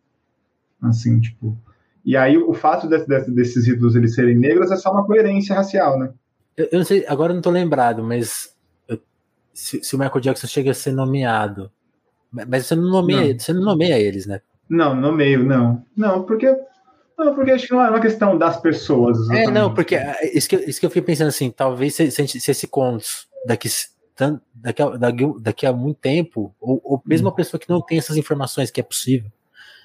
Assim, 0.82 1.20
tipo. 1.20 1.58
E 2.04 2.16
aí 2.16 2.38
o 2.38 2.54
fato 2.54 2.88
de, 2.88 2.98
de, 3.06 3.32
desses 3.32 3.68
ídolos 3.68 3.96
eles 3.96 4.14
serem 4.14 4.38
negros 4.38 4.72
é 4.72 4.76
só 4.76 4.92
uma 4.92 5.06
coerência 5.06 5.56
racial, 5.56 5.98
né? 5.98 6.14
Eu, 6.56 6.70
eu 6.72 6.78
não 6.80 6.86
sei, 6.86 7.04
agora 7.08 7.32
eu 7.32 7.36
não 7.36 7.42
tô 7.42 7.50
lembrado, 7.50 8.04
mas 8.04 8.55
se, 9.56 9.84
se, 9.84 9.96
o 9.96 10.00
Michael 10.00 10.22
Jackson 10.22 10.48
chega 10.48 10.72
a 10.72 10.74
ser 10.74 10.92
nomeado, 10.92 11.72
mas 12.32 12.68
você 12.68 12.76
não 12.76 12.90
nomeia, 12.90 13.34
não. 13.34 13.40
você 13.40 13.54
não 13.54 13.62
nomeia 13.62 13.98
eles, 13.98 14.28
né? 14.28 14.42
Não, 14.70 14.96
nomeio, 14.96 15.44
não. 15.44 15.84
Não, 15.96 16.24
porque 16.24 16.54
não, 17.18 17.34
porque 17.34 17.52
acho 17.52 17.68
que 17.68 17.74
não 17.74 17.84
é 17.84 17.90
uma 17.90 18.02
questão 18.02 18.38
das 18.38 18.60
pessoas. 18.60 19.18
Exatamente. 19.18 19.48
É, 19.48 19.52
não, 19.52 19.74
porque 19.74 19.96
é, 19.96 20.38
isso 20.38 20.50
que, 20.50 20.56
isso 20.58 20.80
que 20.80 20.86
eu 20.86 20.90
fiquei 20.90 21.02
pensando 21.02 21.30
assim, 21.30 21.50
talvez 21.50 21.96
se, 21.96 22.12
se, 22.12 22.28
se 22.28 22.52
esse 22.52 22.68
conto 22.68 23.06
daqui, 23.46 23.70
daqui, 24.54 24.82
a, 24.82 24.90
daqui, 25.40 25.66
a 25.66 25.72
muito 25.72 25.98
tempo, 25.98 26.54
ou, 26.60 26.82
ou 26.84 27.02
mesmo 27.06 27.28
uhum. 27.28 27.32
uma 27.32 27.36
pessoa 27.36 27.60
que 27.60 27.70
não 27.70 27.82
tem 27.82 27.98
essas 27.98 28.18
informações, 28.18 28.70
que 28.70 28.82
é 28.82 28.84
possível, 28.84 29.32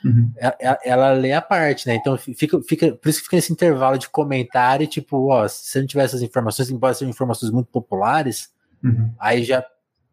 uhum. 0.04 0.32
ela, 0.36 0.56
ela, 0.58 0.78
ela, 0.84 1.12
lê 1.12 1.32
a 1.32 1.40
parte, 1.40 1.86
né? 1.86 1.94
Então 1.94 2.18
fica, 2.18 2.60
fica, 2.62 2.92
por 2.92 3.08
isso 3.08 3.20
que 3.20 3.24
fica 3.26 3.36
esse 3.36 3.52
intervalo 3.52 3.96
de 3.96 4.08
comentário, 4.08 4.88
tipo, 4.88 5.30
ó, 5.30 5.46
se 5.46 5.78
não 5.78 5.86
tiver 5.86 6.04
essas 6.04 6.22
informações, 6.22 6.68
embora 6.68 6.94
sejam 6.94 7.10
informações 7.10 7.52
muito 7.52 7.68
populares, 7.68 8.50
uhum. 8.82 9.10
aí 9.18 9.42
já 9.42 9.64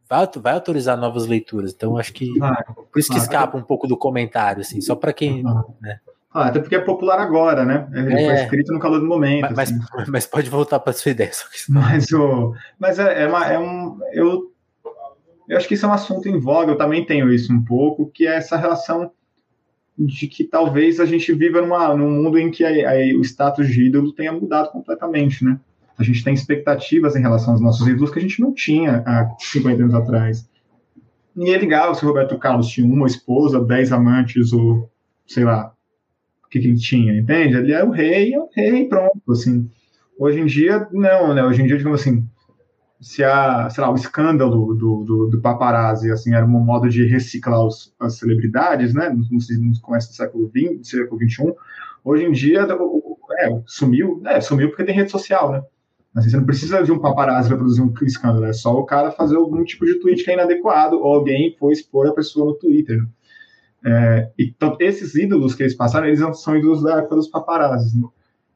vai, 0.09 0.27
vai 0.37 0.53
autorizar 0.53 0.97
novas 0.97 1.25
leituras. 1.25 1.73
Então 1.73 1.97
acho 1.97 2.13
que 2.13 2.31
por 2.91 2.99
isso 2.99 3.11
que 3.11 3.17
escapa 3.17 3.57
um 3.57 3.63
pouco 3.63 3.87
do 3.87 3.97
comentário, 3.97 4.61
assim, 4.61 4.81
só 4.81 4.95
para 4.95 5.13
quem. 5.13 5.43
Né? 5.81 5.99
Ah, 6.33 6.47
até 6.47 6.59
porque 6.59 6.75
é 6.75 6.79
popular 6.79 7.19
agora, 7.19 7.65
né? 7.65 7.87
É, 7.93 8.25
foi 8.25 8.33
escrito 8.43 8.73
no 8.73 8.79
calor 8.79 8.99
do 8.99 9.07
momento. 9.07 9.53
Mas, 9.55 9.71
assim. 9.71 9.79
mas 10.11 10.25
pode 10.25 10.49
voltar 10.49 10.79
para 10.79 10.93
sua 10.93 11.11
ideia. 11.11 11.31
Mas, 11.69 12.11
o, 12.11 12.53
mas 12.79 12.99
é, 12.99 13.23
é, 13.23 13.27
uma, 13.27 13.45
é 13.45 13.59
um. 13.59 13.97
Eu, 14.13 14.51
eu 15.49 15.57
acho 15.57 15.67
que 15.67 15.73
isso 15.73 15.85
é 15.85 15.89
um 15.89 15.93
assunto 15.93 16.27
em 16.27 16.39
voga, 16.39 16.71
eu 16.71 16.77
também 16.77 17.05
tenho 17.05 17.31
isso 17.31 17.51
um 17.51 17.63
pouco, 17.63 18.11
que 18.13 18.27
é 18.27 18.35
essa 18.35 18.57
relação 18.57 19.11
de 19.97 20.27
que 20.27 20.43
talvez 20.43 20.99
a 20.99 21.05
gente 21.05 21.33
viva 21.33 21.59
numa, 21.59 21.95
num 21.95 22.11
mundo 22.11 22.37
em 22.37 22.51
que 22.51 22.63
a, 22.63 22.91
a, 22.91 22.95
o 23.17 23.21
status 23.21 23.67
de 23.67 23.87
ídolo 23.87 24.13
tenha 24.13 24.31
mudado 24.31 24.69
completamente, 24.69 25.43
né? 25.43 25.59
A 25.97 26.03
gente 26.03 26.23
tem 26.23 26.33
expectativas 26.33 27.15
em 27.15 27.21
relação 27.21 27.53
aos 27.53 27.61
nossos 27.61 27.87
ídolos 27.87 28.11
que 28.11 28.19
a 28.19 28.21
gente 28.21 28.39
não 28.39 28.53
tinha 28.53 29.03
há 29.05 29.29
50 29.39 29.81
anos 29.81 29.95
atrás. 29.95 30.47
Ninguém 31.35 31.57
ligava 31.57 31.93
se 31.93 32.03
o 32.03 32.07
Roberto 32.07 32.37
Carlos 32.37 32.67
tinha 32.67 32.85
uma 32.85 33.07
esposa, 33.07 33.63
dez 33.63 33.91
amantes, 33.91 34.53
ou 34.53 34.89
sei 35.25 35.43
lá, 35.43 35.73
o 36.43 36.49
que, 36.49 36.59
que 36.59 36.67
ele 36.67 36.77
tinha, 36.77 37.17
entende? 37.17 37.57
Ele 37.57 37.73
é 37.73 37.83
o 37.83 37.89
rei, 37.89 38.33
é 38.33 38.39
o 38.39 38.49
rei, 38.53 38.87
pronto, 38.87 39.31
assim. 39.31 39.69
Hoje 40.17 40.39
em 40.39 40.45
dia, 40.45 40.87
não, 40.91 41.33
né? 41.33 41.43
Hoje 41.43 41.61
em 41.61 41.67
dia, 41.67 41.77
digamos 41.77 42.01
assim, 42.01 42.27
se 42.99 43.23
a, 43.23 43.69
sei 43.69 43.83
lá, 43.83 43.91
o 43.91 43.95
escândalo 43.95 44.73
do, 44.73 45.03
do, 45.03 45.27
do 45.27 45.41
paparazzi, 45.41 46.11
assim, 46.11 46.33
era 46.33 46.45
um 46.45 46.49
modo 46.49 46.89
de 46.89 47.05
reciclar 47.05 47.63
os, 47.63 47.93
as 47.99 48.17
celebridades, 48.17 48.93
né, 48.93 49.09
no, 49.09 49.17
no 49.19 49.81
começo 49.81 50.09
do 50.09 50.15
século 50.15 50.49
XX, 50.49 50.89
século 50.89 51.21
XXI, 51.21 51.53
hoje 52.03 52.23
em 52.23 52.31
dia, 52.31 52.67
é, 53.39 53.61
sumiu, 53.65 54.21
é, 54.25 54.41
sumiu 54.41 54.69
porque 54.69 54.83
tem 54.83 54.95
rede 54.95 55.11
social, 55.11 55.51
né, 55.51 55.63
assim, 56.15 56.29
você 56.29 56.37
não 56.37 56.45
precisa 56.45 56.83
de 56.83 56.91
um 56.91 56.99
paparazzi 56.99 57.49
para 57.49 57.57
produzir 57.57 57.81
um 57.81 57.93
escândalo, 58.01 58.45
é 58.45 58.53
só 58.53 58.73
o 58.73 58.85
cara 58.85 59.11
fazer 59.11 59.35
algum 59.35 59.63
tipo 59.63 59.85
de 59.85 59.99
tweet 59.99 60.23
que 60.23 60.31
é 60.31 60.33
inadequado, 60.33 60.97
ou 60.97 61.13
alguém 61.13 61.55
foi 61.57 61.73
expor 61.73 62.07
a 62.07 62.13
pessoa 62.13 62.47
no 62.47 62.53
Twitter? 62.55 63.05
É, 63.85 64.31
então, 64.37 64.75
esses 64.79 65.15
ídolos 65.15 65.55
que 65.55 65.63
eles 65.63 65.75
passaram, 65.75 66.07
eles 66.07 66.19
são 66.39 66.57
ídolos 66.57 66.83
da 66.83 66.99
época 66.99 67.15
dos 67.15 67.27
paparazzis, 67.27 67.93
né? 67.93 68.07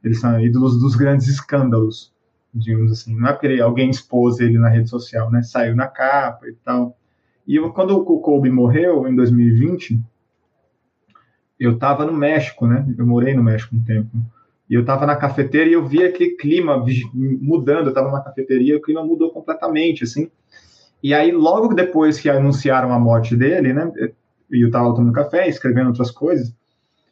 Eles 0.04 0.20
são 0.20 0.40
ídolos 0.40 0.80
dos 0.80 0.96
grandes 0.96 1.28
escândalos, 1.28 2.12
digamos 2.54 2.92
assim. 2.92 3.16
Não 3.16 3.30
é 3.30 3.34
porque 3.34 3.62
alguém 3.62 3.90
expôs 3.90 4.40
ele 4.40 4.58
na 4.58 4.68
rede 4.68 4.90
social, 4.90 5.30
né? 5.32 5.44
Saiu 5.44 5.76
na 5.76 5.88
capa 5.88 6.48
e 6.48 6.54
tal. 6.66 6.98
E 7.48 7.56
eu, 7.56 7.72
quando 7.72 7.98
o 7.98 8.20
Kobe 8.20 8.50
morreu, 8.50 9.08
em 9.08 9.16
2020, 9.16 10.00
eu 11.60 11.74
estava 11.74 12.06
no 12.06 12.14
México, 12.14 12.66
né? 12.66 12.86
Eu 12.98 13.06
morei 13.06 13.36
no 13.36 13.44
México 13.44 13.76
um 13.76 13.84
tempo. 13.84 14.10
E 14.72 14.74
eu 14.74 14.82
estava 14.82 15.06
na 15.06 15.18
cafeteira 15.18 15.70
e 15.70 15.74
eu 15.74 15.86
vi 15.86 16.02
aquele 16.02 16.30
clima 16.38 16.82
mudando. 17.14 17.88
Eu 17.88 17.90
estava 17.90 18.08
numa 18.08 18.24
cafeteria 18.24 18.74
e 18.74 18.78
o 18.78 18.82
clima 18.82 19.04
mudou 19.04 19.30
completamente, 19.30 20.06
assim. 20.06 20.32
E 21.04 21.14
aí, 21.14 21.30
logo 21.30 21.74
depois 21.74 22.18
que 22.18 22.30
anunciaram 22.30 22.94
a 22.94 22.98
morte 22.98 23.36
dele, 23.36 23.74
né? 23.74 23.92
e 24.50 24.64
eu 24.64 24.68
estava 24.68 24.96
tomando 24.96 25.12
café, 25.12 25.50
escrevendo 25.50 25.88
outras 25.88 26.10
coisas. 26.10 26.56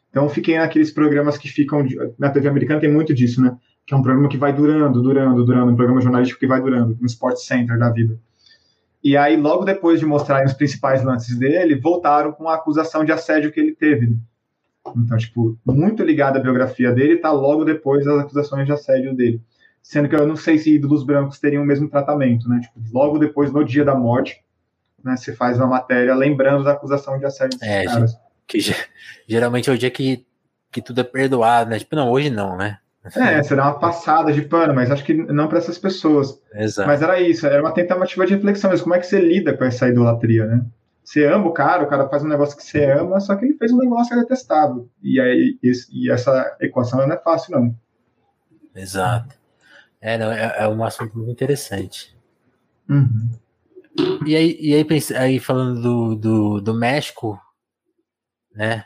Então 0.08 0.26
fiquei 0.30 0.56
naqueles 0.56 0.90
programas 0.90 1.36
que 1.36 1.48
ficam 1.48 1.86
na 2.18 2.30
TV 2.30 2.48
americana 2.48 2.80
tem 2.80 2.90
muito 2.90 3.12
disso, 3.12 3.42
né? 3.42 3.54
Que 3.86 3.92
é 3.92 3.96
um 3.96 4.02
programa 4.02 4.30
que 4.30 4.38
vai 4.38 4.54
durando, 4.54 5.02
durando, 5.02 5.44
durando, 5.44 5.70
um 5.70 5.76
programa 5.76 6.00
jornalístico 6.00 6.40
que 6.40 6.46
vai 6.46 6.62
durando, 6.62 6.98
um 6.98 7.06
Sports 7.06 7.44
Center 7.44 7.78
da 7.78 7.90
vida. 7.90 8.18
E 9.04 9.18
aí 9.18 9.36
logo 9.36 9.66
depois 9.66 10.00
de 10.00 10.06
mostrarem 10.06 10.46
os 10.46 10.54
principais 10.54 11.04
lances 11.04 11.38
dele, 11.38 11.78
voltaram 11.78 12.32
com 12.32 12.48
a 12.48 12.54
acusação 12.54 13.04
de 13.04 13.12
assédio 13.12 13.52
que 13.52 13.60
ele 13.60 13.74
teve. 13.74 14.16
Então, 14.96 15.16
tipo, 15.18 15.58
muito 15.66 16.02
ligado 16.02 16.36
à 16.36 16.40
biografia 16.40 16.92
dele, 16.92 17.18
tá 17.18 17.30
logo 17.30 17.64
depois 17.64 18.04
das 18.04 18.18
acusações 18.18 18.66
de 18.66 18.72
assédio 18.72 19.14
dele. 19.14 19.40
Sendo 19.82 20.08
que 20.08 20.14
eu 20.14 20.26
não 20.26 20.36
sei 20.36 20.58
se 20.58 20.74
ídolos 20.74 21.04
brancos 21.04 21.38
teriam 21.38 21.62
o 21.62 21.66
mesmo 21.66 21.88
tratamento, 21.88 22.48
né? 22.48 22.60
Tipo, 22.60 22.80
logo 22.92 23.18
depois, 23.18 23.52
no 23.52 23.64
dia 23.64 23.84
da 23.84 23.94
morte, 23.94 24.42
né, 25.02 25.16
se 25.16 25.34
faz 25.34 25.56
uma 25.58 25.66
matéria 25.66 26.14
lembrando 26.14 26.64
da 26.64 26.72
acusação 26.72 27.18
de 27.18 27.24
assédio 27.24 27.58
é, 27.62 27.84
caras. 27.84 28.16
Que 28.46 28.58
geralmente 29.28 29.70
é 29.70 29.72
o 29.72 29.78
dia 29.78 29.90
que, 29.90 30.26
que 30.70 30.82
tudo 30.82 31.00
é 31.00 31.04
perdoado, 31.04 31.70
né? 31.70 31.78
Tipo, 31.78 31.96
não, 31.96 32.10
hoje 32.10 32.30
não, 32.30 32.56
né? 32.56 32.78
É, 33.16 33.42
será 33.42 33.64
uma 33.64 33.78
passada 33.78 34.30
de 34.30 34.42
pano, 34.42 34.74
mas 34.74 34.90
acho 34.90 35.02
que 35.04 35.14
não 35.14 35.48
para 35.48 35.56
essas 35.58 35.78
pessoas. 35.78 36.38
Exato. 36.54 36.86
Mas 36.86 37.00
era 37.00 37.18
isso, 37.18 37.46
era 37.46 37.62
uma 37.62 37.72
tentativa 37.72 38.26
de 38.26 38.34
reflexão, 38.34 38.70
mas 38.70 38.82
como 38.82 38.94
é 38.94 38.98
que 38.98 39.06
você 39.06 39.18
lida 39.18 39.56
com 39.56 39.64
essa 39.64 39.88
idolatria, 39.88 40.44
né? 40.46 40.62
Você 41.10 41.24
ama 41.24 41.48
o 41.48 41.52
cara, 41.52 41.82
o 41.82 41.88
cara 41.88 42.08
faz 42.08 42.22
um 42.22 42.28
negócio 42.28 42.56
que 42.56 42.62
você 42.62 42.84
ama, 42.84 43.18
só 43.18 43.34
que 43.34 43.44
ele 43.44 43.56
fez 43.56 43.72
um 43.72 43.78
negócio 43.78 44.14
que 44.14 44.20
detestável. 44.20 44.88
E, 45.02 45.20
aí, 45.20 45.58
e 45.60 46.08
essa 46.08 46.56
equação 46.60 47.04
não 47.04 47.12
é 47.12 47.18
fácil, 47.18 47.58
não. 47.58 47.76
Exato. 48.72 49.34
É, 50.00 50.16
não, 50.16 50.30
é, 50.30 50.58
é 50.58 50.68
um 50.68 50.84
assunto 50.84 51.18
muito 51.18 51.32
interessante. 51.32 52.16
Uhum. 52.88 53.28
E 54.24 54.36
aí, 54.36 54.56
e 54.60 54.72
aí, 54.72 54.86
aí 55.18 55.40
falando 55.40 55.82
do, 55.82 56.14
do, 56.14 56.60
do 56.60 56.74
México, 56.74 57.36
né? 58.54 58.84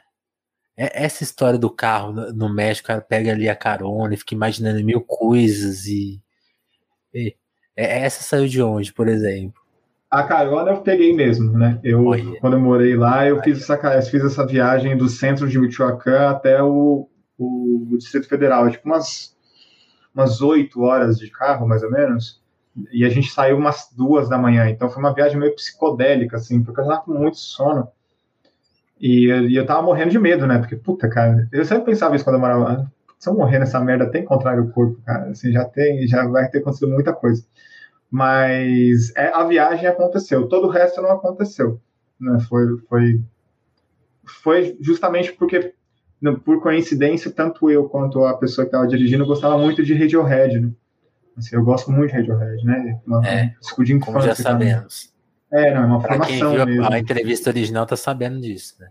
É, 0.79 1.05
essa 1.05 1.23
história 1.23 1.59
do 1.59 1.69
carro 1.69 2.11
no 2.33 2.49
México, 2.49 2.87
cara 2.87 3.03
pega 3.03 3.33
ali 3.33 3.51
a 3.51 3.55
carona 3.55 4.15
e 4.15 4.17
fica 4.17 4.35
imaginando 4.35 4.83
mil 4.83 5.03
coisas 5.03 5.85
e, 5.85 6.23
e 7.13 7.37
é, 7.77 8.01
essa 8.01 8.23
saiu 8.23 8.49
de 8.49 8.63
onde, 8.63 8.95
por 8.95 9.09
exemplo? 9.09 9.64
A 10.15 10.23
carona 10.23 10.71
eu 10.71 10.81
peguei 10.81 11.15
mesmo, 11.15 11.59
né? 11.59 11.81
Eu 11.83 12.05
quando 12.41 12.55
eu 12.55 12.61
morei 12.61 12.97
lá, 12.97 13.27
eu 13.27 13.43
fiz 13.43 13.69
essa, 13.69 14.03
fiz 14.03 14.25
essa 14.25 14.47
viagem 14.47 14.97
do 14.97 15.09
centro 15.09 15.49
de 15.49 15.59
Michoacán 15.59 16.31
até 16.31 16.63
o, 16.63 17.09
o, 17.39 17.89
o 17.93 17.99
Distrito 17.99 18.29
Federal, 18.29 18.71
tipo 18.71 18.87
umas 18.87 19.35
umas 20.15 20.41
oito 20.41 20.83
horas 20.83 21.19
de 21.19 21.29
carro, 21.31 21.67
mais 21.67 21.83
ou 21.83 21.91
menos 21.91 22.45
e 22.93 23.05
a 23.05 23.09
gente 23.09 23.31
saiu 23.31 23.57
umas 23.57 23.89
duas 23.97 24.29
da 24.29 24.37
manhã, 24.37 24.69
então 24.69 24.91
foi 24.91 25.03
uma 25.03 25.15
viagem 25.15 25.39
meio 25.39 25.55
psicodélica, 25.55 26.37
assim, 26.37 26.63
porque 26.63 26.81
eu 26.81 26.87
tava 26.87 27.03
com 27.03 27.13
muito 27.13 27.39
sono. 27.39 27.89
E, 29.01 29.27
e, 29.27 29.57
eu 29.57 29.67
tava 29.67 29.83
morrendo 29.83 30.11
de 30.11 30.19
medo, 30.19 30.47
né? 30.47 30.59
Porque, 30.59 30.77
puta, 30.77 31.09
cara, 31.09 31.49
eu 31.53 31.65
sempre 31.65 31.87
pensava 31.87 32.17
isso 32.17 32.25
quando 32.25 32.37
eu 32.37 32.41
morava 32.41 32.65
lá. 32.65 32.87
Se 33.19 33.29
eu 33.29 33.35
morrer 33.35 33.59
nessa 33.59 33.81
merda, 33.81 34.11
tem 34.11 34.25
contrário 34.25 34.65
o 34.65 34.71
corpo, 34.71 35.01
cara. 35.05 35.31
Assim, 35.31 35.53
já 35.53 35.65
tem, 35.65 36.07
já 36.07 36.27
vai 36.27 36.49
ter 36.49 36.59
acontecido 36.59 36.91
muita 36.91 37.13
coisa. 37.13 37.45
Mas 38.15 39.13
é, 39.17 39.33
a 39.35 39.43
viagem 39.43 39.89
aconteceu, 39.89 40.47
todo 40.47 40.69
o 40.69 40.71
resto 40.71 41.03
não 41.03 41.11
aconteceu. 41.11 41.81
Né? 42.21 42.39
Foi, 42.49 42.79
foi, 42.89 43.21
foi 44.41 44.77
justamente 44.81 45.33
porque 45.33 45.75
por 46.45 46.63
coincidência, 46.63 47.29
tanto 47.33 47.69
eu 47.69 47.89
quanto 47.89 48.25
a 48.25 48.39
pessoa 48.39 48.65
que 48.65 48.69
estava 48.69 48.87
dirigindo 48.87 49.27
gostava 49.27 49.59
muito 49.59 49.83
de 49.83 49.95
Radiohead, 49.95 50.61
né? 50.61 50.71
Assim, 51.37 51.57
eu 51.57 51.65
gosto 51.65 51.91
muito 51.91 52.13
de 52.13 52.19
Radiohead, 52.19 52.65
né? 52.65 53.01
Uma, 53.05 53.27
é, 53.27 53.53
como 54.01 54.21
já 54.21 54.37
sabemos. 54.37 55.13
Também. 55.51 55.67
É, 55.67 55.75
não, 55.75 55.83
é 55.83 55.87
uma 55.87 56.01
pra 56.01 56.11
formação 56.11 56.55
quem 56.55 56.65
viu 56.65 56.67
mesmo. 56.67 56.93
A 56.95 56.99
entrevista 57.01 57.51
original 57.51 57.85
tá 57.85 57.97
sabendo 57.97 58.41
disso, 58.41 58.77
né? 58.79 58.89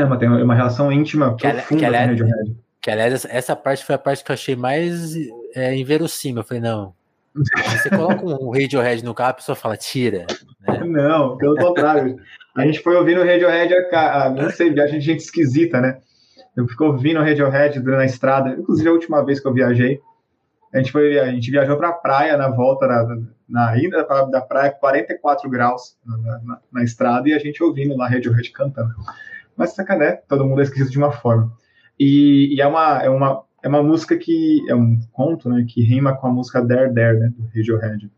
É, 0.00 0.06
mas 0.06 0.18
tem 0.18 0.30
uma 0.30 0.54
relação 0.54 0.90
íntima 0.90 1.36
que, 1.36 1.46
profunda 1.46 1.78
que, 1.78 1.84
aliás, 1.84 2.06
com 2.06 2.24
Radiohead. 2.24 2.56
Que, 2.80 2.90
aliás, 2.90 3.26
essa 3.26 3.54
parte 3.54 3.84
foi 3.84 3.96
a 3.96 3.98
parte 3.98 4.24
que 4.24 4.30
eu 4.30 4.34
achei 4.34 4.56
mais 4.56 5.14
é, 5.54 5.76
inverossímil. 5.76 6.40
Eu 6.40 6.46
falei, 6.46 6.62
não, 6.62 6.95
você 7.36 7.90
coloca 7.90 8.24
um 8.24 8.50
Radiohead 8.50 9.04
no 9.04 9.14
carro, 9.14 9.30
a 9.30 9.34
pessoa 9.34 9.56
fala, 9.56 9.76
tira. 9.76 10.26
Né? 10.66 10.84
Não, 10.84 11.36
pelo 11.36 11.56
contrário. 11.56 12.16
A 12.56 12.64
gente 12.64 12.80
foi 12.80 12.96
ouvindo 12.96 13.24
Radiohead, 13.24 13.74
a, 13.92 14.24
a, 14.24 14.30
não 14.30 14.50
sei, 14.50 14.72
viagem 14.72 14.98
de 14.98 15.04
gente 15.04 15.20
esquisita, 15.20 15.80
né? 15.80 15.98
Eu 16.56 16.66
fico 16.66 16.84
ouvindo 16.84 17.20
Radiohead 17.20 17.78
na 17.80 18.04
estrada, 18.04 18.56
inclusive 18.58 18.88
a 18.88 18.92
última 18.92 19.24
vez 19.24 19.40
que 19.40 19.46
eu 19.46 19.52
viajei, 19.52 20.00
a 20.72 20.78
gente, 20.78 20.92
foi, 20.92 21.18
a 21.18 21.30
gente 21.30 21.50
viajou 21.50 21.76
para 21.76 21.88
a 21.88 21.92
praia 21.92 22.36
na 22.36 22.48
volta, 22.48 22.86
na, 22.86 23.18
na 23.48 23.78
ida 23.78 24.06
da 24.30 24.40
praia, 24.40 24.70
44 24.70 25.48
graus 25.48 25.96
na, 26.04 26.16
na, 26.16 26.60
na, 26.72 26.82
estrada, 26.82 27.28
e 27.28 27.34
a 27.34 27.38
gente 27.38 27.62
ouvindo 27.62 27.96
lá 27.96 28.08
Radiohead 28.08 28.50
cantando. 28.50 28.94
Mas 29.56 29.72
sacané, 29.72 30.16
todo 30.28 30.44
mundo 30.44 30.60
é 30.60 30.64
esquisito 30.64 30.90
de 30.90 30.98
uma 30.98 31.12
forma. 31.12 31.52
E, 31.98 32.54
e, 32.54 32.60
é, 32.60 32.66
uma, 32.66 33.02
é, 33.02 33.08
uma, 33.08 33.42
é 33.66 33.68
uma 33.68 33.82
música 33.82 34.16
que, 34.16 34.64
é 34.68 34.74
um 34.76 35.00
conto, 35.10 35.48
né, 35.48 35.66
que 35.68 35.82
rima 35.82 36.16
com 36.16 36.28
a 36.28 36.32
música 36.32 36.64
There 36.64 36.94
There, 36.94 37.18
né, 37.18 37.32
do 37.36 37.46
Radiohead. 37.46 38.08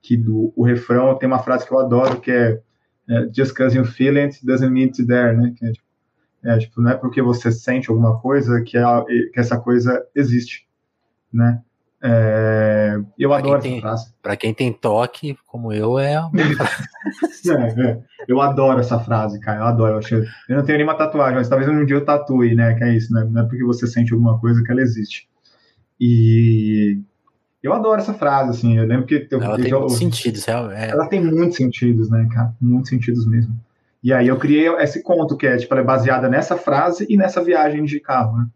Que 0.00 0.16
do, 0.16 0.50
o 0.56 0.64
refrão 0.64 1.14
tem 1.18 1.26
uma 1.26 1.40
frase 1.40 1.66
que 1.66 1.72
eu 1.74 1.78
adoro, 1.78 2.18
que 2.22 2.30
é, 2.30 2.58
é 3.06 3.28
Just 3.30 3.52
cause 3.54 3.76
you 3.76 3.84
feel 3.84 4.16
it 4.16 4.44
doesn't 4.46 4.72
mean 4.72 4.86
it's 4.86 5.06
there, 5.06 5.36
né, 5.36 5.52
que 5.54 5.66
é 5.66 5.72
tipo, 5.72 5.86
é, 6.42 6.58
tipo, 6.58 6.80
não 6.80 6.90
é 6.90 6.94
porque 6.94 7.20
você 7.20 7.52
sente 7.52 7.90
alguma 7.90 8.18
coisa 8.18 8.62
que, 8.62 8.78
a, 8.78 9.04
que 9.04 9.38
essa 9.38 9.60
coisa 9.60 10.02
existe, 10.14 10.66
né? 11.30 11.62
É, 12.00 12.96
eu 13.18 13.30
pra 13.30 13.38
adoro 13.38 13.58
essa 13.58 13.80
frase. 13.80 14.14
Para 14.22 14.36
quem 14.36 14.54
tem 14.54 14.72
toque, 14.72 15.36
como 15.46 15.72
eu, 15.72 15.98
é, 15.98 16.14
é, 16.14 17.82
é, 17.82 18.00
Eu 18.28 18.40
adoro 18.40 18.78
essa 18.78 19.00
frase, 19.00 19.40
cara. 19.40 19.60
Eu 19.60 19.64
adoro. 19.64 19.94
Eu, 19.94 19.98
acho, 19.98 20.14
eu 20.14 20.56
não 20.56 20.64
tenho 20.64 20.78
nenhuma 20.78 20.96
tatuagem, 20.96 21.36
mas 21.36 21.48
talvez 21.48 21.68
um 21.68 21.84
dia 21.84 21.96
eu 21.96 22.04
tatue, 22.04 22.54
né? 22.54 22.74
Que 22.74 22.84
é 22.84 22.94
isso, 22.94 23.12
né? 23.12 23.26
Não 23.28 23.42
é 23.42 23.44
porque 23.44 23.64
você 23.64 23.86
sente 23.86 24.12
alguma 24.12 24.38
coisa 24.38 24.62
que 24.62 24.70
ela 24.70 24.80
existe. 24.80 25.28
E 26.00 27.00
eu 27.60 27.72
adoro 27.72 28.00
essa 28.00 28.14
frase, 28.14 28.50
assim. 28.50 28.78
Eu 28.78 28.86
lembro 28.86 29.06
que. 29.06 29.26
Eu, 29.30 29.42
ela 29.42 29.58
eu, 29.58 29.62
tem 29.62 29.72
muitos 29.72 29.98
sentidos, 29.98 30.48
é. 30.48 30.90
Ela 30.90 31.08
tem 31.08 31.20
muitos 31.20 31.56
sentidos, 31.56 32.08
né, 32.08 32.28
cara? 32.32 32.54
Muitos 32.60 32.90
sentidos 32.90 33.26
mesmo. 33.26 33.58
E 34.02 34.12
aí 34.12 34.28
eu 34.28 34.38
criei 34.38 34.68
esse 34.76 35.02
conto 35.02 35.36
que 35.36 35.46
é, 35.46 35.56
tipo, 35.56 35.74
é 35.74 35.82
baseada 35.82 36.28
nessa 36.28 36.56
frase 36.56 37.04
e 37.08 37.16
nessa 37.16 37.42
viagem 37.42 37.84
de 37.84 37.98
carro, 37.98 38.38
né? 38.38 38.46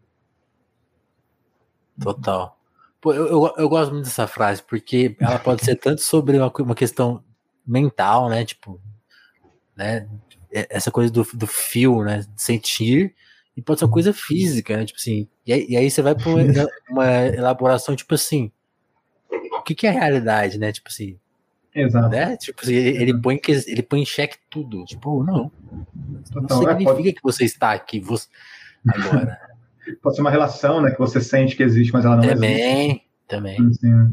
Total. 2.01 2.57
Pô, 3.03 3.13
eu, 3.13 3.27
eu, 3.27 3.53
eu, 3.57 3.67
gosto 3.67 3.91
muito 3.91 4.05
dessa 4.05 4.25
frase, 4.25 4.63
porque 4.63 5.13
ela 5.19 5.37
pode 5.37 5.61
ser 5.61 5.75
tanto 5.75 5.99
sobre 5.99 6.37
uma, 6.37 6.49
uma 6.59 6.73
questão 6.73 7.21
mental, 7.67 8.29
né? 8.29 8.45
Tipo, 8.45 8.79
né? 9.75 10.07
Essa 10.49 10.89
coisa 10.89 11.11
do, 11.11 11.27
do 11.33 11.45
fio, 11.45 12.01
né? 12.01 12.25
Sentir, 12.33 13.13
e 13.57 13.61
pode 13.61 13.79
ser 13.79 13.85
uma 13.85 13.91
coisa 13.91 14.13
física, 14.13 14.77
né? 14.77 14.85
Tipo 14.85 14.97
assim, 14.97 15.27
e 15.45 15.51
aí, 15.51 15.65
e 15.67 15.75
aí 15.75 15.91
você 15.91 16.01
vai 16.01 16.15
para 16.15 16.29
uma, 16.29 16.39
uma, 16.89 17.11
elaboração, 17.27 17.93
tipo 17.93 18.15
assim, 18.15 18.49
o 19.51 19.61
que, 19.63 19.75
que 19.75 19.85
é 19.85 19.89
a 19.89 19.99
realidade, 19.99 20.57
né? 20.57 20.71
Tipo 20.71 20.87
assim, 20.87 21.19
Exato. 21.75 22.07
Né? 22.07 22.37
Tipo, 22.37 22.61
assim, 22.61 22.73
ele, 22.73 23.19
põe, 23.19 23.41
ele 23.67 23.83
põe 23.83 24.01
em 24.01 24.05
xeque 24.05 24.37
tudo. 24.49 24.85
Tipo, 24.85 25.25
não. 25.25 25.51
Não 25.69 26.41
então, 26.41 26.59
significa 26.59 26.91
é, 26.91 26.95
pode... 26.95 27.13
que 27.13 27.21
você 27.21 27.43
está 27.43 27.73
aqui 27.73 27.99
você... 27.99 28.27
agora. 28.87 29.52
Pode 30.01 30.15
ser 30.15 30.21
uma 30.21 30.31
relação, 30.31 30.81
né? 30.81 30.91
Que 30.91 30.99
você 30.99 31.21
sente 31.21 31.55
que 31.55 31.63
existe, 31.63 31.91
mas 31.93 32.05
ela 32.05 32.15
não 32.15 32.23
também, 32.23 32.53
existe. 32.53 33.03
Também, 33.27 33.55
também. 33.55 33.81
Né? 33.81 34.11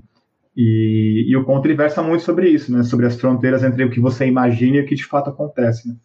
E, 0.57 1.27
e 1.29 1.37
o 1.37 1.45
conto 1.45 1.67
ele 1.67 1.75
versa 1.75 2.03
muito 2.03 2.25
sobre 2.25 2.49
isso, 2.49 2.73
né? 2.73 2.83
Sobre 2.83 3.07
as 3.07 3.19
fronteiras 3.19 3.63
entre 3.63 3.85
o 3.85 3.91
que 3.91 4.01
você 4.01 4.27
imagina 4.27 4.77
e 4.77 4.81
o 4.81 4.87
que 4.87 4.95
de 4.95 5.07
fato 5.07 5.31
acontece, 5.31 5.89
né? 5.89 5.97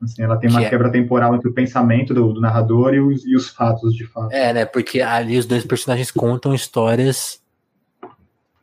Assim, 0.00 0.22
ela 0.22 0.36
tem 0.36 0.48
uma 0.48 0.60
que 0.60 0.66
é 0.66 0.70
quebra 0.70 0.92
temporal 0.92 1.34
entre 1.34 1.48
o 1.48 1.52
pensamento 1.52 2.14
do, 2.14 2.32
do 2.32 2.40
narrador 2.40 2.94
e 2.94 3.00
os, 3.00 3.26
e 3.26 3.34
os 3.34 3.48
fatos 3.48 3.92
de 3.94 4.06
fato. 4.06 4.32
É, 4.32 4.52
né? 4.52 4.64
Porque 4.64 5.00
ali 5.00 5.36
os 5.36 5.44
dois 5.44 5.64
personagens 5.64 6.10
contam 6.10 6.54
histórias 6.54 7.42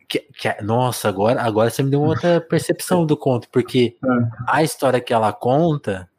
que, 0.07 0.19
que, 0.19 0.61
nossa, 0.61 1.09
agora, 1.09 1.41
agora 1.41 1.69
você 1.69 1.83
me 1.83 1.89
deu 1.89 1.99
uma 2.01 2.09
outra 2.09 2.39
percepção 2.49 3.05
do 3.05 3.17
conto, 3.17 3.49
porque 3.51 3.95
é. 4.03 4.07
a 4.47 4.63
história 4.63 5.01
que 5.01 5.13
ela 5.13 5.33
conta, 5.33 6.09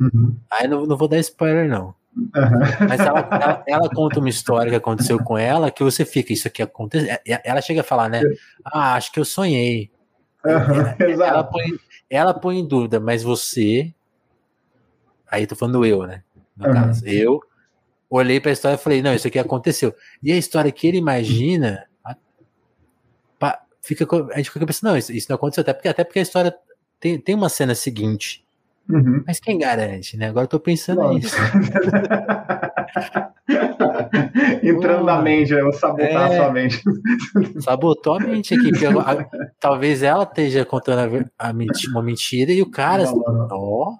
uhum. 0.00 0.36
aí 0.50 0.66
não, 0.66 0.86
não 0.86 0.96
vou 0.96 1.08
dar 1.08 1.18
spoiler, 1.18 1.68
não. 1.68 1.94
Uhum. 2.16 2.88
Mas 2.88 3.00
ela, 3.00 3.28
ela, 3.30 3.64
ela, 3.66 3.90
conta 3.90 4.20
uma 4.20 4.28
história 4.28 4.70
que 4.70 4.76
aconteceu 4.76 5.18
com 5.22 5.36
ela, 5.36 5.70
que 5.70 5.82
você 5.82 6.04
fica, 6.04 6.32
isso 6.32 6.46
aqui 6.46 6.62
aconteceu. 6.62 7.16
Ela 7.44 7.60
chega 7.60 7.80
a 7.80 7.84
falar, 7.84 8.08
né? 8.08 8.22
Ah, 8.64 8.94
acho 8.94 9.10
que 9.10 9.18
eu 9.18 9.24
sonhei. 9.24 9.90
Uhum, 10.44 11.12
ela, 11.12 11.26
ela, 11.26 11.44
põe, 11.44 11.64
ela 12.08 12.34
põe 12.34 12.58
em 12.58 12.66
dúvida, 12.66 13.00
mas 13.00 13.22
você. 13.22 13.92
Aí 15.28 15.46
tô 15.46 15.56
falando 15.56 15.84
eu, 15.84 16.06
né? 16.06 16.22
No 16.56 16.68
uhum. 16.68 16.74
caso, 16.74 17.06
eu 17.06 17.40
olhei 18.08 18.38
para 18.38 18.50
a 18.50 18.52
história 18.52 18.76
e 18.76 18.78
falei, 18.78 19.02
não, 19.02 19.12
isso 19.12 19.26
aqui 19.26 19.38
aconteceu. 19.38 19.92
E 20.22 20.30
a 20.30 20.36
história 20.36 20.70
que 20.70 20.86
ele 20.86 20.98
imagina 20.98 21.84
fica, 23.84 24.06
a 24.32 24.36
gente 24.38 24.50
fica 24.50 24.64
pensando, 24.64 24.90
não, 24.90 24.98
isso, 24.98 25.12
isso 25.12 25.26
não 25.28 25.36
aconteceu, 25.36 25.60
até 25.60 25.74
porque, 25.74 25.88
até 25.88 26.04
porque 26.04 26.18
a 26.18 26.22
história 26.22 26.56
tem, 26.98 27.20
tem 27.20 27.34
uma 27.34 27.50
cena 27.50 27.74
seguinte. 27.74 28.43
Uhum. 28.88 29.24
Mas 29.26 29.40
quem 29.40 29.58
garante, 29.58 30.16
né? 30.16 30.28
Agora 30.28 30.44
eu 30.44 30.48
tô 30.48 30.60
pensando 30.60 31.00
Nossa. 31.00 31.14
nisso. 31.14 31.36
Entrando 34.62 35.04
na 35.04 35.20
mente, 35.20 35.52
eu 35.52 35.64
vou 35.64 35.72
sabotar 35.72 36.10
é, 36.10 36.26
a 36.34 36.36
sua 36.36 36.52
mente. 36.52 36.82
Sabotou 37.60 38.14
a 38.14 38.20
mente 38.20 38.54
aqui. 38.54 38.70
A, 38.86 39.26
talvez 39.60 40.02
ela 40.02 40.24
esteja 40.24 40.64
contando 40.64 41.28
a, 41.38 41.48
a 41.48 41.52
mentira, 41.52 41.92
uma 41.92 42.02
mentira 42.02 42.52
e 42.52 42.62
o 42.62 42.70
cara. 42.70 43.04
Não, 43.04 43.16
não, 43.16 43.48
não. 43.48 43.58
Oh. 43.58 43.96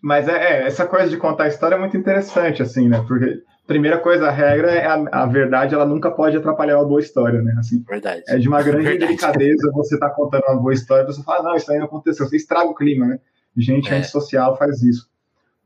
Mas 0.00 0.28
é, 0.28 0.32
é, 0.32 0.66
essa 0.66 0.86
coisa 0.86 1.08
de 1.08 1.16
contar 1.16 1.44
a 1.44 1.48
história 1.48 1.74
é 1.74 1.78
muito 1.78 1.96
interessante, 1.96 2.62
assim, 2.62 2.88
né? 2.88 3.04
Porque 3.06 3.42
primeira 3.66 3.98
coisa, 3.98 4.28
a 4.28 4.30
regra 4.30 4.70
é 4.70 4.86
a, 4.86 4.94
a, 5.10 5.26
verdade, 5.26 5.74
ela 5.74 5.86
nunca 5.86 6.10
pode 6.10 6.36
atrapalhar 6.36 6.76
uma 6.76 6.86
boa 6.86 7.00
história, 7.00 7.40
né? 7.40 7.54
Assim, 7.58 7.82
verdade. 7.88 8.22
É 8.28 8.38
de 8.38 8.48
uma 8.48 8.62
grande 8.62 8.84
verdade. 8.84 9.06
delicadeza 9.06 9.70
você 9.72 9.98
tá 9.98 10.10
contando 10.10 10.44
uma 10.48 10.60
boa 10.60 10.72
história, 10.72 11.06
você 11.06 11.22
fala, 11.22 11.42
não, 11.42 11.56
isso 11.56 11.70
aí 11.72 11.78
não 11.78 11.86
aconteceu, 11.86 12.26
você 12.26 12.36
estraga 12.36 12.68
o 12.68 12.74
clima, 12.74 13.06
né? 13.06 13.18
Gente 13.56 13.92
é. 13.92 13.98
antissocial 13.98 14.56
faz 14.56 14.82
isso. 14.82 15.08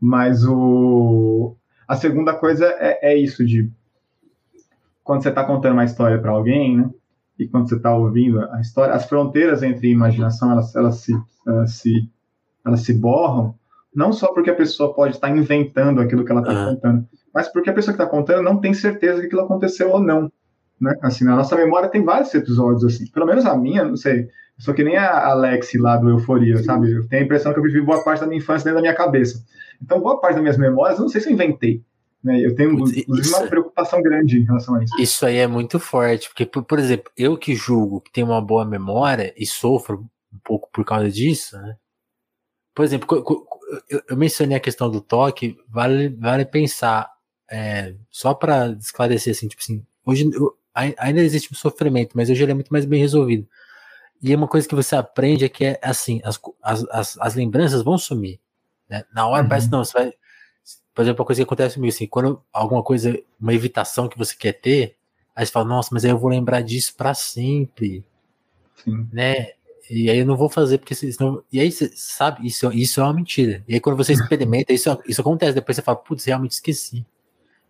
Mas 0.01 0.45
o 0.45 1.57
a 1.87 1.97
segunda 1.97 2.35
coisa 2.35 2.67
é, 2.79 3.13
é 3.13 3.17
isso 3.17 3.45
de 3.45 3.71
quando 5.03 5.23
você 5.23 5.31
está 5.31 5.43
contando 5.43 5.73
uma 5.73 5.87
história 5.87 6.21
para 6.21 6.31
alguém, 6.31 6.77
né? 6.77 6.91
E 7.39 7.49
quando 7.49 7.67
você 7.67 7.77
está 7.77 7.95
ouvindo 7.95 8.41
a 8.53 8.61
história, 8.61 8.93
as 8.93 9.09
fronteiras 9.09 9.63
entre 9.63 9.91
imaginação 9.91 10.53
elas, 10.53 10.75
elas, 10.77 10.97
se, 10.97 11.15
elas, 11.47 11.73
se, 11.73 12.11
elas 12.67 12.81
se 12.81 12.93
borram, 12.93 13.55
não 13.95 14.13
só 14.13 14.35
porque 14.35 14.51
a 14.51 14.55
pessoa 14.55 14.93
pode 14.93 15.15
estar 15.15 15.31
inventando 15.31 16.01
aquilo 16.01 16.27
que 16.27 16.33
ela 16.33 16.43
está 16.43 16.53
uhum. 16.53 16.75
contando, 16.75 17.09
mas 17.33 17.49
porque 17.49 17.71
a 17.71 17.73
pessoa 17.73 17.97
que 17.97 18.03
está 18.03 18.11
contando 18.11 18.43
não 18.43 18.61
tem 18.61 18.75
certeza 18.75 19.21
que 19.21 19.27
aquilo 19.27 19.43
aconteceu 19.43 19.91
ou 19.93 20.01
não. 20.01 20.31
Né? 20.79 20.95
Assim, 21.01 21.25
na 21.25 21.37
nossa 21.37 21.57
memória 21.57 21.89
tem 21.89 22.05
vários 22.05 22.35
episódios 22.35 22.85
assim. 22.85 23.11
Pelo 23.11 23.27
menos 23.27 23.47
a 23.47 23.57
minha, 23.57 23.85
não 23.85 23.97
sei. 23.97 24.29
Sou 24.59 24.75
que 24.75 24.83
nem 24.83 24.97
a 24.97 25.27
Alex 25.29 25.73
lá 25.79 25.97
do 25.97 26.09
Euforia, 26.09 26.63
sabe? 26.63 26.93
Eu 26.93 27.09
tenho 27.09 27.23
a 27.23 27.25
impressão 27.25 27.53
que 27.53 27.61
eu 27.61 27.63
vivi 27.63 27.81
boa 27.81 28.03
parte 28.03 28.21
da 28.21 28.27
minha 28.27 28.39
infância 28.39 28.65
dentro 28.65 28.77
da 28.77 28.83
minha 28.83 28.95
cabeça. 28.95 29.45
Então, 29.81 30.01
boa 30.01 30.21
parte 30.21 30.35
das 30.35 30.43
minhas 30.43 30.59
memórias, 30.59 30.99
eu 30.99 31.03
não 31.03 31.09
sei 31.09 31.21
se 31.21 31.29
eu 31.29 31.33
inventei. 31.33 31.83
Né? 32.23 32.45
Eu 32.45 32.55
tenho, 32.57 32.73
inclusive, 32.73 33.07
uma 33.09 33.47
preocupação 33.47 34.03
grande 34.03 34.41
em 34.41 34.45
relação 34.45 34.75
a 34.75 34.83
isso. 34.83 35.01
Isso 35.01 35.25
aí 35.25 35.37
é 35.37 35.47
muito 35.47 35.79
forte, 35.79 36.29
porque, 36.29 36.45
por, 36.45 36.65
por 36.65 36.79
exemplo, 36.81 37.11
eu 37.17 37.37
que 37.37 37.55
julgo 37.55 38.01
que 38.01 38.11
tenho 38.11 38.27
uma 38.27 38.43
boa 38.43 38.65
memória 38.65 39.33
e 39.37 39.47
sofro 39.47 40.09
um 40.33 40.39
pouco 40.43 40.69
por 40.73 40.85
causa 40.85 41.09
disso, 41.09 41.57
né? 41.57 41.77
Por 42.75 42.85
exemplo, 42.85 43.49
eu, 43.89 44.03
eu 44.09 44.17
mencionei 44.17 44.57
a 44.57 44.61
questão 44.61 44.91
do 44.91 45.01
toque, 45.01 45.57
vale, 45.69 46.09
vale 46.11 46.45
pensar 46.45 47.09
é, 47.51 47.95
só 48.11 48.35
para 48.35 48.69
esclarecer 48.79 49.33
assim, 49.33 49.49
tipo 49.49 49.63
assim, 49.63 49.85
hoje 50.05 50.31
eu, 50.33 50.57
ainda 50.75 51.21
existe 51.21 51.53
um 51.53 51.57
sofrimento, 51.57 52.13
mas 52.15 52.31
hoje 52.31 52.43
ele 52.43 52.53
é 52.53 52.55
muito 52.55 52.73
mais 52.73 52.85
bem 52.85 53.01
resolvido. 53.01 53.49
E 54.23 54.35
uma 54.35 54.49
coisa 54.49 54.69
que 54.69 54.75
você 54.75 54.97
aprende 54.97 55.45
é 55.45 55.49
que 55.49 55.65
é 55.65 55.81
assim, 55.83 56.21
as, 56.25 56.41
as, 56.91 57.19
as 57.19 57.35
lembranças 57.35 57.83
vão 57.83 57.97
sumir. 57.97 58.41
Né? 58.89 59.05
Na 59.13 59.27
hora 59.27 59.43
uhum. 59.43 59.49
parece 59.49 59.71
não, 59.71 59.85
você 59.85 59.93
vai. 59.93 60.13
Por 60.95 61.03
exemplo, 61.03 61.23
uma 61.23 61.27
coisa 61.27 61.41
que 61.41 61.45
acontece 61.45 61.77
comigo, 61.77 61.95
assim, 61.95 62.07
quando 62.07 62.43
alguma 62.53 62.83
coisa, 62.83 63.17
uma 63.41 63.55
evitação 63.55 64.09
que 64.09 64.19
você 64.19 64.35
quer 64.37 64.55
ter, 64.55 64.97
aí 65.35 65.47
você 65.47 65.53
fala, 65.53 65.69
nossa, 65.69 65.91
mas 65.93 66.05
aí 66.05 66.11
eu 66.11 66.19
vou 66.19 66.29
lembrar 66.29 66.61
disso 66.61 66.95
para 66.97 67.15
sempre. 67.15 68.05
Sim. 68.85 69.07
Né? 69.13 69.53
E 69.89 70.11
aí 70.11 70.19
eu 70.19 70.27
não 70.27 70.37
vou 70.37 70.49
fazer, 70.49 70.79
porque 70.79 70.95
senão. 70.95 71.43
E 71.53 71.61
aí 71.61 71.71
você 71.71 71.91
sabe, 71.95 72.47
isso, 72.47 72.71
isso 72.73 73.01
é 73.01 73.05
uma 73.05 73.15
mentira. 73.15 73.63
E 73.69 73.75
aí 73.75 73.81
quando 73.81 73.97
você 73.97 74.13
experimenta, 74.15 74.73
isso, 74.73 74.99
isso 75.07 75.21
acontece. 75.21 75.55
Depois 75.55 75.77
você 75.77 75.83
fala, 75.83 75.97
putz, 75.97 76.25
realmente 76.25 76.53
esqueci. 76.53 77.07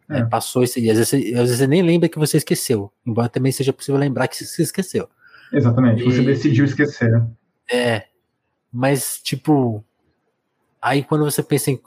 É. 0.09 0.21
É, 0.21 0.25
passou 0.25 0.65
esse 0.65 0.81
dia. 0.81 0.93
Às 0.93 0.99
vezes, 0.99 1.15
às 1.15 1.41
vezes 1.41 1.59
você 1.59 1.67
nem 1.67 1.83
lembra 1.83 2.09
que 2.09 2.19
você 2.19 2.39
esqueceu, 2.39 2.91
embora 3.07 3.29
também 3.29 3.53
seja 3.53 3.75
possível 3.75 4.01
lembrar 4.01 4.27
que 4.27 4.43
você 4.43 4.63
esqueceu. 4.63 5.09
Exatamente, 5.53 6.03
e, 6.03 6.05
você 6.05 6.23
decidiu 6.23 6.65
esquecer. 6.65 7.23
É, 7.71 8.07
mas 8.73 9.21
tipo, 9.23 9.85
aí 10.81 11.03
quando 11.03 11.25
você 11.25 11.43
pensa 11.43 11.71
em. 11.71 11.81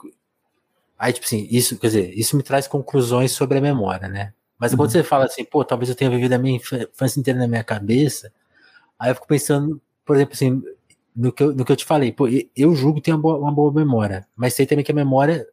Aí, 0.98 1.12
tipo 1.12 1.26
assim, 1.26 1.48
isso, 1.50 1.76
quer 1.78 1.88
dizer, 1.88 2.12
isso 2.16 2.36
me 2.36 2.44
traz 2.44 2.68
conclusões 2.68 3.32
sobre 3.32 3.58
a 3.58 3.60
memória, 3.60 4.08
né? 4.08 4.32
Mas 4.58 4.70
uhum. 4.70 4.78
quando 4.78 4.92
você 4.92 5.02
fala 5.02 5.24
assim, 5.24 5.44
pô, 5.44 5.64
talvez 5.64 5.88
eu 5.88 5.96
tenha 5.96 6.10
vivido 6.10 6.32
a 6.32 6.38
minha 6.38 6.56
infância 6.56 7.18
inteira 7.18 7.40
na 7.40 7.48
minha 7.48 7.64
cabeça, 7.64 8.32
aí 8.96 9.10
eu 9.10 9.14
fico 9.16 9.26
pensando, 9.26 9.82
por 10.04 10.14
exemplo, 10.14 10.34
assim, 10.34 10.62
no 11.14 11.32
que 11.32 11.42
eu, 11.42 11.52
no 11.52 11.64
que 11.64 11.72
eu 11.72 11.76
te 11.76 11.84
falei, 11.84 12.12
pô, 12.12 12.28
eu 12.56 12.74
julgo 12.76 13.00
que 13.00 13.06
tem 13.06 13.14
uma 13.14 13.20
boa, 13.20 13.38
uma 13.38 13.52
boa 13.52 13.72
memória, 13.72 14.26
mas 14.36 14.54
sei 14.54 14.64
também 14.64 14.84
que 14.84 14.92
a 14.92 14.94
memória, 14.94 15.44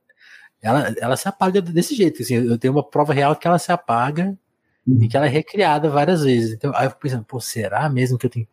ela, 0.61 0.93
ela 0.99 1.17
se 1.17 1.27
apaga 1.27 1.59
desse 1.61 1.95
jeito, 1.95 2.21
assim, 2.21 2.35
eu 2.35 2.57
tenho 2.59 2.73
uma 2.73 2.83
prova 2.83 3.11
real 3.11 3.35
que 3.35 3.47
ela 3.47 3.57
se 3.57 3.71
apaga 3.71 4.37
uhum. 4.91 5.03
e 5.03 5.07
que 5.07 5.17
ela 5.17 5.25
é 5.25 5.29
recriada 5.29 5.89
várias 5.89 6.23
vezes. 6.23 6.53
Então, 6.53 6.71
aí 6.75 6.85
eu 6.85 6.89
fico 6.89 7.01
pensando, 7.01 7.23
pô, 7.25 7.39
será 7.39 7.89
mesmo 7.89 8.17
que 8.17 8.25
eu 8.25 8.29
tenho. 8.29 8.47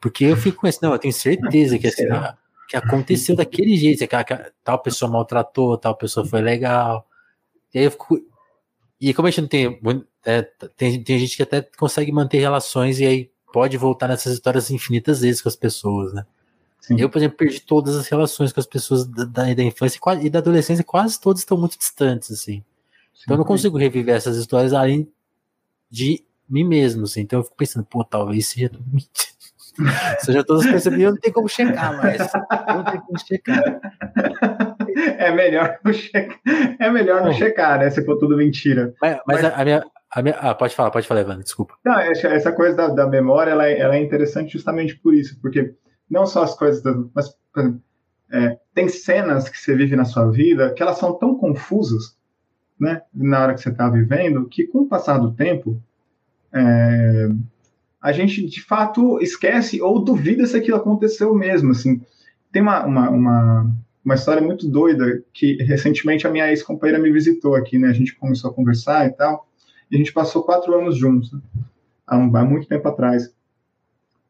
Porque 0.00 0.24
eu 0.24 0.36
fico 0.36 0.60
com 0.60 0.66
isso, 0.66 0.80
não, 0.82 0.92
eu 0.92 0.98
tenho 0.98 1.14
certeza 1.14 1.78
que 1.78 1.86
assim, 1.86 2.04
ah, 2.10 2.36
que 2.68 2.76
aconteceu 2.76 3.34
daquele 3.34 3.76
jeito, 3.76 4.06
que, 4.06 4.24
que 4.24 4.52
tal 4.62 4.78
pessoa 4.78 5.10
maltratou, 5.10 5.78
tal 5.78 5.96
pessoa 5.96 6.26
foi 6.26 6.40
legal. 6.40 7.06
E 7.72 7.78
aí 7.78 7.84
eu 7.84 7.90
fico. 7.90 8.20
E 9.00 9.12
como 9.14 9.28
a 9.28 9.30
gente 9.30 9.42
não 9.42 9.48
tem, 9.48 9.80
é, 10.24 10.42
tem. 10.76 11.02
Tem 11.02 11.18
gente 11.18 11.36
que 11.36 11.42
até 11.42 11.62
consegue 11.78 12.12
manter 12.12 12.38
relações 12.38 13.00
e 13.00 13.06
aí 13.06 13.30
pode 13.52 13.76
voltar 13.76 14.08
nessas 14.08 14.32
histórias 14.34 14.70
infinitas 14.70 15.20
vezes 15.20 15.40
com 15.40 15.48
as 15.48 15.56
pessoas, 15.56 16.12
né? 16.12 16.26
Sim. 16.80 17.00
Eu, 17.00 17.08
por 17.08 17.16
exemplo, 17.16 17.38
perdi 17.38 17.60
todas 17.60 17.96
as 17.96 18.06
relações 18.08 18.52
com 18.52 18.60
as 18.60 18.66
pessoas 18.66 19.06
da, 19.06 19.24
da, 19.24 19.54
da 19.54 19.62
infância 19.62 19.98
e 20.20 20.28
da 20.28 20.40
adolescência, 20.40 20.84
quase 20.84 21.18
todas 21.18 21.40
estão 21.40 21.56
muito 21.56 21.78
distantes, 21.78 22.30
assim. 22.30 22.62
Sim, 23.14 23.22
então 23.22 23.34
eu 23.36 23.38
não 23.38 23.44
consigo 23.44 23.78
reviver 23.78 24.14
essas 24.14 24.36
histórias 24.36 24.74
além 24.74 25.10
de 25.94 26.24
mim 26.48 26.64
mesmo, 26.64 27.04
assim. 27.04 27.20
Então 27.20 27.38
eu 27.38 27.44
fico 27.44 27.56
pensando, 27.56 27.86
pô, 27.86 28.04
talvez 28.04 28.48
seja 28.48 28.68
tudo 28.68 28.84
mentira. 28.92 29.34
Se 30.20 30.30
eu 30.30 30.34
já 30.34 30.44
todos 30.44 30.66
percebi, 30.66 31.04
não 31.04 31.16
tem 31.16 31.32
como 31.32 31.48
checar 31.48 31.96
mais. 31.96 32.18
Não 32.68 32.84
tem 32.84 33.00
como 33.00 33.18
checar. 33.18 33.80
É 35.18 35.32
melhor 35.32 35.78
não 35.84 35.92
checar. 35.92 36.38
É 36.78 36.90
melhor 36.90 37.24
não, 37.24 37.32
checar, 37.32 37.78
né? 37.78 37.90
Se 37.90 38.04
for 38.04 38.16
tudo 38.18 38.36
mentira. 38.36 38.94
Mas, 39.00 39.18
mas, 39.26 39.42
mas... 39.42 39.52
A, 39.52 39.64
minha, 39.64 39.84
a 40.12 40.22
minha. 40.22 40.36
Ah, 40.36 40.54
pode 40.54 40.74
falar, 40.74 40.90
pode 40.90 41.08
falar, 41.08 41.22
Evandro, 41.22 41.42
desculpa. 41.42 41.74
Não, 41.84 41.98
essa 41.98 42.52
coisa 42.52 42.76
da, 42.76 42.88
da 42.88 43.06
memória 43.08 43.50
ela 43.50 43.66
é, 43.66 43.80
ela 43.80 43.96
é, 43.96 44.00
interessante 44.00 44.52
justamente 44.52 44.96
por 44.96 45.12
isso, 45.12 45.36
porque 45.40 45.74
não 46.08 46.26
só 46.26 46.44
as 46.44 46.54
coisas. 46.56 46.80
Da, 46.80 46.94
mas, 47.12 47.36
é, 48.32 48.56
tem 48.72 48.88
cenas 48.88 49.48
que 49.48 49.58
você 49.58 49.74
vive 49.74 49.96
na 49.96 50.04
sua 50.04 50.30
vida 50.30 50.72
que 50.72 50.82
elas 50.82 50.98
são 50.98 51.18
tão 51.18 51.36
confusas, 51.36 52.16
né? 52.78 53.02
Na 53.14 53.42
hora 53.42 53.54
que 53.54 53.60
você 53.60 53.70
está 53.70 53.88
vivendo, 53.88 54.48
que 54.48 54.66
com 54.66 54.80
o 54.80 54.86
passar 54.86 55.18
do 55.18 55.32
tempo. 55.32 55.80
É, 56.52 57.28
a 58.00 58.12
gente 58.12 58.44
de 58.46 58.60
fato 58.60 59.18
esquece 59.20 59.80
ou 59.80 59.98
duvida 59.98 60.46
se 60.46 60.56
aquilo 60.56 60.76
aconteceu 60.76 61.34
mesmo. 61.34 61.70
Assim, 61.70 62.00
tem 62.52 62.62
uma, 62.62 62.84
uma, 62.84 63.10
uma, 63.10 63.76
uma 64.04 64.14
história 64.14 64.42
muito 64.42 64.68
doida 64.68 65.22
que 65.32 65.56
recentemente 65.62 66.26
a 66.26 66.30
minha 66.30 66.48
ex-companheira 66.50 67.02
me 67.02 67.10
visitou 67.10 67.54
aqui, 67.54 67.78
né? 67.78 67.88
A 67.88 67.92
gente 67.92 68.14
começou 68.14 68.50
a 68.50 68.54
conversar 68.54 69.06
e 69.06 69.10
tal, 69.10 69.48
e 69.90 69.96
a 69.96 69.98
gente 69.98 70.12
passou 70.12 70.42
quatro 70.42 70.78
anos 70.78 70.96
juntos, 70.96 71.32
né? 71.32 71.40
há, 72.06 72.16
um, 72.16 72.36
há 72.36 72.44
muito 72.44 72.68
tempo 72.68 72.86
atrás. 72.88 73.34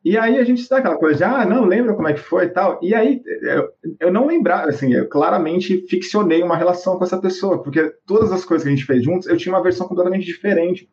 E 0.04 0.18
aí 0.18 0.38
a 0.38 0.44
gente 0.44 0.60
está 0.60 0.78
aquela 0.78 0.98
coisa 0.98 1.16
de, 1.16 1.24
ah, 1.24 1.46
não, 1.46 1.64
lembra 1.64 1.94
como 1.94 2.06
é 2.06 2.12
que 2.12 2.20
foi 2.20 2.44
e 2.44 2.50
tal. 2.50 2.78
E 2.82 2.94
aí 2.94 3.22
eu, 3.42 3.70
eu 3.98 4.12
não 4.12 4.26
lembrava, 4.26 4.68
assim, 4.68 4.92
eu 4.92 5.08
claramente 5.08 5.86
ficcionei 5.88 6.42
uma 6.42 6.58
relação 6.58 6.98
com 6.98 7.04
essa 7.04 7.18
pessoa, 7.18 7.62
porque 7.62 7.90
todas 8.04 8.30
as 8.30 8.44
coisas 8.44 8.64
que 8.64 8.72
a 8.72 8.76
gente 8.76 8.86
fez 8.86 9.02
juntos, 9.02 9.26
eu 9.26 9.36
tinha 9.38 9.54
uma 9.54 9.62
versão 9.62 9.88
completamente 9.88 10.26
diferente 10.26 10.90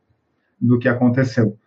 do 0.60 0.80
que 0.80 0.88
aconteceu. 0.88 1.58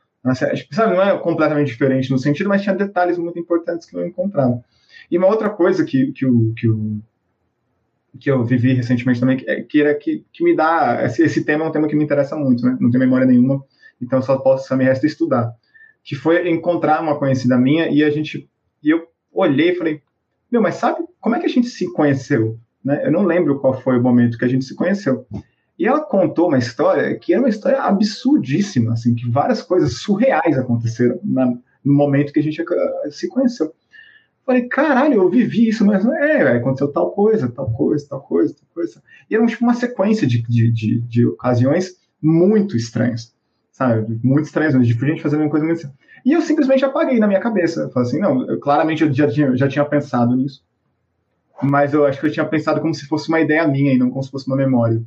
Sabe, 0.71 0.95
não 0.95 1.03
é 1.03 1.19
completamente 1.19 1.67
diferente 1.67 2.11
no 2.11 2.17
sentido, 2.17 2.49
mas 2.49 2.63
tinha 2.63 2.75
detalhes 2.75 3.19
muito 3.19 3.39
importantes 3.39 3.87
que 3.87 3.95
eu 3.95 4.07
encontrava. 4.07 4.65
E 5.11 5.19
uma 5.19 5.27
outra 5.27 5.51
coisa 5.51 5.85
que, 5.85 6.13
que, 6.13 6.25
o, 6.25 6.55
que, 6.55 6.67
o, 6.67 6.99
que 8.19 8.31
eu 8.31 8.43
vivi 8.43 8.73
recentemente 8.73 9.21
também, 9.21 9.37
que, 9.37 9.51
é, 9.51 9.61
que 9.61 9.83
era 9.83 9.95
que, 9.95 10.25
que 10.33 10.43
me 10.43 10.57
dá. 10.57 11.05
Esse, 11.05 11.23
esse 11.23 11.45
tema 11.45 11.67
é 11.67 11.69
um 11.69 11.71
tema 11.71 11.89
que 11.89 11.95
me 11.95 12.05
interessa 12.05 12.37
muito, 12.37 12.65
né? 12.65 12.75
Não 12.81 12.91
tenho 12.91 13.05
memória 13.05 13.27
nenhuma, 13.27 13.63
então 14.01 14.23
só 14.23 14.39
posso, 14.39 14.67
só 14.67 14.75
me 14.75 14.85
resta 14.85 15.07
estudar. 15.07 15.55
Que 16.05 16.15
foi 16.15 16.49
encontrar 16.49 17.03
uma 17.03 17.19
conhecida 17.19 17.57
minha 17.57 17.89
e 17.89 18.05
a 18.05 18.11
gente. 18.11 18.49
E 18.83 18.91
eu 18.91 19.09
olhei 19.33 19.71
e 19.71 19.75
falei, 19.75 20.03
meu, 20.53 20.63
mas 20.63 20.77
sabe 20.77 21.05
como 21.21 21.35
é 21.35 21.41
que 21.41 21.47
a 21.47 21.51
gente 21.51 21.69
se 21.69 21.91
conheceu? 21.93 22.59
Né? 22.85 23.07
Eu 23.07 23.11
não 23.11 23.25
lembro 23.25 23.59
qual 23.59 23.81
foi 23.81 23.99
o 23.99 24.03
momento 24.03 24.39
que 24.39 24.45
a 24.45 24.49
gente 24.49 24.65
se 24.65 24.75
conheceu. 24.75 25.27
E 25.79 25.87
ela 25.87 26.01
contou 26.01 26.49
uma 26.49 26.59
história 26.59 27.19
que 27.19 27.33
era 27.33 27.43
uma 27.43 27.49
história 27.49 27.81
absurdíssima, 27.81 28.93
assim, 28.93 29.15
que 29.15 29.29
várias 29.29 29.63
coisas 29.63 29.95
surreais 29.95 30.57
aconteceram 30.57 31.19
na, 31.25 31.47
no 31.47 31.93
momento 31.93 32.33
que 32.33 32.39
a 32.39 32.43
gente 32.43 32.63
se 33.11 33.29
conheceu. 33.29 33.73
Falei, 34.47 34.69
caralho, 34.69 35.15
eu 35.15 35.31
vivi 35.31 35.69
isso, 35.69 35.85
mas 35.85 36.05
é, 36.05 36.57
aconteceu 36.57 36.93
tal 36.93 37.11
coisa, 37.13 37.49
tal 37.49 37.71
coisa, 37.73 38.07
tal 38.09 38.21
coisa, 38.21 38.55
tal 38.55 38.69
coisa. 38.75 39.03
E 39.29 39.35
era 39.35 39.47
tipo 39.47 39.65
uma 39.65 39.75
sequência 39.75 40.27
de, 40.27 40.43
de, 40.43 40.71
de, 40.71 41.01
de 41.01 41.27
ocasiões 41.27 41.97
muito 42.23 42.77
estranhas, 42.77 43.34
sabe? 43.75 44.21
Muito 44.23 44.47
estranhas, 44.47 44.73
de 44.73 44.93
gente 44.93 45.21
fazendo 45.21 45.41
uma 45.41 45.51
coisa 45.51 45.67
muito 45.67 45.79
estranha. 45.79 45.97
E 46.25 46.33
eu 46.33 46.41
simplesmente 46.41 46.85
apaguei 46.85 47.19
na 47.19 47.27
minha 47.27 47.41
cabeça. 47.41 47.91
Falei 47.91 48.09
assim, 48.09 48.21
não, 48.21 48.49
eu, 48.49 48.59
claramente 48.61 49.03
eu 49.03 49.13
já 49.13 49.29
tinha, 49.29 49.55
já 49.57 49.69
tinha 49.69 49.85
pensado 49.85 50.35
nisso. 50.35 50.65
Mas 51.61 51.93
eu 51.93 52.07
acho 52.07 52.21
que 52.21 52.27
eu 52.27 52.33
tinha 52.33 52.47
pensado 52.47 52.81
como 52.81 52.95
se 52.95 53.07
fosse 53.07 53.29
uma 53.29 53.41
ideia 53.41 53.67
minha 53.67 53.93
e 53.93 53.99
não 53.99 54.11
como 54.11 54.23
se 54.23 54.31
fosse 54.31 54.47
uma 54.47 54.57
memória. 54.57 55.03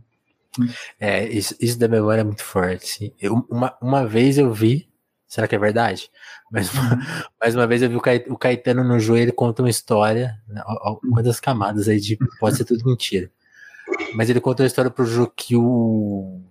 É, 0.99 1.26
isso, 1.28 1.55
isso 1.61 1.80
da 1.80 1.88
memória 1.88 2.22
é 2.22 2.24
muito 2.26 2.43
forte. 2.43 3.15
Eu, 3.20 3.45
uma, 3.49 3.76
uma 3.82 4.05
vez 4.05 4.38
eu 4.38 4.51
vi, 4.51 4.89
será 5.26 5.47
que 5.47 5.55
é 5.55 5.59
verdade? 5.59 6.11
Mais 6.51 6.74
uma, 6.74 6.99
mais 7.41 7.55
uma 7.55 7.68
vez 7.68 7.82
eu 7.82 7.89
vi 7.89 7.97
o 7.97 8.38
Caetano 8.38 8.82
no 8.82 8.97
joelho 8.97 9.34
conta 9.34 9.61
uma 9.61 9.70
história, 9.70 10.41
né, 10.47 10.63
quantas 11.13 11.41
camadas 11.41 11.89
aí 11.89 11.99
de 11.99 12.18
pode 12.39 12.55
ser 12.55 12.63
tudo 12.63 12.86
mentira. 12.86 13.30
Mas 14.13 14.30
ele 14.30 14.39
contou 14.39 14.63
a 14.63 14.68
história 14.68 14.89
pro 14.89 15.05
Ju 15.05 15.30
que 15.36 15.57
o 15.57 16.41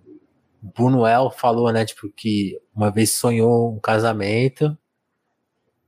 Bunuel 0.61 1.29
falou, 1.29 1.71
né, 1.71 1.85
tipo, 1.85 2.09
que 2.09 2.59
uma 2.75 2.91
vez 2.91 3.13
sonhou 3.13 3.75
um 3.75 3.79
casamento 3.79 4.77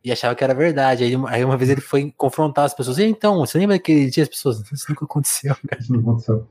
e 0.03 0.11
achava 0.11 0.35
que 0.35 0.43
era 0.43 0.53
verdade. 0.53 1.03
Aí, 1.03 1.13
aí 1.27 1.43
uma 1.43 1.57
vez 1.57 1.69
ele 1.69 1.81
foi 1.81 2.13
confrontar 2.15 2.65
as 2.65 2.73
pessoas. 2.73 2.97
E 2.97 3.03
então, 3.03 3.37
você 3.37 3.57
lembra 3.57 3.75
daquele 3.75 4.09
dia 4.09 4.23
as 4.23 4.29
pessoas? 4.29 4.59
Isso 4.71 4.85
nunca 4.89 5.05
aconteceu, 5.05 5.55
cara. 5.67 5.81
Isso 5.81 5.91
não 5.91 5.99
aconteceu. 5.99 6.47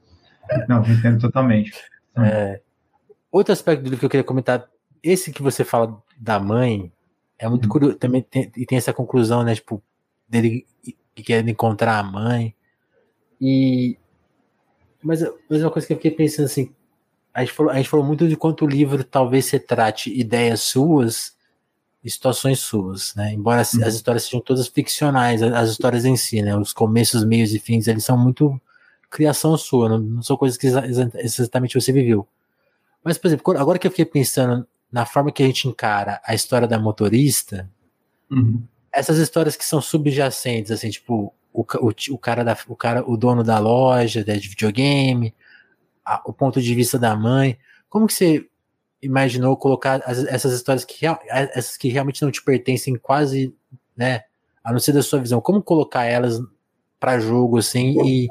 Não, 0.69 0.83
entendo 0.85 1.21
totalmente. 1.21 1.73
É, 2.17 2.61
outro 3.31 3.53
aspecto 3.53 3.83
do 3.83 3.91
livro 3.91 4.01
que 4.01 4.07
eu 4.07 4.11
queria 4.11 4.25
comentar, 4.25 4.69
esse 5.03 5.33
que 5.33 5.43
você 5.43 5.65
fala 5.65 6.03
da 6.17 6.41
mãe, 6.41 6.93
é 7.39 7.49
muito 7.49 7.65
uhum. 7.65 7.71
curioso, 7.71 7.97
também 7.97 8.23
tem, 8.23 8.51
e 8.57 8.67
tem 8.67 8.79
essa 8.79 8.93
conclusão, 8.93 9.43
né, 9.45 9.55
tipo, 9.55 9.83
dele 10.29 10.67
que 11.15 11.23
quer 11.23 11.47
encontrar 11.49 11.99
a 11.99 12.03
mãe, 12.03 12.55
e 13.41 13.97
mas, 15.03 15.21
mas 15.49 15.63
uma 15.63 15.71
coisa 15.71 15.87
que 15.87 15.93
eu 15.93 15.97
fiquei 15.97 16.11
pensando 16.11 16.47
assim, 16.47 16.75
a 17.39 17.45
gente, 17.45 17.53
falou, 17.53 17.73
a 17.73 17.77
gente 17.77 17.89
falou 17.89 18.05
muito 18.05 18.27
de 18.27 18.37
quanto 18.37 18.65
o 18.65 18.69
livro 18.69 19.05
talvez 19.05 19.47
se 19.47 19.61
trate 19.61 20.13
ideias 20.13 20.61
suas 20.61 21.37
e 22.03 22.11
situações 22.11 22.59
suas, 22.59 23.15
né? 23.15 23.33
Embora 23.33 23.61
as, 23.61 23.75
uhum. 23.75 23.85
as 23.85 23.95
histórias 23.95 24.25
sejam 24.25 24.41
todas 24.41 24.67
ficcionais, 24.67 25.41
as, 25.41 25.53
as, 25.53 25.71
histórias 25.71 26.05
em 26.05 26.17
si, 26.17 26.43
né? 26.43 26.57
Os 26.57 26.73
começos, 26.73 27.25
meios 27.25 27.55
e 27.55 27.61
fins, 27.61 27.87
eles 27.87 28.05
são 28.05 28.19
muito 28.19 28.61
criação 29.09 29.57
sua, 29.57 29.89
não, 29.89 29.99
não 29.99 30.23
são 30.23 30.37
coisas 30.37 30.59
que 30.59 30.67
exatamente 30.67 31.81
você 31.81 31.93
viveu. 31.93 32.27
Mas, 33.05 33.17
por 33.17 33.29
exemplo, 33.29 33.57
agora 33.57 33.79
que 33.79 33.87
eu 33.87 33.91
fiquei 33.93 34.05
pensando 34.05 34.67
na 34.91 35.07
forma 35.07 35.31
que 35.31 35.43
a 35.43 35.47
gente 35.47 35.69
encara 35.69 36.21
a 36.25 36.35
história 36.35 36.67
da 36.67 36.79
motorista, 36.79 37.71
uhum. 38.29 38.61
essas 38.93 39.17
histórias 39.19 39.55
que 39.55 39.65
são 39.65 39.81
subjacentes, 39.81 40.73
assim, 40.73 40.91
tipo, 40.91 41.33
o, 41.53 41.61
o, 41.63 42.15
o, 42.15 42.19
cara 42.19 42.43
da, 42.43 42.59
o 42.67 42.75
cara, 42.75 43.09
o 43.09 43.17
dono 43.17 43.45
da 43.45 43.61
loja 43.61 44.25
de 44.25 44.49
videogame, 44.49 45.33
a, 46.09 46.23
o 46.25 46.33
ponto 46.33 46.61
de 46.63 46.75
vista 46.75 46.99
da 46.99 47.15
mãe, 47.15 47.59
como 47.89 48.07
que 48.07 48.15
você 48.15 48.49
imaginou 49.03 49.57
colocar 49.57 50.03
as, 50.07 50.25
essas 50.25 50.55
histórias 50.55 50.85
que, 50.85 51.07
essas 51.31 51.77
que 51.77 51.89
realmente 51.89 52.23
não 52.23 52.31
te 52.31 52.43
pertencem 52.43 52.97
quase, 52.97 53.55
né, 53.97 54.23
a 54.65 54.73
não 54.73 54.79
ser 54.79 54.93
da 54.93 55.03
sua 55.03 55.21
visão, 55.21 55.41
como 55.41 55.63
colocar 55.63 56.05
elas 56.05 56.41
para 56.99 57.21
jogo, 57.21 57.59
assim, 57.59 57.95
e 58.05 58.29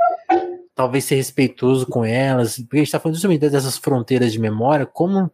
talvez 0.75 1.05
ser 1.05 1.15
respeitoso 1.15 1.86
com 1.88 2.03
elas, 2.03 2.57
porque 2.57 2.78
a 2.78 2.80
gente 2.80 2.88
está 2.88 2.99
falando 2.99 3.15
justamente 3.15 3.49
dessas 3.49 3.78
fronteiras 3.78 4.34
de 4.34 4.39
memória, 4.39 4.86
como 4.86 5.32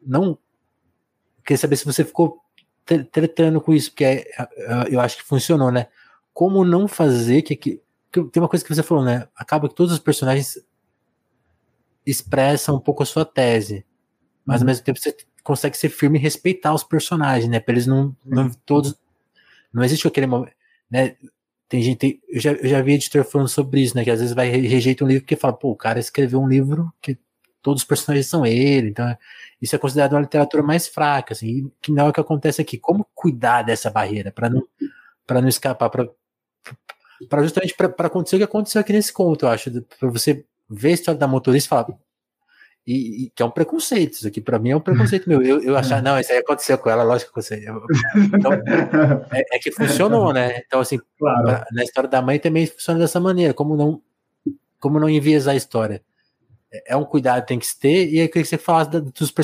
não. 0.00 0.38
Queria 1.44 1.58
saber 1.58 1.76
se 1.76 1.84
você 1.84 2.04
ficou 2.04 2.40
tretando 3.10 3.60
com 3.60 3.74
isso, 3.74 3.90
porque 3.90 4.04
é, 4.04 4.24
é, 4.38 4.46
eu 4.90 5.00
acho 5.00 5.16
que 5.18 5.24
funcionou, 5.24 5.70
né? 5.70 5.88
Como 6.32 6.64
não 6.64 6.86
fazer 6.86 7.42
que, 7.42 7.56
que. 7.56 7.82
Tem 8.10 8.42
uma 8.42 8.48
coisa 8.48 8.64
que 8.64 8.74
você 8.74 8.82
falou, 8.82 9.04
né? 9.04 9.28
Acaba 9.36 9.68
que 9.68 9.74
todos 9.74 9.92
os 9.92 9.98
personagens 9.98 10.58
expressam 12.06 12.76
um 12.76 12.80
pouco 12.80 13.02
a 13.02 13.06
sua 13.06 13.24
tese, 13.24 13.84
mas 14.44 14.60
uhum. 14.60 14.64
ao 14.64 14.66
mesmo 14.66 14.84
tempo 14.84 14.98
você 14.98 15.16
consegue 15.42 15.76
ser 15.76 15.88
firme 15.88 16.18
e 16.18 16.22
respeitar 16.22 16.74
os 16.74 16.84
personagens, 16.84 17.48
né? 17.50 17.60
Para 17.60 17.74
eles 17.74 17.86
não, 17.86 18.16
não 18.24 18.50
todos. 18.64 18.94
Não 19.72 19.84
existe 19.84 20.06
aquele 20.06 20.26
momento. 20.26 20.54
Né? 20.90 21.16
Tem 21.68 21.82
gente, 21.82 22.20
eu 22.28 22.40
já, 22.40 22.52
eu 22.52 22.68
já 22.68 22.80
vi 22.80 22.94
editor 22.94 23.24
falando 23.24 23.48
sobre 23.48 23.80
isso, 23.80 23.96
né? 23.96 24.04
Que 24.04 24.10
às 24.10 24.20
vezes 24.20 24.34
vai 24.34 24.48
rejeita 24.48 25.04
um 25.04 25.08
livro 25.08 25.22
porque 25.22 25.36
fala, 25.36 25.52
pô, 25.52 25.70
o 25.70 25.76
cara 25.76 25.98
escreveu 25.98 26.40
um 26.40 26.48
livro 26.48 26.92
que 27.00 27.18
todos 27.62 27.82
os 27.82 27.88
personagens 27.88 28.28
são 28.28 28.46
ele, 28.46 28.90
então 28.90 29.16
isso 29.60 29.74
é 29.74 29.78
considerado 29.78 30.12
uma 30.12 30.20
literatura 30.20 30.62
mais 30.62 30.86
fraca, 30.86 31.34
assim, 31.34 31.68
que 31.82 31.90
não 31.90 32.06
é 32.06 32.08
o 32.10 32.12
que 32.12 32.20
acontece 32.20 32.62
aqui. 32.62 32.78
Como 32.78 33.04
cuidar 33.12 33.62
dessa 33.62 33.90
barreira 33.90 34.30
para 34.30 34.48
não 34.48 34.62
para 35.26 35.40
não 35.40 35.48
escapar, 35.48 35.90
para 35.90 37.42
justamente 37.42 37.74
para 37.74 38.06
acontecer 38.06 38.36
o 38.36 38.38
que 38.38 38.44
aconteceu 38.44 38.80
aqui 38.80 38.92
nesse 38.92 39.12
conto, 39.12 39.44
eu 39.44 39.48
acho, 39.48 39.70
para 39.98 40.08
você 40.08 40.44
ver 40.68 40.90
a 40.90 40.92
história 40.92 41.18
da 41.18 41.26
motorista 41.26 41.66
e 41.66 41.70
falar. 41.70 41.98
E, 42.86 43.24
e, 43.24 43.30
que 43.30 43.42
é 43.42 43.46
um 43.46 43.50
preconceito, 43.50 44.12
isso 44.12 44.28
aqui 44.28 44.40
para 44.40 44.60
mim 44.60 44.70
é 44.70 44.76
um 44.76 44.80
preconceito 44.80 45.28
meu. 45.28 45.42
Eu, 45.42 45.60
eu 45.60 45.74
achar, 45.76 46.00
não, 46.00 46.18
isso 46.20 46.30
aí 46.30 46.38
aconteceu 46.38 46.78
com 46.78 46.88
ela, 46.88 47.02
lógico 47.02 47.32
que 47.32 47.40
aconteceu. 47.40 47.82
Então, 48.32 48.52
é, 49.32 49.56
é, 49.56 49.58
que 49.58 49.72
funcionou, 49.72 50.32
né? 50.32 50.62
Então, 50.64 50.80
assim, 50.80 51.00
claro. 51.18 51.42
pra, 51.42 51.66
na 51.72 51.82
história 51.82 52.08
da 52.08 52.22
mãe 52.22 52.38
também 52.38 52.66
funciona 52.66 53.00
dessa 53.00 53.18
maneira, 53.18 53.52
como 53.52 53.76
não, 53.76 54.00
como 54.78 55.00
não 55.00 55.08
enviesar 55.08 55.54
a 55.54 55.56
história. 55.56 56.00
É, 56.72 56.92
é 56.92 56.96
um 56.96 57.04
cuidado 57.04 57.42
que 57.42 57.48
tem 57.48 57.58
que 57.58 57.66
se 57.66 57.76
ter, 57.76 58.08
e 58.08 58.20
eu 58.20 58.28
queria 58.28 58.44
que 58.44 58.48
você 58.48 58.58
falasse 58.58 58.90
dos, 58.90 59.34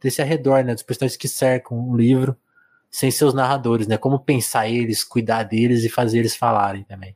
desse 0.00 0.22
arredor, 0.22 0.64
né? 0.64 0.72
Dos 0.72 0.82
personagens 0.82 1.18
que 1.18 1.28
cercam 1.28 1.78
o 1.90 1.94
livro, 1.94 2.34
sem 2.90 3.10
seus 3.10 3.34
narradores, 3.34 3.86
né? 3.86 3.98
Como 3.98 4.18
pensar 4.18 4.66
eles, 4.66 5.04
cuidar 5.04 5.42
deles 5.42 5.84
e 5.84 5.90
fazer 5.90 6.20
eles 6.20 6.34
falarem 6.34 6.84
também. 6.84 7.14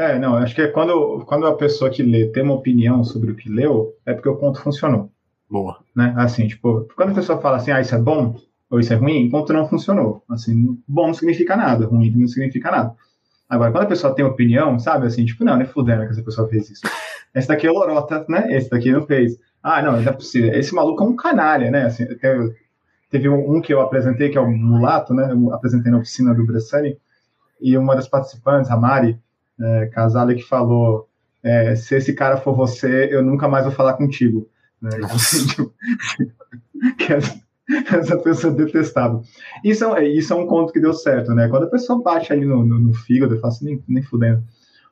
É, 0.00 0.18
não, 0.18 0.34
acho 0.36 0.54
que 0.54 0.62
é 0.62 0.66
quando, 0.66 1.22
quando 1.26 1.46
a 1.46 1.54
pessoa 1.54 1.90
que 1.90 2.02
lê 2.02 2.26
tem 2.28 2.42
uma 2.42 2.54
opinião 2.54 3.04
sobre 3.04 3.32
o 3.32 3.36
que 3.36 3.50
leu, 3.50 3.94
é 4.06 4.14
porque 4.14 4.30
o 4.30 4.36
conto 4.36 4.62
funcionou. 4.62 5.12
Boa. 5.48 5.76
Né? 5.94 6.14
Assim, 6.16 6.48
tipo, 6.48 6.88
quando 6.96 7.10
a 7.10 7.14
pessoa 7.14 7.38
fala 7.38 7.58
assim, 7.58 7.70
ah, 7.70 7.82
isso 7.82 7.94
é 7.94 7.98
bom 7.98 8.34
ou 8.70 8.80
isso 8.80 8.94
é 8.94 8.96
ruim, 8.96 9.28
o 9.28 9.30
conto 9.30 9.52
não 9.52 9.68
funcionou. 9.68 10.24
Assim, 10.30 10.80
bom 10.88 11.08
não 11.08 11.12
significa 11.12 11.54
nada, 11.54 11.84
ruim 11.84 12.10
não 12.16 12.26
significa 12.28 12.70
nada. 12.70 12.96
Agora, 13.46 13.72
quando 13.72 13.84
a 13.84 13.88
pessoa 13.88 14.14
tem 14.14 14.24
opinião, 14.24 14.78
sabe, 14.78 15.06
assim, 15.06 15.26
tipo, 15.26 15.44
não, 15.44 15.56
não 15.56 15.62
é 15.62 15.66
fudendo 15.66 16.06
que 16.06 16.12
essa 16.12 16.22
pessoa 16.22 16.48
fez 16.48 16.70
isso. 16.70 16.82
Esse 17.34 17.48
daqui 17.48 17.66
é 17.66 17.70
lorota, 17.70 18.24
né? 18.26 18.56
Esse 18.56 18.70
daqui 18.70 18.90
não 18.90 19.04
fez. 19.04 19.36
Ah, 19.62 19.82
não, 19.82 20.00
não 20.00 20.10
é 20.10 20.12
possível. 20.12 20.50
Esse 20.54 20.74
maluco 20.74 21.04
é 21.04 21.06
um 21.06 21.14
canalha, 21.14 21.70
né? 21.70 21.84
Assim, 21.84 22.06
teve, 22.16 22.56
teve 23.10 23.28
um, 23.28 23.60
que 23.60 23.74
eu 23.74 23.82
apresentei, 23.82 24.30
que 24.30 24.38
é 24.38 24.40
o 24.40 24.50
Mulato, 24.50 25.12
né? 25.12 25.30
Eu 25.30 25.52
apresentei 25.52 25.92
na 25.92 25.98
oficina 25.98 26.34
do 26.34 26.46
Bressani, 26.46 26.96
e 27.60 27.76
uma 27.76 27.94
das 27.94 28.08
participantes, 28.08 28.70
a 28.70 28.76
Mari, 28.78 29.18
é, 29.60 29.86
Casale 29.86 30.34
que 30.34 30.42
falou: 30.42 31.08
é, 31.42 31.74
se 31.76 31.96
esse 31.96 32.12
cara 32.12 32.36
for 32.36 32.54
você, 32.54 33.08
eu 33.10 33.22
nunca 33.22 33.48
mais 33.48 33.64
vou 33.64 33.72
falar 33.72 33.94
contigo. 33.94 34.48
Né? 34.80 34.90
que 36.96 37.12
essa, 37.12 37.40
essa 37.96 38.16
pessoa 38.18 38.52
detestável. 38.52 39.22
Isso 39.64 39.84
é, 39.84 40.08
isso 40.08 40.32
é 40.32 40.36
um 40.36 40.46
conto 40.46 40.72
que 40.72 40.80
deu 40.80 40.92
certo, 40.92 41.34
né? 41.34 41.48
Quando 41.48 41.64
a 41.64 41.70
pessoa 41.70 42.02
bate 42.02 42.32
ali 42.32 42.44
no, 42.44 42.64
no, 42.64 42.78
no 42.78 42.94
fígado, 42.94 43.34
eu 43.34 43.40
faço 43.40 43.64
nem, 43.64 43.82
nem 43.86 44.02
fudendo. 44.02 44.42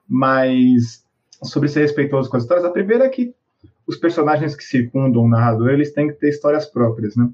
Mas 0.08 1.04
sobre 1.42 1.68
ser 1.68 1.80
respeitoso 1.80 2.28
com 2.28 2.36
as 2.36 2.42
histórias, 2.42 2.66
a 2.66 2.70
primeira 2.70 3.04
é 3.04 3.08
que 3.08 3.34
os 3.86 3.96
personagens 3.96 4.54
que 4.54 4.64
circundam 4.64 5.22
o 5.22 5.28
narrador, 5.28 5.70
eles 5.70 5.92
têm 5.92 6.08
que 6.08 6.14
ter 6.14 6.28
histórias 6.28 6.66
próprias, 6.66 7.16
né? 7.16 7.28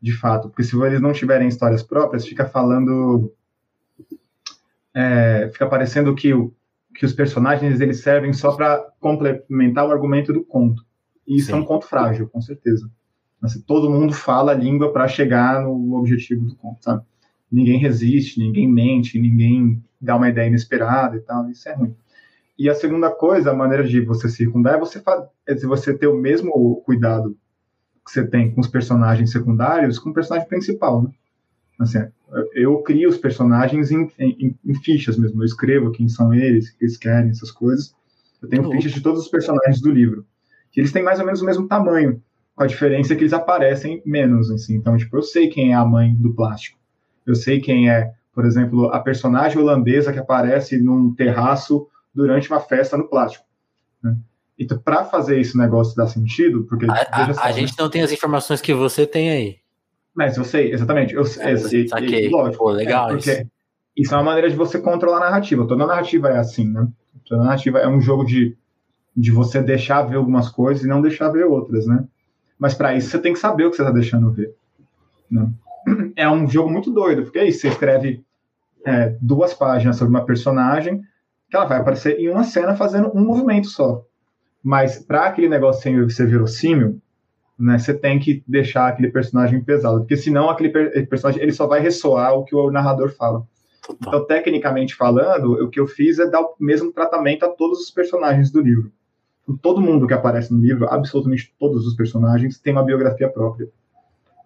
De 0.00 0.12
fato, 0.12 0.48
porque 0.48 0.64
se 0.64 0.76
eles 0.84 1.00
não 1.00 1.12
tiverem 1.12 1.46
histórias 1.46 1.82
próprias, 1.82 2.26
fica 2.26 2.44
falando 2.44 3.32
é, 4.94 5.48
fica 5.52 5.66
parecendo 5.66 6.14
que 6.14 6.34
o, 6.34 6.52
que 6.94 7.04
os 7.06 7.12
personagens 7.12 7.80
eles 7.80 8.00
servem 8.00 8.32
só 8.32 8.52
para 8.52 8.78
complementar 9.00 9.86
o 9.86 9.90
argumento 9.90 10.32
do 10.32 10.44
conto. 10.44 10.84
E 11.26 11.36
isso 11.36 11.46
Sim. 11.46 11.52
é 11.52 11.56
um 11.56 11.64
conto 11.64 11.86
frágil, 11.86 12.28
com 12.28 12.40
certeza. 12.40 12.90
Assim, 13.40 13.60
todo 13.60 13.90
mundo 13.90 14.12
fala 14.12 14.52
a 14.52 14.54
língua 14.54 14.92
para 14.92 15.08
chegar 15.08 15.62
no 15.62 15.96
objetivo 15.96 16.44
do 16.44 16.54
conto, 16.54 16.84
sabe? 16.84 17.02
Ninguém 17.50 17.78
resiste, 17.78 18.38
ninguém 18.38 18.68
mente, 18.68 19.18
ninguém 19.18 19.82
dá 20.00 20.16
uma 20.16 20.28
ideia 20.28 20.46
inesperada 20.46 21.16
e 21.16 21.20
tal. 21.20 21.50
Isso 21.50 21.68
é 21.68 21.74
ruim. 21.74 21.94
E 22.58 22.68
a 22.68 22.74
segunda 22.74 23.10
coisa, 23.10 23.50
a 23.50 23.54
maneira 23.54 23.84
de 23.84 24.00
você 24.00 24.28
circundar 24.28 24.74
é 24.74 24.78
você, 24.78 25.02
é 25.46 25.54
você 25.54 25.96
ter 25.96 26.06
o 26.06 26.16
mesmo 26.16 26.82
cuidado 26.84 27.36
que 28.04 28.10
você 28.10 28.26
tem 28.26 28.52
com 28.52 28.60
os 28.60 28.68
personagens 28.68 29.30
secundários 29.30 29.98
com 29.98 30.10
o 30.10 30.14
personagem 30.14 30.48
principal, 30.48 31.02
né? 31.02 31.10
Assim, 31.78 31.98
eu 32.54 32.78
crio 32.82 33.08
os 33.08 33.18
personagens 33.18 33.90
em, 33.90 34.08
em, 34.18 34.56
em, 34.64 34.74
fichas 34.82 35.16
mesmo. 35.16 35.42
Eu 35.42 35.46
escrevo 35.46 35.90
quem 35.90 36.08
são 36.08 36.32
eles, 36.32 36.68
o 36.68 36.78
que 36.78 36.84
eles 36.84 36.96
querem, 36.96 37.30
essas 37.30 37.50
coisas. 37.50 37.94
Eu 38.40 38.48
tenho 38.48 38.64
uhum. 38.64 38.72
fichas 38.72 38.92
de 38.92 39.00
todos 39.00 39.22
os 39.22 39.28
personagens 39.28 39.80
do 39.80 39.90
livro. 39.90 40.24
Que 40.70 40.80
eles 40.80 40.92
têm 40.92 41.02
mais 41.02 41.18
ou 41.18 41.26
menos 41.26 41.42
o 41.42 41.44
mesmo 41.44 41.68
tamanho, 41.68 42.22
com 42.54 42.64
a 42.64 42.66
diferença 42.66 43.14
que 43.14 43.22
eles 43.22 43.32
aparecem 43.32 44.02
menos. 44.04 44.50
Assim. 44.50 44.74
Então, 44.74 44.96
tipo, 44.96 45.16
eu 45.16 45.22
sei 45.22 45.48
quem 45.48 45.72
é 45.72 45.74
a 45.74 45.84
mãe 45.84 46.14
do 46.14 46.32
plástico. 46.32 46.78
Eu 47.26 47.34
sei 47.34 47.60
quem 47.60 47.90
é, 47.90 48.12
por 48.34 48.44
exemplo, 48.44 48.86
a 48.92 49.00
personagem 49.00 49.58
holandesa 49.58 50.12
que 50.12 50.18
aparece 50.18 50.80
num 50.80 51.14
terraço 51.14 51.86
durante 52.14 52.50
uma 52.50 52.60
festa 52.60 52.96
no 52.96 53.08
plástico. 53.08 53.44
Né? 54.02 54.16
Então, 54.58 54.78
para 54.78 55.04
fazer 55.04 55.40
esse 55.40 55.56
negócio 55.56 55.96
dar 55.96 56.06
sentido, 56.06 56.64
porque 56.64 56.86
a, 56.86 56.92
a, 56.92 57.46
a 57.46 57.52
gente 57.52 57.74
não 57.78 57.88
tem 57.88 58.02
as 58.02 58.12
informações 58.12 58.60
que 58.60 58.74
você 58.74 59.06
tem 59.06 59.30
aí. 59.30 59.61
Mas 60.14 60.36
eu 60.36 60.44
sei, 60.44 60.72
exatamente. 60.72 61.14
Eu, 61.14 61.22
é, 61.22 61.56
sei, 61.56 61.88
saquei. 61.88 62.28
Lógico, 62.28 62.64
Pô, 62.64 62.70
legal 62.70 63.12
é, 63.12 63.16
isso. 63.16 63.30
Isso 63.96 64.14
é 64.14 64.16
uma 64.16 64.24
maneira 64.24 64.50
de 64.50 64.56
você 64.56 64.78
controlar 64.78 65.18
a 65.18 65.30
narrativa. 65.30 65.66
Toda 65.66 65.86
narrativa 65.86 66.28
é 66.28 66.38
assim, 66.38 66.68
né? 66.68 66.88
Toda 67.26 67.42
narrativa 67.42 67.78
é 67.78 67.88
um 67.88 68.00
jogo 68.00 68.24
de, 68.24 68.56
de 69.16 69.30
você 69.30 69.62
deixar 69.62 70.02
ver 70.02 70.16
algumas 70.16 70.48
coisas 70.48 70.84
e 70.84 70.88
não 70.88 71.02
deixar 71.02 71.28
ver 71.28 71.44
outras, 71.44 71.86
né? 71.86 72.04
Mas 72.58 72.74
para 72.74 72.94
isso 72.94 73.10
você 73.10 73.18
tem 73.18 73.32
que 73.32 73.38
saber 73.38 73.64
o 73.64 73.70
que 73.70 73.76
você 73.76 73.82
está 73.82 73.92
deixando 73.92 74.32
ver. 74.32 74.54
Né? 75.30 75.50
É 76.14 76.28
um 76.28 76.48
jogo 76.48 76.70
muito 76.70 76.92
doido, 76.92 77.24
porque 77.24 77.40
aí 77.40 77.52
você 77.52 77.66
escreve 77.66 78.24
é, 78.86 79.16
duas 79.20 79.52
páginas 79.52 79.96
sobre 79.96 80.14
uma 80.14 80.24
personagem 80.24 81.02
que 81.50 81.56
ela 81.56 81.64
vai 81.64 81.78
aparecer 81.78 82.20
em 82.20 82.28
uma 82.28 82.44
cena 82.44 82.76
fazendo 82.76 83.10
um 83.14 83.24
movimento 83.24 83.66
só. 83.66 84.04
Mas 84.62 84.98
para 85.04 85.26
aquele 85.26 85.48
negócio 85.48 86.08
ser 86.10 86.26
verossímil, 86.28 87.01
né, 87.62 87.78
você 87.78 87.94
tem 87.94 88.18
que 88.18 88.42
deixar 88.46 88.88
aquele 88.88 89.08
personagem 89.08 89.62
pesado, 89.62 90.00
porque 90.00 90.16
senão 90.16 90.50
aquele 90.50 90.70
per 90.70 91.06
personagem 91.08 91.40
ele 91.40 91.52
só 91.52 91.66
vai 91.66 91.80
ressoar 91.80 92.34
o 92.34 92.44
que 92.44 92.56
o 92.56 92.72
narrador 92.72 93.10
fala. 93.10 93.46
Total. 93.86 93.96
Então, 94.00 94.26
tecnicamente 94.26 94.96
falando, 94.96 95.52
o 95.52 95.68
que 95.68 95.78
eu 95.78 95.86
fiz 95.86 96.18
é 96.18 96.28
dar 96.28 96.40
o 96.40 96.54
mesmo 96.58 96.92
tratamento 96.92 97.44
a 97.44 97.48
todos 97.48 97.80
os 97.80 97.90
personagens 97.90 98.50
do 98.50 98.60
livro. 98.60 98.90
Então, 99.42 99.56
todo 99.56 99.80
mundo 99.80 100.06
que 100.06 100.14
aparece 100.14 100.52
no 100.52 100.60
livro, 100.60 100.88
absolutamente 100.88 101.54
todos 101.58 101.86
os 101.86 101.94
personagens, 101.94 102.58
tem 102.58 102.72
uma 102.72 102.84
biografia 102.84 103.28
própria. 103.28 103.68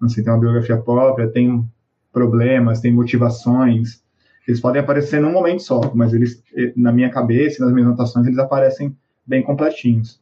Assim, 0.02 0.22
tem 0.22 0.32
uma 0.32 0.40
biografia 0.40 0.76
própria, 0.76 1.28
tem 1.28 1.64
problemas, 2.12 2.80
tem 2.80 2.92
motivações. 2.92 4.02
Eles 4.46 4.60
podem 4.60 4.80
aparecer 4.80 5.20
num 5.20 5.32
momento 5.32 5.62
só, 5.62 5.80
mas 5.94 6.12
eles, 6.12 6.42
na 6.76 6.92
minha 6.92 7.10
cabeça, 7.10 7.64
nas 7.64 7.72
minhas 7.72 7.88
anotações, 7.88 8.26
eles 8.26 8.38
aparecem 8.38 8.96
bem 9.26 9.42
completinhos. 9.42 10.20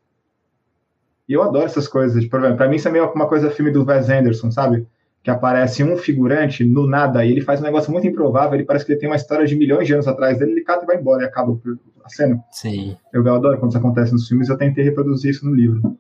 E 1.29 1.33
eu 1.33 1.43
adoro 1.43 1.65
essas 1.65 1.89
coisas. 1.89 2.23
Tipo, 2.23 2.39
pra 2.55 2.69
mim, 2.69 2.77
isso 2.77 2.89
é 2.89 2.91
meio 2.91 3.11
uma 3.13 3.29
coisa 3.29 3.51
filme 3.51 3.71
do 3.71 3.85
Wes 3.85 4.09
Anderson, 4.09 4.51
sabe? 4.51 4.87
Que 5.23 5.31
aparece 5.31 5.83
um 5.83 5.97
figurante 5.97 6.65
no 6.65 6.87
nada 6.87 7.25
e 7.25 7.31
ele 7.31 7.41
faz 7.41 7.61
um 7.61 7.65
negócio 7.65 7.91
muito 7.91 8.07
improvável. 8.07 8.55
Ele 8.55 8.65
parece 8.65 8.85
que 8.85 8.93
ele 8.93 9.01
tem 9.01 9.09
uma 9.09 9.17
história 9.17 9.47
de 9.47 9.57
milhões 9.57 9.87
de 9.87 9.95
anos 9.95 10.07
atrás 10.07 10.39
dele. 10.39 10.53
Ele 10.53 10.63
cata 10.63 10.85
e 10.85 10.87
vai 10.87 10.97
embora 10.97 11.23
e 11.23 11.27
acaba 11.27 11.59
a 12.05 12.09
cena. 12.11 12.45
Sim. 12.51 12.97
Eu, 13.13 13.25
eu 13.25 13.35
adoro 13.35 13.59
quando 13.59 13.71
isso 13.71 13.79
acontece 13.79 14.13
nos 14.13 14.29
filmes. 14.29 14.49
Eu 14.49 14.59
tentei 14.59 14.85
reproduzir 14.85 15.31
isso 15.31 15.47
no 15.47 15.55
livro. 15.55 15.97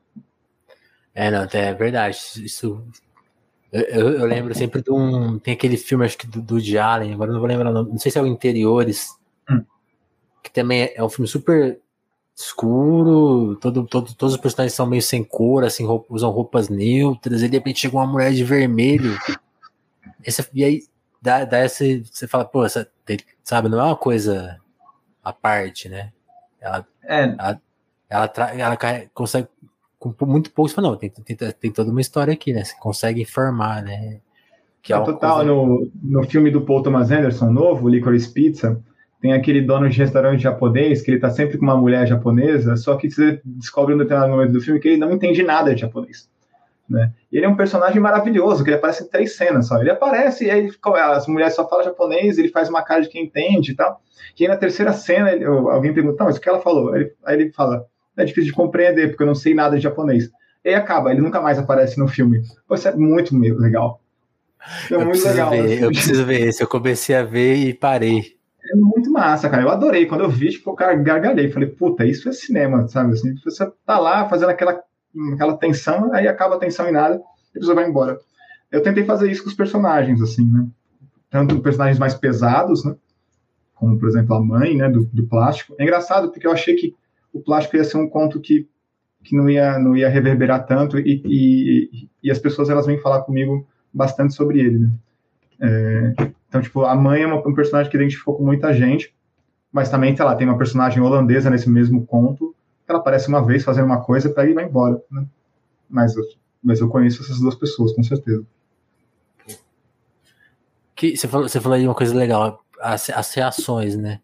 É, 1.14 1.30
não, 1.30 1.46
é 1.50 1.74
verdade. 1.74 2.18
Isso. 2.44 2.84
Eu, 3.72 3.82
eu, 3.82 4.10
eu 4.10 4.26
lembro 4.26 4.54
sempre 4.54 4.82
de 4.82 4.90
um. 4.90 5.38
Tem 5.38 5.54
aquele 5.54 5.76
filme, 5.76 6.04
acho 6.04 6.18
que 6.18 6.26
do, 6.26 6.42
do 6.42 6.60
de 6.60 6.76
Allen, 6.76 7.14
agora 7.14 7.32
não 7.32 7.40
vou 7.40 7.48
lembrar, 7.48 7.72
não, 7.72 7.84
não 7.84 7.98
sei 7.98 8.10
se 8.10 8.18
é 8.18 8.22
o 8.22 8.26
Interiores, 8.26 9.08
hum. 9.50 9.64
que 10.42 10.52
também 10.52 10.92
é 10.94 11.02
um 11.02 11.08
filme 11.08 11.26
super 11.26 11.80
escuro, 12.36 13.56
todo, 13.56 13.86
todo, 13.86 14.14
todos 14.14 14.34
os 14.34 14.40
personagens 14.40 14.74
são 14.74 14.86
meio 14.86 15.02
sem 15.02 15.22
cor, 15.22 15.64
assim, 15.64 15.84
roupa, 15.84 16.12
usam 16.12 16.30
roupas 16.30 16.68
neutras, 16.68 17.42
e 17.42 17.48
de 17.48 17.56
repente 17.56 17.80
chega 17.80 17.96
uma 17.96 18.06
mulher 18.06 18.32
de 18.32 18.42
vermelho. 18.42 19.16
Esse, 20.24 20.44
e 20.52 20.64
aí 20.64 20.82
dá, 21.22 21.44
dá 21.44 21.64
esse, 21.64 22.04
você 22.10 22.26
fala, 22.26 22.44
pô, 22.44 22.64
essa, 22.64 22.88
sabe, 23.42 23.68
não 23.68 23.78
é 23.78 23.84
uma 23.84 23.96
coisa 23.96 24.58
à 25.22 25.32
parte, 25.32 25.88
né? 25.88 26.12
Ela, 26.60 26.86
é. 27.04 27.22
ela, 27.22 27.62
ela, 28.10 28.32
ela, 28.36 28.52
ela 28.52 29.06
consegue, 29.14 29.48
com 29.98 30.14
muito 30.26 30.50
pouco, 30.50 30.68
você 30.68 30.74
fala, 30.74 30.90
não, 30.90 30.96
tem, 30.96 31.10
tem, 31.10 31.36
tem 31.36 31.72
toda 31.72 31.90
uma 31.90 32.00
história 32.00 32.34
aqui, 32.34 32.52
né? 32.52 32.64
Você 32.64 32.74
consegue 32.78 33.22
informar, 33.22 33.82
né? 33.82 34.20
Que 34.82 34.92
é, 34.92 34.96
é 34.96 35.00
total, 35.00 35.36
coisa... 35.36 35.50
no, 35.50 35.90
no 36.02 36.24
filme 36.24 36.50
do 36.50 36.62
Paul 36.62 36.82
Thomas 36.82 37.10
Anderson 37.10 37.50
novo, 37.50 37.88
Licorice 37.88 38.30
Pizza, 38.30 38.82
tem 39.24 39.32
aquele 39.32 39.62
dono 39.62 39.88
de 39.88 39.96
restaurante 39.96 40.42
japonês 40.42 41.00
que 41.00 41.10
ele 41.10 41.18
tá 41.18 41.30
sempre 41.30 41.56
com 41.56 41.64
uma 41.64 41.78
mulher 41.78 42.06
japonesa, 42.06 42.76
só 42.76 42.94
que 42.94 43.10
você 43.10 43.40
descobre 43.42 43.94
um 43.94 43.96
determinado 43.96 44.30
momento 44.30 44.52
do 44.52 44.60
filme 44.60 44.78
que 44.78 44.86
ele 44.86 44.96
não 44.98 45.10
entende 45.12 45.42
nada 45.42 45.74
de 45.74 45.80
japonês. 45.80 46.28
Né? 46.86 47.10
E 47.32 47.38
ele 47.38 47.46
é 47.46 47.48
um 47.48 47.56
personagem 47.56 47.98
maravilhoso, 47.98 48.62
que 48.62 48.68
ele 48.68 48.76
aparece 48.76 49.02
em 49.02 49.08
três 49.08 49.34
cenas 49.34 49.66
só. 49.66 49.80
Ele 49.80 49.90
aparece 49.90 50.44
e 50.44 50.50
aí 50.50 50.70
as 51.14 51.26
mulheres 51.26 51.54
só 51.54 51.66
falam 51.66 51.86
japonês, 51.86 52.36
ele 52.36 52.50
faz 52.50 52.68
uma 52.68 52.82
cara 52.82 53.00
de 53.00 53.08
quem 53.08 53.24
entende 53.24 53.72
e 53.72 53.74
tal. 53.74 53.98
E 54.38 54.44
aí 54.44 54.48
na 54.50 54.58
terceira 54.58 54.92
cena, 54.92 55.32
ele, 55.32 55.46
alguém 55.46 55.94
pergunta, 55.94 56.22
mas 56.22 56.36
o 56.36 56.40
que 56.42 56.46
ela 56.50 56.60
falou? 56.60 56.92
Aí 56.92 57.00
ele, 57.00 57.12
aí 57.24 57.40
ele 57.40 57.50
fala, 57.50 57.86
é 58.18 58.26
difícil 58.26 58.50
de 58.50 58.52
compreender, 58.54 59.08
porque 59.08 59.22
eu 59.22 59.26
não 59.26 59.34
sei 59.34 59.54
nada 59.54 59.74
de 59.74 59.82
japonês. 59.82 60.28
E 60.62 60.68
aí 60.68 60.74
acaba, 60.74 61.10
ele 61.10 61.22
nunca 61.22 61.40
mais 61.40 61.58
aparece 61.58 61.98
no 61.98 62.08
filme. 62.08 62.42
Pô, 62.68 62.74
isso 62.74 62.88
é 62.88 62.94
muito 62.94 63.34
legal. 63.34 64.02
É 64.90 64.94
eu 64.94 65.00
muito 65.00 65.26
legal. 65.26 65.48
Ver, 65.48 65.82
eu 65.82 65.88
preciso 65.88 66.26
ver 66.26 66.46
esse. 66.46 66.62
Eu 66.62 66.68
comecei 66.68 67.16
a 67.16 67.22
ver 67.22 67.54
e 67.54 67.72
parei 67.72 68.33
é 68.72 68.76
muito 68.76 69.10
massa, 69.10 69.48
cara. 69.48 69.62
Eu 69.62 69.70
adorei. 69.70 70.06
Quando 70.06 70.22
eu 70.22 70.30
vi, 70.30 70.50
tipo, 70.50 70.74
cara, 70.74 70.94
gargalhei. 70.94 71.50
Falei, 71.50 71.68
puta, 71.68 72.04
isso 72.04 72.28
é 72.28 72.32
cinema, 72.32 72.88
sabe? 72.88 73.12
Assim, 73.12 73.34
você 73.44 73.70
tá 73.84 73.98
lá 73.98 74.28
fazendo 74.28 74.50
aquela, 74.50 74.80
aquela 75.34 75.56
tensão, 75.56 76.12
aí 76.12 76.26
acaba 76.26 76.56
a 76.56 76.58
tensão 76.58 76.88
em 76.88 76.92
nada, 76.92 77.16
e 77.54 77.58
a 77.58 77.60
pessoa 77.60 77.74
vai 77.74 77.88
embora. 77.88 78.18
Eu 78.70 78.82
tentei 78.82 79.04
fazer 79.04 79.30
isso 79.30 79.42
com 79.42 79.48
os 79.48 79.54
personagens, 79.54 80.20
assim, 80.20 80.44
né? 80.50 80.66
Tanto 81.30 81.60
personagens 81.60 81.98
mais 81.98 82.14
pesados, 82.14 82.84
né? 82.84 82.94
Como, 83.74 83.98
por 83.98 84.08
exemplo, 84.08 84.34
a 84.34 84.42
mãe, 84.42 84.76
né? 84.76 84.88
Do, 84.88 85.04
do 85.04 85.26
plástico. 85.26 85.74
É 85.78 85.82
engraçado, 85.82 86.30
porque 86.30 86.46
eu 86.46 86.52
achei 86.52 86.74
que 86.74 86.94
o 87.32 87.40
plástico 87.40 87.76
ia 87.76 87.84
ser 87.84 87.98
um 87.98 88.08
conto 88.08 88.40
que 88.40 88.68
que 89.24 89.34
não 89.34 89.48
ia, 89.48 89.78
não 89.78 89.96
ia 89.96 90.08
reverberar 90.08 90.66
tanto 90.66 90.98
e, 90.98 91.22
e, 91.24 92.08
e 92.22 92.30
as 92.30 92.38
pessoas 92.38 92.68
elas 92.68 92.84
vêm 92.84 93.00
falar 93.00 93.22
comigo 93.22 93.66
bastante 93.92 94.34
sobre 94.34 94.60
ele. 94.60 94.80
Né? 94.80 94.90
É, 95.60 96.14
então, 96.54 96.62
tipo, 96.62 96.84
a 96.84 96.94
mãe 96.94 97.22
é 97.22 97.26
uma, 97.26 97.36
um 97.44 97.52
personagem 97.52 97.90
que 97.90 97.96
identificou 97.96 98.36
com 98.36 98.44
muita 98.44 98.72
gente, 98.72 99.12
mas 99.72 99.90
também, 99.90 100.14
sei 100.14 100.24
lá, 100.24 100.36
tem 100.36 100.46
uma 100.46 100.56
personagem 100.56 101.02
holandesa 101.02 101.50
nesse 101.50 101.68
mesmo 101.68 102.06
conto, 102.06 102.54
que 102.86 102.92
ela 102.92 103.00
aparece 103.00 103.26
uma 103.26 103.44
vez 103.44 103.64
fazendo 103.64 103.86
uma 103.86 104.00
coisa, 104.00 104.30
pega 104.30 104.52
e 104.52 104.54
vai 104.54 104.64
embora, 104.64 105.02
né? 105.10 105.26
Mas, 105.90 106.14
mas 106.62 106.78
eu 106.78 106.88
conheço 106.88 107.24
essas 107.24 107.40
duas 107.40 107.56
pessoas, 107.56 107.92
com 107.92 108.04
certeza. 108.04 108.46
Que, 110.94 111.16
você, 111.16 111.26
falou, 111.26 111.48
você 111.48 111.60
falou 111.60 111.74
aí 111.74 111.84
uma 111.84 111.94
coisa 111.94 112.14
legal, 112.14 112.64
as, 112.80 113.10
as 113.10 113.34
reações, 113.34 113.96
né? 113.96 114.20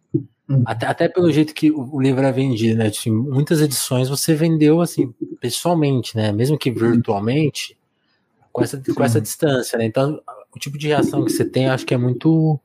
Hum. 0.49 0.63
Até, 0.65 0.87
até 0.87 1.09
pelo 1.09 1.33
jeito 1.33 1.53
que 1.53 1.73
o, 1.73 1.97
o 1.97 2.01
livro 2.01 2.25
é 2.25 2.31
vendido, 2.31 2.79
né? 2.79 2.91
Tipo, 2.91 3.17
muitas 3.17 3.61
edições 3.61 4.09
você 4.09 4.37
vendeu 4.37 4.81
assim, 4.81 5.13
pessoalmente, 5.41 6.17
né? 6.17 6.31
Mesmo 6.31 6.57
que 6.57 6.71
virtualmente, 6.71 7.77
com 8.53 8.63
essa, 8.63 8.81
com 8.95 9.03
essa 9.03 9.21
distância, 9.21 9.77
né? 9.77 9.85
Então, 9.85 10.23
o 10.55 10.59
tipo 10.59 10.77
de 10.77 10.89
reação 10.89 11.25
que 11.25 11.31
você 11.31 11.45
tem, 11.45 11.69
acho 11.69 11.87
que 11.87 11.95
é 11.95 11.99
muito. 11.99 12.61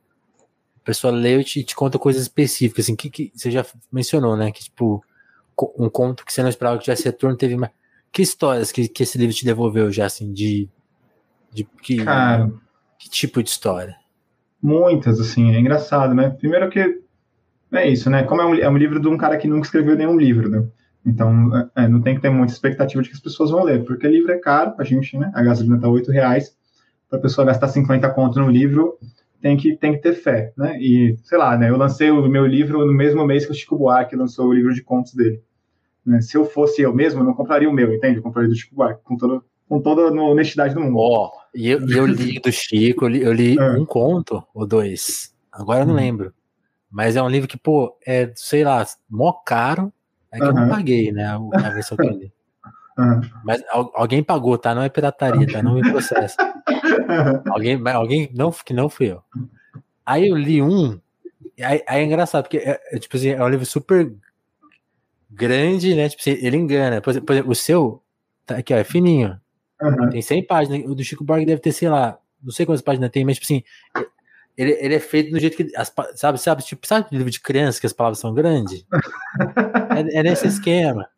A 0.80 0.84
pessoa 0.86 1.12
lê 1.12 1.40
e 1.40 1.44
te, 1.44 1.64
te 1.64 1.74
conta 1.74 1.98
coisas 1.98 2.22
específicas, 2.22 2.84
assim, 2.84 2.94
que, 2.94 3.10
que 3.10 3.32
você 3.34 3.50
já 3.50 3.64
mencionou, 3.90 4.36
né? 4.36 4.52
Que, 4.52 4.62
tipo, 4.62 5.04
um 5.78 5.88
conto 5.88 6.24
que 6.24 6.32
você 6.32 6.42
não 6.42 6.48
esperava 6.48 6.78
que 6.78 6.84
tivesse 6.84 7.04
retorno, 7.04 7.36
teve 7.36 7.56
mais. 7.56 7.72
Que 8.12 8.22
histórias 8.22 8.70
que, 8.70 8.88
que 8.88 9.02
esse 9.02 9.18
livro 9.18 9.34
te 9.34 9.44
devolveu 9.44 9.90
já, 9.90 10.06
assim, 10.06 10.32
de. 10.32 10.68
de 11.52 11.64
que, 11.82 12.04
Cara, 12.04 12.52
que 12.98 13.10
tipo 13.10 13.42
de 13.42 13.50
história? 13.50 13.96
Muitas, 14.62 15.20
assim, 15.20 15.54
é 15.54 15.60
engraçado, 15.60 16.14
né? 16.14 16.30
Primeiro 16.30 16.68
que 16.70 17.00
é 17.72 17.88
isso, 17.88 18.08
né? 18.08 18.22
Como 18.22 18.40
é 18.40 18.46
um, 18.46 18.54
é 18.54 18.68
um 18.68 18.76
livro 18.76 19.00
de 19.00 19.08
um 19.08 19.16
cara 19.16 19.36
que 19.36 19.48
nunca 19.48 19.66
escreveu 19.66 19.96
nenhum 19.96 20.16
livro, 20.16 20.48
né? 20.48 20.66
Então, 21.04 21.56
é, 21.56 21.84
é 21.84 21.88
não 21.88 22.00
tem 22.00 22.14
que 22.14 22.20
ter 22.20 22.30
muita 22.30 22.52
expectativa 22.52 23.02
de 23.02 23.08
que 23.08 23.14
as 23.14 23.20
pessoas 23.20 23.50
vão 23.50 23.62
ler, 23.62 23.84
porque 23.84 24.08
livro 24.08 24.32
é 24.32 24.38
caro 24.38 24.72
pra 24.72 24.84
gente, 24.84 25.16
né? 25.16 25.30
A 25.34 25.42
gasolina 25.42 25.80
tá 25.80 25.88
8 25.88 26.10
reais, 26.10 26.56
pra 27.08 27.18
pessoa 27.18 27.46
gastar 27.46 27.68
50 27.68 28.08
conto 28.10 28.40
no 28.40 28.50
livro, 28.50 28.98
tem 29.40 29.56
que, 29.56 29.76
tem 29.76 29.92
que 29.92 30.00
ter 30.00 30.14
fé, 30.14 30.52
né? 30.56 30.76
E, 30.80 31.16
sei 31.22 31.38
lá, 31.38 31.56
né? 31.56 31.70
Eu 31.70 31.76
lancei 31.76 32.10
o 32.10 32.28
meu 32.28 32.46
livro 32.46 32.84
no 32.84 32.92
mesmo 32.92 33.24
mês 33.24 33.44
que 33.44 33.52
o 33.52 33.54
Chico 33.54 33.76
Buarque 33.76 34.16
lançou 34.16 34.48
o 34.48 34.52
livro 34.52 34.74
de 34.74 34.82
contos 34.82 35.14
dele. 35.14 35.42
Né? 36.04 36.20
Se 36.20 36.36
eu 36.36 36.44
fosse 36.44 36.82
eu 36.82 36.94
mesmo, 36.94 37.20
eu 37.20 37.24
não 37.24 37.34
compraria 37.34 37.68
o 37.68 37.72
meu, 37.72 37.92
entende? 37.92 38.18
Eu 38.18 38.22
compraria 38.22 38.48
do 38.48 38.56
Chico 38.56 38.74
Buarque, 38.74 39.02
com 39.02 39.16
toda, 39.16 39.42
com 39.68 39.80
toda 39.80 40.02
a 40.02 40.22
honestidade 40.22 40.74
do 40.74 40.80
mundo. 40.80 40.98
Ó, 40.98 41.26
oh, 41.26 41.40
e 41.54 41.68
eu, 41.68 41.80
eu, 41.88 42.06
li 42.06 42.40
do 42.40 42.50
Chico, 42.52 43.04
eu 43.04 43.08
li, 43.08 43.22
eu 43.22 43.32
li 43.32 43.58
é. 43.58 43.70
um 43.72 43.84
conto 43.84 44.42
ou 44.54 44.66
dois, 44.66 45.34
agora 45.50 45.80
eu 45.80 45.86
não 45.86 45.94
uhum. 45.94 46.00
lembro. 46.00 46.32
Mas 46.90 47.16
é 47.16 47.22
um 47.22 47.28
livro 47.28 47.48
que, 47.48 47.58
pô, 47.58 47.96
é, 48.06 48.32
sei 48.36 48.64
lá, 48.64 48.86
mó 49.10 49.32
caro, 49.32 49.92
é 50.30 50.38
que 50.38 50.44
uhum. 50.44 50.50
eu 50.50 50.54
não 50.54 50.68
paguei, 50.68 51.12
né, 51.12 51.24
a, 51.24 51.36
a 51.36 51.70
versão 51.70 51.96
que 51.96 52.06
eu 52.06 52.10
li. 52.16 52.32
Uhum. 52.98 53.20
Mas 53.44 53.62
alguém 53.70 54.22
pagou, 54.22 54.56
tá? 54.56 54.74
Não 54.74 54.82
é 54.82 54.88
pirataria, 54.88 55.46
tá? 55.46 55.62
Não 55.62 55.74
me 55.74 55.82
processa. 55.82 56.36
alguém, 57.50 57.80
alguém 57.88 58.30
não, 58.34 58.50
que 58.50 58.72
não 58.72 58.88
fui 58.88 59.12
eu. 59.12 59.22
Aí 60.04 60.28
eu 60.28 60.36
li 60.36 60.62
um, 60.62 60.98
aí, 61.62 61.82
aí 61.86 62.00
é 62.00 62.04
engraçado, 62.04 62.44
porque 62.44 62.58
é, 62.58 62.80
é, 62.90 62.98
tipo 62.98 63.16
assim, 63.16 63.30
é 63.30 63.42
um 63.42 63.48
livro 63.48 63.66
super 63.66 64.12
grande, 65.30 65.94
né? 65.94 66.08
Tipo 66.08 66.22
assim, 66.22 66.38
ele 66.44 66.56
engana. 66.56 67.00
Por 67.00 67.10
exemplo, 67.10 67.26
por 67.26 67.32
exemplo, 67.34 67.52
o 67.52 67.54
seu, 67.54 68.02
tá 68.44 68.56
aqui, 68.56 68.72
ó, 68.72 68.78
é 68.78 68.84
fininho. 68.84 69.38
Uhum. 69.80 70.08
Tem 70.10 70.22
100 70.22 70.46
páginas. 70.46 70.90
O 70.90 70.94
do 70.94 71.04
Chico 71.04 71.24
Buarque 71.24 71.46
deve 71.46 71.60
ter, 71.60 71.72
sei 71.72 71.88
lá, 71.88 72.18
não 72.42 72.50
sei 72.50 72.64
quantas 72.64 72.82
páginas 72.82 73.10
tem, 73.10 73.24
mas 73.24 73.38
tipo 73.38 73.44
assim, 73.44 73.62
ele, 74.56 74.72
ele 74.80 74.94
é 74.94 75.00
feito 75.00 75.30
do 75.30 75.38
jeito 75.38 75.56
que. 75.56 75.70
As, 75.76 75.92
sabe, 76.14 76.38
sabe, 76.38 76.62
tipo, 76.62 76.86
sabe 76.86 77.08
livro 77.12 77.30
de 77.30 77.40
criança 77.40 77.80
que 77.80 77.86
as 77.86 77.92
palavras 77.92 78.18
são 78.18 78.32
grandes? 78.32 78.86
é, 80.14 80.20
é 80.20 80.22
nesse 80.22 80.46
esquema. 80.46 81.08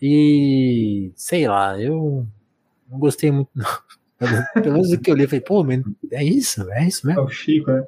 E 0.00 1.12
sei 1.14 1.48
lá, 1.48 1.80
eu 1.80 2.26
não 2.90 2.98
gostei 2.98 3.30
muito, 3.30 3.50
não. 3.54 3.66
Pelo 4.54 4.72
menos 4.72 4.92
o 4.92 4.98
que 4.98 5.10
eu 5.10 5.14
li, 5.14 5.24
eu 5.24 5.28
falei, 5.28 5.40
pô, 5.40 5.64
é 6.10 6.24
isso, 6.24 6.68
é 6.72 6.86
isso 6.86 7.06
mesmo. 7.06 7.20
É 7.20 7.24
o 7.24 7.28
Chico, 7.28 7.70
né? 7.70 7.84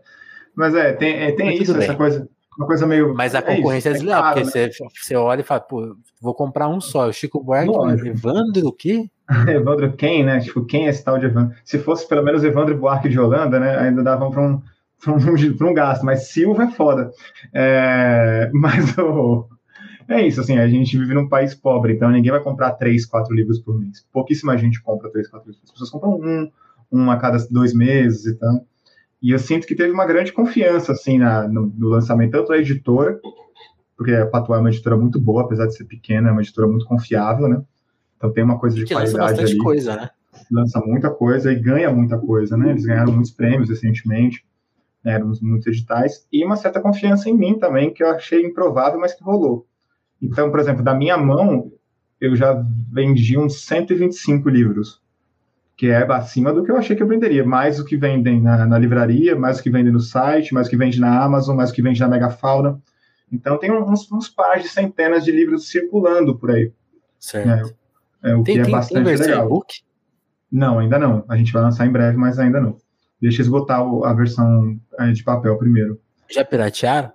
Mas 0.54 0.74
é, 0.74 0.92
tem, 0.92 1.14
é, 1.14 1.32
tem 1.32 1.60
isso, 1.60 1.76
essa 1.76 1.94
coisa, 1.94 2.28
uma 2.56 2.66
coisa 2.66 2.86
meio. 2.86 3.14
Mas 3.14 3.34
a 3.34 3.38
é 3.38 3.42
concorrência 3.42 3.88
é, 3.88 3.92
é 3.92 3.94
desleal, 3.94 4.20
é 4.20 4.26
porque 4.26 4.44
né? 4.44 4.50
você, 4.50 4.70
você 4.94 5.16
olha 5.16 5.40
e 5.40 5.44
fala, 5.44 5.60
pô, 5.60 5.96
vou 6.20 6.34
comprar 6.34 6.68
um 6.68 6.80
só. 6.80 7.08
O 7.08 7.12
Chico 7.12 7.42
Buarque, 7.42 7.70
Evandro, 8.06 8.68
o 8.68 8.72
quê? 8.72 9.08
Evandro 9.48 9.92
quem, 9.96 10.24
né? 10.24 10.40
Tipo, 10.40 10.64
quem 10.64 10.86
é 10.86 10.90
esse 10.90 11.04
tal 11.04 11.18
de 11.18 11.26
Evandro? 11.26 11.56
Se 11.64 11.78
fosse 11.78 12.06
pelo 12.06 12.22
menos 12.22 12.44
Evandro 12.44 12.76
Buarque 12.76 13.08
de 13.08 13.18
Holanda, 13.18 13.58
né? 13.58 13.78
Ainda 13.78 14.02
davam 14.02 14.30
para 14.30 14.42
um, 14.42 14.62
pra 15.02 15.12
um, 15.14 15.18
pra 15.56 15.66
um 15.68 15.74
gasto, 15.74 16.04
mas 16.04 16.28
Silva 16.28 16.64
é 16.64 16.70
foda. 16.70 17.10
É, 17.54 18.50
mas 18.52 18.96
o. 18.98 19.48
É 20.10 20.26
isso, 20.26 20.40
assim, 20.40 20.58
a 20.58 20.66
gente 20.66 20.98
vive 20.98 21.14
num 21.14 21.28
país 21.28 21.54
pobre, 21.54 21.92
então 21.92 22.10
ninguém 22.10 22.32
vai 22.32 22.42
comprar 22.42 22.72
três, 22.72 23.06
quatro 23.06 23.32
livros 23.32 23.60
por 23.60 23.78
mês. 23.78 24.04
Pouquíssima 24.12 24.58
gente 24.58 24.82
compra 24.82 25.08
três, 25.08 25.28
quatro 25.28 25.48
livros. 25.48 25.62
As 25.64 25.70
pessoas 25.70 25.88
compram 25.88 26.14
um, 26.14 26.50
um 26.90 27.10
a 27.12 27.16
cada 27.16 27.38
dois 27.48 27.72
meses 27.72 28.26
e 28.26 28.34
tal. 28.34 28.66
E 29.22 29.30
eu 29.30 29.38
sinto 29.38 29.68
que 29.68 29.74
teve 29.76 29.92
uma 29.92 30.04
grande 30.04 30.32
confiança, 30.32 30.90
assim, 30.90 31.16
na, 31.16 31.46
no, 31.46 31.72
no 31.76 31.88
lançamento, 31.88 32.32
tanto 32.32 32.52
a 32.52 32.58
editora, 32.58 33.20
porque 33.96 34.12
a 34.12 34.26
Patuá 34.26 34.56
é 34.56 34.60
uma 34.60 34.70
editora 34.70 34.96
muito 34.96 35.20
boa, 35.20 35.42
apesar 35.42 35.66
de 35.66 35.76
ser 35.76 35.84
pequena, 35.84 36.30
é 36.30 36.32
uma 36.32 36.42
editora 36.42 36.66
muito 36.66 36.86
confiável, 36.86 37.46
né? 37.46 37.62
Então 38.16 38.32
tem 38.32 38.42
uma 38.42 38.58
coisa 38.58 38.74
de 38.74 38.84
que 38.84 38.92
qualidade 38.92 39.16
lança 39.16 39.30
bastante 39.30 39.52
ali. 39.52 39.62
coisa, 39.62 39.94
né? 39.94 40.10
Lança 40.50 40.80
muita 40.80 41.10
coisa 41.10 41.52
e 41.52 41.54
ganha 41.54 41.92
muita 41.92 42.18
coisa, 42.18 42.56
né? 42.56 42.70
Eles 42.70 42.84
ganharam 42.84 43.12
muitos 43.12 43.30
prêmios 43.30 43.68
recentemente, 43.68 44.44
né? 45.04 45.12
eram 45.12 45.30
muitos 45.40 45.68
editais, 45.68 46.26
e 46.32 46.44
uma 46.44 46.56
certa 46.56 46.80
confiança 46.80 47.30
em 47.30 47.36
mim 47.36 47.58
também, 47.60 47.94
que 47.94 48.02
eu 48.02 48.10
achei 48.10 48.44
improvável, 48.44 48.98
mas 48.98 49.14
que 49.14 49.22
rolou. 49.22 49.68
Então, 50.20 50.50
por 50.50 50.60
exemplo, 50.60 50.82
da 50.82 50.94
minha 50.94 51.16
mão, 51.16 51.72
eu 52.20 52.36
já 52.36 52.64
vendi 52.92 53.38
uns 53.38 53.64
125 53.64 54.48
livros 54.48 55.00
que 55.80 55.86
é 55.86 56.04
acima 56.12 56.52
do 56.52 56.62
que 56.62 56.70
eu 56.70 56.76
achei 56.76 56.94
que 56.94 57.02
eu 57.02 57.08
venderia. 57.08 57.42
Mais 57.42 57.80
o 57.80 57.86
que 57.86 57.96
vendem 57.96 58.38
na, 58.38 58.66
na 58.66 58.78
livraria, 58.78 59.34
mais 59.34 59.58
o 59.58 59.62
que 59.62 59.70
vendem 59.70 59.90
no 59.90 59.98
site, 59.98 60.52
mais 60.52 60.66
o 60.66 60.70
que 60.70 60.76
vende 60.76 61.00
na 61.00 61.24
Amazon, 61.24 61.56
mais 61.56 61.70
o 61.70 61.72
que 61.72 61.80
vende 61.80 61.98
na 61.98 62.06
Megafauna. 62.06 62.78
Então 63.32 63.56
tem 63.56 63.72
uns, 63.72 64.12
uns 64.12 64.28
pares 64.28 64.64
de 64.64 64.68
centenas 64.68 65.24
de 65.24 65.32
livros 65.32 65.70
circulando 65.70 66.36
por 66.36 66.50
aí. 66.50 66.70
Certo. 67.18 67.74
É, 68.22 68.32
é 68.32 68.36
o 68.36 68.42
tem, 68.42 68.56
que 68.56 68.60
é 68.60 68.64
tem, 68.64 68.72
bastante 68.72 69.06
tem 69.06 69.16
legal. 69.16 69.46
E-book? 69.46 69.80
Não, 70.52 70.78
ainda 70.80 70.98
não. 70.98 71.24
A 71.26 71.34
gente 71.38 71.50
vai 71.50 71.62
lançar 71.62 71.86
em 71.86 71.90
breve, 71.90 72.18
mas 72.18 72.38
ainda 72.38 72.60
não. 72.60 72.76
Deixa 73.18 73.40
esgotar 73.40 73.80
a 73.80 74.12
versão 74.12 74.78
é, 74.98 75.12
de 75.12 75.24
papel 75.24 75.56
primeiro. 75.56 75.98
Já 76.28 76.44
piratearam? 76.44 77.10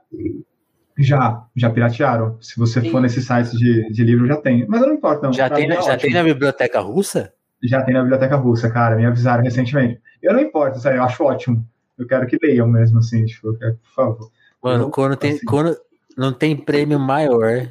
Já, 0.97 1.45
já 1.55 1.69
piratearam. 1.69 2.37
Se 2.41 2.57
você 2.57 2.79
Sim. 2.81 2.89
for 2.89 3.01
nesse 3.01 3.21
site 3.21 3.55
de, 3.57 3.89
de 3.91 4.03
livro, 4.03 4.27
já 4.27 4.37
tem. 4.37 4.65
Mas 4.67 4.81
não 4.81 4.93
importa, 4.93 5.27
não. 5.27 5.33
Já, 5.33 5.49
tem, 5.49 5.67
na, 5.67 5.81
já 5.81 5.97
tem 5.97 6.13
na 6.13 6.23
biblioteca 6.23 6.79
russa? 6.79 7.33
Já 7.63 7.81
tem 7.81 7.93
na 7.93 8.01
biblioteca 8.01 8.35
russa, 8.35 8.69
cara. 8.69 8.95
Me 8.95 9.05
avisaram 9.05 9.43
recentemente. 9.43 9.99
Eu 10.21 10.33
não 10.33 10.39
importo, 10.39 10.79
sério, 10.79 10.97
eu 10.97 11.03
acho 11.03 11.23
ótimo. 11.23 11.67
Eu 11.97 12.07
quero 12.07 12.25
que 12.27 12.37
leiam 12.41 12.67
mesmo, 12.67 12.99
assim, 12.99 13.25
tipo, 13.25 13.53
por 13.53 13.77
favor. 13.95 14.31
Mano, 14.61 14.89
quando 14.89 15.15
tem, 15.15 15.33
assim, 15.33 15.45
quando 15.45 15.77
não 16.17 16.31
tem 16.31 16.55
prêmio 16.55 16.99
maior 16.99 17.67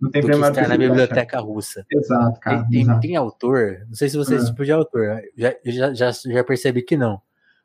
não 0.00 0.10
tem 0.10 0.22
prêmio 0.22 0.46
estar 0.46 0.68
na 0.68 0.76
biblioteca 0.76 1.38
russa. 1.40 1.86
Exato, 1.90 2.40
cara. 2.40 2.60
Tem, 2.62 2.70
tem, 2.70 2.80
exato. 2.82 3.00
tem, 3.00 3.16
autor, 3.16 3.84
não 3.86 3.94
sei 3.94 4.08
se 4.08 4.16
você 4.16 4.34
é 4.34 4.36
esse 4.38 4.46
tipo 4.46 4.64
de 4.64 4.72
autor, 4.72 5.22
já, 5.36 5.54
já, 5.64 5.94
já, 5.94 6.10
já 6.10 6.44
percebi 6.44 6.82
que 6.82 6.96
não. 6.96 7.20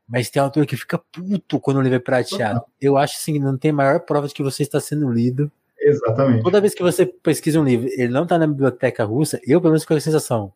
Mas 0.07 0.29
tem 0.29 0.41
autor 0.41 0.65
que 0.65 0.77
fica 0.77 0.97
puto 0.97 1.59
quando 1.59 1.77
o 1.77 1.81
livro 1.81 1.95
é 1.95 1.99
prateado. 1.99 2.61
Eu 2.79 2.97
acho 2.97 3.15
assim, 3.17 3.39
não 3.39 3.57
tem 3.57 3.71
maior 3.71 4.01
prova 4.01 4.27
de 4.27 4.33
que 4.33 4.43
você 4.43 4.63
está 4.63 4.79
sendo 4.79 5.09
lido. 5.09 5.51
Exatamente. 5.79 6.43
Toda 6.43 6.61
vez 6.61 6.73
que 6.73 6.83
você 6.83 7.05
pesquisa 7.05 7.59
um 7.59 7.63
livro, 7.63 7.87
ele 7.91 8.11
não 8.11 8.23
está 8.23 8.37
na 8.37 8.47
biblioteca 8.47 9.03
russa, 9.03 9.39
eu 9.45 9.59
pelo 9.59 9.71
menos 9.71 9.83
fico 9.83 9.93
com 9.93 9.97
a 9.97 10.01
sensação. 10.01 10.53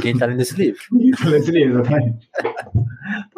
Quem 0.00 0.16
tá 0.16 0.26
lendo 0.26 0.40
esse 0.40 0.54
livro. 0.56 0.80
Nesse 1.30 1.50
livro, 1.50 1.80
exatamente. 1.80 2.28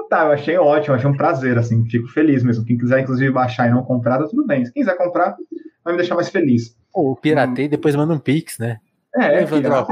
tá, 0.09 0.25
eu 0.25 0.33
achei 0.33 0.57
ótimo, 0.57 0.95
achei 0.95 1.11
um 1.11 1.17
prazer, 1.17 1.59
assim, 1.59 1.85
fico 1.89 2.09
feliz 2.09 2.43
mesmo. 2.43 2.65
Quem 2.65 2.79
quiser, 2.79 3.01
inclusive, 3.01 3.31
baixar 3.33 3.69
e 3.69 3.71
não 3.71 3.83
comprar, 3.83 4.19
tá 4.19 4.29
tudo 4.29 4.47
bem. 4.47 4.65
Se 4.65 4.73
quem 4.73 4.83
quiser 4.83 4.97
comprar, 4.97 5.37
vai 5.85 5.95
me 5.95 5.99
deixar 5.99 6.15
mais 6.15 6.29
feliz. 6.29 6.77
Pô, 6.93 7.17
piratei, 7.17 7.67
hum. 7.67 7.71
depois 7.71 7.95
manda 7.97 8.15
um 8.15 8.19
pix, 8.19 8.59
né? 8.59 8.79
É, 9.19 9.43
Evandro, 9.43 9.73
ó, 9.73 9.83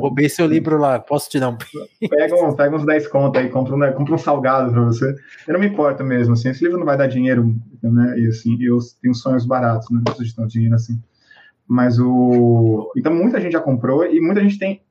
roubei 0.00 0.28
seu 0.28 0.46
livro 0.46 0.78
lá, 0.78 0.98
posso 0.98 1.30
te 1.30 1.40
dar 1.40 1.48
um? 1.48 1.56
Pega, 2.08 2.36
um, 2.36 2.54
pega 2.54 2.76
uns 2.76 2.84
10 2.84 3.08
contos 3.08 3.40
aí, 3.40 3.48
compra 3.48 3.74
um, 3.74 3.92
compra 3.92 4.14
um 4.14 4.18
salgado 4.18 4.72
pra 4.72 4.82
você. 4.82 5.14
Eu 5.46 5.54
não 5.54 5.60
me 5.60 5.66
importo 5.66 6.04
mesmo, 6.04 6.34
assim, 6.34 6.50
esse 6.50 6.62
livro 6.62 6.78
não 6.78 6.86
vai 6.86 6.96
dar 6.96 7.06
dinheiro, 7.06 7.54
né? 7.82 8.18
E 8.18 8.28
assim, 8.28 8.56
eu 8.60 8.78
tenho 9.00 9.14
sonhos 9.14 9.46
baratos, 9.46 9.90
né? 9.90 9.96
não 9.96 10.04
preciso 10.04 10.28
de 10.28 10.36
tanto 10.36 10.48
dinheiro 10.48 10.74
assim. 10.74 11.00
Mas 11.66 11.98
o. 11.98 12.92
Então 12.96 13.14
muita 13.14 13.40
gente 13.40 13.52
já 13.52 13.60
comprou 13.60 14.04
e 14.04 14.20
muita 14.20 14.40
gente 14.40 14.58
tem 14.58 14.82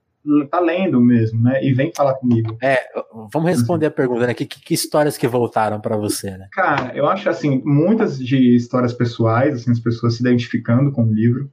tá 0.49 0.59
lendo 0.59 1.01
mesmo, 1.01 1.41
né? 1.41 1.63
E 1.63 1.73
vem 1.73 1.91
falar 1.93 2.13
comigo. 2.15 2.57
É, 2.61 2.79
vamos 3.31 3.49
responder 3.49 3.87
a 3.87 3.91
pergunta, 3.91 4.25
né? 4.25 4.33
Que, 4.33 4.45
que, 4.45 4.61
que 4.61 4.73
histórias 4.73 5.17
que 5.17 5.27
voltaram 5.27 5.81
para 5.81 5.97
você, 5.97 6.31
né? 6.37 6.47
Cara, 6.51 6.95
eu 6.95 7.07
acho 7.07 7.29
assim, 7.29 7.61
muitas 7.65 8.17
de 8.17 8.55
histórias 8.55 8.93
pessoais, 8.93 9.55
assim, 9.55 9.71
as 9.71 9.79
pessoas 9.79 10.15
se 10.15 10.21
identificando 10.21 10.91
com 10.91 11.03
o 11.03 11.13
livro, 11.13 11.51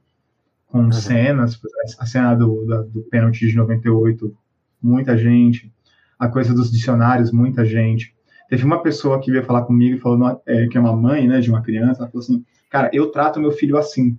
com 0.71 0.85
uhum. 0.85 0.91
cenas, 0.91 1.59
a 1.99 2.05
cena 2.05 2.33
do, 2.33 2.65
da, 2.65 2.81
do 2.81 3.01
pênalti 3.03 3.47
de 3.47 3.55
98, 3.55 4.33
muita 4.81 5.17
gente, 5.17 5.71
a 6.17 6.27
coisa 6.27 6.53
dos 6.53 6.71
dicionários, 6.71 7.31
muita 7.31 7.65
gente. 7.65 8.15
Teve 8.49 8.63
uma 8.63 8.81
pessoa 8.81 9.19
que 9.19 9.29
veio 9.29 9.43
falar 9.43 9.63
comigo 9.63 9.97
e 9.97 9.99
falou, 9.99 10.41
é, 10.45 10.67
que 10.67 10.77
é 10.77 10.81
uma 10.81 10.95
mãe, 10.95 11.27
né, 11.27 11.41
de 11.41 11.49
uma 11.49 11.61
criança, 11.61 12.01
ela 12.01 12.09
falou 12.09 12.23
assim, 12.23 12.45
cara, 12.69 12.89
eu 12.93 13.11
trato 13.11 13.39
meu 13.39 13.51
filho 13.51 13.77
assim, 13.77 14.17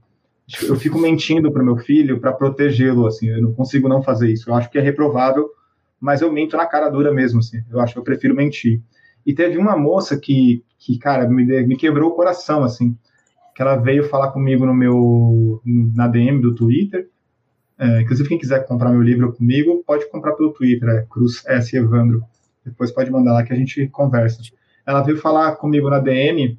eu 0.66 0.76
fico 0.76 0.98
mentindo 0.98 1.50
para 1.50 1.62
meu 1.62 1.76
filho 1.78 2.20
para 2.20 2.32
protegê-lo, 2.32 3.06
assim, 3.06 3.28
eu 3.28 3.40
não 3.40 3.52
consigo 3.52 3.88
não 3.88 4.02
fazer 4.02 4.30
isso. 4.30 4.50
Eu 4.50 4.54
acho 4.54 4.70
que 4.70 4.78
é 4.78 4.82
reprovável, 4.82 5.48
mas 5.98 6.20
eu 6.20 6.30
minto 6.30 6.56
na 6.56 6.66
cara 6.66 6.90
dura 6.90 7.12
mesmo, 7.12 7.38
assim. 7.38 7.62
Eu 7.70 7.80
acho 7.80 7.94
que 7.94 7.98
eu 7.98 8.04
prefiro 8.04 8.34
mentir. 8.34 8.82
E 9.24 9.32
teve 9.32 9.56
uma 9.56 9.76
moça 9.76 10.18
que, 10.18 10.62
que 10.78 10.98
cara, 10.98 11.28
me, 11.28 11.44
me 11.64 11.76
quebrou 11.76 12.10
o 12.10 12.14
coração, 12.14 12.64
assim, 12.64 12.96
que 13.54 13.62
ela 13.62 13.76
veio 13.76 14.08
falar 14.08 14.30
comigo 14.30 14.64
no 14.64 14.74
meu 14.74 15.60
na 15.64 16.08
DM 16.08 16.40
do 16.40 16.54
Twitter. 16.54 17.08
É, 17.78 18.02
inclusive, 18.02 18.28
quem 18.28 18.38
quiser 18.38 18.66
comprar 18.66 18.90
meu 18.90 19.02
livro 19.02 19.32
comigo, 19.32 19.82
pode 19.86 20.08
comprar 20.10 20.32
pelo 20.32 20.52
Twitter, 20.52 20.88
é 20.88 21.06
Cruz 21.08 21.44
S. 21.46 21.76
Evandro. 21.76 22.22
Depois 22.64 22.92
pode 22.92 23.10
mandar 23.10 23.32
lá 23.32 23.42
que 23.42 23.52
a 23.52 23.56
gente 23.56 23.88
conversa. 23.88 24.40
Ela 24.86 25.02
veio 25.02 25.18
falar 25.18 25.56
comigo 25.56 25.90
na 25.90 25.98
DM 25.98 26.58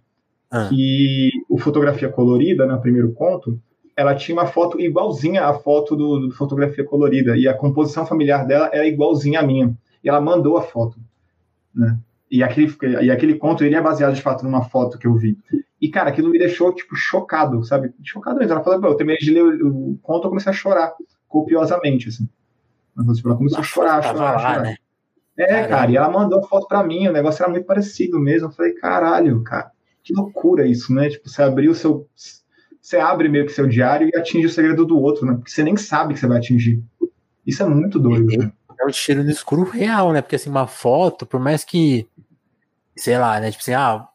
ah. 0.51 0.67
que 0.69 1.31
o 1.49 1.57
Fotografia 1.57 2.09
Colorida, 2.09 2.65
no 2.65 2.73
né, 2.73 2.79
primeiro 2.79 3.11
conto, 3.13 3.59
ela 3.95 4.15
tinha 4.15 4.35
uma 4.35 4.47
foto 4.47 4.79
igualzinha 4.79 5.45
à 5.45 5.53
foto 5.53 5.95
do, 5.95 6.27
do, 6.27 6.31
Fotografia 6.31 6.83
Colorida, 6.83 7.37
e 7.37 7.47
a 7.47 7.53
composição 7.53 8.05
familiar 8.05 8.45
dela 8.45 8.69
era 8.73 8.87
igualzinha 8.87 9.39
à 9.39 9.43
minha. 9.43 9.75
E 10.03 10.09
ela 10.09 10.19
mandou 10.19 10.57
a 10.57 10.61
foto, 10.61 10.99
né? 11.73 11.97
E 12.33 12.41
aquele, 12.41 12.75
e 13.03 13.11
aquele 13.11 13.35
conto, 13.35 13.63
ele 13.63 13.75
é 13.75 13.81
baseado, 13.81 14.15
de 14.15 14.21
fato, 14.21 14.43
numa 14.43 14.63
foto 14.63 14.97
que 14.97 15.05
eu 15.05 15.13
vi. 15.13 15.37
E, 15.79 15.87
cara, 15.87 16.09
aquilo 16.09 16.31
me 16.31 16.39
deixou, 16.39 16.73
tipo, 16.73 16.95
chocado, 16.95 17.63
sabe? 17.63 17.93
Chocado 18.03 18.39
mesmo. 18.39 18.53
Ela 18.53 18.63
falou, 18.63 18.83
eu 18.89 18.95
terminei 18.95 19.19
de 19.19 19.29
ler 19.29 19.43
o, 19.43 19.91
o 19.91 19.99
conto, 20.01 20.25
eu 20.25 20.29
comecei 20.29 20.49
a 20.49 20.55
chorar, 20.55 20.95
copiosamente, 21.27 22.09
assim. 22.09 22.27
Ela 22.97 23.37
começou 23.37 23.59
a 23.59 23.63
chorar, 23.63 24.01
chorar, 24.01 24.15
chorar. 24.15 24.39
chorar. 24.39 24.63
Né? 24.63 24.75
É, 25.37 25.67
cara, 25.67 25.91
e 25.91 25.95
ela 25.95 26.09
mandou 26.09 26.39
a 26.39 26.47
foto 26.47 26.67
pra 26.67 26.83
mim, 26.83 27.07
o 27.07 27.13
negócio 27.13 27.43
era 27.43 27.51
muito 27.51 27.67
parecido 27.67 28.19
mesmo. 28.19 28.47
Eu 28.47 28.51
falei, 28.51 28.73
caralho, 28.73 29.43
cara, 29.43 29.71
que 30.03 30.11
loucura 30.11 30.65
isso, 30.65 30.91
né? 30.91 31.11
Tipo, 31.11 31.29
você 31.29 31.43
abriu 31.43 31.71
o 31.71 31.75
seu. 31.75 32.09
Você 32.81 32.97
abre 32.97 33.29
meio 33.29 33.45
que 33.45 33.51
seu 33.51 33.67
diário 33.67 34.09
e 34.11 34.17
atinge 34.17 34.47
o 34.47 34.49
segredo 34.49 34.87
do 34.87 34.99
outro, 34.99 35.23
né? 35.23 35.35
Porque 35.35 35.51
você 35.51 35.61
nem 35.61 35.77
sabe 35.77 36.15
que 36.15 36.19
você 36.19 36.25
vai 36.25 36.39
atingir. 36.39 36.83
Isso 37.45 37.61
é 37.61 37.67
muito 37.67 37.99
doido, 37.99 38.33
é, 38.33 38.37
né? 38.37 38.51
É 38.79 38.85
um 38.85 38.89
tiro 38.89 39.23
no 39.23 39.29
escuro 39.29 39.63
real, 39.63 40.11
né? 40.11 40.21
Porque 40.21 40.35
assim, 40.35 40.49
uma 40.49 40.67
foto, 40.67 41.25
por 41.25 41.39
mais 41.39 41.63
que. 41.63 42.07
Sei 42.95 43.17
lá, 43.17 43.39
né? 43.39 43.51
Tipo 43.51 43.61
assim, 43.61 43.73
ah, 43.73 44.07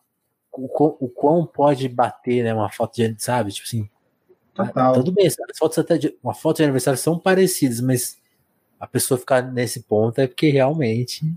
o, 0.53 1.07
o 1.07 1.09
quão 1.09 1.47
pode 1.47 1.89
bater, 1.89 2.45
né? 2.45 2.55
Uma 2.55 2.70
foto 2.70 2.95
de, 2.97 3.14
sabe? 3.18 3.53
Tipo 3.53 3.66
assim. 3.66 3.89
Total. 4.55 4.93
Tudo 4.95 5.12
bem, 5.12 5.26
as 5.26 5.37
fotos 5.57 5.79
até 5.79 5.97
de, 5.97 6.16
uma 6.22 6.35
foto 6.35 6.57
de 6.57 6.64
aniversário 6.64 6.99
são 6.99 7.18
parecidas, 7.18 7.81
mas 7.81 8.20
a 8.79 8.87
pessoa 8.87 9.18
ficar 9.18 9.43
nesse 9.43 9.85
ponto 9.85 10.20
é 10.20 10.26
porque 10.26 10.51
realmente. 10.51 11.33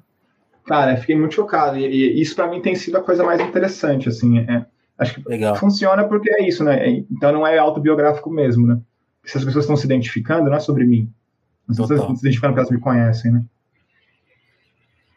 Cara, 0.66 0.98
fiquei 0.98 1.16
muito 1.16 1.36
chocado. 1.36 1.78
E, 1.78 1.86
e 1.86 2.22
isso 2.22 2.36
para 2.36 2.48
mim 2.48 2.62
tem 2.62 2.76
sido 2.76 2.98
a 2.98 3.04
coisa 3.04 3.24
mais 3.24 3.40
interessante, 3.40 4.10
assim. 4.10 4.40
É, 4.40 4.66
acho 4.98 5.16
que 5.16 5.30
Legal. 5.30 5.56
funciona 5.56 6.04
porque 6.08 6.32
é 6.32 6.48
isso, 6.48 6.64
né? 6.64 6.90
Então 7.12 7.32
não 7.32 7.46
é 7.46 7.58
autobiográfico 7.58 8.30
mesmo, 8.30 8.66
né? 8.66 8.80
Se 9.24 9.38
as 9.38 9.46
pessoas 9.46 9.66
estão 9.66 9.78
se 9.78 9.86
identificando, 9.86 10.50
não 10.50 10.58
é 10.58 10.60
sobre 10.60 10.84
mim. 10.84 11.12
As 11.70 11.78
pessoas 11.78 12.00
estão 12.00 12.16
se 12.16 12.22
identificando 12.22 12.54
porque 12.54 12.62
elas 12.62 12.72
me 12.72 12.80
conhecem, 12.80 13.32
né? 13.32 13.46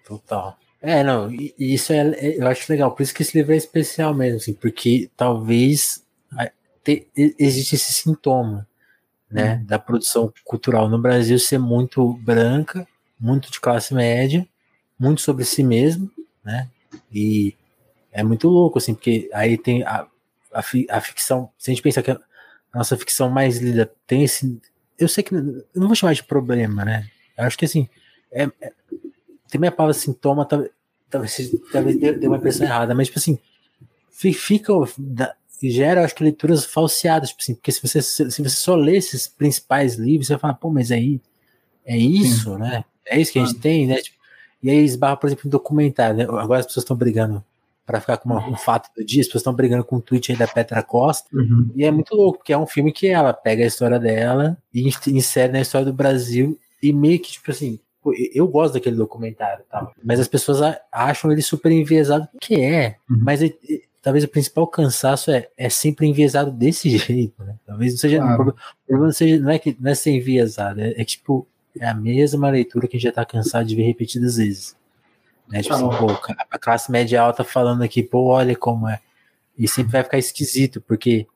Total. 0.07 0.59
É, 0.87 1.03
não, 1.03 1.31
isso 1.59 1.95
é, 1.95 2.09
é, 2.11 2.39
eu 2.39 2.47
acho 2.47 2.71
legal, 2.71 2.95
por 2.95 3.03
isso 3.03 3.15
que 3.15 3.23
esse 3.23 3.37
livro 3.37 3.55
é 3.55 3.57
especial 3.57 4.13
mesmo, 4.13 4.37
assim, 4.37 4.53
porque 4.53 5.11
talvez 5.17 6.05
te, 6.85 7.09
existe 7.39 7.75
esse 7.75 7.91
sintoma 7.91 8.69
né, 9.31 9.55
uhum. 9.55 9.65
da 9.65 9.79
produção 9.79 10.33
cultural 10.45 10.89
no 10.89 10.99
Brasil 10.99 11.39
ser 11.39 11.59
muito 11.59 12.13
branca, 12.19 12.87
muito 13.19 13.51
de 13.51 13.59
classe 13.59 13.95
média, 13.95 14.47
muito 14.99 15.23
sobre 15.23 15.47
si 15.47 15.65
mesmo, 15.65 16.11
né? 16.45 16.69
E 17.11 17.57
é 18.13 18.23
muito 18.23 18.47
louco, 18.49 18.79
assim, 18.79 18.95
porque 18.95 19.31
aí 19.33 19.57
tem 19.57 19.83
a, 19.85 20.07
a, 20.53 20.63
a 20.91 21.01
ficção. 21.01 21.51
Se 21.59 21.71
a 21.71 21.75
gente 21.75 21.83
pensar 21.83 22.03
que 22.03 22.11
a 22.11 22.21
nossa 22.75 22.97
ficção 22.97 23.31
mais 23.31 23.59
lida 23.59 23.91
tem 24.07 24.23
esse. 24.23 24.61
Eu 24.99 25.09
sei 25.09 25.25
que. 25.25 25.35
Eu 25.35 25.65
não 25.75 25.87
vou 25.87 25.97
chamar 25.97 26.13
de 26.13 26.23
problema, 26.23 26.85
né? 26.85 27.09
Eu 27.37 27.45
acho 27.45 27.57
que 27.57 27.65
assim. 27.65 27.89
É, 28.31 28.45
é, 28.61 28.73
tem 29.49 29.59
minha 29.59 29.73
palavra 29.73 29.95
sintoma, 29.95 30.47
talvez, 31.15 31.57
talvez, 31.73 31.99
dê, 31.99 32.27
uma 32.27 32.37
impressão 32.37 32.67
errada, 32.67 32.95
mas 32.95 33.07
tipo 33.07 33.19
assim. 33.19 33.39
Fica 34.11 34.73
gera, 35.63 36.05
acho 36.05 36.15
que, 36.15 36.23
leituras 36.23 36.65
falseadas, 36.65 37.31
tipo 37.31 37.43
assim, 37.43 37.55
porque 37.55 37.73
se 37.73 37.81
você, 37.87 38.03
se 38.03 38.43
você 38.43 38.49
só 38.49 38.75
lê 38.75 38.97
esses 38.97 39.27
principais 39.27 39.95
livros, 39.95 40.27
você 40.27 40.39
fala, 40.39 40.55
pô, 40.55 40.71
mas 40.71 40.91
aí 40.91 41.21
é 41.85 41.97
isso, 41.97 42.53
Sim. 42.53 42.59
né? 42.59 42.85
É 43.07 43.21
isso 43.21 43.33
que 43.33 43.39
a 43.39 43.45
gente 43.45 43.57
ah. 43.59 43.61
tem, 43.61 43.87
né? 43.87 43.97
Tipo, 43.97 44.17
e 44.63 44.71
aí 44.71 44.85
esbarra, 44.85 45.17
por 45.17 45.27
exemplo, 45.27 45.47
em 45.47 45.51
documentário, 45.51 46.17
né? 46.17 46.25
Agora 46.25 46.61
as 46.61 46.67
pessoas 46.67 46.85
estão 46.85 46.97
brigando 46.97 47.45
para 47.85 48.01
ficar 48.01 48.17
com 48.17 48.31
um 48.35 48.57
fato 48.57 48.91
do 48.97 49.05
dia, 49.05 49.21
as 49.21 49.27
pessoas 49.27 49.43
estão 49.43 49.53
brigando 49.53 49.85
com 49.85 49.97
o 49.97 50.01
tweet 50.01 50.33
aí 50.33 50.39
da 50.39 50.49
Petra 50.49 50.83
Costa, 50.83 51.29
uhum. 51.35 51.71
e 51.75 51.85
é 51.85 51.91
muito 51.91 52.15
louco, 52.15 52.39
porque 52.39 52.53
é 52.53 52.59
um 52.59 52.67
filme 52.67 52.91
que 52.93 53.07
ela 53.07 53.33
pega 53.35 53.63
a 53.63 53.67
história 53.67 53.99
dela 53.99 54.57
e 54.73 54.89
insere 55.09 55.53
na 55.53 55.61
história 55.61 55.85
do 55.85 55.93
Brasil, 55.93 56.59
e 56.83 56.93
meio 56.93 57.21
que, 57.21 57.33
tipo 57.33 57.51
assim, 57.51 57.79
eu 58.35 58.47
gosto 58.49 58.75
daquele 58.75 58.97
documentário, 58.97 59.65
tá? 59.71 59.91
mas 60.03 60.21
as 60.21 60.29
pessoas 60.29 60.77
acham 60.91 61.33
ele 61.33 61.43
super 61.43 61.73
enviesado, 61.73 62.29
que 62.41 62.61
é, 62.61 62.97
uhum. 63.09 63.19
mas 63.23 63.41
talvez 64.03 64.25
o 64.25 64.29
principal 64.29 64.67
cansaço 64.67 65.31
é, 65.31 65.49
é 65.57 65.69
sempre 65.69 66.07
enviesado 66.07 66.51
desse 66.51 66.91
jeito, 66.99 67.43
né? 67.43 67.57
Talvez 67.67 67.93
não 67.93 67.99
seja. 67.99 68.19
Claro. 68.19 68.43
O 68.43 68.55
problema 68.87 69.07
não, 69.07 69.13
seja, 69.13 69.39
não, 69.41 69.51
é 69.51 69.59
que, 69.59 69.77
não 69.81 69.91
é 69.91 69.95
ser 69.95 70.11
enviesado, 70.11 70.81
é, 70.81 70.93
é 71.01 71.05
tipo, 71.05 71.47
é 71.79 71.87
a 71.87 71.95
mesma 71.95 72.51
leitura 72.51 72.87
que 72.87 72.97
a 72.97 73.01
gente 73.01 73.09
já 73.09 73.13
tá 73.13 73.25
cansado 73.25 73.67
de 73.67 73.75
ver 73.75 73.85
repetidas 73.85 74.37
vezes. 74.37 74.77
Né? 75.49 75.63
Tipo 75.63 75.75
assim, 75.75 75.89
pô, 75.89 76.07
a 76.51 76.59
classe 76.59 76.91
média 76.91 77.21
alta 77.21 77.45
falando 77.45 77.83
aqui, 77.83 78.03
pô, 78.03 78.25
olha 78.27 78.57
como 78.57 78.89
é. 78.89 79.01
E 79.57 79.69
sempre 79.69 79.93
vai 79.93 80.03
ficar 80.03 80.19
esquisito, 80.19 80.81
porque 80.81 81.27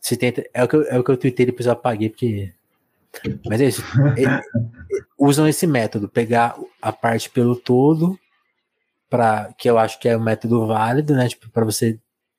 se 0.00 0.16
tenta. 0.16 0.44
É 0.52 0.62
o 0.62 0.68
que 0.68 0.76
eu, 0.76 0.82
é 0.84 0.98
o 0.98 1.04
que 1.04 1.10
eu 1.10 1.16
tuitei 1.16 1.46
depois 1.46 1.66
eu 1.66 1.72
apaguei, 1.72 2.10
porque. 2.10 2.52
Mas 3.46 3.60
é 3.60 3.64
isso. 3.64 3.82
É, 4.16 4.40
usam 5.18 5.48
esse 5.48 5.66
método, 5.66 6.08
pegar 6.08 6.56
a 6.80 6.92
parte 6.92 7.28
pelo 7.30 7.56
todo 7.56 8.18
para 9.08 9.52
que 9.54 9.68
eu 9.68 9.78
acho 9.78 9.98
que 9.98 10.08
é 10.08 10.16
um 10.16 10.22
método 10.22 10.66
válido, 10.66 11.14
né? 11.14 11.28
Tipo, 11.28 11.48
para 11.50 11.64
você 11.64 11.98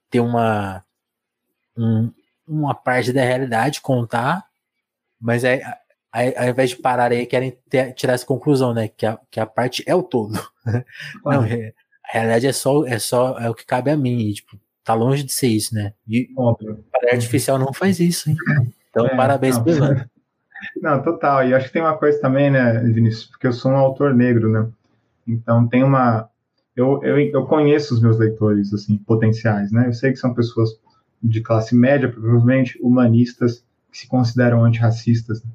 ter 0.10 0.20
uma 0.20 0.84
um, 1.78 2.12
uma 2.48 2.76
parte 2.76 3.12
da 3.12 3.24
realidade 3.24 3.82
contar, 3.82 4.46
mas 5.20 5.44
aí, 5.44 5.62
aí, 6.12 6.34
ao 6.38 6.50
invés 6.50 6.72
de 6.72 6.76
parar 6.78 7.12
aí 7.12 7.26
querem 7.26 7.58
ter, 7.70 7.94
tirar 7.94 8.14
essa 8.14 8.26
conclusão, 8.26 8.74
né? 8.74 8.88
Que 8.88 9.06
a, 9.06 9.20
que 9.32 9.40
a 9.40 9.46
parte 9.46 9.84
é 9.88 9.96
o 9.96 10.04
todo. 10.04 10.40
Não, 11.26 11.44
é, 11.44 11.74
a 12.04 12.14
realidade 12.14 12.48
é 12.48 12.54
só 12.54 12.86
é 12.86 13.00
só 13.00 13.40
é 13.40 13.50
o 13.50 13.56
que 13.56 13.66
cabe 13.66 13.90
a 13.90 13.98
mim, 13.98 14.20
e, 14.20 14.34
tipo, 14.36 14.60
tá 14.84 14.94
longe 14.94 15.24
de 15.24 15.34
ser 15.34 15.48
isso, 15.48 15.74
né? 15.74 15.94
E 16.08 16.30
Óbvio. 16.38 16.84
a 16.94 17.16
artificial 17.16 17.58
não 17.58 17.74
faz 17.74 18.00
isso, 18.00 18.30
hein? 18.30 18.38
Então, 18.90 19.08
é, 19.08 19.16
parabéns 19.16 19.58
não. 19.58 19.64
pelo 19.64 19.86
Não, 20.82 21.02
total. 21.02 21.48
E 21.48 21.54
acho 21.54 21.68
que 21.68 21.74
tem 21.74 21.82
uma 21.82 21.98
coisa 21.98 22.20
também, 22.20 22.50
né, 22.50 22.80
Vinícius, 22.80 23.26
porque 23.26 23.48
eu 23.48 23.54
sou 23.54 23.72
um 23.72 23.78
autor 23.78 24.14
negro, 24.14 24.50
né? 24.50 24.68
Então 25.28 25.68
tem 25.68 25.84
uma 25.84 26.30
eu, 26.80 27.04
eu, 27.04 27.20
eu 27.20 27.46
conheço 27.46 27.94
os 27.94 28.02
meus 28.02 28.18
leitores, 28.18 28.74
assim, 28.74 28.98
potenciais, 28.98 29.70
né? 29.70 29.88
Eu 29.88 29.94
sei 29.94 30.12
que 30.12 30.18
são 30.18 30.34
pessoas 30.34 30.70
de 31.22 31.42
classe 31.42 31.76
média, 31.76 32.10
provavelmente 32.10 32.80
humanistas, 32.82 33.66
que 33.92 33.98
se 33.98 34.08
consideram 34.08 34.64
antirracistas. 34.64 35.44
Né? 35.44 35.52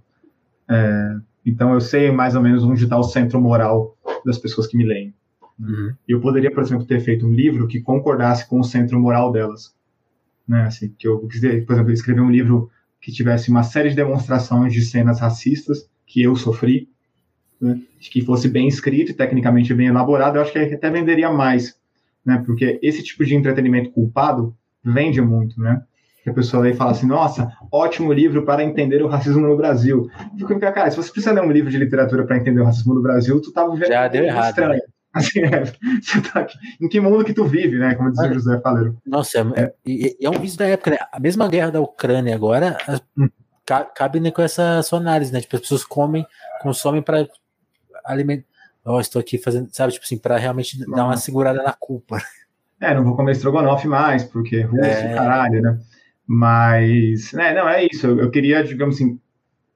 É, 0.69 1.17
então 1.47 1.73
eu 1.73 1.81
sei 1.81 2.11
mais 2.11 2.37
ou 2.37 2.43
menos 2.43 2.63
onde 2.63 2.85
está 2.85 2.99
o 2.99 3.03
centro 3.03 3.41
moral 3.41 3.97
das 4.25 4.39
pessoas 4.39 4.67
que 4.67 4.77
me 4.77 4.85
leem. 4.85 5.15
Uhum. 5.59 5.95
Eu 6.07 6.21
poderia, 6.21 6.51
por 6.51 6.63
exemplo, 6.63 6.85
ter 6.85 7.01
feito 7.01 7.27
um 7.27 7.33
livro 7.33 7.67
que 7.67 7.81
concordasse 7.81 8.47
com 8.47 8.61
o 8.61 8.65
centro 8.65 9.01
moral 9.01 9.33
delas. 9.33 9.75
Né? 10.47 10.65
Assim, 10.65 10.95
que 10.99 11.09
eu, 11.09 11.19
por 11.19 11.33
exemplo, 11.73 11.91
escrever 11.91 12.21
um 12.21 12.31
livro 12.31 12.71
que 13.05 13.13
tivesse 13.13 13.51
uma 13.51 13.63
série 13.63 13.91
de 13.91 13.97
demonstrações 13.97 14.73
de 14.73 14.81
cenas 14.81 15.21
racistas 15.21 15.87
que 16.07 16.23
eu 16.23 16.35
sofri, 16.35 16.89
né, 17.61 17.79
que 18.01 18.23
fosse 18.23 18.49
bem 18.49 18.67
escrito 18.67 19.11
e 19.11 19.15
tecnicamente 19.15 19.75
bem 19.75 19.89
elaborado, 19.89 20.39
eu 20.39 20.43
acho 20.43 20.51
que 20.51 20.59
até 20.59 20.91
venderia 20.91 21.31
mais, 21.31 21.79
né? 22.25 22.43
Porque 22.47 22.79
esse 22.83 23.03
tipo 23.03 23.23
de 23.23 23.35
entretenimento 23.35 23.91
culpado 23.91 24.57
vende 24.83 25.21
muito, 25.21 25.61
né? 25.61 25.83
Que 26.23 26.31
a 26.31 26.33
pessoa 26.33 26.63
lê 26.63 26.71
e 26.71 26.75
fala 26.75 26.93
assim, 26.93 27.07
nossa, 27.07 27.53
ótimo 27.71 28.11
livro 28.11 28.43
para 28.47 28.65
entender 28.65 29.03
o 29.03 29.07
racismo 29.07 29.47
no 29.47 29.55
Brasil. 29.55 30.09
Eu 30.39 30.49
fico, 30.49 30.59
cara, 30.59 30.91
se 30.91 30.97
você 30.97 31.11
precisa 31.11 31.35
ler 31.35 31.43
um 31.43 31.53
livro 31.53 31.71
de 31.71 31.77
literatura 31.77 32.25
para 32.25 32.39
entender 32.39 32.63
o 32.63 32.65
racismo 32.65 32.95
no 32.95 33.03
Brasil, 33.03 33.39
tu 33.39 33.53
tá 33.53 33.69
vivendo 33.69 33.89
Já 33.89 34.09
deu 34.09 34.25
errado, 34.25 34.49
estranho. 34.49 34.73
Né? 34.73 34.81
Assim, 35.15 35.41
é, 35.41 35.65
você 36.03 36.21
tá 36.21 36.41
aqui, 36.41 36.59
em 36.81 36.89
que 36.89 37.01
mundo 37.01 37.25
que 37.25 37.33
tu 37.33 37.45
vive, 37.45 37.79
né? 37.79 37.95
Como 37.95 38.11
dizia 38.11 38.31
o 38.31 38.35
José 38.35 38.61
Faleiro. 38.61 38.97
Nossa, 39.07 39.39
é, 39.39 39.73
é, 39.87 40.27
é 40.27 40.31
um 40.31 40.41
vício 40.41 40.59
da 40.59 40.67
época, 40.67 40.91
né? 40.91 40.99
A 41.13 41.21
mesma 41.21 41.49
guerra 41.49 41.71
da 41.71 41.81
Ucrânia 41.81 42.35
agora 42.35 42.77
hum. 43.17 43.29
cabe 43.95 44.19
né, 44.19 44.31
com 44.31 44.43
essa 44.43 44.83
sua 44.83 44.99
análise, 44.99 45.33
né? 45.33 45.41
Tipo, 45.41 45.57
as 45.57 45.63
pessoas 45.63 45.85
comem, 45.85 46.27
consomem 46.61 47.01
para 47.01 47.29
alimentar. 48.05 48.45
Oh, 48.85 49.01
estou 49.01 49.21
aqui 49.21 49.39
fazendo, 49.39 49.71
sabe, 49.73 49.95
tipo 49.95 50.05
assim, 50.05 50.19
para 50.19 50.37
realmente 50.37 50.83
uhum. 50.83 50.95
dar 50.95 51.05
uma 51.05 51.17
segurada 51.17 51.63
na 51.63 51.73
culpa. 51.73 52.19
É, 52.81 52.93
não 52.93 53.05
vou 53.05 53.17
comer 53.17 53.33
estrogonofe 53.33 53.89
mais, 53.89 54.25
porque 54.25 54.57
é 54.57 54.63
russo, 54.63 54.85
é... 54.85 55.15
caralho, 55.15 55.63
né? 55.63 55.79
Mas, 56.27 57.33
né, 57.33 57.55
não, 57.55 57.69
é 57.69 57.87
isso. 57.91 58.07
Eu, 58.07 58.19
eu, 58.21 58.31
queria, 58.31 58.63
digamos 58.63 58.97
assim, 58.97 59.19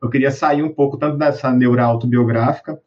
eu 0.02 0.10
queria 0.10 0.30
sair 0.30 0.62
um 0.62 0.74
pouco 0.74 0.98
tanto 0.98 1.16
dessa 1.16 1.50
neura 1.52 1.84
autobiográfica, 1.84 2.78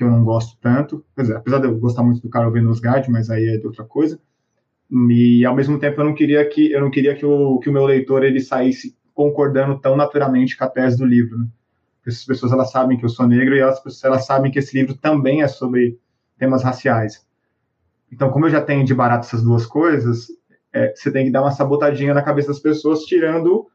que 0.00 0.04
eu 0.04 0.10
não 0.10 0.24
gosto 0.24 0.56
tanto, 0.62 1.04
dizer, 1.14 1.36
apesar 1.36 1.58
de 1.58 1.66
eu 1.66 1.78
gostar 1.78 2.02
muito 2.02 2.22
do 2.22 2.30
Carl 2.30 2.50
Venosgard, 2.50 3.10
mas 3.10 3.28
aí 3.28 3.48
é 3.48 3.58
de 3.58 3.66
outra 3.66 3.84
coisa. 3.84 4.18
E 4.90 5.44
ao 5.44 5.54
mesmo 5.54 5.78
tempo 5.78 6.00
eu 6.00 6.06
não 6.06 6.14
queria 6.14 6.42
que 6.48 6.72
eu 6.72 6.80
não 6.80 6.90
queria 6.90 7.14
que 7.14 7.26
o, 7.26 7.58
que 7.58 7.68
o 7.68 7.72
meu 7.72 7.84
leitor 7.84 8.24
ele 8.24 8.40
saísse 8.40 8.96
concordando 9.12 9.78
tão 9.78 9.98
naturalmente 9.98 10.56
com 10.56 10.64
a 10.64 10.68
tese 10.70 10.96
do 10.96 11.04
livro. 11.04 11.38
Né? 11.38 11.46
Essas 12.06 12.24
pessoas 12.24 12.50
elas 12.50 12.70
sabem 12.70 12.96
que 12.96 13.04
eu 13.04 13.10
sou 13.10 13.28
negro 13.28 13.54
e 13.54 13.58
elas, 13.58 13.82
elas 14.02 14.24
sabem 14.24 14.50
que 14.50 14.58
esse 14.58 14.74
livro 14.74 14.96
também 14.96 15.42
é 15.42 15.48
sobre 15.48 15.98
temas 16.38 16.62
raciais. 16.62 17.22
Então, 18.10 18.30
como 18.30 18.46
eu 18.46 18.50
já 18.50 18.62
tenho 18.62 18.82
de 18.86 18.94
barato 18.94 19.26
essas 19.26 19.42
duas 19.42 19.66
coisas, 19.66 20.28
é, 20.72 20.94
você 20.96 21.12
tem 21.12 21.26
que 21.26 21.30
dar 21.30 21.42
uma 21.42 21.52
sabotadinha 21.52 22.14
na 22.14 22.22
cabeça 22.22 22.48
das 22.48 22.58
pessoas, 22.58 23.00
tirando 23.00 23.66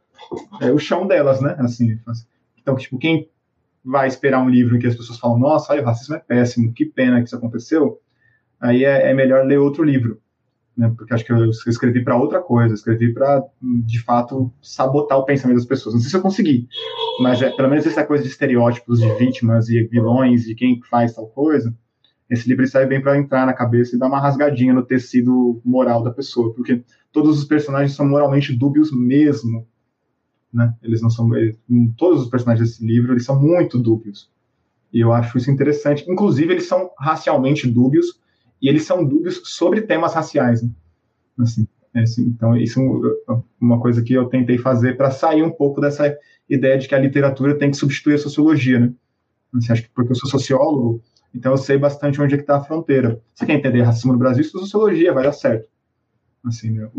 é, 0.60 0.72
o 0.72 0.80
chão 0.80 1.06
delas, 1.06 1.40
né? 1.40 1.56
Assim, 1.60 2.00
então, 2.60 2.76
tipo, 2.76 2.98
quem 2.98 3.30
vai 3.86 4.08
esperar 4.08 4.42
um 4.42 4.50
livro 4.50 4.76
em 4.76 4.80
que 4.80 4.88
as 4.88 4.96
pessoas 4.96 5.20
falam, 5.20 5.38
nossa, 5.38 5.80
o 5.80 5.84
racismo 5.84 6.16
é 6.16 6.20
péssimo, 6.20 6.74
que 6.74 6.86
pena 6.86 7.20
que 7.22 7.28
isso 7.28 7.36
aconteceu, 7.36 8.00
aí 8.60 8.84
é, 8.84 9.12
é 9.12 9.14
melhor 9.14 9.46
ler 9.46 9.60
outro 9.60 9.84
livro. 9.84 10.20
Né, 10.76 10.92
porque 10.98 11.14
acho 11.14 11.24
que 11.24 11.32
eu 11.32 11.50
escrevi 11.50 12.04
para 12.04 12.18
outra 12.18 12.42
coisa, 12.42 12.74
escrevi 12.74 13.14
para, 13.14 13.42
de 13.62 14.04
fato, 14.04 14.52
sabotar 14.62 15.18
o 15.18 15.24
pensamento 15.24 15.58
das 15.58 15.66
pessoas. 15.66 15.96
Não 15.96 16.02
sei 16.02 16.10
se 16.10 16.18
eu 16.18 16.22
consegui, 16.22 16.68
mas 17.22 17.42
é, 17.42 17.50
pelo 17.50 17.70
menos 17.70 17.86
essa 17.86 18.04
coisa 18.04 18.24
de 18.24 18.30
estereótipos 18.30 19.00
de 19.00 19.10
vítimas 19.14 19.70
e 19.70 19.84
vilões, 19.84 20.44
de 20.44 20.54
quem 20.54 20.82
faz 20.90 21.14
tal 21.14 21.28
coisa, 21.28 21.74
esse 22.30 22.50
livro 22.50 22.68
serve 22.68 22.88
bem 22.88 23.02
para 23.02 23.18
entrar 23.18 23.46
na 23.46 23.54
cabeça 23.54 23.96
e 23.96 24.00
dar 24.00 24.08
uma 24.08 24.20
rasgadinha 24.20 24.74
no 24.74 24.84
tecido 24.84 25.62
moral 25.64 26.04
da 26.04 26.12
pessoa, 26.12 26.54
porque 26.54 26.84
todos 27.12 27.38
os 27.38 27.46
personagens 27.46 27.94
são 27.94 28.06
moralmente 28.06 28.54
dúbios 28.54 28.92
mesmo, 28.92 29.66
né? 30.56 30.74
Eles 30.82 31.02
não 31.02 31.10
são 31.10 31.36
eles, 31.36 31.58
todos 31.98 32.22
os 32.22 32.30
personagens 32.30 32.70
desse 32.70 32.86
livro 32.86 33.14
eles 33.14 33.26
são 33.26 33.40
muito 33.40 33.78
dúbios 33.78 34.32
e 34.94 35.00
eu 35.00 35.12
acho 35.12 35.38
isso 35.38 35.52
interessante. 35.52 36.06
Inclusive 36.10 36.54
eles 36.54 36.68
são 36.68 36.90
racialmente 36.98 37.68
dúbios 37.68 38.20
e 38.62 38.70
eles 38.70 38.84
são 38.84 39.04
dúbios 39.04 39.42
sobre 39.44 39.82
temas 39.82 40.14
raciais, 40.14 40.64
né? 40.64 40.70
assim, 41.40 41.68
é 41.94 42.02
assim, 42.02 42.24
então 42.24 42.56
isso 42.56 42.80
é 43.30 43.34
uma 43.60 43.80
coisa 43.80 44.02
que 44.02 44.14
eu 44.14 44.26
tentei 44.26 44.58
fazer 44.58 44.96
para 44.96 45.12
sair 45.12 45.44
um 45.44 45.52
pouco 45.52 45.82
dessa 45.82 46.18
ideia 46.50 46.78
de 46.78 46.88
que 46.88 46.96
a 46.96 47.00
literatura 47.00 47.58
tem 47.58 47.70
que 47.70 47.78
substituir 47.78 48.16
a 48.16 48.20
sociologia, 48.20 48.80
né? 48.80 48.94
Assim, 49.54 49.72
acho 49.72 49.84
que 49.84 49.90
porque 49.94 50.12
eu 50.12 50.16
sou 50.16 50.30
sociólogo 50.30 51.02
então 51.36 51.52
eu 51.52 51.58
sei 51.58 51.78
bastante 51.78 52.22
onde 52.22 52.34
é 52.34 52.38
que 52.38 52.44
está 52.44 52.56
a 52.56 52.64
fronteira. 52.64 53.22
Você 53.34 53.46
quer 53.46 53.56
entender 53.56 53.82
racismo 53.82 54.14
no 54.14 54.20
Brasil, 54.20 54.42
estuda 54.42 54.64
sociologia, 54.64 55.14
vai 55.14 55.26
dar 55.26 55.34
certo. 55.34 55.68
Assim, 56.46 56.72
né? 56.72 56.90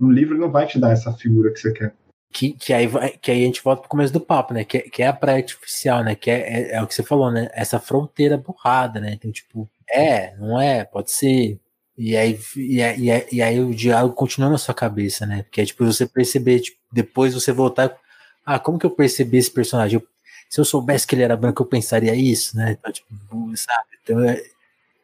um 0.00 0.10
livro 0.10 0.36
não 0.36 0.50
vai 0.50 0.66
te 0.66 0.80
dar 0.80 0.90
essa 0.90 1.12
figura 1.12 1.52
que 1.52 1.60
você 1.60 1.72
quer. 1.72 1.94
Que, 2.32 2.52
que, 2.52 2.72
aí, 2.72 2.88
que 3.20 3.30
aí 3.30 3.42
a 3.42 3.46
gente 3.46 3.62
volta 3.62 3.82
pro 3.82 3.90
começo 3.90 4.12
do 4.12 4.20
papo, 4.20 4.52
né? 4.54 4.64
Que, 4.64 4.80
que 4.80 5.02
é 5.02 5.06
a 5.06 5.12
praia 5.12 5.38
artificial, 5.38 6.02
né? 6.02 6.14
Que 6.14 6.30
é, 6.30 6.34
é, 6.34 6.74
é, 6.74 6.82
o 6.82 6.86
que 6.86 6.94
você 6.94 7.02
falou, 7.02 7.30
né? 7.30 7.48
Essa 7.52 7.78
fronteira 7.78 8.36
borrada, 8.36 9.00
né? 9.00 9.12
Então, 9.12 9.30
tipo, 9.30 9.70
é, 9.88 10.34
não 10.36 10.60
é, 10.60 10.84
pode 10.84 11.12
ser. 11.12 11.60
E 11.96 12.16
aí, 12.16 12.38
e 12.56 12.82
aí, 12.82 13.00
e 13.00 13.10
aí, 13.10 13.26
e 13.30 13.42
aí 13.42 13.60
o 13.60 13.74
diálogo 13.74 14.14
continua 14.14 14.50
na 14.50 14.58
sua 14.58 14.74
cabeça, 14.74 15.24
né? 15.26 15.44
Porque 15.44 15.60
é 15.60 15.64
tipo 15.66 15.84
você 15.84 16.06
perceber, 16.06 16.60
tipo, 16.60 16.78
depois 16.92 17.34
você 17.34 17.52
voltar. 17.52 17.96
Ah, 18.44 18.58
como 18.58 18.78
que 18.78 18.86
eu 18.86 18.90
percebi 18.90 19.38
esse 19.38 19.50
personagem? 19.50 20.00
Eu 20.00 20.06
se 20.54 20.60
eu 20.60 20.64
soubesse 20.64 21.04
que 21.04 21.16
ele 21.16 21.22
era 21.24 21.36
branco, 21.36 21.62
eu 21.62 21.66
pensaria 21.66 22.14
isso, 22.14 22.56
né? 22.56 22.76
Então, 22.78 22.92
tipo, 22.92 23.08
sabe? 23.56 23.88
Então 24.00 24.20
é, 24.20 24.40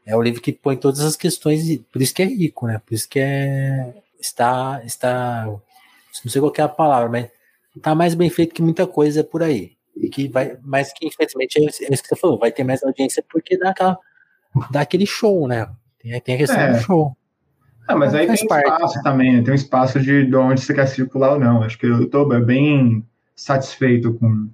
é 0.06 0.16
o 0.16 0.22
livro 0.22 0.40
que 0.40 0.52
põe 0.52 0.76
todas 0.76 1.00
as 1.00 1.16
questões, 1.16 1.68
e 1.68 1.78
por 1.78 2.00
isso 2.00 2.14
que 2.14 2.22
é 2.22 2.26
rico, 2.26 2.68
né? 2.68 2.80
Por 2.86 2.94
isso 2.94 3.08
que 3.08 3.18
é. 3.18 3.92
Está. 4.20 4.80
está 4.84 5.48
não 6.24 6.30
sei 6.30 6.40
qual 6.40 6.52
é 6.56 6.62
a 6.62 6.68
palavra, 6.68 7.08
mas 7.08 7.30
está 7.76 7.94
mais 7.94 8.14
bem 8.14 8.30
feito 8.30 8.54
que 8.54 8.62
muita 8.62 8.86
coisa 8.86 9.22
por 9.22 9.42
aí. 9.42 9.72
E 9.96 10.08
que 10.08 10.28
vai, 10.28 10.56
mas 10.62 10.92
que 10.92 11.06
infelizmente 11.06 11.58
é 11.58 11.64
isso 11.64 12.02
que 12.02 12.08
você 12.08 12.16
falou, 12.16 12.38
vai 12.38 12.50
ter 12.50 12.64
mais 12.64 12.82
audiência 12.82 13.24
porque 13.30 13.58
dá, 13.58 13.70
aquela, 13.70 13.98
dá 14.70 14.80
aquele 14.80 15.06
show, 15.06 15.46
né? 15.46 15.68
Tem, 15.98 16.18
tem 16.20 16.34
a 16.34 16.38
questão 16.38 16.60
é. 16.60 16.72
do 16.72 16.78
show. 16.80 17.16
Ah, 17.86 17.96
mas 17.96 18.14
aí 18.14 18.26
tem 18.26 18.46
parte, 18.46 18.68
espaço 18.68 18.96
né? 18.96 19.02
também, 19.02 19.36
né? 19.36 19.42
tem 19.42 19.52
um 19.52 19.56
espaço 19.56 20.00
de, 20.00 20.24
de 20.24 20.36
onde 20.36 20.60
você 20.60 20.72
quer 20.72 20.86
circular 20.86 21.32
ou 21.32 21.40
não. 21.40 21.62
Acho 21.62 21.76
que 21.76 21.86
eu 21.86 22.04
estou 22.04 22.28
bem 22.44 23.04
satisfeito 23.34 24.14
com, 24.14 24.48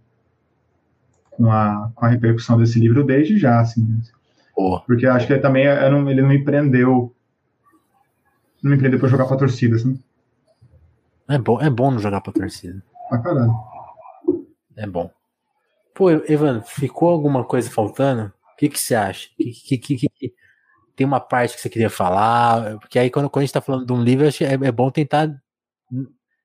com 1.30 1.52
a, 1.52 1.92
com 1.94 2.06
a 2.06 2.08
repercussão 2.08 2.56
desse 2.56 2.80
livro 2.80 3.04
desde 3.04 3.38
já, 3.38 3.60
assim. 3.60 4.00
Oh. 4.56 4.80
Porque 4.80 5.06
acho 5.06 5.26
que 5.26 5.36
também 5.38 5.66
eu 5.66 5.90
não, 5.90 6.10
ele 6.10 6.22
não 6.22 6.28
me 6.28 6.42
prendeu. 6.42 7.14
Não 8.62 8.70
me 8.70 8.78
prendeu 8.78 8.98
pra 8.98 9.08
jogar 9.08 9.26
pra 9.26 9.36
torcida, 9.36 9.76
assim. 9.76 10.00
É 11.28 11.38
bom, 11.38 11.60
é 11.60 11.68
bom 11.68 11.90
não 11.90 11.98
jogar 11.98 12.20
pra 12.20 12.32
torcida. 12.32 12.82
Pra 13.08 13.18
caralho. 13.18 13.52
É 14.76 14.86
bom. 14.86 15.10
Pô, 15.94 16.10
Evan, 16.10 16.62
ficou 16.62 17.08
alguma 17.08 17.44
coisa 17.44 17.70
faltando? 17.70 18.32
O 18.52 18.56
que, 18.56 18.68
que 18.68 18.78
você 18.78 18.94
acha? 18.94 19.28
Que, 19.36 19.78
que, 19.78 19.96
que, 19.96 20.34
tem 20.94 21.06
uma 21.06 21.20
parte 21.20 21.54
que 21.54 21.60
você 21.60 21.68
queria 21.68 21.90
falar? 21.90 22.78
Porque 22.78 22.98
aí 22.98 23.10
quando, 23.10 23.28
quando 23.28 23.42
a 23.42 23.46
gente 23.46 23.52
tá 23.52 23.60
falando 23.60 23.86
de 23.86 23.92
um 23.92 24.02
livro, 24.02 24.26
acho 24.26 24.44
é, 24.44 24.54
é 24.54 24.72
bom 24.72 24.90
tentar. 24.90 25.28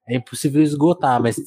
É 0.07 0.15
impossível 0.15 0.61
esgotar, 0.61 1.21
mas 1.21 1.37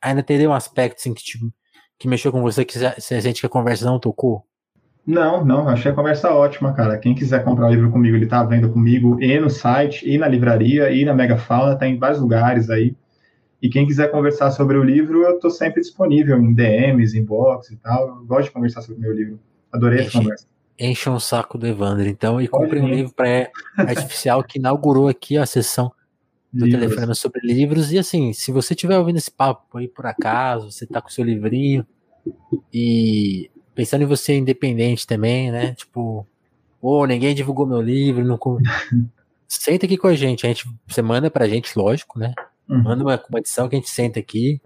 ainda 0.00 0.22
teria 0.22 0.48
um 0.48 0.54
aspecto 0.54 0.98
assim 0.98 1.12
que 1.12 1.22
tipo, 1.22 1.52
que 1.98 2.08
mexeu 2.08 2.32
com 2.32 2.42
você 2.42 2.64
que 2.64 2.78
você 2.78 3.20
sente 3.20 3.40
que 3.40 3.46
a 3.46 3.50
conversa 3.50 3.84
não 3.84 4.00
tocou? 4.00 4.46
Não, 5.04 5.44
não, 5.44 5.68
achei 5.68 5.90
a 5.90 5.94
conversa 5.94 6.30
ótima, 6.30 6.72
cara. 6.72 6.96
Quem 6.96 7.14
quiser 7.14 7.42
comprar 7.42 7.66
o 7.66 7.70
livro 7.70 7.90
comigo, 7.90 8.16
ele 8.16 8.26
tá 8.26 8.42
vendo 8.44 8.70
comigo 8.70 9.20
e 9.20 9.38
no 9.40 9.50
site, 9.50 10.08
e 10.08 10.16
na 10.16 10.28
livraria, 10.28 10.92
e 10.92 11.04
na 11.04 11.12
Megafauna, 11.12 11.76
tá 11.76 11.86
em 11.88 11.98
vários 11.98 12.20
lugares 12.20 12.70
aí. 12.70 12.94
E 13.60 13.68
quem 13.68 13.86
quiser 13.86 14.10
conversar 14.10 14.50
sobre 14.50 14.76
o 14.76 14.82
livro, 14.82 15.22
eu 15.22 15.38
tô 15.38 15.50
sempre 15.50 15.80
disponível 15.80 16.36
em 16.40 16.54
DMs, 16.54 17.16
inbox 17.16 17.70
e 17.70 17.76
tal. 17.76 18.08
Eu 18.08 18.24
gosto 18.24 18.44
de 18.44 18.50
conversar 18.52 18.82
sobre 18.82 18.98
o 18.98 19.00
meu 19.00 19.12
livro. 19.12 19.40
Adorei 19.72 20.00
Enche, 20.00 20.08
essa 20.08 20.18
conversa. 20.18 20.46
Encha 20.78 21.10
um 21.10 21.20
saco 21.20 21.58
do 21.58 21.66
Evandro, 21.66 22.08
então, 22.08 22.40
e 22.40 22.48
compre 22.48 22.80
um 22.80 22.88
livro 22.88 23.12
pré-artificial 23.14 24.42
que 24.42 24.58
inaugurou 24.58 25.08
aqui 25.08 25.36
a 25.36 25.46
sessão 25.46 25.92
do 26.52 26.64
livros. 26.64 26.80
Telefonema 26.80 27.14
sobre 27.14 27.40
livros. 27.44 27.92
E 27.92 27.98
assim, 27.98 28.32
se 28.32 28.50
você 28.50 28.74
estiver 28.74 28.98
ouvindo 28.98 29.18
esse 29.18 29.30
papo 29.30 29.78
aí 29.78 29.86
por 29.86 30.06
acaso, 30.06 30.70
você 30.70 30.86
tá 30.86 31.00
com 31.00 31.08
seu 31.08 31.24
livrinho 31.24 31.86
e 32.72 33.48
pensando 33.74 34.02
em 34.02 34.06
você 34.06 34.36
independente 34.36 35.06
também, 35.06 35.50
né? 35.50 35.74
Tipo, 35.76 36.26
ô, 36.80 37.00
oh, 37.00 37.06
ninguém 37.06 37.34
divulgou 37.34 37.66
meu 37.66 37.80
livro, 37.80 38.24
não. 38.24 38.38
senta 39.48 39.86
aqui 39.86 39.96
com 39.96 40.08
a 40.08 40.14
gente. 40.14 40.46
A 40.46 40.48
gente, 40.48 40.64
você 40.86 41.02
manda 41.02 41.30
pra 41.30 41.48
gente, 41.48 41.76
lógico, 41.78 42.18
né? 42.18 42.34
Uhum. 42.68 42.82
Manda 42.82 43.02
uma, 43.02 43.22
uma 43.28 43.38
edição 43.38 43.68
que 43.68 43.76
a 43.76 43.78
gente 43.78 43.90
senta 43.90 44.20
aqui 44.20 44.60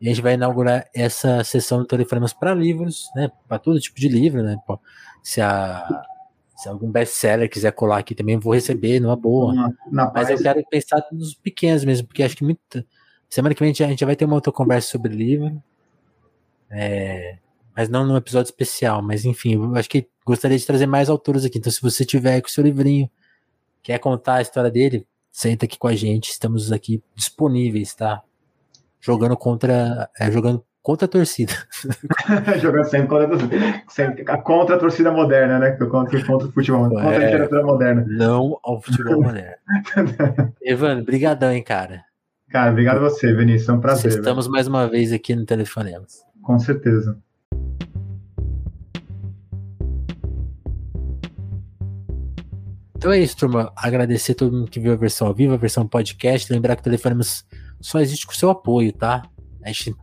e 0.00 0.06
a 0.06 0.10
gente 0.10 0.22
vai 0.22 0.34
inaugurar 0.34 0.86
essa 0.94 1.42
sessão 1.44 1.78
do 1.78 1.86
Telefonemas 1.86 2.32
para 2.32 2.54
livros, 2.54 3.08
né? 3.14 3.30
Para 3.46 3.58
todo 3.58 3.80
tipo 3.80 3.98
de 3.98 4.08
livro, 4.08 4.42
né? 4.42 4.56
Se 5.22 5.40
a 5.40 6.04
se 6.58 6.68
algum 6.68 6.90
best-seller 6.90 7.48
quiser 7.48 7.70
colar 7.70 7.98
aqui 7.98 8.16
também, 8.16 8.36
vou 8.36 8.52
receber 8.52 8.98
numa 8.98 9.14
boa. 9.14 9.54
Na, 9.54 9.72
na 9.92 10.12
Mas 10.12 10.28
eu 10.28 10.36
quero 10.38 10.60
pensar 10.68 11.00
nos 11.12 11.32
pequenos 11.32 11.84
mesmo, 11.84 12.08
porque 12.08 12.20
acho 12.20 12.36
que 12.36 12.42
muito. 12.42 12.60
Semana 13.30 13.54
que 13.54 13.60
vem 13.60 13.68
a 13.68 13.72
gente, 13.72 13.84
a 13.84 13.88
gente 13.88 14.04
vai 14.04 14.16
ter 14.16 14.24
uma 14.24 14.34
outra 14.34 14.50
conversa 14.50 14.88
sobre 14.88 15.14
livro. 15.14 15.62
É, 16.68 17.38
mas 17.78 17.88
não 17.88 18.04
num 18.04 18.16
episódio 18.16 18.48
especial. 18.48 19.00
Mas 19.00 19.24
enfim, 19.24 19.54
eu 19.54 19.76
acho 19.76 19.88
que 19.88 20.08
gostaria 20.26 20.58
de 20.58 20.66
trazer 20.66 20.86
mais 20.86 21.08
autores 21.08 21.44
aqui. 21.44 21.58
Então, 21.58 21.70
se 21.70 21.80
você 21.80 22.04
tiver 22.04 22.40
com 22.40 22.48
o 22.48 22.50
seu 22.50 22.64
livrinho, 22.64 23.08
quer 23.84 24.00
contar 24.00 24.34
a 24.34 24.42
história 24.42 24.68
dele, 24.68 25.06
senta 25.30 25.64
aqui 25.64 25.78
com 25.78 25.86
a 25.86 25.94
gente. 25.94 26.28
Estamos 26.28 26.72
aqui 26.72 27.00
disponíveis, 27.14 27.94
tá? 27.94 28.20
Jogando 29.00 29.36
contra. 29.36 30.10
É, 30.18 30.28
jogando 30.28 30.64
contra 30.82 31.04
a 31.04 31.08
torcida. 31.08 31.52
Jogando 32.60 32.84
sempre 32.86 33.06
contra 33.06 33.26
a 33.26 33.30
torcida. 33.30 33.82
Sempre, 33.88 34.24
contra 34.24 34.74
a 34.74 34.78
torcida 34.80 35.12
moderna, 35.12 35.60
né? 35.60 35.70
Contra, 35.70 36.26
contra 36.26 36.48
o 36.48 36.52
futebol, 36.52 36.86
é, 36.86 36.88
contra 36.88 37.14
a 37.14 37.18
literatura 37.18 37.62
moderna. 37.62 38.04
Não 38.08 38.58
ao 38.64 38.82
futebol 38.82 39.22
moderno. 39.22 39.54
Evandro, 40.60 41.04
brigadão, 41.04 41.52
hein, 41.52 41.62
cara. 41.62 42.02
Cara, 42.50 42.72
obrigado 42.72 42.96
a 42.96 43.00
você, 43.08 43.32
Vinícius. 43.32 43.68
É 43.68 43.72
um 43.72 43.80
prazer. 43.80 44.10
Estamos 44.10 44.46
velho. 44.46 44.52
mais 44.52 44.66
uma 44.66 44.88
vez 44.88 45.12
aqui 45.12 45.36
no 45.36 45.44
Telefonemas. 45.46 46.26
Com 46.42 46.58
certeza. 46.58 47.16
Então 52.98 53.12
é 53.12 53.20
isso, 53.20 53.36
turma. 53.36 53.72
Agradecer 53.76 54.32
a 54.32 54.34
todo 54.34 54.52
mundo 54.52 54.68
que 54.68 54.80
viu 54.80 54.92
a 54.92 54.96
versão 54.96 55.28
ao 55.28 55.34
vivo, 55.34 55.54
a 55.54 55.56
versão 55.56 55.86
podcast. 55.86 56.52
Lembrar 56.52 56.74
que 56.74 56.80
o 56.80 56.84
Telefonemas 56.84 57.44
só 57.80 58.00
existe 58.00 58.26
com 58.26 58.32
seu 58.32 58.50
apoio, 58.50 58.92
tá? 58.92 59.22
A 59.62 59.68
gente 59.68 59.94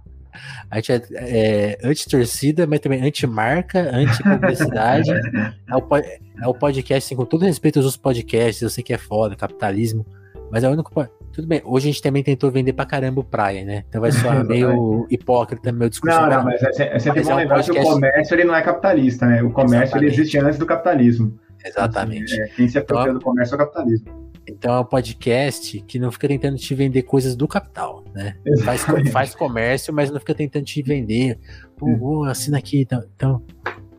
a 0.72 0.78
gente 0.78 0.92
é, 0.94 1.04
é 1.14 1.78
anti-torcida, 1.84 2.66
mas 2.66 2.80
também 2.80 3.02
anti-marca, 3.02 3.90
anti-publicidade. 3.94 5.12
é, 5.12 5.76
o, 5.76 5.98
é 6.42 6.48
o 6.48 6.54
podcast, 6.54 7.06
assim, 7.06 7.18
com 7.18 7.26
todo 7.26 7.44
respeito 7.44 7.80
aos 7.80 7.86
outros 7.86 8.02
podcasts, 8.02 8.62
eu 8.62 8.70
sei 8.70 8.84
que 8.84 8.94
é 8.94 8.98
foda, 8.98 9.36
capitalismo, 9.36 10.06
mas 10.50 10.64
é 10.64 10.70
o 10.70 10.72
único. 10.72 10.92
Tudo 11.34 11.48
bem, 11.48 11.62
hoje 11.66 11.90
a 11.90 11.92
gente 11.92 12.02
também 12.02 12.24
tentou 12.24 12.50
vender 12.50 12.74
pra 12.74 12.86
caramba 12.86 13.20
o 13.20 13.24
Praia, 13.24 13.66
né? 13.66 13.84
Então 13.90 14.00
vai 14.00 14.12
soar 14.12 14.44
meio 14.48 15.06
hipócrita 15.10 15.72
meu 15.72 15.90
discurso. 15.90 16.20
Não, 16.20 16.30
não, 16.30 16.44
mas 16.46 16.62
é, 16.64 16.96
é 16.96 17.00
sempre 17.00 17.20
mas 17.20 17.28
bom 17.28 17.32
é 17.32 17.36
um 17.36 17.38
lembrar 17.40 17.56
podcast... 17.56 17.82
que 17.82 17.88
o 17.88 17.94
comércio 17.94 18.36
ele 18.36 18.44
não 18.46 18.56
é 18.56 18.62
capitalista, 18.62 19.26
né? 19.26 19.44
O 19.44 19.52
comércio 19.52 19.98
ele 19.98 20.08
existe 20.08 20.38
antes 20.38 20.58
do 20.58 20.66
capitalismo. 20.66 21.38
Exatamente. 21.66 22.40
É, 22.40 22.48
quem 22.50 22.68
se 22.68 22.78
apropria 22.78 23.10
então, 23.10 23.20
do 23.20 23.24
comércio 23.24 23.54
é 23.54 23.56
o 23.56 23.60
capitalismo. 23.60 24.26
Então 24.48 24.76
é 24.76 24.80
um 24.80 24.86
podcast 24.86 25.82
que 25.82 25.98
não 25.98 26.12
fica 26.12 26.28
tentando 26.28 26.56
te 26.58 26.76
vender 26.76 27.02
coisas 27.04 27.36
do 27.36 27.48
capital, 27.48 28.04
né? 28.14 28.38
Faz, 28.64 28.86
faz, 29.12 29.36
comércio, 29.36 29.92
mas 29.94 30.12
não 30.12 30.20
fica 30.20 30.36
tentando 30.36 30.66
te 30.66 30.84
vender. 30.84 31.40
Pô, 31.76 32.24
assina 32.26 32.60
aqui. 32.60 32.82
Então, 32.82 33.04
então, 33.16 33.42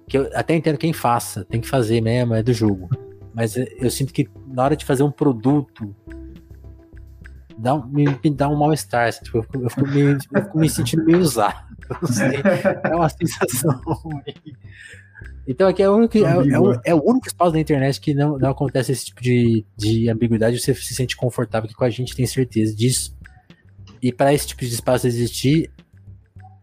que 0.08 0.16
eu 0.16 0.30
até 0.34 0.54
entendo 0.54 0.78
quem 0.78 0.92
faça, 0.92 1.44
tem 1.44 1.60
que 1.60 1.68
fazer 1.68 2.00
mesmo, 2.00 2.34
é 2.34 2.42
do 2.42 2.52
jogo. 2.52 2.88
Mas 3.34 3.56
eu 3.56 3.90
sinto 3.90 4.12
que 4.12 4.28
na 4.46 4.62
hora 4.62 4.76
de 4.76 4.84
fazer 4.84 5.02
um 5.02 5.10
produto 5.10 5.94
dá, 7.58 7.76
me, 7.76 8.04
me 8.22 8.30
dá 8.30 8.48
um 8.48 8.56
mal-estar. 8.56 9.08
Assim, 9.08 9.24
tipo, 9.24 9.38
eu, 9.38 9.42
fico, 9.42 9.58
eu, 9.64 9.70
fico 9.70 9.88
meio, 9.88 10.18
eu 10.32 10.42
fico 10.42 10.58
me 10.58 10.70
sentindo 10.70 11.04
meio 11.04 11.18
usado. 11.18 11.66
Não 12.00 12.08
sei. 12.08 12.40
É 12.84 12.94
uma 12.94 13.08
sensação 13.08 13.80
Então 15.46 15.68
aqui 15.68 15.82
é 15.82 15.88
o 15.88 15.94
único, 15.94 16.18
é, 16.18 16.20
é, 16.22 16.58
o, 16.58 16.80
é, 16.84 16.94
o 16.94 17.02
único 17.04 17.28
espaço 17.28 17.52
da 17.52 17.60
internet 17.60 18.00
que 18.00 18.12
não, 18.12 18.36
não 18.36 18.50
acontece 18.50 18.90
esse 18.92 19.06
tipo 19.06 19.22
de, 19.22 19.64
de 19.76 20.08
ambiguidade. 20.10 20.58
Você 20.58 20.74
se 20.74 20.94
sente 20.94 21.16
confortável 21.16 21.66
aqui 21.66 21.74
com 21.74 21.84
a 21.84 21.90
gente, 21.90 22.16
tem 22.16 22.26
certeza 22.26 22.74
disso. 22.74 23.16
E 24.02 24.12
para 24.12 24.34
esse 24.34 24.48
tipo 24.48 24.62
de 24.62 24.74
espaço 24.74 25.06
existir, 25.06 25.70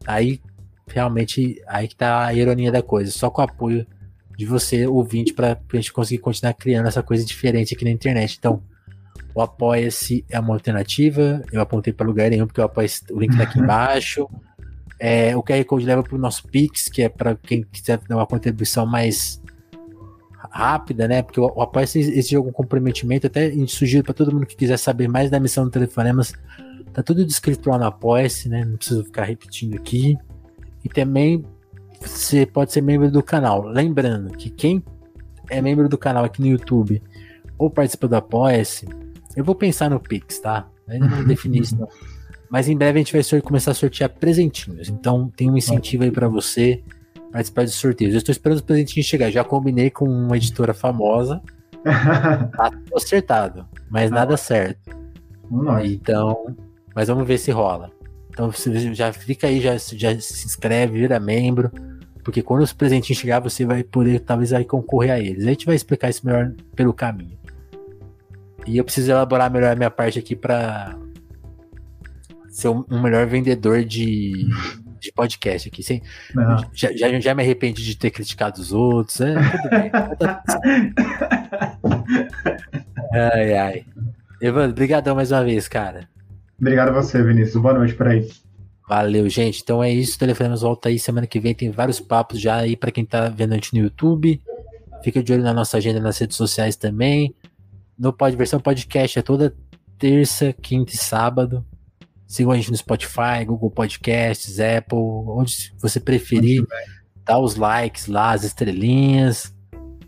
aí 0.05 0.41
realmente 0.87 1.61
aí 1.67 1.87
que 1.87 1.95
tá 1.95 2.25
a 2.25 2.33
ironia 2.33 2.71
da 2.71 2.81
coisa. 2.81 3.11
Só 3.11 3.29
com 3.29 3.41
o 3.41 3.45
apoio 3.45 3.87
de 4.37 4.45
você, 4.45 4.85
ouvinte, 4.85 5.33
para 5.33 5.51
a 5.51 5.75
gente 5.75 5.93
conseguir 5.93 6.21
continuar 6.21 6.53
criando 6.53 6.87
essa 6.87 7.03
coisa 7.03 7.25
diferente 7.25 7.73
aqui 7.73 7.85
na 7.85 7.91
internet. 7.91 8.35
Então, 8.37 8.61
o 9.33 9.41
Apoia-se 9.41 10.25
é 10.29 10.39
uma 10.39 10.53
alternativa. 10.53 11.41
Eu 11.51 11.61
apontei 11.61 11.93
para 11.93 12.05
lugar 12.05 12.29
nenhum, 12.29 12.45
porque 12.45 12.61
o 12.61 12.63
apoia 12.63 12.87
o 13.11 13.19
link 13.19 13.35
tá 13.35 13.43
aqui 13.43 13.59
embaixo. 13.59 14.27
É, 14.99 15.35
o 15.35 15.43
QR 15.43 15.63
Code 15.65 15.85
leva 15.85 16.03
para 16.03 16.15
o 16.15 16.19
nosso 16.19 16.47
Pix, 16.47 16.87
que 16.87 17.01
é 17.01 17.09
para 17.09 17.35
quem 17.35 17.63
quiser 17.63 17.99
dar 18.07 18.15
uma 18.15 18.25
contribuição 18.25 18.85
mais 18.85 19.41
rápida, 20.49 21.07
né? 21.07 21.21
Porque 21.21 21.39
o, 21.39 21.51
o 21.55 21.61
Apoia-se 21.61 21.99
exige 21.99 22.35
algum 22.35 22.51
comprometimento. 22.51 23.27
Até 23.27 23.51
sugiro 23.67 24.03
para 24.03 24.13
todo 24.13 24.31
mundo 24.31 24.45
que 24.45 24.55
quiser 24.55 24.77
saber 24.77 25.07
mais 25.07 25.29
da 25.29 25.39
missão 25.39 25.65
do 25.65 25.71
Telefonemas. 25.71 26.33
Tá 26.93 27.01
tudo 27.01 27.25
descrito 27.25 27.69
lá 27.69 27.77
no 27.77 27.85
Apoia-se, 27.85 28.47
né? 28.47 28.63
Não 28.63 28.77
preciso 28.77 29.03
ficar 29.03 29.23
repetindo 29.23 29.75
aqui. 29.75 30.17
E 30.83 30.89
também 30.89 31.43
você 31.99 32.45
pode 32.45 32.71
ser 32.71 32.81
membro 32.81 33.09
do 33.09 33.23
canal. 33.23 33.63
Lembrando 33.63 34.37
que 34.37 34.49
quem 34.49 34.83
é 35.49 35.61
membro 35.61 35.89
do 35.89 35.97
canal 35.97 36.23
aqui 36.23 36.41
no 36.41 36.47
YouTube 36.47 37.01
ou 37.57 37.69
participa 37.69 38.07
do 38.07 38.15
Apoia-se, 38.15 38.87
eu 39.35 39.43
vou 39.43 39.55
pensar 39.55 39.89
no 39.89 39.99
Pix, 39.99 40.39
tá? 40.39 40.67
Ainda 40.87 41.07
não 41.07 41.23
defini 41.25 41.59
isso, 41.59 41.75
não. 41.77 41.87
Mas 42.53 42.69
em 42.69 42.77
breve 42.77 42.99
a 42.99 43.03
gente 43.03 43.31
vai 43.31 43.41
começar 43.41 43.71
a 43.71 43.73
sortear 43.73 44.07
presentinhos. 44.07 44.87
Então 44.87 45.27
tem 45.35 45.49
um 45.49 45.57
incentivo 45.57 46.03
aí 46.03 46.11
para 46.11 46.27
você 46.27 46.83
participar 47.31 47.63
dos 47.63 47.73
sorteios. 47.73 48.13
Eu 48.13 48.19
estou 48.19 48.31
esperando 48.31 48.57
os 48.57 48.61
presentinhos 48.61 49.07
chegar. 49.07 49.31
Já 49.31 49.43
combinei 49.43 49.89
com 49.89 50.05
uma 50.05 50.37
editora 50.37 50.71
famosa. 50.71 51.41
tá 51.83 52.71
acertado, 52.95 53.65
mas 53.89 54.11
nada 54.11 54.37
certo. 54.37 54.95
Então, 55.83 56.55
mas 56.93 57.07
vamos 57.07 57.27
ver 57.27 57.39
se 57.39 57.49
rola. 57.49 57.91
Então 58.29 58.51
você 58.51 58.93
já 58.93 59.11
fica 59.11 59.47
aí, 59.47 59.59
já, 59.59 59.75
já 59.75 60.15
se 60.21 60.45
inscreve, 60.45 60.99
vira 60.99 61.19
membro. 61.19 61.71
Porque 62.23 62.43
quando 62.43 62.61
os 62.61 62.71
presentinhos 62.71 63.19
chegar, 63.19 63.39
você 63.39 63.65
vai 63.65 63.83
poder 63.83 64.19
talvez 64.19 64.53
aí 64.53 64.63
concorrer 64.63 65.11
a 65.11 65.19
eles. 65.19 65.43
A 65.43 65.49
gente 65.49 65.65
vai 65.65 65.73
explicar 65.73 66.11
isso 66.11 66.23
melhor 66.23 66.53
pelo 66.75 66.93
caminho. 66.93 67.35
E 68.67 68.77
eu 68.77 68.83
preciso 68.83 69.09
elaborar 69.09 69.49
melhor 69.49 69.71
a 69.71 69.75
minha 69.75 69.89
parte 69.89 70.19
aqui 70.19 70.35
para 70.35 70.99
ser 72.53 72.69
um, 72.69 72.85
um, 72.89 73.01
melhor 73.01 73.25
vendedor 73.25 73.83
de, 73.83 74.47
de 74.99 75.11
podcast 75.11 75.67
aqui. 75.67 75.81
Sem, 75.81 76.01
já, 76.73 76.91
já, 76.95 77.19
já, 77.19 77.35
me 77.35 77.41
arrependi 77.41 77.83
de 77.83 77.97
ter 77.97 78.11
criticado 78.11 78.61
os 78.61 78.71
outros. 78.71 79.19
É, 79.21 79.33
tudo 79.33 79.69
bem. 79.69 79.91
ai, 83.33 83.57
ai. 83.57 83.85
Evandro, 84.39 84.71
obrigadão 84.71 85.15
mais 85.15 85.31
uma 85.31 85.43
vez, 85.43 85.67
cara. 85.67 86.07
Obrigado 86.59 86.89
a 86.89 87.01
você, 87.01 87.23
Vinícius. 87.23 87.61
Boa 87.61 87.73
noite 87.73 87.95
por 87.95 88.07
aí. 88.07 88.29
Valeu, 88.87 89.27
gente. 89.29 89.61
Então 89.63 89.83
é 89.83 89.89
isso. 89.89 90.19
Telefonemas 90.19 90.61
volta 90.61 90.89
aí 90.89 90.99
semana 90.99 91.25
que 91.25 91.39
vem. 91.39 91.55
Tem 91.55 91.71
vários 91.71 91.99
papos 91.99 92.39
já 92.39 92.57
aí 92.57 92.75
para 92.75 92.91
quem 92.91 93.05
tá 93.05 93.29
vendo 93.29 93.53
a 93.53 93.55
gente 93.55 93.73
no 93.73 93.83
YouTube. 93.83 94.39
Fica 95.03 95.23
de 95.23 95.33
olho 95.33 95.43
na 95.43 95.53
nossa 95.53 95.77
agenda 95.77 95.99
nas 95.99 96.17
redes 96.19 96.37
sociais 96.37 96.75
também. 96.75 97.33
No 97.97 98.13
Pod 98.13 98.35
Versão 98.35 98.59
Podcast 98.59 99.17
é 99.17 99.21
toda 99.21 99.55
terça, 99.97 100.53
quinta 100.53 100.93
e 100.93 100.97
sábado. 100.97 101.65
Sigam 102.33 102.51
a 102.51 102.55
gente 102.55 102.71
no 102.71 102.77
Spotify, 102.77 103.45
Google 103.45 103.69
Podcasts, 103.69 104.59
Apple, 104.59 104.97
onde 104.97 105.71
você 105.77 105.99
preferir. 105.99 106.65
Dá 107.23 107.37
os 107.37 107.55
likes 107.55 108.07
lá, 108.07 108.31
as 108.31 108.43
estrelinhas, 108.43 109.55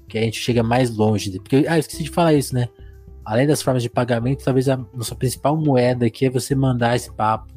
que 0.07 0.17
a 0.17 0.21
gente 0.21 0.39
chega 0.39 0.63
mais 0.63 0.89
longe. 0.89 1.37
Porque, 1.37 1.67
ah, 1.69 1.75
eu 1.75 1.79
esqueci 1.79 2.01
de 2.01 2.09
falar 2.09 2.33
isso, 2.33 2.55
né? 2.55 2.67
Além 3.23 3.45
das 3.45 3.61
formas 3.61 3.83
de 3.83 3.91
pagamento, 3.91 4.43
talvez 4.43 4.67
a 4.67 4.75
nossa 4.91 5.13
principal 5.13 5.55
moeda 5.55 6.07
aqui 6.07 6.25
é 6.25 6.29
você 6.31 6.55
mandar 6.55 6.95
esse 6.95 7.13
papo, 7.13 7.53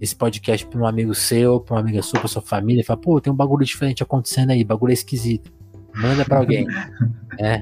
esse 0.00 0.14
podcast 0.14 0.64
para 0.68 0.80
um 0.80 0.86
amigo 0.86 1.12
seu, 1.12 1.58
para 1.58 1.74
uma 1.74 1.80
amiga 1.80 2.00
sua, 2.00 2.20
para 2.20 2.28
sua 2.28 2.42
família, 2.42 2.82
e 2.82 2.84
falar, 2.84 3.00
pô, 3.00 3.20
tem 3.20 3.32
um 3.32 3.36
bagulho 3.36 3.66
diferente 3.66 4.04
acontecendo 4.04 4.50
aí, 4.50 4.62
bagulho 4.62 4.92
é 4.92 4.94
esquisito. 4.94 5.52
Manda 5.92 6.24
para 6.24 6.38
alguém. 6.38 6.64
é. 7.40 7.60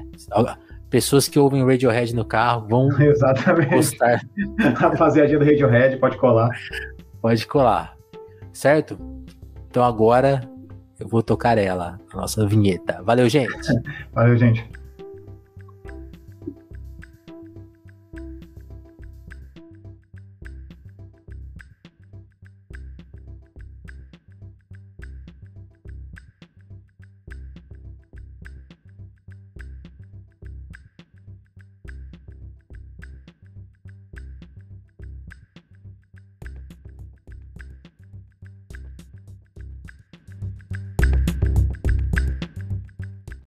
Pessoas 0.95 1.27
que 1.27 1.37
ouvem 1.37 1.61
Radiohead 1.65 2.15
no 2.15 2.23
carro 2.23 2.69
vão 2.69 2.87
Exatamente. 2.97 3.67
postar. 3.67 4.21
Rapaziadinha 4.77 5.37
do 5.37 5.43
Radiohead, 5.43 5.97
pode 5.97 6.17
colar. 6.17 6.49
Pode 7.21 7.45
colar. 7.45 7.97
Certo? 8.53 8.97
Então 9.67 9.83
agora 9.83 10.49
eu 10.97 11.05
vou 11.05 11.21
tocar 11.21 11.57
ela, 11.57 11.99
a 12.13 12.15
nossa 12.15 12.47
vinheta. 12.47 13.03
Valeu, 13.03 13.27
gente. 13.27 13.51
Valeu, 14.15 14.37
gente. 14.37 14.65